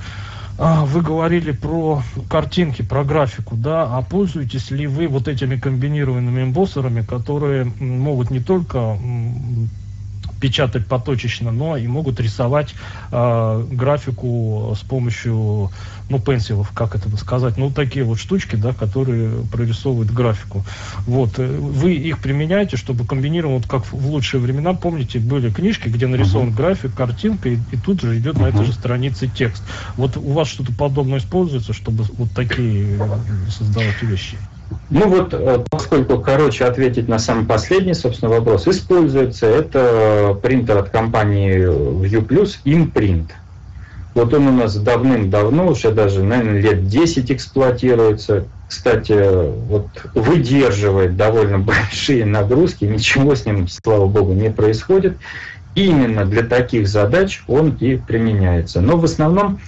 вы 0.57 1.01
говорили 1.01 1.51
про 1.51 2.01
картинки, 2.29 2.81
про 2.81 3.03
графику, 3.03 3.55
да, 3.55 3.83
а 3.83 4.01
пользуетесь 4.01 4.71
ли 4.71 4.87
вы 4.87 5.07
вот 5.07 5.27
этими 5.27 5.57
комбинированными 5.57 6.43
эмбоссерами, 6.43 7.01
которые 7.01 7.65
могут 7.79 8.29
не 8.29 8.39
только 8.39 8.97
печатать 10.43 10.87
поточечно, 10.87 11.51
но 11.51 11.77
и 11.77 11.87
могут 11.87 12.19
рисовать 12.19 12.75
э, 13.11 13.65
графику 13.71 14.75
с 14.77 14.81
помощью, 14.81 15.71
ну, 16.09 16.19
пенсилов, 16.19 16.71
как 16.73 16.95
это 16.95 17.15
сказать, 17.17 17.57
ну, 17.57 17.69
такие 17.71 18.05
вот 18.05 18.19
штучки, 18.19 18.55
да, 18.55 18.73
которые 18.73 19.43
прорисовывают 19.51 20.11
графику. 20.11 20.63
Вот, 21.05 21.39
э, 21.39 21.45
вы 21.45 21.93
их 21.93 22.19
применяете, 22.19 22.77
чтобы 22.77 23.05
комбинировать, 23.05 23.65
вот 23.65 23.71
как 23.71 23.91
в 23.91 24.07
лучшие 24.07 24.41
времена, 24.41 24.73
помните, 24.73 25.19
были 25.19 25.49
книжки, 25.49 25.89
где 25.89 26.07
нарисован 26.07 26.49
uh-huh. 26.49 26.55
график, 26.55 26.93
картинка, 26.95 27.49
и, 27.49 27.57
и 27.71 27.77
тут 27.77 28.01
же 28.01 28.17
идет 28.17 28.35
uh-huh. 28.35 28.41
на 28.41 28.47
этой 28.47 28.65
же 28.65 28.73
странице 28.73 29.27
текст. 29.27 29.63
Вот 29.97 30.17
у 30.17 30.31
вас 30.33 30.47
что-то 30.47 30.73
подобное 30.73 31.19
используется, 31.19 31.73
чтобы 31.73 32.03
вот 32.17 32.31
такие 32.31 32.99
создавать 33.49 34.01
вещи? 34.01 34.37
Ну 34.89 35.07
вот, 35.07 35.33
э, 35.33 35.63
поскольку, 35.69 36.19
короче, 36.19 36.65
ответить 36.65 37.07
на 37.07 37.19
самый 37.19 37.45
последний, 37.45 37.93
собственно, 37.93 38.31
вопрос, 38.31 38.67
используется 38.67 39.45
это 39.45 40.37
принтер 40.41 40.77
от 40.77 40.89
компании 40.89 41.57
ViewPlus 41.57 42.57
Imprint. 42.65 43.31
Вот 44.13 44.33
он 44.33 44.47
у 44.47 44.51
нас 44.51 44.75
давным-давно, 44.75 45.67
уже 45.67 45.91
даже, 45.91 46.23
наверное, 46.23 46.61
лет 46.61 46.87
10 46.87 47.31
эксплуатируется. 47.31 48.45
Кстати, 48.67 49.13
вот 49.67 49.87
выдерживает 50.13 51.15
довольно 51.17 51.59
большие 51.59 52.25
нагрузки, 52.25 52.85
ничего 52.85 53.35
с 53.35 53.45
ним, 53.45 53.67
слава 53.67 54.07
богу, 54.07 54.33
не 54.33 54.51
происходит. 54.51 55.17
Именно 55.75 56.25
для 56.25 56.43
таких 56.43 56.87
задач 56.87 57.43
он 57.47 57.71
и 57.79 57.97
применяется. 57.97 58.79
Но 58.81 58.97
в 58.97 59.05
основном 59.05 59.59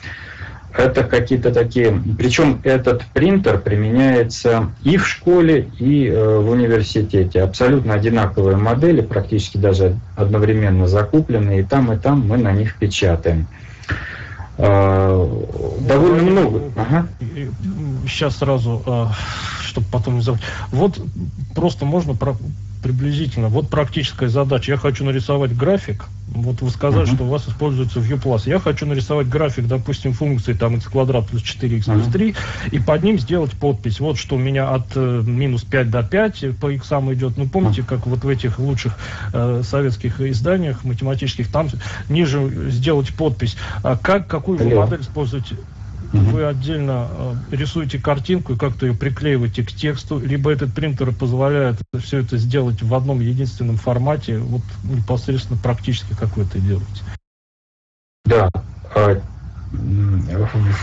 это 0.78 1.04
какие-то 1.04 1.52
такие, 1.52 2.00
причем 2.18 2.60
этот 2.64 3.04
принтер 3.14 3.60
применяется 3.60 4.72
и 4.84 4.98
в 4.98 5.08
школе, 5.08 5.70
и 5.80 6.08
э, 6.08 6.40
в 6.40 6.50
университете. 6.50 7.42
Абсолютно 7.42 7.94
одинаковые 7.94 8.58
модели, 8.58 9.02
практически 9.02 9.58
даже 9.58 9.96
одновременно 10.16 10.88
закупленные, 10.88 11.62
и 11.62 11.64
там, 11.64 11.92
и 11.94 11.98
там 11.98 12.28
мы 12.28 12.38
на 12.38 12.52
них 12.52 12.76
печатаем. 12.76 13.48
Э, 14.58 15.46
довольно 15.82 16.24
много. 16.24 16.62
Ага. 16.76 17.08
Сейчас 18.08 18.38
сразу, 18.38 18.82
э, 18.86 19.06
чтобы 19.62 19.88
потом 19.92 20.16
не 20.16 20.22
забыть. 20.22 20.44
Вот 20.72 21.02
просто 21.54 21.86
можно 21.86 22.14
про 22.14 22.36
приблизительно. 22.86 23.48
Вот 23.48 23.68
практическая 23.68 24.30
задача. 24.30 24.74
Я 24.74 24.78
хочу 24.78 25.04
нарисовать 25.04 25.58
график. 25.58 26.06
Вот 26.28 26.62
вы 26.62 26.70
сказали, 26.70 27.08
uh-huh. 27.08 27.16
что 27.16 27.24
у 27.24 27.28
вас 27.28 27.48
используется 27.48 28.00
ViewPlus. 28.00 28.44
Я 28.46 28.60
хочу 28.60 28.86
нарисовать 28.86 29.28
график, 29.28 29.66
допустим, 29.66 30.14
функции 30.14 30.54
там 30.54 30.76
x 30.76 30.86
квадрат 30.86 31.28
плюс 31.28 31.42
4x 31.42 31.80
uh-huh. 31.80 31.94
плюс 31.94 32.08
3, 32.14 32.36
и 32.74 32.80
под 32.80 33.04
ним 33.04 33.18
сделать 33.18 33.54
подпись. 33.54 34.00
Вот 34.00 34.20
что 34.20 34.36
у 34.36 34.38
меня 34.38 34.70
от 34.70 34.96
э, 34.96 35.24
минус 35.26 35.64
5 35.64 35.90
до 35.90 36.04
5 36.04 36.58
по 36.62 36.70
x 36.70 36.92
идет. 36.92 37.38
Ну, 37.38 37.48
помните, 37.48 37.82
uh-huh. 37.82 37.88
как 37.88 38.06
вот 38.06 38.24
в 38.24 38.30
этих 38.30 38.60
лучших 38.60 38.96
э, 39.34 39.64
советских 39.64 40.22
изданиях 40.22 40.84
математических, 40.84 41.52
там 41.52 41.70
ниже 42.08 42.70
сделать 42.70 43.16
подпись. 43.16 43.58
А 43.82 43.98
как, 43.98 44.28
какую 44.28 44.60
вы 44.60 44.76
модель 44.76 45.02
используете? 45.02 45.56
Вы 46.14 46.46
отдельно 46.46 47.08
э, 47.10 47.56
рисуете 47.56 48.00
картинку 48.00 48.54
и 48.54 48.58
как-то 48.58 48.86
ее 48.86 48.94
приклеиваете 48.94 49.64
к 49.64 49.72
тексту, 49.72 50.20
либо 50.20 50.52
этот 50.52 50.74
принтер 50.74 51.12
позволяет 51.14 51.78
все 52.00 52.20
это 52.20 52.38
сделать 52.38 52.82
в 52.82 52.94
одном 52.94 53.20
единственном 53.20 53.78
формате, 53.78 54.38
вот 54.38 54.62
непосредственно 54.84 55.60
практически 55.62 56.14
как 56.14 56.36
вы 56.38 56.44
это 56.44 56.60
делаете? 56.60 57.04
Да. 58.26 58.50
А, 58.96 59.22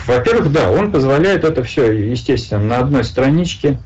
во-первых, 0.07 0.53
да, 0.53 0.71
он 0.71 0.93
позволяет 0.93 1.45
это 1.45 1.63
все, 1.63 1.91
естественно, 1.93 2.65
на 2.65 2.79
одной 2.79 3.05
страничке. 3.05 3.79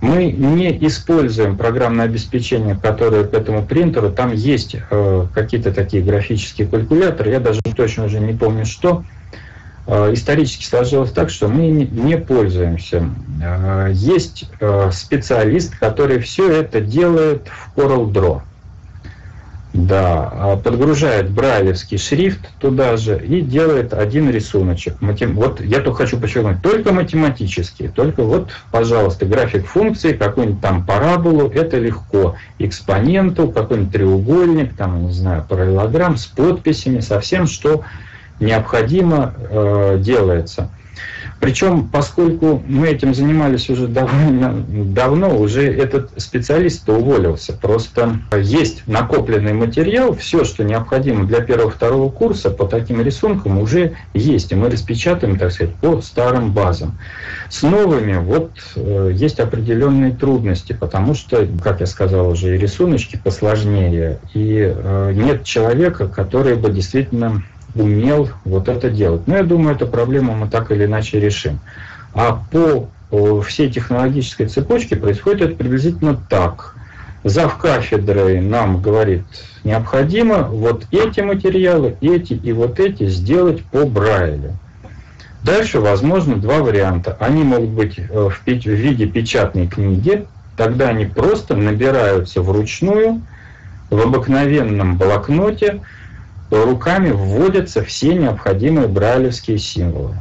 Мы 0.00 0.30
не 0.30 0.86
используем 0.86 1.56
программное 1.56 2.04
обеспечение, 2.04 2.76
которое 2.80 3.24
к 3.24 3.34
этому 3.34 3.66
принтеру. 3.66 4.10
Там 4.10 4.32
есть 4.32 4.76
э, 4.90 5.26
какие-то 5.34 5.72
такие 5.72 6.02
графические 6.02 6.68
калькуляторы, 6.68 7.30
я 7.30 7.40
даже 7.40 7.60
точно 7.76 8.04
уже 8.04 8.20
не 8.20 8.32
помню 8.32 8.64
что. 8.64 9.02
Э, 9.02 9.17
исторически 9.88 10.64
сложилось 10.64 11.12
так, 11.12 11.30
что 11.30 11.48
мы 11.48 11.68
не 11.70 12.18
пользуемся. 12.18 13.08
Э, 13.42 13.88
есть 13.92 14.44
э, 14.60 14.90
специалист, 14.92 15.76
который 15.78 16.18
все 16.20 16.50
это 16.50 16.80
делает 16.80 17.48
в 17.48 17.78
CorelDRAW. 17.78 18.42
Да, 19.74 20.58
подгружает 20.64 21.30
брайлевский 21.30 21.98
шрифт 21.98 22.40
туда 22.58 22.96
же 22.96 23.22
и 23.24 23.42
делает 23.42 23.92
один 23.92 24.30
рисуночек. 24.30 24.94
Вот 25.00 25.60
я 25.60 25.80
тут 25.80 25.96
хочу 25.96 26.18
подчеркнуть, 26.18 26.62
только 26.62 26.92
математический, 26.92 27.88
только 27.88 28.22
вот, 28.22 28.50
пожалуйста, 28.72 29.26
график 29.26 29.66
функции, 29.66 30.14
какую-нибудь 30.14 30.62
там 30.62 30.84
параболу, 30.84 31.48
это 31.50 31.78
легко. 31.78 32.36
Экспоненту, 32.58 33.48
какой-нибудь 33.48 33.92
треугольник, 33.92 34.74
там, 34.74 35.06
не 35.06 35.12
знаю, 35.12 35.44
параллелограмм 35.46 36.16
с 36.16 36.26
подписями, 36.26 37.00
со 37.00 37.20
всем, 37.20 37.46
что 37.46 37.84
необходимо, 38.40 39.34
э, 39.38 39.98
делается. 40.00 40.70
Причем, 41.40 41.88
поскольку 41.88 42.62
мы 42.66 42.88
этим 42.88 43.14
занимались 43.14 43.70
уже 43.70 43.86
довольно 43.86 44.64
давно, 44.68 45.38
уже 45.38 45.72
этот 45.72 46.10
специалист 46.20 46.88
уволился. 46.88 47.52
Просто 47.52 48.18
есть 48.36 48.82
накопленный 48.88 49.52
материал, 49.52 50.16
все, 50.16 50.44
что 50.44 50.64
необходимо 50.64 51.26
для 51.26 51.40
первого-второго 51.40 52.10
курса 52.10 52.50
по 52.50 52.66
таким 52.66 53.00
рисункам 53.02 53.58
уже 53.58 53.94
есть. 54.14 54.50
И 54.50 54.56
мы 54.56 54.68
распечатаем, 54.68 55.38
так 55.38 55.52
сказать, 55.52 55.74
по 55.76 56.00
старым 56.00 56.52
базам. 56.52 56.98
С 57.48 57.62
новыми 57.62 58.16
вот 58.16 58.50
э, 58.74 59.12
есть 59.14 59.38
определенные 59.38 60.10
трудности, 60.10 60.72
потому 60.72 61.14
что, 61.14 61.46
как 61.62 61.78
я 61.80 61.86
сказал 61.86 62.30
уже, 62.30 62.56
и 62.56 62.58
рисуночки 62.58 63.20
посложнее, 63.22 64.18
и 64.34 64.74
э, 64.74 65.12
нет 65.14 65.44
человека, 65.44 66.08
который 66.08 66.56
бы 66.56 66.70
действительно 66.70 67.44
умел 67.78 68.28
вот 68.44 68.68
это 68.68 68.90
делать. 68.90 69.26
Но 69.26 69.36
я 69.36 69.42
думаю, 69.42 69.76
эту 69.76 69.86
проблему 69.86 70.34
мы 70.34 70.48
так 70.48 70.70
или 70.70 70.84
иначе 70.84 71.20
решим. 71.20 71.60
А 72.12 72.42
по 72.50 72.88
всей 73.42 73.70
технологической 73.70 74.46
цепочке 74.46 74.96
происходит 74.96 75.42
это 75.42 75.54
приблизительно 75.56 76.20
так. 76.28 76.74
Зав 77.24 77.56
кафедрой 77.58 78.40
нам 78.40 78.80
говорит, 78.80 79.22
необходимо 79.64 80.42
вот 80.42 80.86
эти 80.90 81.20
материалы, 81.20 81.96
эти 82.00 82.34
и 82.34 82.52
вот 82.52 82.78
эти 82.78 83.08
сделать 83.08 83.64
по 83.64 83.86
Брайлю. 83.86 84.56
Дальше 85.42 85.80
возможно 85.80 86.36
два 86.36 86.58
варианта. 86.58 87.16
Они 87.20 87.42
могут 87.42 87.70
быть 87.70 87.98
э, 87.98 88.28
в 88.28 88.46
виде 88.46 89.06
печатной 89.06 89.66
книги, 89.66 90.26
тогда 90.56 90.88
они 90.88 91.06
просто 91.06 91.56
набираются 91.56 92.42
вручную 92.42 93.22
в 93.90 94.00
обыкновенном 94.00 94.98
блокноте, 94.98 95.80
руками 96.50 97.10
вводятся 97.10 97.82
все 97.82 98.14
необходимые 98.14 98.88
брайлевские 98.88 99.58
символы. 99.58 100.14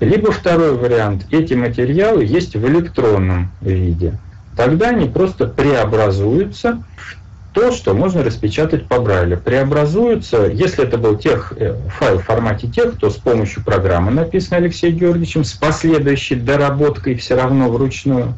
Либо 0.00 0.32
второй 0.32 0.76
вариант, 0.76 1.26
эти 1.30 1.54
материалы 1.54 2.24
есть 2.24 2.54
в 2.56 2.66
электронном 2.66 3.50
виде. 3.60 4.14
Тогда 4.56 4.90
они 4.90 5.08
просто 5.08 5.46
преобразуются 5.46 6.82
в 6.96 7.54
то, 7.54 7.72
что 7.72 7.94
можно 7.94 8.24
распечатать 8.24 8.86
по 8.86 8.98
Брайлю. 8.98 9.38
Преобразуются, 9.38 10.46
если 10.46 10.84
это 10.84 10.98
был 10.98 11.16
тех, 11.16 11.52
э, 11.56 11.76
файл 11.88 12.18
в 12.18 12.24
формате 12.24 12.66
тех, 12.66 12.98
то 12.98 13.10
с 13.10 13.14
помощью 13.14 13.64
программы, 13.64 14.10
написанной 14.10 14.62
Алексеем 14.62 14.96
Георгиевичем, 14.96 15.44
с 15.44 15.52
последующей 15.52 16.34
доработкой 16.34 17.14
все 17.14 17.36
равно 17.36 17.70
вручную. 17.70 18.34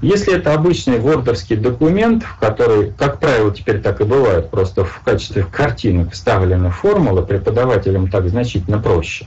Если 0.00 0.32
это 0.32 0.54
обычный 0.54 1.00
вордовский 1.00 1.56
документ, 1.56 2.22
в 2.22 2.38
который, 2.38 2.92
как 2.92 3.18
правило, 3.18 3.52
теперь 3.52 3.80
так 3.80 4.00
и 4.00 4.04
бывает, 4.04 4.48
просто 4.48 4.84
в 4.84 5.00
качестве 5.00 5.44
картинок 5.50 6.12
вставлена 6.12 6.70
формула, 6.70 7.22
преподавателям 7.22 8.08
так 8.08 8.28
значительно 8.28 8.78
проще, 8.78 9.26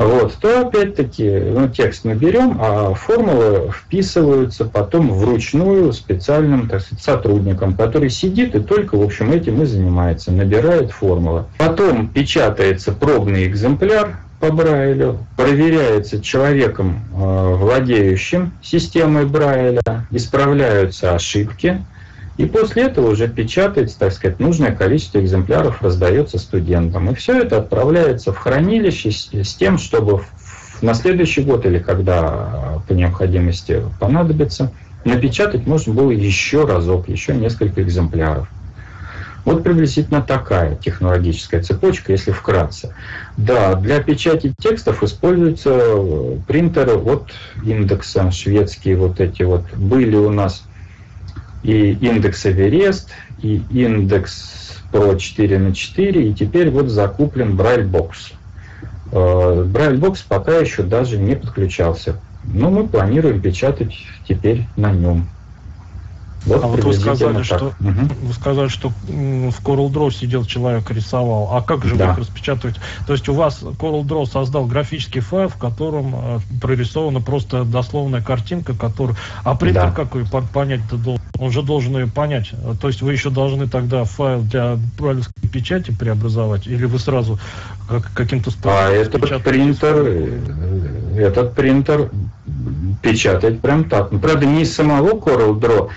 вот, 0.00 0.32
то 0.40 0.62
опять-таки 0.62 1.28
ну, 1.28 1.68
текст 1.68 2.06
мы 2.06 2.14
берем, 2.14 2.56
а 2.58 2.94
формулы 2.94 3.70
вписываются 3.70 4.64
потом 4.64 5.12
вручную 5.12 5.92
специальным 5.92 6.70
так 6.70 6.80
сказать, 6.80 7.04
сотрудником, 7.04 7.74
который 7.74 8.08
сидит 8.08 8.54
и 8.54 8.60
только, 8.60 8.96
в 8.96 9.02
общем, 9.02 9.30
этим 9.30 9.60
и 9.60 9.66
занимается, 9.66 10.32
набирает 10.32 10.90
формулы. 10.90 11.44
Потом 11.58 12.08
печатается 12.08 12.92
пробный 12.92 13.44
экземпляр, 13.44 14.16
по 14.40 14.50
Брайлю 14.50 15.18
проверяется 15.36 16.22
человеком, 16.22 17.04
э, 17.12 17.54
владеющим 17.56 18.52
системой 18.62 19.26
Брайля, 19.26 19.82
исправляются 20.10 21.14
ошибки, 21.14 21.84
и 22.40 22.46
после 22.46 22.84
этого 22.84 23.10
уже 23.10 23.28
печатается, 23.28 23.98
так 23.98 24.14
сказать, 24.14 24.40
нужное 24.40 24.74
количество 24.74 25.20
экземпляров 25.20 25.82
раздается 25.82 26.38
студентам. 26.38 27.10
И 27.10 27.14
все 27.14 27.42
это 27.42 27.58
отправляется 27.58 28.32
в 28.32 28.38
хранилище 28.38 29.10
с, 29.10 29.54
тем, 29.54 29.76
чтобы 29.76 30.22
на 30.80 30.94
следующий 30.94 31.42
год 31.42 31.66
или 31.66 31.78
когда 31.78 32.80
по 32.88 32.94
необходимости 32.94 33.82
понадобится, 33.98 34.72
напечатать 35.04 35.66
можно 35.66 35.92
было 35.92 36.12
еще 36.12 36.64
разок, 36.64 37.10
еще 37.10 37.34
несколько 37.34 37.82
экземпляров. 37.82 38.48
Вот 39.44 39.62
приблизительно 39.62 40.22
такая 40.22 40.76
технологическая 40.76 41.62
цепочка, 41.62 42.12
если 42.12 42.30
вкратце. 42.30 42.94
Да, 43.36 43.74
для 43.74 44.02
печати 44.02 44.54
текстов 44.58 45.02
используются 45.02 45.70
э, 45.74 46.36
принтеры 46.46 46.96
от 46.96 47.32
индекса, 47.62 48.30
шведские 48.30 48.96
вот 48.96 49.20
эти 49.20 49.42
вот. 49.42 49.64
Были 49.74 50.16
у 50.16 50.30
нас 50.30 50.64
и 51.62 51.92
Index 51.92 52.46
Everest, 52.46 53.10
и 53.42 53.62
Index 53.70 54.82
Pro 54.92 55.18
4 55.18 55.58
на 55.58 55.74
4, 55.74 56.30
и 56.30 56.34
теперь 56.34 56.70
вот 56.70 56.88
закуплен 56.88 57.56
BrailleBox. 57.56 58.32
BrailleBox 59.12 60.22
пока 60.22 60.58
еще 60.58 60.82
даже 60.82 61.18
не 61.18 61.36
подключался, 61.36 62.16
но 62.44 62.70
мы 62.70 62.86
планируем 62.86 63.40
печатать 63.40 63.94
теперь 64.26 64.66
на 64.76 64.92
нем. 64.92 65.28
Вот 66.46 66.64
а 66.64 66.66
вот 66.66 66.84
вы 66.84 66.94
сказали, 66.94 67.42
что 67.42 67.66
угу. 67.80 68.14
вы 68.22 68.32
сказали, 68.32 68.68
что 68.68 68.88
в 68.88 69.62
CorelDRAW 69.62 70.10
сидел 70.10 70.44
человек 70.44 70.90
рисовал. 70.90 71.50
А 71.52 71.60
как 71.60 71.84
же 71.84 71.96
да. 71.96 72.06
вы 72.06 72.12
их 72.12 72.18
распечатываете? 72.18 72.80
То 73.06 73.12
есть 73.12 73.28
у 73.28 73.34
вас 73.34 73.62
Coral 73.62 74.02
Draw 74.02 74.26
создал 74.26 74.64
графический 74.64 75.20
файл, 75.20 75.48
в 75.48 75.56
котором 75.56 76.14
э, 76.14 76.38
прорисована 76.60 77.20
просто 77.20 77.64
дословная 77.64 78.22
картинка, 78.22 78.74
которую. 78.74 79.16
А 79.44 79.54
принтер 79.54 79.88
да. 79.88 79.92
какой 79.92 80.24
понять-то 80.24 80.96
должен? 80.96 81.22
Он 81.38 81.50
же 81.50 81.62
должен 81.62 81.96
ее 81.96 82.06
понять. 82.06 82.52
То 82.80 82.88
есть 82.88 83.02
вы 83.02 83.12
еще 83.12 83.30
должны 83.30 83.68
тогда 83.68 84.04
файл 84.04 84.42
для 84.42 84.78
брайлевской 84.98 85.48
печати 85.50 85.90
преобразовать, 85.90 86.66
или 86.66 86.86
вы 86.86 86.98
сразу 86.98 87.38
как, 87.88 88.10
каким-то 88.14 88.50
способом? 88.50 88.76
А 88.78 88.90
этот 88.90 89.42
принтер, 89.42 89.96
этот 91.16 91.54
принтер 91.54 92.10
печатает 93.02 93.60
прям 93.60 93.84
так. 93.84 94.12
Ну, 94.12 94.18
правда, 94.18 94.46
не 94.46 94.62
из 94.62 94.74
самого 94.74 95.10
Coral 95.10 95.58
Draw, 95.58 95.90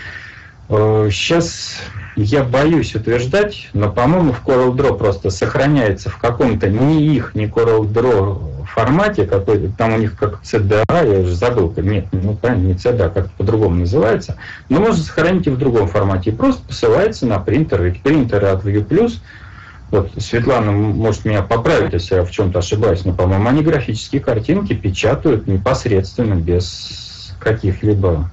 Сейчас 0.70 1.78
э, 2.16 2.22
я 2.22 2.44
боюсь 2.44 2.96
утверждать, 2.96 3.70
но, 3.74 3.92
по-моему, 3.92 4.34
в 4.34 4.46
CorelDRAW 4.46 4.98
просто 4.98 5.30
сохраняется 5.30 6.10
в 6.10 6.18
каком-то 6.18 6.70
не 6.70 7.06
их, 7.06 7.36
не 7.36 7.46
CorelDRAW 7.46 8.54
формате 8.74 9.26
какой-то, 9.26 9.70
там 9.78 9.94
у 9.94 9.98
них 9.98 10.18
как 10.18 10.42
CDA, 10.42 10.84
я 10.90 11.20
уже 11.20 11.36
забыл, 11.36 11.74
нет, 11.78 12.08
ну 12.12 12.36
правильно, 12.36 12.68
не 12.68 12.74
CDA, 12.74 13.14
как-то 13.14 13.30
по-другому 13.38 13.76
называется, 13.76 14.38
но 14.70 14.80
можно 14.80 15.04
сохранить 15.04 15.46
и 15.48 15.52
в 15.52 15.58
другом 15.58 15.88
формате, 15.88 16.32
и 16.32 16.34
просто 16.34 16.64
посылается 16.68 17.28
на 17.28 17.40
принтер, 17.40 17.84
ведь 17.84 18.02
принтеры 18.02 18.48
от 18.48 18.64
View+, 18.66 19.12
вот 19.92 20.12
Светлана 20.18 20.72
может 20.72 21.24
меня 21.24 21.44
поправить, 21.44 21.94
если 21.94 22.16
я 22.16 22.24
в 22.24 22.32
чем-то 22.32 22.60
ошибаюсь, 22.60 23.06
но, 23.06 23.14
по-моему, 23.14 23.48
они 23.48 23.62
графические 23.62 24.22
картинки 24.22 24.74
печатают 24.74 25.46
непосредственно 25.46 26.34
без 26.34 27.36
каких-либо 27.40 28.32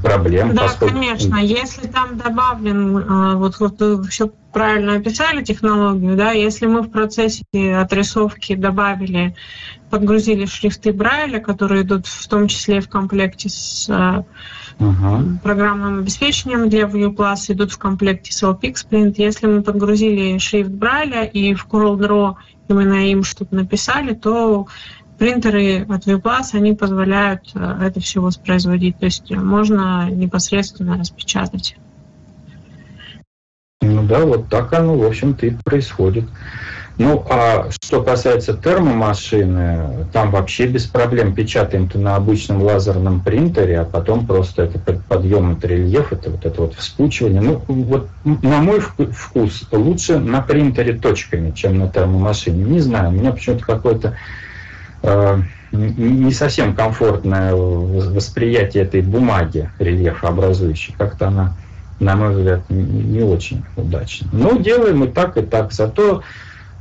проблем. 0.00 0.54
Да, 0.54 0.62
поскольку... 0.62 0.94
конечно. 0.94 1.36
Если 1.36 1.86
там 1.86 2.16
добавлен, 2.16 3.04
а, 3.08 3.36
вот, 3.36 3.58
вот 3.60 3.80
вы 3.80 4.04
все 4.04 4.30
правильно 4.52 4.94
описали 4.94 5.42
технологию, 5.42 6.16
да, 6.16 6.32
если 6.32 6.66
мы 6.66 6.82
в 6.82 6.90
процессе 6.90 7.42
отрисовки 7.54 8.54
добавили, 8.54 9.34
подгрузили 9.90 10.46
шрифты 10.46 10.92
Брайля, 10.92 11.38
которые 11.38 11.82
идут 11.82 12.06
в 12.06 12.28
том 12.28 12.48
числе 12.48 12.80
в 12.80 12.88
комплекте 12.88 13.48
с 13.48 13.88
uh-huh. 13.88 15.38
программным 15.42 16.00
обеспечением 16.00 16.68
для 16.68 16.82
ViewPlus, 16.82 17.52
идут 17.52 17.72
в 17.72 17.78
комплекте 17.78 18.32
с 18.32 18.42
LPXprint. 18.42 19.14
Если 19.16 19.46
мы 19.46 19.62
подгрузили 19.62 20.38
шрифт 20.38 20.70
Брайля 20.70 21.24
и 21.24 21.54
в 21.54 21.66
CorelDRAW 21.66 22.34
именно 22.68 23.10
им 23.10 23.24
что-то 23.24 23.54
написали, 23.54 24.14
то 24.14 24.66
принтеры 25.18 25.86
от 25.88 26.06
Viplus, 26.06 26.50
они 26.54 26.74
позволяют 26.74 27.52
это 27.54 28.00
все 28.00 28.20
воспроизводить. 28.20 28.98
То 28.98 29.06
есть 29.06 29.30
можно 29.30 30.10
непосредственно 30.10 30.98
распечатать. 30.98 31.76
Ну 33.82 34.04
да, 34.04 34.20
вот 34.20 34.48
так 34.48 34.72
оно, 34.72 34.96
в 34.96 35.04
общем-то, 35.04 35.46
и 35.46 35.50
происходит. 35.50 36.24
Ну, 36.98 37.24
а 37.28 37.68
что 37.82 38.02
касается 38.02 38.54
термомашины, 38.54 40.06
там 40.12 40.30
вообще 40.30 40.66
без 40.66 40.84
проблем 40.84 41.34
печатаем-то 41.34 41.98
на 41.98 42.16
обычном 42.16 42.62
лазерном 42.62 43.22
принтере, 43.22 43.80
а 43.80 43.84
потом 43.84 44.26
просто 44.26 44.64
это 44.64 45.02
подъем 45.08 45.52
от 45.52 45.64
рельеф, 45.64 46.12
это 46.12 46.30
вот 46.30 46.44
это 46.44 46.60
вот 46.60 46.74
вспучивание. 46.74 47.40
Ну, 47.40 47.62
вот 47.66 48.08
на 48.24 48.60
мой 48.60 48.80
вкус 48.80 49.64
лучше 49.72 50.18
на 50.18 50.42
принтере 50.42 50.92
точками, 50.92 51.52
чем 51.52 51.78
на 51.78 51.88
термомашине. 51.88 52.62
Не 52.62 52.80
знаю, 52.80 53.08
у 53.08 53.12
меня 53.12 53.32
почему-то 53.32 53.64
какое-то 53.64 54.08
э, 54.08 54.12
не 55.72 56.32
совсем 56.32 56.74
комфортное 56.74 57.54
восприятие 57.54 58.84
этой 58.84 59.02
бумаги 59.02 59.70
рельефообразующей. 59.78 60.94
Как-то 60.96 61.28
она, 61.28 61.54
на 61.98 62.16
мой 62.16 62.34
взгляд, 62.34 62.60
не 62.68 63.22
очень 63.22 63.64
удачно. 63.76 64.28
Ну, 64.32 64.58
делаем 64.58 65.04
и 65.04 65.08
так, 65.08 65.36
и 65.36 65.42
так. 65.42 65.72
Зато 65.72 66.22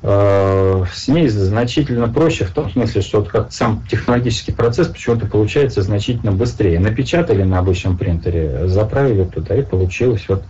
Э, 0.03 0.83
с 0.91 1.07
ней 1.07 1.27
значительно 1.27 2.07
проще 2.07 2.45
в 2.45 2.51
том 2.51 2.71
смысле, 2.71 3.01
что 3.01 3.19
вот 3.19 3.29
как 3.29 3.51
сам 3.51 3.83
технологический 3.89 4.51
процесс 4.51 4.87
почему-то 4.87 5.27
получается 5.27 5.83
значительно 5.83 6.31
быстрее. 6.31 6.79
Напечатали 6.79 7.43
на 7.43 7.59
обычном 7.59 7.97
принтере, 7.97 8.67
заправили 8.67 9.25
туда 9.25 9.55
и 9.55 9.61
получилось 9.61 10.25
вот 10.27 10.41
э, 10.41 10.45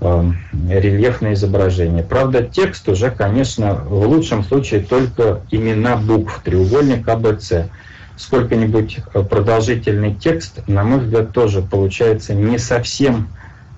рельефное 0.00 1.34
изображение. 1.34 2.02
Правда, 2.02 2.42
текст 2.42 2.88
уже, 2.88 3.10
конечно, 3.10 3.74
в 3.74 4.06
лучшем 4.06 4.44
случае 4.44 4.80
только 4.80 5.40
имена 5.50 5.96
букв, 5.96 6.40
треугольник 6.42 7.08
АБЦ. 7.08 7.52
Сколько-нибудь 8.16 8.98
продолжительный 9.30 10.14
текст, 10.14 10.66
на 10.66 10.82
мой 10.82 11.00
взгляд, 11.00 11.32
тоже 11.32 11.62
получается 11.62 12.34
не 12.34 12.58
совсем 12.58 13.28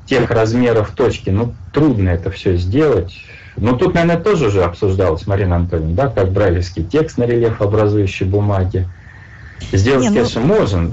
тех 0.07 0.31
размеров 0.31 0.93
точки. 0.93 1.31
Ну, 1.31 1.55
трудно 1.73 2.09
это 2.11 2.31
все 2.31 2.57
сделать 2.57 3.15
ну, 3.57 3.77
тут, 3.77 3.95
наверное, 3.95 4.23
тоже 4.23 4.47
уже 4.47 4.65
обсуждалось, 4.65 5.27
Марина 5.27 5.57
Анатольевна, 5.57 5.95
да, 5.95 6.09
как 6.09 6.33
брайлевский 6.33 6.83
текст 6.83 7.19
на 7.19 7.25
рельефообразующей 7.25 8.27
бумаге. 8.27 8.89
Сделать, 9.73 10.09
не, 10.09 10.09
конечно, 10.09 10.41
ну... 10.41 10.47
можно. 10.47 10.91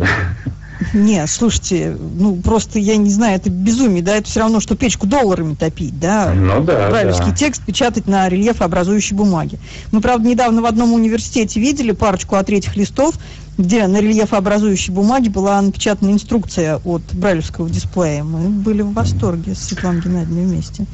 Не, 0.93 1.25
слушайте, 1.27 1.97
ну 1.99 2.35
просто 2.35 2.79
я 2.79 2.97
не 2.97 3.09
знаю, 3.09 3.35
это 3.35 3.49
безумие, 3.49 4.03
да, 4.03 4.15
это 4.15 4.27
все 4.27 4.41
равно, 4.41 4.59
что 4.59 4.75
печку 4.75 5.07
долларами 5.07 5.55
топить, 5.55 5.99
да. 5.99 6.33
Ну 6.33 6.63
да. 6.63 6.89
Брайлевский 6.89 7.31
да. 7.31 7.35
текст 7.35 7.63
печатать 7.63 8.07
на 8.07 8.29
рельефообразующей 8.29 9.15
бумаге. 9.15 9.59
Мы, 9.91 10.01
правда, 10.01 10.27
недавно 10.27 10.61
в 10.61 10.65
одном 10.65 10.93
университете 10.93 11.59
видели 11.59 11.91
парочку 11.91 12.35
от 12.35 12.47
третьих 12.47 12.75
листов, 12.75 13.15
где 13.57 13.87
на 13.87 13.99
рельефообразующей 13.99 14.93
бумаге 14.93 15.29
была 15.29 15.59
напечатана 15.61 16.11
инструкция 16.11 16.77
от 16.77 17.01
брайлевского 17.13 17.69
дисплея. 17.69 18.23
Мы 18.23 18.49
были 18.49 18.81
в 18.81 18.93
восторге 18.93 19.55
с 19.55 19.59
Светланой 19.59 20.01
Геннадьевной 20.01 20.45
вместе. 20.45 20.85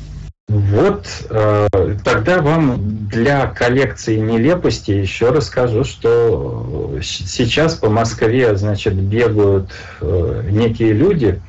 Вот 0.49 1.07
э, 1.30 1.68
тогда 2.03 2.41
вам 2.41 3.07
для 3.07 3.48
коллекции 3.48 4.18
нелепости 4.18 4.91
еще 4.91 5.30
расскажу, 5.30 5.86
что 5.86 6.99
сейчас 7.02 7.76
по 7.76 7.90
Москве, 7.90 8.56
значит, 8.57 8.94
бегают 8.94 9.72
э, 10.02 10.49
некие 10.52 10.91
люди, 10.91 11.41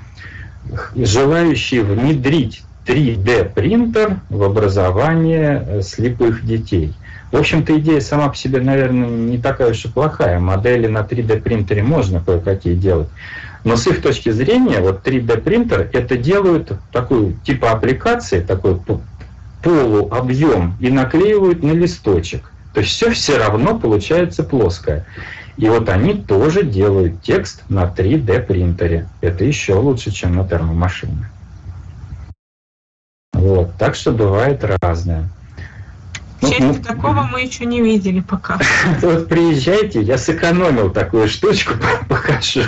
желающие 0.94 1.82
внедрить 1.82 2.62
3D 2.86 3.52
принтер 3.52 4.20
в 4.28 4.44
образование 4.44 5.64
э, 5.66 5.82
слепых 5.82 6.46
детей. 6.46 6.94
В 7.32 7.36
общем-то, 7.36 7.76
идея 7.80 8.00
сама 8.00 8.28
по 8.28 8.36
себе, 8.36 8.60
наверное, 8.60 9.08
не 9.08 9.38
такая 9.38 9.72
уж 9.72 9.84
и 9.84 9.88
плохая. 9.88 10.38
Модели 10.38 10.86
на 10.86 10.98
3D 10.98 11.42
принтере 11.42 11.82
можно 11.82 12.22
кое-какие 12.24 12.76
делать. 12.76 13.08
Но 13.64 13.76
с 13.76 13.86
их 13.86 14.02
точки 14.02 14.30
зрения, 14.30 14.80
вот 14.80 15.06
3D 15.06 15.40
принтер 15.40 15.88
это 15.92 16.18
делают 16.18 16.72
такую 16.92 17.34
типа 17.44 17.72
аппликации, 17.72 18.40
такой 18.40 18.78
полуобъем 19.62 20.76
и 20.78 20.90
наклеивают 20.90 21.62
на 21.62 21.72
листочек. 21.72 22.50
То 22.74 22.80
есть 22.80 22.92
все 22.92 23.10
все 23.10 23.38
равно 23.38 23.78
получается 23.78 24.44
плоское. 24.44 25.06
И 25.56 25.68
вот 25.68 25.88
они 25.88 26.14
тоже 26.14 26.64
делают 26.64 27.22
текст 27.22 27.62
на 27.68 27.84
3D 27.84 28.40
принтере. 28.42 29.08
Это 29.20 29.44
еще 29.44 29.74
лучше, 29.74 30.10
чем 30.10 30.34
на 30.34 30.46
термомашине. 30.46 31.30
Вот, 33.32 33.76
так 33.78 33.94
что 33.94 34.12
бывает 34.12 34.62
разное. 34.80 35.28
Ну, 36.40 36.52
ну, 36.60 36.74
такого 36.74 37.22
мы 37.22 37.40
еще 37.40 37.64
не 37.64 37.80
видели 37.80 38.20
пока. 38.20 38.58
Вот 39.00 39.28
приезжайте, 39.28 40.02
я 40.02 40.18
сэкономил 40.18 40.90
такую 40.90 41.28
штучку, 41.28 41.74
покажу. 42.08 42.64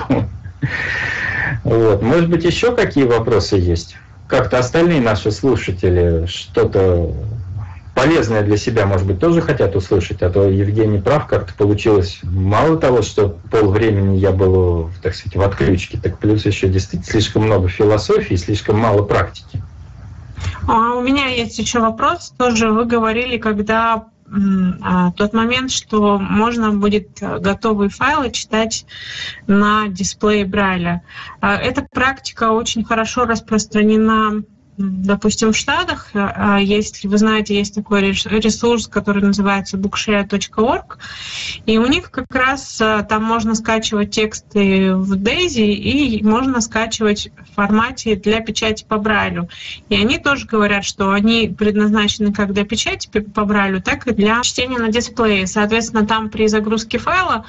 Вот. 1.65 2.03
Может 2.03 2.29
быть, 2.29 2.45
еще 2.45 2.75
какие 2.75 3.05
вопросы 3.05 3.57
есть? 3.57 3.97
Как-то 4.29 4.59
остальные 4.59 5.01
наши 5.01 5.31
слушатели 5.31 6.27
что-то 6.27 7.15
полезное 7.97 8.43
для 8.43 8.59
себя, 8.59 8.85
может 8.85 9.07
быть, 9.07 9.19
тоже 9.19 9.41
хотят 9.41 9.75
услышать, 9.75 10.23
а 10.23 10.29
то 10.29 10.47
Евгений 10.47 10.99
прав, 10.99 11.27
как-то 11.27 11.55
получилось 11.55 12.21
мало 12.23 12.77
того, 12.77 13.01
что 13.01 13.39
пол 13.51 13.71
времени 13.71 14.19
я 14.19 14.33
был, 14.33 14.91
так 15.03 15.15
сказать, 15.15 15.37
в 15.37 15.43
отключке, 15.43 15.99
так 15.99 16.19
плюс 16.19 16.45
еще 16.45 16.69
действительно 16.69 17.11
слишком 17.11 17.45
много 17.45 17.69
философии, 17.69 18.35
слишком 18.35 18.79
мало 18.79 19.03
практики. 19.03 19.63
А 20.69 20.95
у 20.95 21.01
меня 21.01 21.29
есть 21.29 21.59
еще 21.59 21.81
вопрос. 21.81 22.35
Тоже 22.37 22.71
вы 22.71 22.85
говорили, 22.85 23.39
когда 23.39 24.05
тот 25.17 25.33
момент, 25.33 25.71
что 25.71 26.19
можно 26.19 26.73
будет 26.73 27.23
э, 27.23 27.39
готовые 27.39 27.91
файлы 27.91 28.31
читать 28.31 28.85
на 29.47 29.89
дисплее 29.89 30.45
Брайля. 30.45 31.03
А, 31.41 31.57
эта 31.57 31.83
практика 31.83 32.51
очень 32.51 32.85
хорошо 32.85 33.25
распространена 33.25 34.43
допустим, 34.79 35.53
в 35.53 35.57
Штатах, 35.57 36.11
а, 36.15 36.59
если 36.59 37.09
вы 37.09 37.19
знаете, 37.19 37.57
есть 37.57 37.75
такой 37.75 38.03
ресурс, 38.03 38.87
который 38.87 39.23
называется 39.23 39.77
bookshare.org, 39.77 40.99
и 41.65 41.79
у 41.79 41.87
них 41.87 42.11
как 42.11 42.35
раз 42.35 42.79
а, 42.81 43.03
там 43.03 43.25
можно 43.25 43.55
скачивать 43.55 44.11
тексты 44.11 44.95
в 44.95 45.15
Daisy 45.15 45.73
и 45.73 46.23
можно 46.23 46.61
скачивать 46.61 47.31
в 47.51 47.55
формате 47.55 48.17
для 48.17 48.41
печати 48.41 48.85
по 48.87 48.99
Брайлю. 48.99 49.49
И 49.89 49.95
они 49.95 50.19
тоже 50.19 50.47
говорят, 50.47 50.85
что 50.85 51.13
они 51.13 51.49
предназначены 51.49 52.33
как 52.33 52.53
для 52.53 52.65
печати 52.65 53.09
по 53.21 53.45
Брайлю, 53.45 53.81
так 53.81 54.07
и 54.07 54.13
для 54.13 54.43
чтения 54.43 54.79
на 54.79 54.89
дисплее. 54.89 55.47
Соответственно, 55.47 56.07
там 56.07 56.29
при 56.29 56.49
загрузке 56.49 56.99
файла 56.99 57.45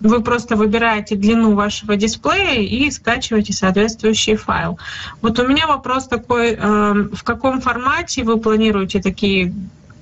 вы 0.00 0.22
просто 0.22 0.56
выбираете 0.56 1.16
длину 1.16 1.54
вашего 1.54 1.96
дисплея 1.96 2.60
и 2.60 2.90
скачиваете 2.90 3.52
соответствующий 3.52 4.36
файл. 4.36 4.78
Вот 5.22 5.38
у 5.38 5.46
меня 5.46 5.66
вопрос 5.66 6.08
такой, 6.08 6.55
в 6.60 7.22
каком 7.24 7.60
формате 7.60 8.24
вы 8.24 8.38
планируете 8.38 9.00
такие 9.00 9.52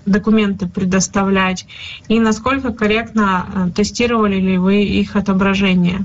документы 0.06 0.66
предоставлять 0.66 1.66
и 2.09 2.20
насколько 2.20 2.72
корректно 2.72 3.47
э, 3.47 3.70
тестировали 3.74 4.36
ли 4.36 4.59
вы 4.59 4.82
их 4.82 5.16
отображение 5.16 6.05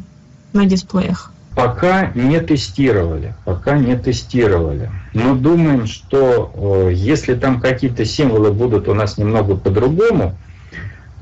на 0.53 0.65
дисплеях? 0.65 1.31
Пока 1.55 2.11
не 2.15 2.39
тестировали, 2.39 3.35
пока 3.43 3.77
не 3.77 3.97
тестировали. 3.97 4.89
Но 5.13 5.35
думаем, 5.35 5.87
что 5.87 6.87
э, 6.89 6.93
если 6.93 7.33
там 7.33 7.59
какие-то 7.59 8.05
символы 8.05 8.51
будут 8.51 8.87
у 8.87 8.93
нас 8.93 9.17
немного 9.17 9.55
по-другому, 9.55 10.35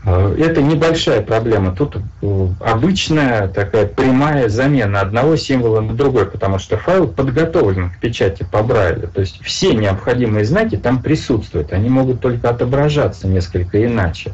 это 0.09 0.61
небольшая 0.61 1.21
проблема. 1.21 1.75
Тут 1.75 1.97
э, 1.97 2.47
обычная 2.61 3.49
такая 3.49 3.87
прямая 3.87 4.47
замена 4.47 5.01
одного 5.01 5.35
символа 5.35 5.81
на 5.81 5.93
другой, 5.93 6.25
потому 6.25 6.59
что 6.59 6.77
файл 6.77 7.07
подготовлен 7.07 7.89
к 7.89 7.97
печати 7.99 8.47
по 8.49 8.63
Брайлю. 8.63 9.09
То 9.09 9.19
есть 9.19 9.43
все 9.43 9.73
необходимые 9.73 10.45
знаки 10.45 10.77
там 10.77 11.01
присутствуют. 11.01 11.73
Они 11.73 11.89
могут 11.89 12.21
только 12.21 12.49
отображаться 12.49 13.27
несколько 13.27 13.83
иначе. 13.83 14.31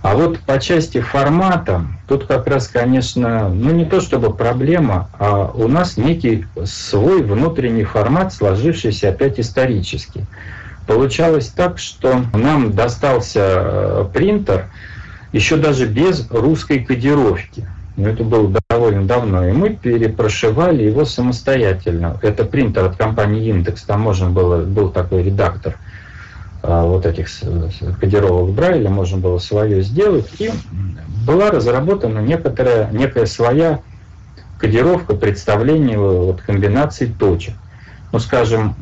А 0.00 0.14
вот 0.14 0.38
по 0.40 0.58
части 0.58 1.00
формата, 1.00 1.82
тут 2.06 2.24
как 2.24 2.46
раз, 2.46 2.68
конечно, 2.68 3.48
ну 3.48 3.72
не 3.72 3.84
то 3.84 4.00
чтобы 4.00 4.32
проблема, 4.32 5.10
а 5.18 5.50
у 5.52 5.68
нас 5.68 5.98
некий 5.98 6.46
свой 6.64 7.22
внутренний 7.22 7.84
формат, 7.84 8.32
сложившийся 8.32 9.10
опять 9.10 9.38
исторически. 9.38 10.24
Получалось 10.88 11.48
так, 11.48 11.78
что 11.78 12.24
нам 12.32 12.72
достался 12.72 13.40
э, 13.44 14.04
принтер 14.10 14.70
еще 15.32 15.58
даже 15.58 15.84
без 15.84 16.26
русской 16.30 16.82
кодировки. 16.82 17.68
Это 17.98 18.24
было 18.24 18.50
довольно 18.70 19.04
давно, 19.04 19.46
и 19.46 19.52
мы 19.52 19.74
перепрошивали 19.74 20.84
его 20.84 21.04
самостоятельно. 21.04 22.18
Это 22.22 22.46
принтер 22.46 22.86
от 22.86 22.96
компании 22.96 23.50
Индекс, 23.50 23.82
там 23.82 24.00
можно 24.00 24.30
было, 24.30 24.64
был 24.64 24.88
такой 24.88 25.24
редактор 25.24 25.76
а, 26.62 26.86
вот 26.86 27.04
этих 27.04 27.28
кодировок 28.00 28.54
Брайля, 28.54 28.88
можно 28.88 29.18
было 29.18 29.38
свое 29.40 29.82
сделать, 29.82 30.30
и 30.38 30.50
была 31.26 31.50
разработана 31.50 32.20
некоторая, 32.20 32.90
некая 32.92 33.26
своя 33.26 33.80
кодировка 34.58 35.14
представления 35.14 35.98
вот, 35.98 36.40
комбинаций 36.40 37.12
точек 37.12 37.54
ну, 38.12 38.18
скажем, 38.18 38.74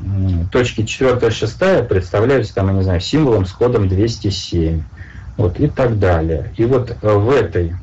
точки 0.52 0.84
4 0.84 1.30
6 1.30 1.58
представляются, 1.88 2.54
там, 2.54 2.68
я 2.68 2.72
не 2.74 2.82
знаю, 2.82 3.00
символом 3.00 3.46
с 3.46 3.52
кодом 3.52 3.88
207. 3.88 4.82
вот, 5.36 5.58
и 5.58 5.68
так 5.68 5.98
далее. 5.98 6.52
И 6.56 6.64
вот 6.64 6.96
в 7.02 7.30
этой 7.30 7.74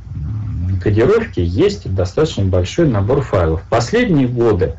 кодировке 0.81 1.43
есть 1.43 1.93
достаточно 1.93 2.43
большой 2.45 2.87
набор 2.87 3.21
файлов. 3.21 3.61
Последние 3.69 4.27
годы 4.27 4.73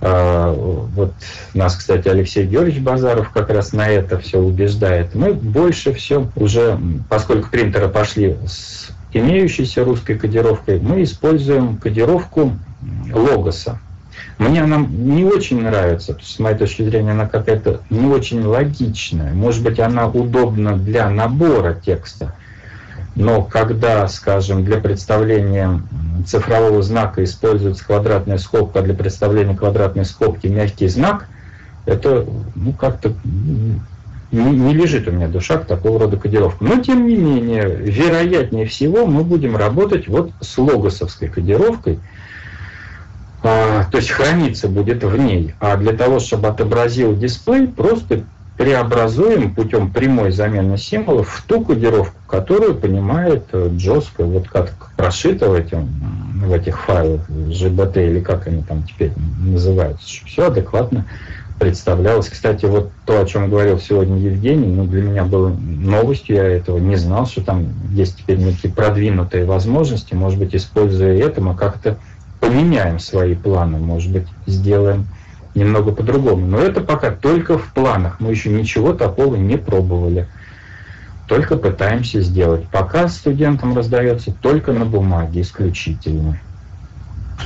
а, 0.00 0.52
вот 0.52 1.12
нас, 1.54 1.76
кстати, 1.76 2.08
Алексей 2.08 2.46
Георгиевич 2.46 2.82
Базаров 2.82 3.30
как 3.30 3.50
раз 3.50 3.72
на 3.72 3.88
это 3.88 4.18
все 4.18 4.38
убеждает. 4.38 5.14
Мы 5.14 5.34
больше 5.34 5.92
все 5.92 6.30
уже, 6.36 6.78
поскольку 7.08 7.50
принтеры 7.50 7.88
пошли 7.88 8.36
с 8.46 8.90
имеющейся 9.12 9.84
русской 9.84 10.16
кодировкой, 10.16 10.78
мы 10.80 11.02
используем 11.02 11.78
кодировку 11.78 12.56
логоса. 13.12 13.80
Мне 14.38 14.62
она 14.62 14.78
не 14.78 15.24
очень 15.24 15.60
нравится, 15.62 16.12
потому 16.12 16.24
что, 16.24 16.36
с 16.36 16.38
моей 16.38 16.56
точки 16.56 16.82
зрения, 16.82 17.10
она 17.10 17.26
какая-то 17.26 17.80
не 17.90 18.06
очень 18.06 18.42
логичная. 18.44 19.32
Может 19.32 19.64
быть, 19.64 19.80
она 19.80 20.08
удобна 20.08 20.76
для 20.76 21.10
набора 21.10 21.74
текста, 21.74 22.34
но 23.16 23.42
когда, 23.42 24.06
скажем, 24.06 24.64
для 24.64 24.78
представления 24.78 25.82
цифрового 26.24 26.82
знака 26.82 27.24
используется 27.24 27.84
квадратная 27.84 28.38
скобка, 28.38 28.78
а 28.78 28.82
для 28.82 28.94
представления 28.94 29.56
квадратной 29.56 30.04
скобки 30.04 30.46
мягкий 30.46 30.86
знак, 30.86 31.26
это 31.84 32.24
ну, 32.54 32.72
как-то 32.74 33.12
не, 34.30 34.50
не 34.50 34.72
лежит 34.74 35.08
у 35.08 35.10
меня 35.10 35.26
душа 35.26 35.58
к 35.58 35.64
такого 35.64 35.98
рода 35.98 36.16
кодировке. 36.16 36.64
Но, 36.64 36.80
тем 36.80 37.08
не 37.08 37.16
менее, 37.16 37.66
вероятнее 37.66 38.66
всего 38.66 39.04
мы 39.04 39.24
будем 39.24 39.56
работать 39.56 40.06
вот 40.06 40.30
с 40.40 40.56
логосовской 40.56 41.28
кодировкой, 41.28 41.98
то 43.42 43.86
есть 43.92 44.10
храниться 44.10 44.68
будет 44.68 45.04
в 45.04 45.16
ней. 45.16 45.54
А 45.60 45.76
для 45.76 45.92
того, 45.92 46.18
чтобы 46.18 46.48
отобразил 46.48 47.16
дисплей, 47.16 47.68
просто 47.68 48.24
преобразуем 48.56 49.54
путем 49.54 49.92
прямой 49.92 50.32
замены 50.32 50.76
символов 50.76 51.28
в 51.28 51.42
ту 51.44 51.64
кодировку, 51.64 52.20
которую 52.26 52.74
понимает 52.74 53.46
Джоска, 53.54 54.24
вот 54.24 54.48
как 54.48 54.72
прошито 54.96 55.48
в, 55.48 55.54
этим, 55.54 55.88
в 56.44 56.52
этих 56.52 56.80
файлах 56.80 57.20
GBT 57.30 58.10
или 58.10 58.20
как 58.20 58.48
они 58.48 58.62
там 58.62 58.82
теперь 58.82 59.12
называются, 59.40 60.08
чтобы 60.08 60.28
все 60.28 60.46
адекватно 60.48 61.06
представлялось. 61.58 62.28
Кстати, 62.28 62.66
вот 62.66 62.90
то, 63.04 63.20
о 63.20 63.26
чем 63.26 63.48
говорил 63.48 63.78
сегодня 63.78 64.18
Евгений, 64.18 64.66
ну, 64.66 64.84
для 64.84 65.02
меня 65.02 65.24
было 65.24 65.48
новостью, 65.48 66.36
я 66.36 66.44
этого 66.44 66.78
не 66.78 66.96
знал, 66.96 67.26
что 67.26 67.44
там 67.44 67.68
есть 67.90 68.18
теперь 68.18 68.38
некие 68.38 68.72
продвинутые 68.72 69.44
возможности, 69.44 70.14
может 70.14 70.38
быть, 70.38 70.54
используя 70.54 71.16
это, 71.16 71.40
мы 71.40 71.56
как-то 71.56 71.96
поменяем 72.40 72.98
свои 72.98 73.34
планы, 73.34 73.78
может 73.78 74.12
быть, 74.12 74.26
сделаем 74.46 75.06
немного 75.54 75.92
по-другому. 75.92 76.46
Но 76.46 76.58
это 76.58 76.80
пока 76.80 77.10
только 77.10 77.58
в 77.58 77.72
планах. 77.72 78.20
Мы 78.20 78.30
еще 78.30 78.50
ничего 78.50 78.92
такого 78.92 79.36
не 79.36 79.56
пробовали. 79.56 80.28
Только 81.26 81.56
пытаемся 81.56 82.20
сделать. 82.22 82.66
Пока 82.70 83.08
студентам 83.08 83.76
раздается 83.76 84.32
только 84.32 84.72
на 84.72 84.86
бумаге 84.86 85.42
исключительно. 85.42 86.40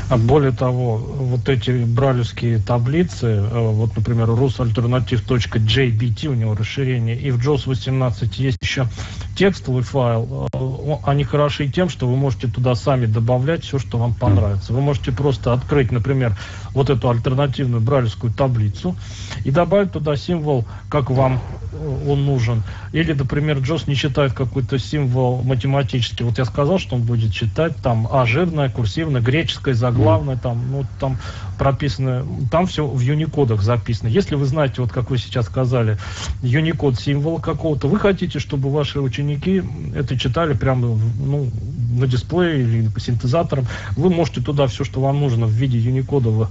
А 0.09 0.17
более 0.17 0.53
того, 0.53 0.97
вот 0.97 1.49
эти 1.49 1.71
бралевские 1.85 2.59
таблицы, 2.59 3.27
э, 3.27 3.73
вот, 3.73 3.97
например, 3.97 4.29
rusalternative.jbt, 4.29 6.27
у 6.27 6.35
него 6.35 6.55
расширение, 6.55 7.19
и 7.19 7.31
в 7.31 7.39
JOS 7.39 7.63
18 7.67 8.39
есть 8.39 8.59
еще 8.61 8.89
текстовый 9.37 9.83
файл, 9.83 10.49
э, 10.53 10.95
они 11.05 11.25
хороши 11.25 11.69
тем, 11.69 11.89
что 11.89 12.07
вы 12.09 12.17
можете 12.17 12.49
туда 12.49 12.75
сами 12.75 13.07
добавлять 13.07 13.65
все, 13.65 13.79
что 13.79 13.99
вам 13.99 14.15
понравится. 14.15 14.73
Вы 14.73 14.81
можете 14.81 15.13
просто 15.13 15.53
открыть, 15.53 15.91
например, 15.93 16.37
вот 16.75 16.91
эту 16.91 17.11
альтернативную 17.11 17.81
бралевскую 17.81 18.33
таблицу 18.33 18.97
и 19.45 19.51
добавить 19.51 19.93
туда 19.93 20.17
символ, 20.17 20.65
как 20.89 21.11
вам 21.11 21.41
э, 21.73 22.05
он 22.09 22.25
нужен. 22.25 22.63
Или, 22.93 23.13
например, 23.13 23.59
Джос 23.59 23.87
не 23.87 23.97
читает 23.97 24.33
какой-то 24.33 24.79
символ 24.79 25.43
математический. 25.43 26.25
Вот 26.25 26.39
я 26.39 26.45
сказал, 26.45 26.79
что 26.79 26.97
он 26.97 27.03
будет 27.03 27.33
читать 27.33 27.77
там 27.83 28.09
А 28.11 28.27
жирное, 28.27 28.69
курсивное, 28.69 29.21
греческое, 29.21 29.75
заглавное, 29.83 30.37
там, 30.37 30.59
ну, 30.71 30.85
там 31.01 31.17
прописано, 31.63 32.27
там 32.51 32.67
все 32.67 32.85
в 32.85 32.99
юникодах 32.99 33.63
записано. 33.63 34.09
Если 34.09 34.35
вы 34.35 34.47
знаете, 34.47 34.83
вот 34.83 34.91
как 34.91 35.11
вы 35.11 35.19
сейчас 35.19 35.47
сказали, 35.47 35.97
юникод 36.43 36.99
символа 36.99 37.39
какого-то, 37.39 37.87
вы 37.87 38.01
хотите, 38.01 38.41
чтобы 38.41 38.69
ваши 38.69 38.99
ученики 38.99 39.63
это 39.95 40.19
читали 40.19 40.55
прямо 40.55 40.99
ну, 41.21 41.49
на 41.97 42.09
дисплее 42.09 42.63
или 42.63 42.89
по 42.89 42.99
синтезаторам, 42.99 43.69
вы 43.97 44.11
можете 44.11 44.41
туда 44.41 44.67
все, 44.67 44.83
что 44.83 45.01
вам 45.01 45.21
нужно 45.21 45.47
в 45.47 45.53
виде 45.53 45.79
юникодовых 45.79 46.51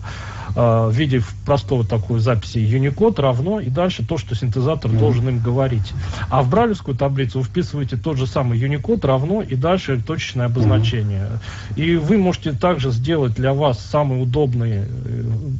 Э, 0.55 0.87
в 0.87 0.91
виде 0.93 1.21
простого 1.45 1.85
такой 1.85 2.19
записи 2.19 2.57
Unicode 2.57 3.21
равно 3.21 3.59
и 3.59 3.69
дальше 3.69 4.05
то, 4.05 4.17
что 4.17 4.35
синтезатор 4.35 4.91
mm-hmm. 4.91 4.99
должен 4.99 5.29
им 5.29 5.39
говорить. 5.39 5.93
А 6.29 6.41
в 6.41 6.49
бралевскую 6.49 6.97
таблицу 6.97 7.39
вы 7.39 7.45
вписываете 7.45 7.97
тот 7.97 8.17
же 8.17 8.27
самый 8.27 8.59
Unicode 8.59 9.05
равно 9.05 9.41
и 9.41 9.55
дальше 9.55 10.01
точечное 10.05 10.47
обозначение. 10.47 11.27
Mm-hmm. 11.75 11.81
И 11.81 11.95
вы 11.95 12.17
можете 12.17 12.51
также 12.51 12.91
сделать 12.91 13.33
для 13.33 13.53
вас 13.53 13.79
самые 13.79 14.21
удобные 14.21 14.87
э, 14.87 15.00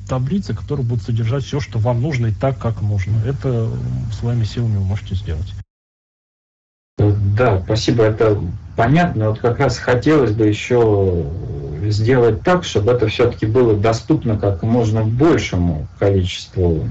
таблицы, 0.07 0.53
которые 0.53 0.85
будут 0.85 1.03
содержать 1.03 1.43
все, 1.43 1.59
что 1.59 1.79
вам 1.79 2.01
нужно 2.01 2.27
и 2.27 2.33
так, 2.33 2.57
как 2.59 2.81
нужно. 2.81 3.17
Это 3.25 3.69
своими 4.11 4.43
силами 4.43 4.77
вы 4.77 4.83
можете 4.83 5.15
сделать. 5.15 5.53
Да, 6.97 7.61
спасибо, 7.65 8.03
это 8.03 8.39
понятно. 8.75 9.29
Вот 9.29 9.39
как 9.39 9.59
раз 9.59 9.77
хотелось 9.77 10.31
бы 10.31 10.45
еще 10.47 11.25
сделать 11.89 12.43
так, 12.43 12.63
чтобы 12.63 12.91
это 12.91 13.07
все-таки 13.07 13.45
было 13.45 13.75
доступно 13.75 14.37
как 14.37 14.61
можно 14.63 15.03
большему 15.03 15.87
количеству 15.97 16.87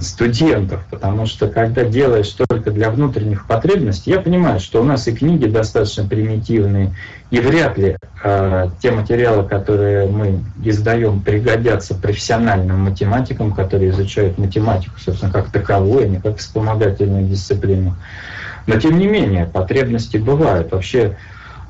студентов, 0.00 0.84
потому 0.90 1.26
что 1.26 1.48
когда 1.48 1.84
делаешь 1.84 2.28
только 2.30 2.70
для 2.70 2.90
внутренних 2.90 3.46
потребностей, 3.46 4.10
я 4.10 4.20
понимаю, 4.20 4.60
что 4.60 4.80
у 4.80 4.84
нас 4.84 5.08
и 5.08 5.12
книги 5.12 5.46
достаточно 5.46 6.04
примитивные, 6.04 6.94
и 7.30 7.40
вряд 7.40 7.78
ли 7.78 7.96
э, 8.22 8.68
те 8.80 8.90
материалы, 8.90 9.48
которые 9.48 10.06
мы 10.06 10.44
издаем, 10.62 11.20
пригодятся 11.20 11.94
профессиональным 11.94 12.80
математикам, 12.80 13.52
которые 13.52 13.90
изучают 13.90 14.38
математику, 14.38 14.94
собственно, 14.98 15.32
как 15.32 15.50
таковую, 15.50 16.04
а 16.04 16.08
не 16.08 16.20
как 16.20 16.38
вспомогательную 16.38 17.26
дисциплину. 17.26 17.96
Но 18.66 18.78
тем 18.78 18.98
не 18.98 19.06
менее, 19.06 19.46
потребности 19.46 20.16
бывают. 20.16 20.72
Вообще, 20.72 21.16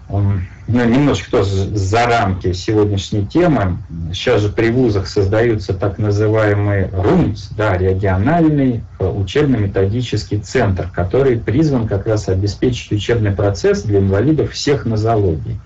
ну, 0.09 0.85
немножко 0.85 1.31
тоже 1.31 1.76
за 1.76 2.06
рамки 2.06 2.52
сегодняшней 2.52 3.26
темы. 3.26 3.78
Сейчас 4.12 4.43
же 4.43 4.48
при 4.48 4.70
вузах 4.70 5.06
создаются 5.06 5.74
так 5.74 5.98
называемые 5.98 6.90
РУМС, 6.93 7.51
да, 7.51 7.76
региональный 7.76 8.82
э, 8.98 9.06
учебно-методический 9.06 10.39
центр, 10.39 10.89
который 10.93 11.39
призван 11.39 11.86
как 11.86 12.06
раз 12.06 12.28
обеспечить 12.28 12.93
учебный 12.93 13.32
процесс 13.32 13.82
для 13.82 13.98
инвалидов 13.98 14.52
всех 14.52 14.86
нозологий. 14.86 15.59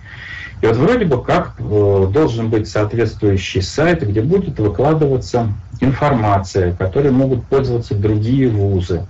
И 0.60 0.66
вот 0.66 0.76
вроде 0.76 1.04
бы 1.04 1.22
как 1.22 1.54
э, 1.58 2.06
должен 2.12 2.50
быть 2.50 2.68
соответствующий 2.68 3.62
сайт, 3.62 4.02
где 4.02 4.20
будет 4.20 4.58
выкладываться 4.58 5.52
информация, 5.80 6.72
которой 6.72 7.12
могут 7.12 7.44
пользоваться 7.46 7.94
другие 7.94 8.48
вузы. 8.48 9.06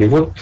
И 0.00 0.06
вот, 0.06 0.32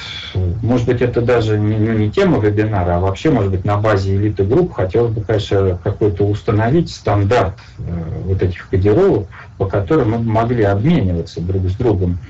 может 0.63 0.87
быть, 0.87 1.03
это 1.03 1.21
даже 1.21 1.59
не, 1.59 1.77
ну, 1.77 1.93
не 1.93 2.13
тема 2.13 2.39
вебинара, 2.39 2.97
а 2.97 3.01
вообще, 3.01 3.31
может 3.31 3.51
быть, 3.51 3.65
на 3.65 3.77
базе 3.77 4.15
элиты 4.15 4.45
групп 4.45 4.73
хотелось 4.73 5.11
бы, 5.11 5.21
конечно, 5.21 5.77
какой-то 5.83 6.23
установить 6.23 6.91
стандарт 6.91 7.55
э, 7.81 7.83
вот 8.25 8.41
этих 8.41 8.69
кодировок, 8.69 9.27
по 9.57 9.67
которым 9.67 10.13
мы 10.13 10.19
могли 10.21 10.63
обмениваться 10.63 11.41
друг 11.41 11.69
с 11.69 11.75
другом. 11.75 12.21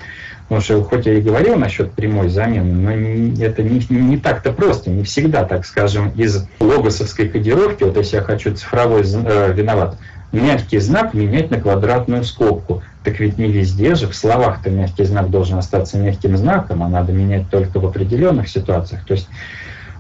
Потому 0.45 0.63
что, 0.63 0.83
хоть 0.85 1.05
я 1.05 1.19
и 1.19 1.21
говорил 1.21 1.57
насчет 1.57 1.93
прямой 1.93 2.31
замены, 2.31 2.73
но 2.73 3.45
это 3.45 3.63
не, 3.63 3.85
не 3.91 4.17
так-то 4.17 4.51
просто, 4.51 4.89
не 4.89 5.03
всегда, 5.03 5.45
так 5.45 5.67
скажем, 5.67 6.09
из 6.17 6.49
логосовской 6.61 7.29
кодировки, 7.29 7.85
вот 7.85 7.99
если 7.99 8.17
я 8.17 8.23
хочу 8.23 8.55
цифровой 8.55 9.03
э, 9.03 9.53
виноват, 9.53 9.99
мягкий 10.33 10.79
знак 10.79 11.13
менять 11.13 11.51
на 11.51 11.61
квадратную 11.61 12.25
скобку. 12.25 12.83
Так 13.09 13.21
ведь 13.21 13.39
не 13.39 13.51
везде 13.51 13.95
же, 13.95 14.07
в 14.07 14.15
словах-то 14.15 14.69
мягкий 14.69 15.05
знак 15.05 15.31
должен 15.31 15.57
остаться 15.57 15.97
мягким 15.97 16.37
знаком, 16.37 16.83
а 16.83 16.91
надо 16.91 17.11
менять 17.11 17.49
только 17.49 17.81
в 17.81 17.87
определенных 17.87 18.51
ситуациях. 18.51 19.07
То 19.07 19.15
есть 19.15 19.31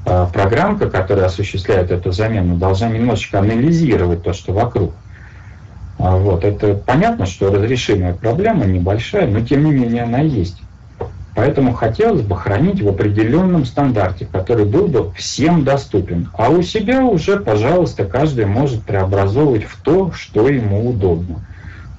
э, 0.04 0.26
программка, 0.30 0.90
которая 0.90 1.24
осуществляет 1.24 1.90
эту 1.90 2.12
замену, 2.12 2.56
должна 2.56 2.90
немножечко 2.90 3.38
анализировать 3.38 4.22
то, 4.22 4.34
что 4.34 4.52
вокруг. 4.52 4.92
А 5.98 6.18
вот. 6.18 6.44
Это 6.44 6.74
понятно, 6.74 7.24
что 7.24 7.50
разрешимая 7.50 8.12
проблема 8.12 8.66
небольшая, 8.66 9.26
но 9.26 9.40
тем 9.40 9.64
не 9.64 9.70
менее 9.70 10.02
она 10.02 10.18
есть. 10.18 10.60
Поэтому 11.34 11.72
хотелось 11.72 12.20
бы 12.20 12.36
хранить 12.36 12.82
в 12.82 12.88
определенном 12.88 13.64
стандарте, 13.64 14.28
который 14.30 14.66
был 14.66 14.88
бы 14.88 15.14
всем 15.14 15.64
доступен. 15.64 16.28
А 16.34 16.50
у 16.50 16.60
себя 16.60 17.06
уже, 17.06 17.40
пожалуйста, 17.40 18.04
каждый 18.04 18.44
может 18.44 18.82
преобразовывать 18.82 19.64
в 19.64 19.80
то, 19.80 20.12
что 20.12 20.46
ему 20.46 20.90
удобно. 20.90 21.36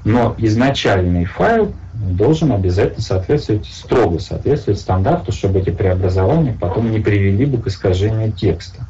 Но 0.04 0.34
изначальный 0.38 1.26
файл 1.26 1.76
должен 1.94 2.52
обязательно 2.52 3.02
соответствовать, 3.02 3.68
строго 3.68 4.20
соответствовать 4.20 4.80
стандарту, 4.80 5.32
чтобы 5.32 5.60
эти 5.60 5.72
преобразования 5.72 6.58
потом 6.60 6.92
не 6.92 7.00
привели 7.00 7.46
бы 7.46 7.62
к 7.62 7.68
искажению 7.68 8.32
текста. 8.32 8.88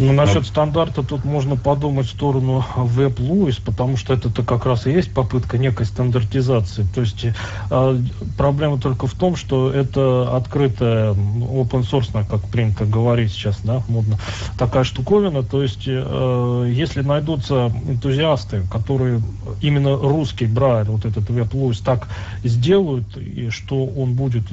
Ну, 0.00 0.14
насчет 0.14 0.46
стандарта 0.46 1.02
тут 1.02 1.24
можно 1.24 1.56
подумать 1.56 2.06
в 2.06 2.10
сторону 2.10 2.64
WebLuis, 2.74 3.60
потому 3.62 3.98
что 3.98 4.14
это-то 4.14 4.42
как 4.42 4.64
раз 4.64 4.86
и 4.86 4.90
есть 4.90 5.12
попытка 5.12 5.58
некой 5.58 5.84
стандартизации. 5.84 6.86
То 6.94 7.02
есть 7.02 7.26
э, 7.70 8.00
проблема 8.38 8.78
только 8.78 9.06
в 9.06 9.12
том, 9.12 9.36
что 9.36 9.70
это 9.70 10.34
открытая, 10.34 11.12
open 11.12 11.82
source, 11.82 12.10
как 12.26 12.40
принято 12.48 12.86
говорить 12.86 13.30
сейчас, 13.30 13.60
да, 13.62 13.82
модно, 13.88 14.18
такая 14.58 14.84
штуковина. 14.84 15.42
То 15.42 15.62
есть 15.62 15.84
э, 15.86 16.72
если 16.74 17.02
найдутся 17.02 17.70
энтузиасты, 17.86 18.62
которые 18.72 19.20
именно 19.60 19.96
русский 19.96 20.46
Брайль, 20.46 20.86
вот 20.86 21.04
этот 21.04 21.28
WebLuis, 21.28 21.82
так 21.84 22.08
сделают, 22.42 23.18
и 23.18 23.50
что 23.50 23.84
он 23.84 24.14
будет 24.14 24.44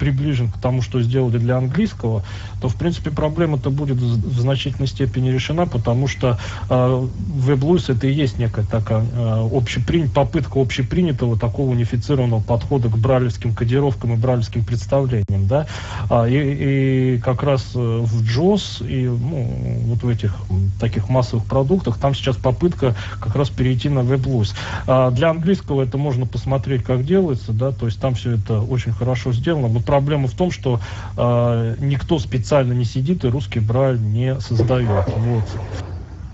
приближен 0.00 0.50
к 0.50 0.58
тому, 0.58 0.82
что 0.82 1.00
сделали 1.02 1.38
для 1.38 1.56
английского, 1.56 2.24
то, 2.60 2.68
в 2.68 2.74
принципе, 2.74 3.10
проблема-то 3.10 3.70
будет 3.70 3.98
в 3.98 4.39
значительной 4.40 4.88
степени 4.88 5.30
решена, 5.30 5.66
потому 5.66 6.08
что 6.08 6.38
э, 6.68 6.74
WebLuis 6.74 7.92
это 7.92 8.06
и 8.06 8.12
есть 8.12 8.38
некая 8.38 8.64
такая 8.64 9.04
э, 9.12 9.48
общепри... 9.52 10.08
попытка 10.08 10.60
общепринятого 10.60 11.38
такого 11.38 11.70
унифицированного 11.70 12.40
подхода 12.40 12.88
к 12.88 12.98
бралевским 12.98 13.54
кодировкам 13.54 14.14
и 14.14 14.16
бралевским 14.16 14.64
представлениям, 14.64 15.46
да, 15.46 15.66
а, 16.08 16.26
и, 16.26 17.14
и 17.16 17.18
как 17.18 17.42
раз 17.42 17.72
э, 17.74 17.78
в 17.78 18.22
JOS 18.22 18.86
и 18.86 19.06
ну, 19.06 19.48
вот 19.86 20.02
в 20.02 20.08
этих 20.08 20.34
таких 20.78 21.08
массовых 21.08 21.44
продуктах 21.44 21.98
там 21.98 22.14
сейчас 22.14 22.36
попытка 22.36 22.94
как 23.20 23.36
раз 23.36 23.50
перейти 23.50 23.88
на 23.88 24.00
WebLuis. 24.00 24.54
А 24.86 25.10
для 25.10 25.30
английского 25.30 25.82
это 25.82 25.98
можно 25.98 26.26
посмотреть, 26.26 26.84
как 26.84 27.04
делается, 27.04 27.52
да, 27.52 27.72
то 27.72 27.86
есть 27.86 28.00
там 28.00 28.14
все 28.14 28.32
это 28.32 28.60
очень 28.60 28.92
хорошо 28.92 29.32
сделано, 29.32 29.68
но 29.68 29.80
проблема 29.80 30.28
в 30.28 30.32
том, 30.32 30.50
что 30.50 30.80
э, 31.16 31.76
никто 31.80 32.18
специально 32.18 32.72
не 32.72 32.84
сидит 32.84 33.24
и 33.24 33.28
русский 33.28 33.60
брайль 33.60 34.00
не 34.00 34.19
создает. 34.40 35.06
Вот. 35.16 35.44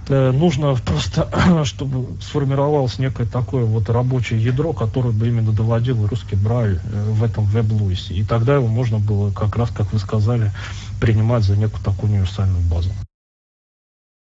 Э, 0.09 0.31
нужно 0.31 0.75
просто, 0.77 1.29
чтобы 1.65 2.21
сформировалось 2.21 2.99
некое 2.99 3.27
такое 3.27 3.65
вот 3.65 3.91
рабочее 3.91 4.43
ядро, 4.43 4.73
которое 4.73 5.11
бы 5.11 5.27
именно 5.27 5.53
доводило 5.53 6.09
русский 6.09 6.37
брайль 6.37 6.79
э, 6.85 7.11
в 7.11 7.25
этом 7.25 7.45
веб-луисе. 7.45 8.15
И 8.15 8.23
тогда 8.23 8.55
его 8.55 8.69
можно 8.69 8.99
было, 8.99 9.33
как 9.33 9.57
раз, 9.57 9.71
как 9.71 9.93
вы 9.93 9.99
сказали, 9.99 10.53
принимать 11.01 11.43
за 11.43 11.57
некую 11.57 11.83
такую 11.83 12.13
универсальную 12.13 12.63
базу. 12.71 12.91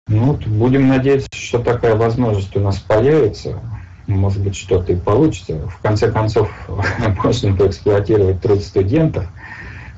Ну, 0.08 0.34
будем 0.46 0.88
надеяться, 0.88 1.28
что 1.32 1.58
такая 1.58 1.94
возможность 1.94 2.56
у 2.56 2.60
нас 2.60 2.78
появится. 2.78 3.60
Может 4.06 4.42
быть, 4.42 4.56
что-то 4.56 4.94
и 4.94 4.96
получится. 4.96 5.68
В 5.68 5.78
конце 5.80 6.10
концов, 6.10 6.50
можно 7.22 7.54
поэксплуатировать 7.54 8.40
труд 8.40 8.62
студентов 8.62 9.26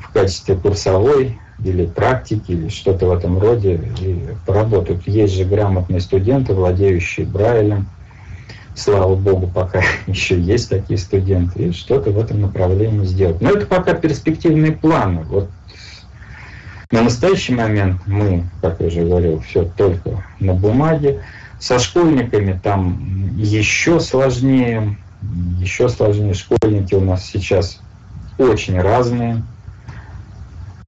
в 0.01 0.13
качестве 0.13 0.57
курсовой 0.57 1.39
или 1.65 1.87
практики, 1.87 2.53
или 2.53 2.69
что-то 2.69 3.07
в 3.07 3.13
этом 3.13 3.39
роде, 3.39 3.81
и 4.01 4.29
поработают. 4.47 5.07
Есть 5.07 5.35
же 5.35 5.45
грамотные 5.45 6.01
студенты, 6.01 6.55
владеющие 6.55 7.27
Брайлем. 7.27 7.87
Слава 8.75 9.15
богу, 9.15 9.47
пока 9.47 9.83
еще 10.07 10.41
есть 10.41 10.71
такие 10.71 10.99
студенты, 10.99 11.65
и 11.65 11.73
что-то 11.73 12.11
в 12.11 12.19
этом 12.19 12.41
направлении 12.41 13.05
сделать. 13.05 13.41
Но 13.41 13.51
это 13.51 13.67
пока 13.67 13.95
перспективные 13.95 14.73
планы. 14.73 15.23
Вот 15.25 15.51
на 16.91 17.03
настоящий 17.03 17.55
момент 17.55 18.01
мы, 18.07 18.45
как 18.61 18.81
я 18.81 18.89
уже 18.89 19.03
говорил, 19.03 19.41
все 19.41 19.65
только 19.65 20.25
на 20.41 20.55
бумаге. 20.55 21.23
Со 21.61 21.79
школьниками 21.79 22.59
там 22.61 23.37
еще 23.37 24.01
сложнее, 24.01 24.97
еще 25.59 25.89
сложнее. 25.89 26.35
Школьники 26.35 26.95
у 26.95 27.01
нас 27.01 27.27
сейчас 27.27 27.81
очень 28.39 28.81
разные. 28.81 29.43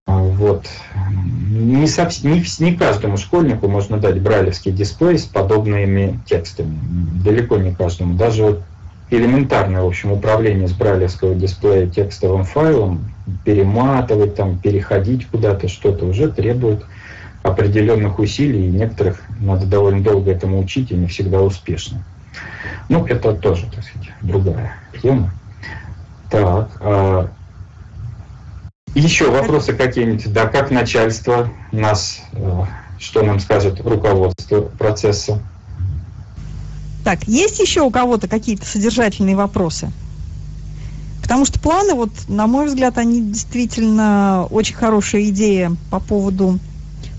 Вот. 0.07 0.66
Не, 1.51 1.87
совсем, 1.87 2.33
не, 2.33 2.45
не 2.59 2.74
каждому 2.74 3.16
школьнику 3.16 3.69
можно 3.69 3.99
дать 3.99 4.20
брайлевский 4.20 4.73
дисплей 4.73 5.19
с 5.19 5.24
подобными 5.24 6.20
текстами. 6.27 6.79
Далеко 7.24 7.57
не 7.59 7.73
каждому. 7.74 8.15
Даже 8.15 8.43
вот 8.43 8.62
элементарное, 9.11 9.83
в 9.83 9.87
общем, 9.87 10.12
управление 10.12 10.66
с 10.66 10.73
брайлевского 10.73 11.35
дисплея 11.35 11.87
текстовым 11.87 12.45
файлом, 12.45 13.12
перематывать, 13.45 14.35
там, 14.35 14.59
переходить 14.59 15.27
куда-то, 15.29 15.69
что-то 15.69 16.07
уже 16.07 16.31
требует 16.31 16.85
определенных 17.43 18.19
усилий, 18.19 18.69
и 18.69 18.73
некоторых 18.73 19.23
надо 19.41 19.66
довольно 19.66 20.03
долго 20.03 20.31
этому 20.31 20.61
учить, 20.61 20.91
и 20.91 20.95
не 20.95 21.07
всегда 21.07 21.43
успешно. 21.43 22.05
Ну, 22.89 23.07
это 23.07 23.35
тоже, 23.35 23.66
так 23.73 23.85
сказать, 23.85 24.11
другая 24.23 24.77
тема. 25.01 25.31
Так, 26.31 26.70
а 26.81 27.29
еще 28.94 29.31
вопросы 29.31 29.73
какие-нибудь? 29.73 30.32
Да, 30.32 30.47
как 30.47 30.70
начальство 30.70 31.48
нас, 31.70 32.20
э, 32.32 32.64
что 32.98 33.23
нам 33.23 33.40
скажет 33.40 33.81
руководство 33.81 34.60
процесса? 34.60 35.39
Так, 37.05 37.27
есть 37.27 37.59
еще 37.59 37.82
у 37.82 37.90
кого-то 37.90 38.28
какие-то 38.28 38.64
содержательные 38.64 39.35
вопросы? 39.35 39.90
Потому 41.23 41.44
что 41.44 41.59
планы, 41.59 41.94
вот, 41.94 42.10
на 42.28 42.47
мой 42.47 42.66
взгляд, 42.66 42.98
они 42.98 43.23
действительно 43.23 44.47
очень 44.51 44.74
хорошая 44.74 45.23
идея 45.28 45.74
по 45.90 45.98
поводу 45.98 46.59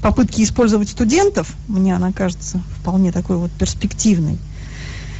попытки 0.01 0.43
использовать 0.43 0.89
студентов. 0.89 1.55
Мне 1.67 1.95
она 1.95 2.11
кажется 2.11 2.61
вполне 2.79 3.11
такой 3.11 3.37
вот 3.37 3.51
перспективной. 3.51 4.37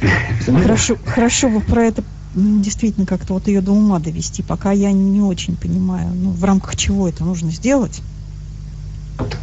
Хорошо, 0.46 0.96
хорошо 1.04 1.48
бы 1.48 1.60
про 1.60 1.84
это 1.84 2.04
действительно 2.34 3.06
как-то 3.06 3.34
вот 3.34 3.46
ее 3.48 3.60
до 3.60 3.72
ума 3.72 3.98
довести. 3.98 4.42
Пока 4.42 4.72
я 4.72 4.92
не 4.92 5.20
очень 5.20 5.56
понимаю, 5.56 6.08
ну, 6.14 6.30
в 6.30 6.44
рамках 6.44 6.76
чего 6.76 7.08
это 7.08 7.24
нужно 7.24 7.50
сделать. 7.50 8.00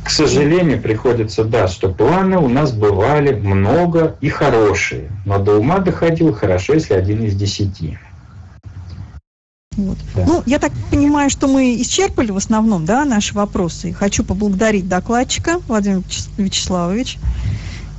К 0.03 0.09
сожалению, 0.09 0.81
приходится, 0.81 1.45
да, 1.45 1.68
что 1.68 1.89
планы 1.89 2.38
у 2.38 2.49
нас 2.49 2.73
бывали 2.73 3.34
много 3.34 4.18
и 4.19 4.27
хорошие, 4.27 5.09
но 5.26 5.39
до 5.39 5.59
ума 5.59 5.80
доходил 5.80 6.34
хорошо, 6.34 6.73
если 6.73 6.93
один 6.93 7.23
из 7.23 7.35
десяти. 7.35 7.97
Вот. 9.77 9.97
Да. 10.15 10.26
Ну, 10.27 10.43
я 10.45 10.59
так 10.59 10.73
понимаю, 10.89 11.30
что 11.30 11.47
мы 11.47 11.81
исчерпали 11.81 12.31
в 12.31 12.38
основном, 12.38 12.85
да, 12.85 13.05
наши 13.05 13.34
вопросы. 13.34 13.89
И 13.89 13.93
хочу 13.93 14.26
поблагодарить 14.26 14.89
докладчика 14.89 15.59
Владимир 15.68 16.01
Вячеславович. 16.38 17.18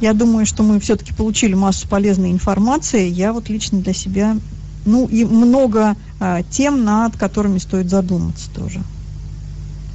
Я 0.02 0.12
думаю, 0.12 0.44
что 0.44 0.62
мы 0.62 0.78
все-таки 0.80 1.14
получили 1.14 1.54
массу 1.54 1.88
полезной 1.88 2.32
информации. 2.32 3.08
Я 3.08 3.32
вот 3.32 3.48
лично 3.48 3.80
для 3.80 3.94
себя 3.94 4.36
ну 4.84 5.06
и 5.06 5.24
много 5.24 5.96
а, 6.20 6.42
тем, 6.42 6.84
над 6.84 7.16
которыми 7.16 7.58
стоит 7.58 7.88
задуматься 7.88 8.50
тоже. 8.54 8.80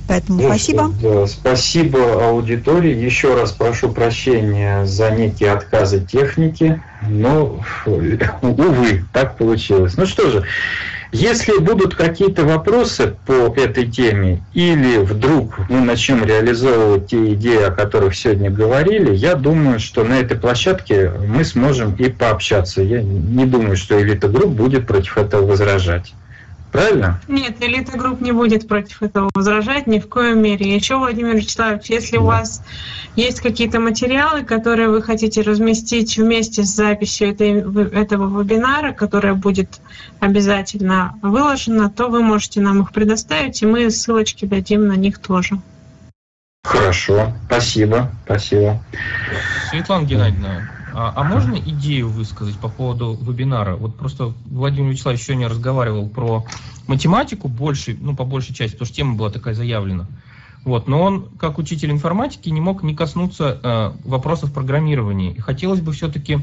Поэтому 0.08 0.40
да, 0.40 0.48
спасибо. 0.48 0.90
Да, 1.02 1.28
спасибо 1.28 2.30
аудитории. 2.30 2.96
Еще 2.96 3.36
раз 3.36 3.52
прошу 3.52 3.90
прощения 3.90 4.86
за 4.86 5.12
некие 5.12 5.52
отказы 5.52 6.00
техники, 6.00 6.82
но, 7.02 7.60
увы, 8.42 9.04
так 9.12 9.38
получилось. 9.38 9.98
Ну 9.98 10.06
что 10.06 10.30
же, 10.30 10.46
если 11.12 11.58
будут 11.60 11.96
какие-то 11.96 12.44
вопросы 12.44 13.16
по 13.26 13.54
этой 13.56 13.88
теме, 13.88 14.44
или 14.54 14.98
вдруг 14.98 15.60
мы 15.70 15.82
начнем 15.82 16.24
реализовывать 16.24 17.08
те 17.08 17.34
идеи, 17.34 17.64
о 17.64 17.72
которых 17.72 18.16
сегодня 18.16 18.50
говорили, 18.50 19.16
я 19.16 19.36
думаю, 19.36 19.80
что 19.80 20.04
на 20.04 20.20
этой 20.20 20.38
площадке 20.38 21.12
мы 21.28 21.44
сможем 21.44 21.96
и 21.96 22.10
пообщаться. 22.10 22.82
Я 22.82 23.02
не 23.02 23.46
думаю, 23.46 23.78
что 23.78 24.02
элита 24.02 24.28
групп 24.28 24.52
будет 24.52 24.88
против 24.88 25.18
этого 25.18 25.46
возражать. 25.46 26.14
Правильно? 26.72 27.20
Нет, 27.28 27.58
элита 27.62 27.98
групп 27.98 28.22
не 28.22 28.32
будет 28.32 28.68
против 28.68 29.02
этого 29.02 29.30
возражать 29.34 29.88
ни 29.88 30.00
в 30.00 30.08
коем 30.08 30.42
мере. 30.42 30.74
Еще, 30.74 30.98
Владимир 30.98 31.36
Вячеславович, 31.36 31.90
если 31.90 32.18
да. 32.18 32.22
у 32.22 32.26
вас 32.26 32.62
есть 33.16 33.42
какие-то 33.42 33.80
материалы, 33.80 34.44
которые 34.44 34.90
вы 34.90 35.02
хотите 35.02 35.42
разместить 35.42 36.18
вместе 36.18 36.64
с 36.64 36.70
записью 36.70 37.30
этой, 37.30 37.62
этого 37.92 38.42
вебинара, 38.42 38.92
которая 38.92 39.34
будет 39.34 39.80
обязательно 40.20 41.18
выложена, 41.22 41.90
то 41.90 42.10
вы 42.10 42.22
можете 42.22 42.62
нам 42.62 42.82
их 42.82 42.92
предоставить, 42.92 43.62
и 43.62 43.66
мы 43.66 43.90
ссылочки 43.90 44.46
дадим 44.46 44.88
на 44.88 44.96
них 44.96 45.20
тоже. 45.20 45.60
Хорошо, 46.64 47.34
спасибо, 47.46 48.12
спасибо. 48.26 48.84
Светлана 49.70 50.06
Геннадьевна, 50.06 50.70
а, 50.98 51.14
а 51.16 51.24
можно 51.24 51.54
идею 51.58 52.10
высказать 52.10 52.58
по 52.58 52.70
поводу 52.70 53.16
вебинара? 53.22 53.76
Вот 53.76 53.96
просто 53.96 54.34
Владимир 54.48 54.90
Вячеславович 54.90 55.22
сегодня 55.22 55.48
разговаривал 55.48 56.10
про 56.10 56.44
математику 56.88 57.50
больше, 57.50 57.96
ну, 58.02 58.16
по 58.16 58.26
большей 58.26 58.56
части, 58.56 58.74
потому 58.74 58.88
что 58.88 58.96
тема 58.96 59.16
была 59.16 59.30
такая 59.30 59.54
заявлена. 59.54 60.08
Вот, 60.66 60.88
но 60.88 61.04
он, 61.04 61.28
как 61.38 61.60
учитель 61.60 61.92
информатики, 61.92 62.50
не 62.50 62.62
мог 62.62 62.82
не 62.82 62.96
коснуться 62.96 63.60
э, 63.62 63.92
вопросов 64.06 64.52
программирования. 64.52 65.34
И 65.34 65.40
хотелось 65.40 65.82
бы 65.82 65.92
все-таки, 65.92 66.40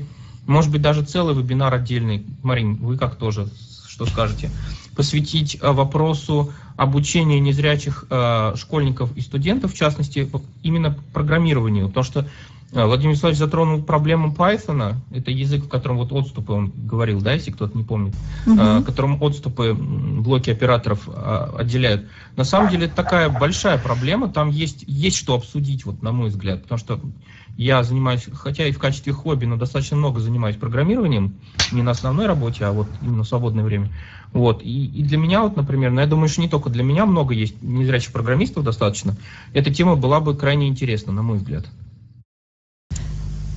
может 0.46 0.70
быть, 0.70 0.82
даже 0.82 1.02
целый 1.02 1.34
вебинар 1.34 1.74
отдельный, 1.74 2.24
Марин, 2.44 2.76
вы 2.76 2.96
как 2.96 3.16
тоже, 3.16 3.48
что 3.88 4.06
скажете, 4.06 4.52
посвятить 4.94 5.58
э, 5.60 5.72
вопросу 5.72 6.52
обучения 6.76 7.40
незрячих 7.40 8.04
э, 8.08 8.54
школьников 8.54 9.16
и 9.16 9.20
студентов, 9.20 9.72
в 9.72 9.76
частности, 9.76 10.30
именно 10.62 10.96
программированию. 11.12 11.88
Потому 11.88 12.04
что 12.04 12.28
Владимир 12.72 13.12
Вячеславович 13.12 13.38
затронул 13.38 13.82
проблему 13.82 14.34
Python. 14.36 14.96
Это 15.12 15.30
язык, 15.30 15.64
в 15.64 15.68
котором 15.68 15.96
вот 15.96 16.12
отступы, 16.12 16.52
он 16.52 16.72
говорил, 16.74 17.20
да, 17.20 17.32
если 17.32 17.52
кто-то 17.52 17.76
не 17.78 17.84
помнит, 17.84 18.14
угу. 18.46 18.56
uh 18.56 18.82
которым 18.82 19.22
отступы 19.22 19.74
блоки 19.74 20.50
операторов 20.50 21.08
а, 21.08 21.54
отделяют. 21.58 22.08
На 22.36 22.44
самом 22.44 22.70
деле 22.70 22.86
это 22.86 22.96
такая 22.96 23.28
большая 23.28 23.78
проблема. 23.78 24.28
Там 24.28 24.50
есть, 24.50 24.84
есть 24.88 25.16
что 25.16 25.34
обсудить, 25.34 25.84
вот, 25.84 26.02
на 26.02 26.10
мой 26.10 26.30
взгляд. 26.30 26.62
Потому 26.62 26.78
что 26.78 27.00
я 27.56 27.84
занимаюсь, 27.84 28.26
хотя 28.32 28.66
и 28.66 28.72
в 28.72 28.78
качестве 28.78 29.12
хобби, 29.12 29.44
но 29.44 29.56
достаточно 29.56 29.96
много 29.96 30.18
занимаюсь 30.18 30.56
программированием. 30.56 31.34
Не 31.70 31.82
на 31.82 31.92
основной 31.92 32.26
работе, 32.26 32.64
а 32.64 32.72
вот 32.72 32.88
именно 33.02 33.22
в 33.22 33.28
свободное 33.28 33.64
время. 33.64 33.90
Вот. 34.32 34.62
И, 34.62 34.86
и 34.86 35.02
для 35.04 35.16
меня, 35.16 35.42
вот, 35.42 35.56
например, 35.56 35.92
но 35.92 36.00
я 36.00 36.08
думаю, 36.08 36.28
что 36.28 36.40
не 36.40 36.48
только 36.48 36.70
для 36.70 36.82
меня, 36.82 37.06
много 37.06 37.34
есть 37.34 37.62
незрячих 37.62 38.12
программистов 38.12 38.64
достаточно. 38.64 39.16
Эта 39.52 39.72
тема 39.72 39.94
была 39.94 40.18
бы 40.18 40.36
крайне 40.36 40.66
интересна, 40.66 41.12
на 41.12 41.22
мой 41.22 41.38
взгляд 41.38 41.66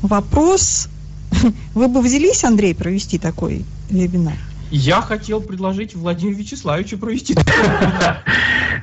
вопрос. 0.02 0.90
Вы 1.74 1.88
бы 1.88 2.02
взялись, 2.02 2.44
Андрей, 2.44 2.74
провести 2.74 3.18
такой 3.18 3.66
вебинар? 3.90 4.38
Я 4.70 5.02
хотел 5.02 5.40
предложить 5.42 5.96
Владимиру 5.96 6.38
Вячеславовичу 6.38 6.98
провести 6.98 7.36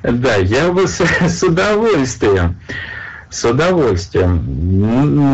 Да, 0.02 0.36
я 0.36 0.72
бы 0.72 0.86
с 0.88 1.42
удовольствием. 1.42 2.56
С 3.30 3.44
удовольствием. 3.44 4.42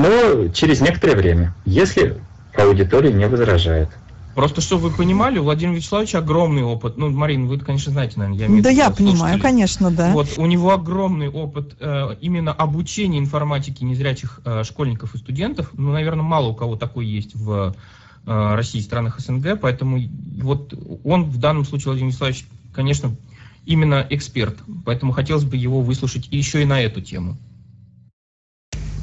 Но 0.02 0.48
через 0.48 0.80
некоторое 0.80 1.16
время, 1.16 1.54
если 1.64 2.16
аудитория 2.56 3.12
не 3.12 3.28
возражает. 3.28 3.88
Просто, 4.40 4.62
чтобы 4.62 4.88
вы 4.88 4.96
понимали, 4.96 5.38
у 5.38 5.42
Владимира 5.42 5.76
Вячеславовича 5.76 6.16
огромный 6.16 6.62
опыт. 6.62 6.96
Ну, 6.96 7.10
Марин, 7.10 7.46
вы, 7.46 7.58
конечно, 7.58 7.92
знаете, 7.92 8.14
наверное, 8.16 8.38
я 8.38 8.46
имею 8.46 8.62
Да, 8.62 8.70
я 8.70 8.88
понимаю, 8.88 9.38
конечно, 9.38 9.90
да. 9.90 10.12
Вот, 10.12 10.38
у 10.38 10.46
него 10.46 10.72
огромный 10.72 11.28
опыт 11.28 11.76
э, 11.78 12.16
именно 12.22 12.50
обучения 12.50 13.18
информатики 13.18 13.84
незрячих 13.84 14.40
э, 14.46 14.64
школьников 14.64 15.14
и 15.14 15.18
студентов. 15.18 15.68
Ну, 15.74 15.92
наверное, 15.92 16.22
мало 16.22 16.48
у 16.48 16.54
кого 16.54 16.76
такой 16.76 17.04
есть 17.04 17.34
в 17.34 17.74
э, 18.24 18.54
России 18.54 18.78
и 18.78 18.82
странах 18.82 19.20
СНГ, 19.20 19.60
поэтому 19.60 20.00
вот 20.38 20.72
он 21.04 21.24
в 21.24 21.36
данном 21.36 21.66
случае, 21.66 21.88
Владимир 21.88 22.08
Вячеславович, 22.08 22.46
конечно, 22.72 23.14
именно 23.66 24.06
эксперт. 24.08 24.56
Поэтому 24.86 25.12
хотелось 25.12 25.44
бы 25.44 25.58
его 25.58 25.82
выслушать 25.82 26.28
еще 26.30 26.62
и 26.62 26.64
на 26.64 26.80
эту 26.80 27.02
тему. 27.02 27.36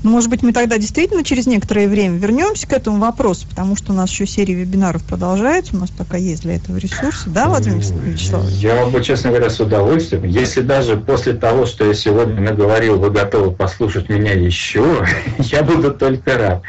Ну, 0.03 0.11
может 0.11 0.29
быть, 0.29 0.43
мы 0.43 0.53
тогда 0.53 0.77
действительно 0.77 1.23
через 1.23 1.47
некоторое 1.47 1.87
время 1.87 2.17
вернемся 2.17 2.67
к 2.67 2.73
этому 2.73 2.99
вопросу, 2.99 3.47
потому 3.49 3.75
что 3.75 3.93
у 3.93 3.95
нас 3.95 4.11
еще 4.11 4.27
серия 4.27 4.53
вебинаров 4.53 5.03
продолжается, 5.03 5.75
у 5.75 5.79
нас 5.79 5.89
пока 5.89 6.17
есть 6.17 6.43
для 6.43 6.55
этого 6.55 6.77
ресурсы, 6.77 7.29
да, 7.29 7.47
Владимир 7.47 7.77
Вячеславович? 7.77 8.53
Я 8.53 8.85
бы, 8.85 9.03
честно 9.03 9.31
говоря, 9.31 9.49
с 9.49 9.59
удовольствием. 9.59 10.23
Если 10.23 10.61
даже 10.61 10.97
после 10.97 11.33
того, 11.33 11.65
что 11.65 11.85
я 11.85 11.93
сегодня 11.93 12.39
наговорил, 12.39 12.99
вы 12.99 13.09
готовы 13.09 13.51
послушать 13.51 14.07
меня 14.09 14.33
еще, 14.33 15.05
я 15.39 15.63
буду 15.63 15.91
только 15.91 16.37
рад. 16.37 16.61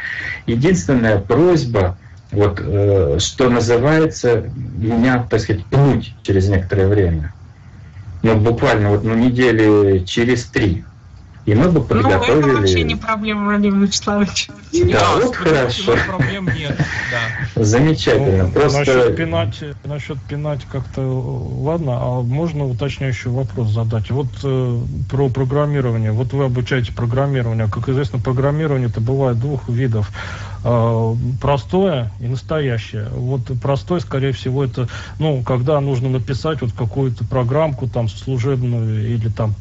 Единственная 0.47 1.19
просьба, 1.19 1.97
вот, 2.31 2.59
э, 2.59 3.17
что 3.19 3.49
называется, 3.49 4.43
меня, 4.55 5.25
так 5.29 5.39
сказать, 5.41 5.63
пнуть 5.65 6.15
через 6.23 6.49
некоторое 6.49 6.87
время. 6.87 7.33
Ну, 8.23 8.35
буквально 8.35 8.89
вот, 8.89 9.03
ну, 9.03 9.13
недели 9.13 9.99
через 9.99 10.45
три 10.45 10.83
и 11.49 11.55
мы 11.55 11.69
бы 11.69 11.81
подготовили... 11.81 12.41
Ну, 12.41 12.47
это 12.49 12.59
вообще 12.59 12.83
не 12.83 12.95
проблема, 12.95 13.45
Владимир 13.45 13.87
Вячеславович. 13.87 14.49
Да, 14.71 14.99
да 14.99 15.15
вот 15.25 15.35
хорошо. 15.35 15.95
Проблем 16.07 16.45
нет, 16.55 16.77
да. 16.77 17.63
Замечательно. 17.63 18.43
Ну, 18.43 18.51
Просто... 18.51 18.79
Насчет 18.79 19.15
пинать, 19.15 19.63
насчет 19.83 20.21
пинать 20.21 20.61
как-то, 20.71 21.01
ладно, 21.01 21.93
а 21.95 22.21
можно 22.21 22.65
уточняющий 22.65 23.31
вопрос 23.31 23.69
задать? 23.69 24.11
Вот 24.11 24.27
э, 24.43 24.79
про 25.09 25.29
программирование. 25.29 26.11
Вот 26.11 26.33
вы 26.33 26.45
обучаете 26.45 26.93
программирование. 26.93 27.67
Как 27.67 27.89
известно, 27.89 28.19
программирование 28.19 28.89
это 28.89 29.01
бывает 29.01 29.39
двух 29.39 29.67
видов. 29.69 30.11
Э, 30.63 31.15
простое 31.41 32.11
и 32.19 32.27
настоящее. 32.27 33.07
Вот 33.11 33.41
простой, 33.61 34.01
скорее 34.01 34.33
всего, 34.33 34.63
это, 34.63 34.87
ну, 35.17 35.41
когда 35.41 35.79
нужно 35.79 36.09
написать 36.09 36.61
вот 36.61 36.73
какую-то 36.73 37.23
программку 37.23 37.87
там 37.87 38.09
служебную 38.09 39.15
или 39.15 39.29
там 39.29 39.55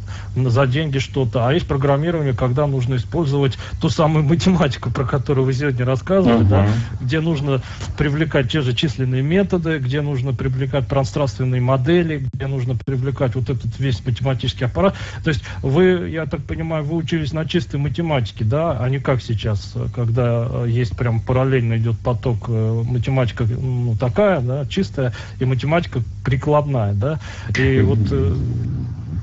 за 0.46 0.66
деньги 0.66 0.98
что-то. 0.98 1.46
А 1.46 1.52
есть 1.52 1.66
программирование, 1.66 2.34
когда 2.34 2.66
нужно 2.66 2.96
использовать 2.96 3.58
ту 3.80 3.88
самую 3.88 4.24
математику, 4.24 4.90
про 4.90 5.04
которую 5.04 5.44
вы 5.44 5.52
сегодня 5.52 5.84
рассказывали, 5.84 6.44
uh-huh. 6.44 6.48
да, 6.48 6.68
где 7.00 7.20
нужно 7.20 7.62
привлекать 7.96 8.50
те 8.50 8.60
же 8.60 8.74
численные 8.74 9.22
методы, 9.22 9.78
где 9.78 10.00
нужно 10.00 10.32
привлекать 10.32 10.86
пространственные 10.86 11.60
модели, 11.60 12.28
где 12.32 12.46
нужно 12.46 12.74
привлекать 12.74 13.34
вот 13.34 13.50
этот 13.50 13.78
весь 13.78 14.04
математический 14.04 14.66
аппарат. 14.66 14.94
То 15.24 15.30
есть 15.30 15.42
вы, 15.62 16.08
я 16.10 16.26
так 16.26 16.42
понимаю, 16.42 16.84
вы 16.84 16.96
учились 16.96 17.32
на 17.32 17.44
чистой 17.46 17.76
математике, 17.76 18.44
да, 18.44 18.78
а 18.78 18.88
не 18.88 18.98
как 18.98 19.22
сейчас, 19.22 19.74
когда 19.94 20.46
э, 20.48 20.66
есть 20.68 20.96
прям 20.96 21.20
параллельно 21.20 21.78
идет 21.78 21.98
поток 21.98 22.46
э, 22.48 22.82
математика 22.86 23.44
ну, 23.44 23.96
такая, 23.96 24.40
да, 24.40 24.66
чистая, 24.66 25.12
и 25.40 25.44
математика 25.44 26.02
прикладная, 26.24 26.94
да, 26.94 27.20
и 27.56 27.80
вот 27.80 27.98
э, 28.10 28.34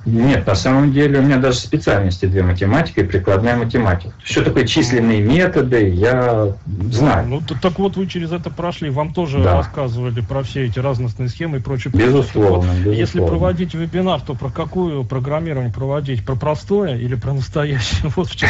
нет, 0.05 0.45
на 0.45 0.55
самом 0.55 0.93
деле 0.93 1.19
у 1.19 1.21
меня 1.23 1.37
даже 1.37 1.57
специальности 1.57 2.25
две 2.27 2.43
математика 2.43 3.01
и 3.01 3.03
прикладная 3.03 3.55
математика. 3.55 4.13
Что 4.23 4.43
такое 4.43 4.65
численные 4.65 5.21
методы, 5.21 5.89
я 5.89 6.53
знаю. 6.91 7.27
Ну, 7.27 7.41
так 7.41 7.79
вот 7.79 7.97
вы 7.97 8.05
через 8.05 8.31
это 8.31 8.49
прошли, 8.49 8.89
вам 8.89 9.13
тоже 9.13 9.41
да. 9.41 9.57
рассказывали 9.57 10.21
про 10.21 10.43
все 10.43 10.65
эти 10.65 10.77
разностные 10.77 11.29
схемы 11.29 11.57
и 11.57 11.59
прочее. 11.59 11.91
Безусловно, 11.93 12.71
вот, 12.71 12.77
безусловно. 12.77 12.99
Если 12.99 13.19
проводить 13.19 13.73
вебинар, 13.73 14.21
то 14.21 14.35
про 14.35 14.49
какую 14.49 15.03
программирование 15.05 15.73
проводить? 15.73 16.23
Про 16.23 16.35
простое 16.35 16.97
или 16.97 17.15
про 17.15 17.33
настоящее? 17.33 18.11
Вот 18.15 18.29
в 18.29 18.35
чем. 18.35 18.49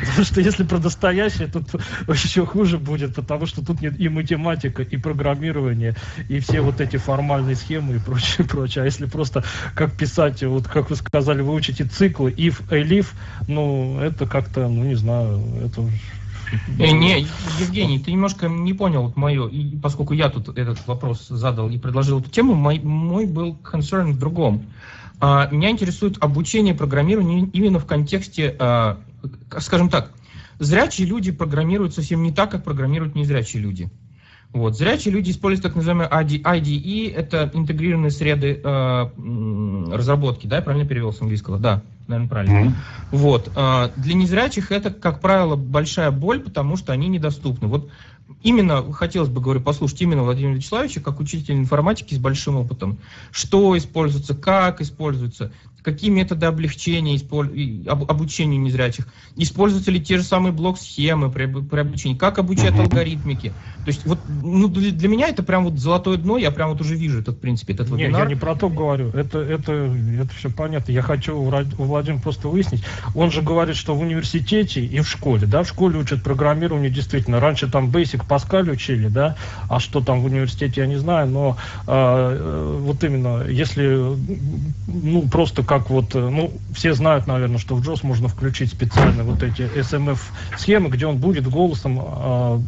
Потому 0.00 0.24
что 0.24 0.40
если 0.40 0.64
про 0.64 0.78
настоящее, 0.78 1.48
то 1.48 1.60
еще 2.12 2.46
хуже 2.46 2.78
будет, 2.78 3.14
потому 3.14 3.46
что 3.46 3.64
тут 3.64 3.80
нет 3.80 4.00
и 4.00 4.08
математика, 4.08 4.82
и 4.82 4.96
программирование, 4.96 5.94
и 6.28 6.40
все 6.40 6.60
вот 6.62 6.80
эти 6.80 6.96
формальные 6.96 7.56
схемы 7.56 7.96
и 7.96 7.98
прочее, 7.98 8.46
прочее. 8.48 8.82
А 8.82 8.84
если 8.86 9.06
просто 9.06 9.44
как 9.74 9.92
писать, 9.92 10.42
вот 10.42 10.66
как 10.66 10.90
вы 10.90 10.93
сказали, 10.94 11.42
выучите 11.42 11.84
циклы 11.84 12.32
if, 12.32 12.62
elif, 12.70 13.08
ну, 13.48 13.98
это 14.00 14.26
как-то, 14.26 14.68
ну, 14.68 14.84
не 14.84 14.94
знаю, 14.94 15.42
это 15.64 15.82
э, 16.78 16.90
не, 16.90 17.26
Евгений, 17.60 17.98
ты 17.98 18.12
немножко 18.12 18.48
не 18.48 18.72
понял 18.72 19.12
мое, 19.16 19.48
и 19.48 19.76
поскольку 19.76 20.14
я 20.14 20.28
тут 20.28 20.56
этот 20.56 20.86
вопрос 20.86 21.28
задал 21.28 21.68
и 21.70 21.78
предложил 21.78 22.20
эту 22.20 22.30
тему, 22.30 22.54
мой, 22.54 22.80
мой 22.80 23.26
был 23.26 23.58
concern 23.62 24.12
в 24.12 24.18
другом. 24.18 24.66
А, 25.20 25.48
меня 25.50 25.70
интересует 25.70 26.16
обучение 26.22 26.74
программированию 26.74 27.50
именно 27.52 27.78
в 27.78 27.86
контексте, 27.86 28.54
а, 28.58 28.98
скажем 29.58 29.88
так, 29.88 30.12
зрячие 30.58 31.06
люди 31.06 31.32
программируют 31.32 31.94
совсем 31.94 32.22
не 32.22 32.32
так, 32.32 32.50
как 32.50 32.64
программируют 32.64 33.14
незрячие 33.14 33.62
люди. 33.62 33.90
Вот. 34.54 34.76
Зрячие 34.76 35.12
люди 35.12 35.32
используют 35.32 35.64
так 35.64 35.74
называемые 35.74 36.08
IDE, 36.08 37.12
это 37.12 37.50
интегрированные 37.52 38.12
среды 38.12 38.60
э, 38.62 39.90
разработки, 39.92 40.46
да, 40.46 40.56
я 40.56 40.62
правильно 40.62 40.88
перевел 40.88 41.12
с 41.12 41.20
английского? 41.20 41.58
Да, 41.58 41.82
наверное, 42.06 42.28
правильно. 42.28 42.58
Mm-hmm. 42.58 42.72
Вот. 43.10 43.50
Э, 43.56 43.90
для 43.96 44.14
незрячих 44.14 44.70
это, 44.70 44.92
как 44.92 45.20
правило, 45.20 45.56
большая 45.56 46.12
боль, 46.12 46.38
потому 46.38 46.76
что 46.76 46.92
они 46.92 47.08
недоступны. 47.08 47.66
Вот 47.66 47.90
именно, 48.44 48.92
хотелось 48.92 49.28
бы, 49.28 49.40
говорю, 49.40 49.60
послушать 49.60 50.00
именно 50.02 50.22
Владимира 50.22 50.54
Вячеславовича, 50.54 51.00
как 51.00 51.18
учитель 51.18 51.54
информатики 51.54 52.14
с 52.14 52.18
большим 52.18 52.56
опытом, 52.56 52.98
что 53.32 53.76
используется, 53.76 54.36
как 54.36 54.80
используется, 54.80 55.50
какие 55.84 56.10
методы 56.10 56.46
облегчения 56.46 57.20
обучения 57.86 58.56
незрячих, 58.56 59.06
используются 59.36 59.90
ли 59.90 60.02
те 60.02 60.16
же 60.16 60.24
самые 60.24 60.52
блок-схемы 60.52 61.30
при, 61.30 61.46
при 61.46 61.80
обучении, 61.80 62.16
как 62.16 62.38
обучают 62.38 62.78
алгоритмики. 62.78 63.50
То 63.84 63.88
есть 63.88 64.06
вот 64.06 64.18
ну, 64.26 64.68
для 64.68 65.08
меня 65.08 65.28
это 65.28 65.42
прям 65.42 65.64
вот 65.64 65.78
золотое 65.78 66.16
дно, 66.16 66.38
я 66.38 66.50
прям 66.50 66.70
вот 66.70 66.80
уже 66.80 66.96
вижу 66.96 67.20
этот, 67.20 67.36
в 67.36 67.38
принципе, 67.38 67.74
этот 67.74 67.90
вебинар. 67.90 68.10
Нет, 68.10 68.18
я 68.20 68.26
не 68.26 68.34
про 68.34 68.54
то 68.54 68.70
говорю, 68.70 69.10
это, 69.10 69.38
это, 69.40 69.72
это 69.72 70.34
все 70.34 70.48
понятно. 70.50 70.90
Я 70.90 71.02
хочу 71.02 71.36
у 71.36 71.84
Владимира 71.84 72.20
просто 72.20 72.48
выяснить, 72.48 72.82
он 73.14 73.30
же 73.30 73.42
говорит, 73.42 73.76
что 73.76 73.94
в 73.94 74.00
университете 74.00 74.84
и 74.84 75.00
в 75.00 75.08
школе, 75.08 75.46
да, 75.46 75.62
в 75.62 75.68
школе 75.68 75.98
учат 75.98 76.22
программирование 76.22 76.90
действительно. 76.90 77.40
Раньше 77.40 77.70
там 77.70 77.90
Basic 77.90 78.26
Pascal 78.26 78.70
учили, 78.70 79.08
да, 79.08 79.36
а 79.68 79.80
что 79.80 80.00
там 80.00 80.22
в 80.22 80.24
университете, 80.24 80.80
я 80.80 80.86
не 80.86 80.96
знаю, 80.96 81.28
но 81.28 81.58
э, 81.86 82.78
вот 82.80 83.04
именно, 83.04 83.44
если, 83.46 84.16
ну, 84.86 85.28
просто 85.28 85.62
как 85.78 85.90
вот, 85.90 86.14
э, 86.14 86.20
ну, 86.20 86.52
все 86.72 86.94
знают, 86.94 87.26
наверное, 87.26 87.58
что 87.58 87.74
в 87.74 87.80
JOS 87.80 88.00
можно 88.02 88.28
включить 88.28 88.70
специально 88.70 89.24
вот 89.24 89.42
эти 89.42 89.62
SMF-схемы, 89.62 90.88
где 90.88 91.06
он 91.06 91.16
будет 91.16 91.48
голосом 91.48 92.00
э, 92.00 92.60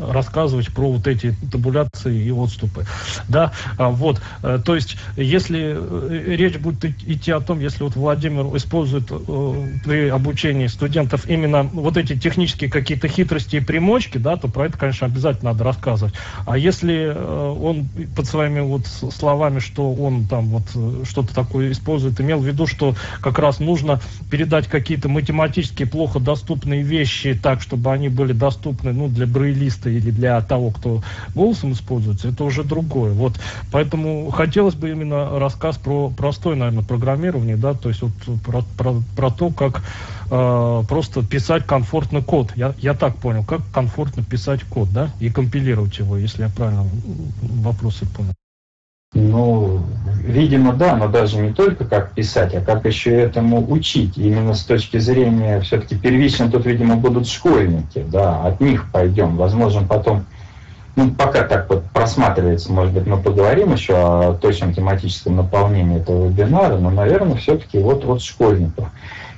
рассказывать 0.00 0.72
про 0.74 0.92
вот 0.92 1.06
эти 1.06 1.34
табуляции 1.50 2.24
и 2.24 2.30
отступы. 2.30 2.84
Да, 3.28 3.52
а, 3.78 3.88
вот, 3.88 4.20
э, 4.42 4.58
то 4.62 4.74
есть, 4.74 4.98
если 5.16 5.76
э, 5.78 6.36
речь 6.36 6.58
будет 6.58 6.84
идти 6.84 7.32
о 7.32 7.40
том, 7.40 7.60
если 7.60 7.84
вот 7.84 7.96
Владимир 7.96 8.54
используют 8.56 9.10
э, 9.10 9.78
при 9.84 10.08
обучении 10.08 10.66
студентов 10.66 11.26
именно 11.28 11.62
вот 11.62 11.96
эти 11.96 12.18
технические 12.18 12.68
какие-то 12.68 13.08
хитрости 13.08 13.56
и 13.56 13.60
примочки, 13.60 14.18
да, 14.18 14.36
то 14.36 14.48
про 14.48 14.66
это, 14.66 14.76
конечно, 14.76 15.06
обязательно 15.06 15.52
надо 15.52 15.64
рассказывать. 15.64 16.14
А 16.44 16.58
если 16.58 17.14
э, 17.14 17.56
он 17.58 17.86
под 18.14 18.26
своими 18.26 18.60
вот 18.60 18.86
словами, 18.86 19.58
что 19.58 19.94
он 19.94 20.26
там 20.26 20.48
вот 20.48 21.06
что-то 21.06 21.34
такое 21.34 21.72
использует, 21.72 22.20
имел 22.26 22.40
в 22.40 22.44
виду, 22.46 22.66
что 22.66 22.94
как 23.20 23.38
раз 23.38 23.60
нужно 23.60 24.00
передать 24.30 24.66
какие-то 24.66 25.08
математически 25.08 25.84
плохо 25.84 26.20
доступные 26.20 26.82
вещи 26.82 27.38
так, 27.40 27.62
чтобы 27.62 27.92
они 27.92 28.08
были 28.08 28.32
доступны, 28.32 28.92
ну, 28.92 29.08
для 29.08 29.26
брейлиста 29.26 29.88
или 29.88 30.10
для 30.10 30.40
того, 30.40 30.70
кто 30.70 31.02
голосом 31.34 31.72
используется, 31.72 32.28
это 32.28 32.44
уже 32.44 32.64
другое. 32.64 33.12
Вот, 33.12 33.34
поэтому 33.72 34.30
хотелось 34.30 34.74
бы 34.74 34.90
именно 34.90 35.38
рассказ 35.38 35.78
про 35.78 36.10
простое, 36.10 36.56
наверное, 36.56 36.84
программирование, 36.84 37.56
да, 37.56 37.74
то 37.74 37.88
есть 37.88 38.02
вот 38.02 38.12
про, 38.44 38.62
про, 38.76 38.94
про 39.16 39.30
то, 39.30 39.50
как 39.50 39.82
э, 40.30 40.82
просто 40.88 41.24
писать 41.24 41.66
комфортно 41.66 42.22
код. 42.22 42.52
Я, 42.56 42.74
я 42.78 42.94
так 42.94 43.16
понял, 43.16 43.44
как 43.44 43.60
комфортно 43.72 44.22
писать 44.22 44.64
код, 44.64 44.90
да, 44.92 45.10
и 45.20 45.30
компилировать 45.30 45.98
его, 45.98 46.16
если 46.16 46.42
я 46.42 46.48
правильно 46.48 46.86
вопросы 47.42 48.06
понял. 48.06 48.32
Ну, 49.18 49.80
видимо, 50.24 50.74
да, 50.74 50.94
но 50.94 51.08
даже 51.08 51.38
не 51.38 51.54
только 51.54 51.86
как 51.86 52.12
писать, 52.12 52.54
а 52.54 52.60
как 52.60 52.84
еще 52.84 53.12
этому 53.12 53.66
учить. 53.66 54.18
Именно 54.18 54.52
с 54.52 54.62
точки 54.62 54.98
зрения, 54.98 55.58
все-таки 55.60 55.96
первично 55.96 56.50
тут, 56.50 56.66
видимо, 56.66 56.96
будут 56.96 57.26
школьники, 57.26 58.04
да, 58.06 58.42
от 58.42 58.60
них 58.60 58.92
пойдем. 58.92 59.38
Возможно, 59.38 59.86
потом, 59.88 60.26
ну, 60.96 61.12
пока 61.12 61.44
так 61.44 61.70
вот 61.70 61.84
просматривается, 61.94 62.70
может 62.70 62.92
быть, 62.92 63.06
мы 63.06 63.16
поговорим 63.16 63.72
еще 63.72 63.94
о 63.94 64.34
точном 64.34 64.74
тематическом 64.74 65.36
наполнении 65.36 65.96
этого 65.96 66.28
вебинара, 66.28 66.76
но, 66.76 66.90
наверное, 66.90 67.36
все-таки 67.36 67.78
вот 67.78 68.04
от 68.04 68.20
школьников. 68.20 68.88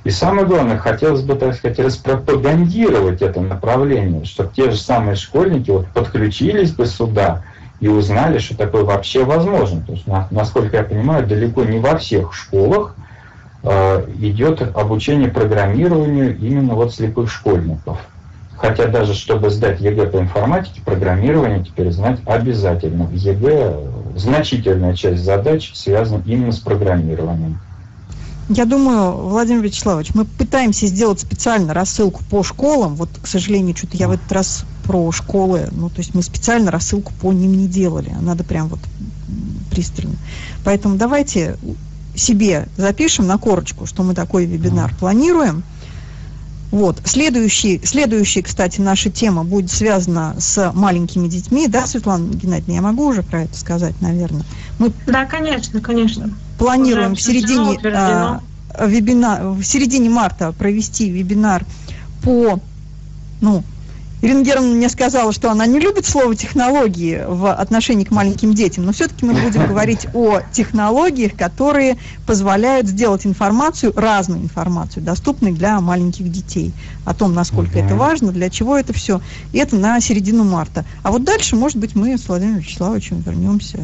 И 0.03 0.09
самое 0.09 0.45
главное, 0.45 0.77
хотелось 0.77 1.21
бы, 1.21 1.35
так 1.35 1.55
сказать, 1.55 1.79
распропагандировать 1.79 3.21
это 3.21 3.39
направление, 3.39 4.25
чтобы 4.25 4.51
те 4.53 4.71
же 4.71 4.77
самые 4.77 5.15
школьники 5.15 5.71
вот 5.71 5.87
подключились 5.87 6.71
бы 6.71 6.85
сюда, 6.85 7.43
и 7.79 7.87
узнали, 7.87 8.39
что 8.39 8.57
такое 8.57 8.83
вообще 8.83 9.23
возможно. 9.23 9.81
То 9.81 9.93
есть, 9.93 10.05
насколько 10.31 10.77
я 10.77 10.83
понимаю, 10.83 11.25
далеко 11.25 11.63
не 11.63 11.79
во 11.79 11.97
всех 11.97 12.33
школах 12.33 12.95
э, 13.63 14.05
идет 14.19 14.61
обучение 14.75 15.29
программированию 15.29 16.37
именно 16.37 16.75
вот 16.75 16.93
слепых 16.93 17.31
школьников. 17.31 17.97
Хотя 18.57 18.87
даже 18.87 19.13
чтобы 19.13 19.49
сдать 19.49 19.79
ЕГЭ 19.79 20.07
по 20.07 20.17
информатике, 20.17 20.81
программирование 20.83 21.63
теперь 21.63 21.91
знать 21.91 22.19
обязательно. 22.25 23.05
В 23.05 23.13
ЕГЭ 23.13 23.73
значительная 24.17 24.93
часть 24.93 25.23
задач 25.23 25.71
связана 25.73 26.21
именно 26.25 26.51
с 26.51 26.59
программированием. 26.59 27.59
Я 28.49 28.65
думаю, 28.65 29.11
Владимир 29.11 29.63
Вячеславович, 29.63 30.15
мы 30.15 30.25
пытаемся 30.25 30.87
сделать 30.87 31.19
специально 31.19 31.73
рассылку 31.73 32.21
по 32.29 32.43
школам. 32.43 32.95
Вот, 32.95 33.09
к 33.21 33.27
сожалению, 33.27 33.77
что-то 33.77 33.95
я 33.95 34.07
в 34.07 34.11
этот 34.11 34.29
раз 34.31 34.65
про 34.89 35.11
школы, 35.11 35.69
ну, 35.71 35.87
то 35.87 35.99
есть 35.99 36.15
мы 36.15 36.23
специально 36.23 36.71
рассылку 36.71 37.13
по 37.21 37.31
ним 37.31 37.53
не 37.55 37.67
делали. 37.67 38.11
А 38.17 38.21
надо 38.23 38.43
прям 38.43 38.69
вот 38.69 38.79
пристально. 39.69 40.15
Поэтому 40.63 40.95
давайте 40.95 41.57
себе 42.15 42.67
запишем 42.75 43.27
на 43.27 43.37
корочку, 43.37 43.85
что 43.85 44.01
мы 44.01 44.15
такой 44.15 44.47
вебинар 44.47 44.91
планируем. 44.99 45.61
Вот. 46.71 46.97
Следующий, 47.05 47.79
следующий, 47.85 48.41
кстати, 48.41 48.81
наша 48.81 49.11
тема 49.11 49.43
будет 49.43 49.69
связана 49.69 50.35
с 50.39 50.71
маленькими 50.73 51.27
детьми. 51.27 51.67
Да, 51.67 51.85
Светлана 51.85 52.33
Геннадьевна, 52.33 52.73
я 52.73 52.81
могу 52.81 53.05
уже 53.05 53.21
про 53.21 53.43
это 53.43 53.55
сказать, 53.55 53.93
наверное. 54.01 54.43
Мы 54.79 54.91
да, 55.05 55.25
конечно, 55.25 55.81
конечно. 55.81 56.31
Планируем 56.57 57.13
в 57.13 57.21
середине, 57.21 57.77
а, 57.93 58.41
вебина, 58.87 59.51
в 59.51 59.63
середине 59.63 60.09
марта 60.09 60.51
провести 60.51 61.11
вебинар 61.11 61.63
по 62.23 62.59
ну, 63.41 63.63
Ирина 64.21 64.43
Германовна 64.43 64.75
мне 64.75 64.89
сказала, 64.89 65.31
что 65.31 65.49
она 65.49 65.65
не 65.65 65.79
любит 65.79 66.05
слово 66.05 66.35
технологии 66.35 67.23
в 67.25 67.53
отношении 67.53 68.03
к 68.03 68.11
маленьким 68.11 68.53
детям, 68.53 68.85
но 68.85 68.91
все-таки 68.91 69.25
мы 69.25 69.33
будем 69.33 69.65
говорить 69.69 70.07
о 70.13 70.41
технологиях, 70.51 71.35
которые 71.35 71.97
позволяют 72.27 72.87
сделать 72.87 73.25
информацию, 73.25 73.93
разную 73.95 74.41
информацию, 74.41 75.03
доступной 75.03 75.53
для 75.53 75.79
маленьких 75.79 76.29
детей, 76.29 76.73
о 77.05 77.13
том, 77.13 77.33
насколько 77.33 77.79
это 77.79 77.95
важно, 77.95 78.33
для 78.33 78.49
чего 78.49 78.77
это 78.77 78.91
все. 78.91 79.21
И 79.53 79.57
это 79.57 79.77
на 79.77 80.01
середину 80.01 80.43
марта. 80.43 80.83
А 81.01 81.11
вот 81.11 81.23
дальше, 81.23 81.55
может 81.55 81.77
быть, 81.77 81.95
мы 81.95 82.17
с 82.17 82.27
Владимиром 82.27 82.59
Вячеславовичем 82.59 83.21
вернемся 83.21 83.79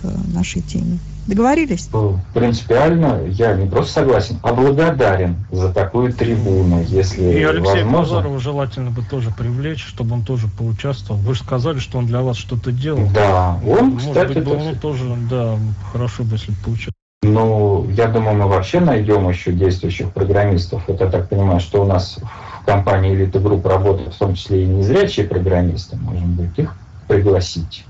к 0.00 0.10
нашей 0.32 0.62
теме. 0.62 0.98
Договорились? 1.28 1.90
Принципиально 2.32 3.20
я 3.26 3.54
не 3.54 3.68
просто 3.68 3.92
согласен, 4.00 4.38
а 4.42 4.54
благодарен 4.54 5.36
за 5.52 5.70
такую 5.70 6.12
трибуну, 6.14 6.82
если 6.88 7.22
И 7.22 7.42
Алексея 7.42 7.84
возможно. 7.84 7.98
Базарова 8.16 8.38
желательно 8.38 8.90
бы 8.90 9.02
тоже 9.02 9.30
привлечь, 9.30 9.84
чтобы 9.84 10.14
он 10.14 10.22
тоже 10.24 10.48
поучаствовал. 10.48 11.20
Вы 11.20 11.34
же 11.34 11.40
сказали, 11.40 11.80
что 11.80 11.98
он 11.98 12.06
для 12.06 12.22
вас 12.22 12.38
что-то 12.38 12.72
делал. 12.72 13.06
Да, 13.14 13.58
он, 13.66 13.90
Может 13.90 14.08
кстати, 14.08 14.32
быть, 14.32 14.44
бы 14.44 14.54
это- 14.54 14.64
он 14.70 14.74
тоже, 14.76 15.04
да, 15.30 15.58
хорошо 15.92 16.22
бы, 16.24 16.32
если 16.36 16.52
бы 16.52 16.56
поучаствовал. 16.64 16.94
Ну, 17.24 17.90
я 17.90 18.06
думаю, 18.06 18.36
мы 18.38 18.46
вообще 18.48 18.80
найдем 18.80 19.28
еще 19.28 19.52
действующих 19.52 20.10
программистов. 20.12 20.82
Вот 20.88 20.98
я 21.00 21.08
так 21.08 21.28
понимаю, 21.28 21.60
что 21.60 21.82
у 21.82 21.84
нас 21.84 22.18
в 22.62 22.64
компании 22.64 23.14
Элита 23.14 23.38
Групп 23.38 23.66
работают 23.66 24.14
в 24.14 24.18
том 24.18 24.34
числе 24.34 24.62
и 24.62 24.66
незрячие 24.66 25.26
программисты. 25.26 25.96
Можем 25.96 26.32
будет 26.32 26.58
их 26.58 26.74
пригласить 27.06 27.84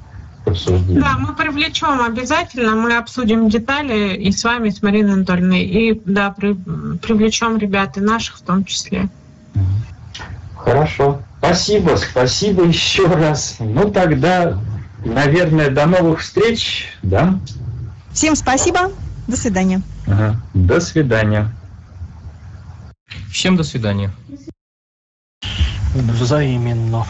обсуждению. 0.48 1.02
Да, 1.02 1.16
мы 1.18 1.34
привлечем 1.34 2.00
обязательно, 2.02 2.74
мы 2.74 2.96
обсудим 2.96 3.48
детали 3.48 4.14
и 4.14 4.32
с 4.32 4.44
вами, 4.44 4.70
с 4.70 4.82
Мариной 4.82 5.14
Анатольевной, 5.14 5.62
и 5.62 6.02
да, 6.04 6.30
при- 6.30 6.54
привлечем 6.98 7.58
ребят 7.58 7.96
и 7.96 8.00
наших 8.00 8.38
в 8.38 8.42
том 8.42 8.64
числе. 8.64 9.08
Хорошо. 10.56 11.22
Спасибо, 11.38 11.96
спасибо 11.96 12.64
еще 12.64 13.06
раз. 13.06 13.56
Ну, 13.60 13.90
тогда, 13.90 14.60
наверное, 15.04 15.70
до 15.70 15.86
новых 15.86 16.20
встреч, 16.20 16.88
да? 17.02 17.38
Всем 18.12 18.34
спасибо. 18.34 18.90
До 19.28 19.36
свидания. 19.36 19.82
Ага. 20.06 20.40
До 20.54 20.80
свидания. 20.80 21.54
Всем 23.30 23.56
до 23.56 23.62
свидания. 23.62 24.10
Взаименно. 25.94 27.06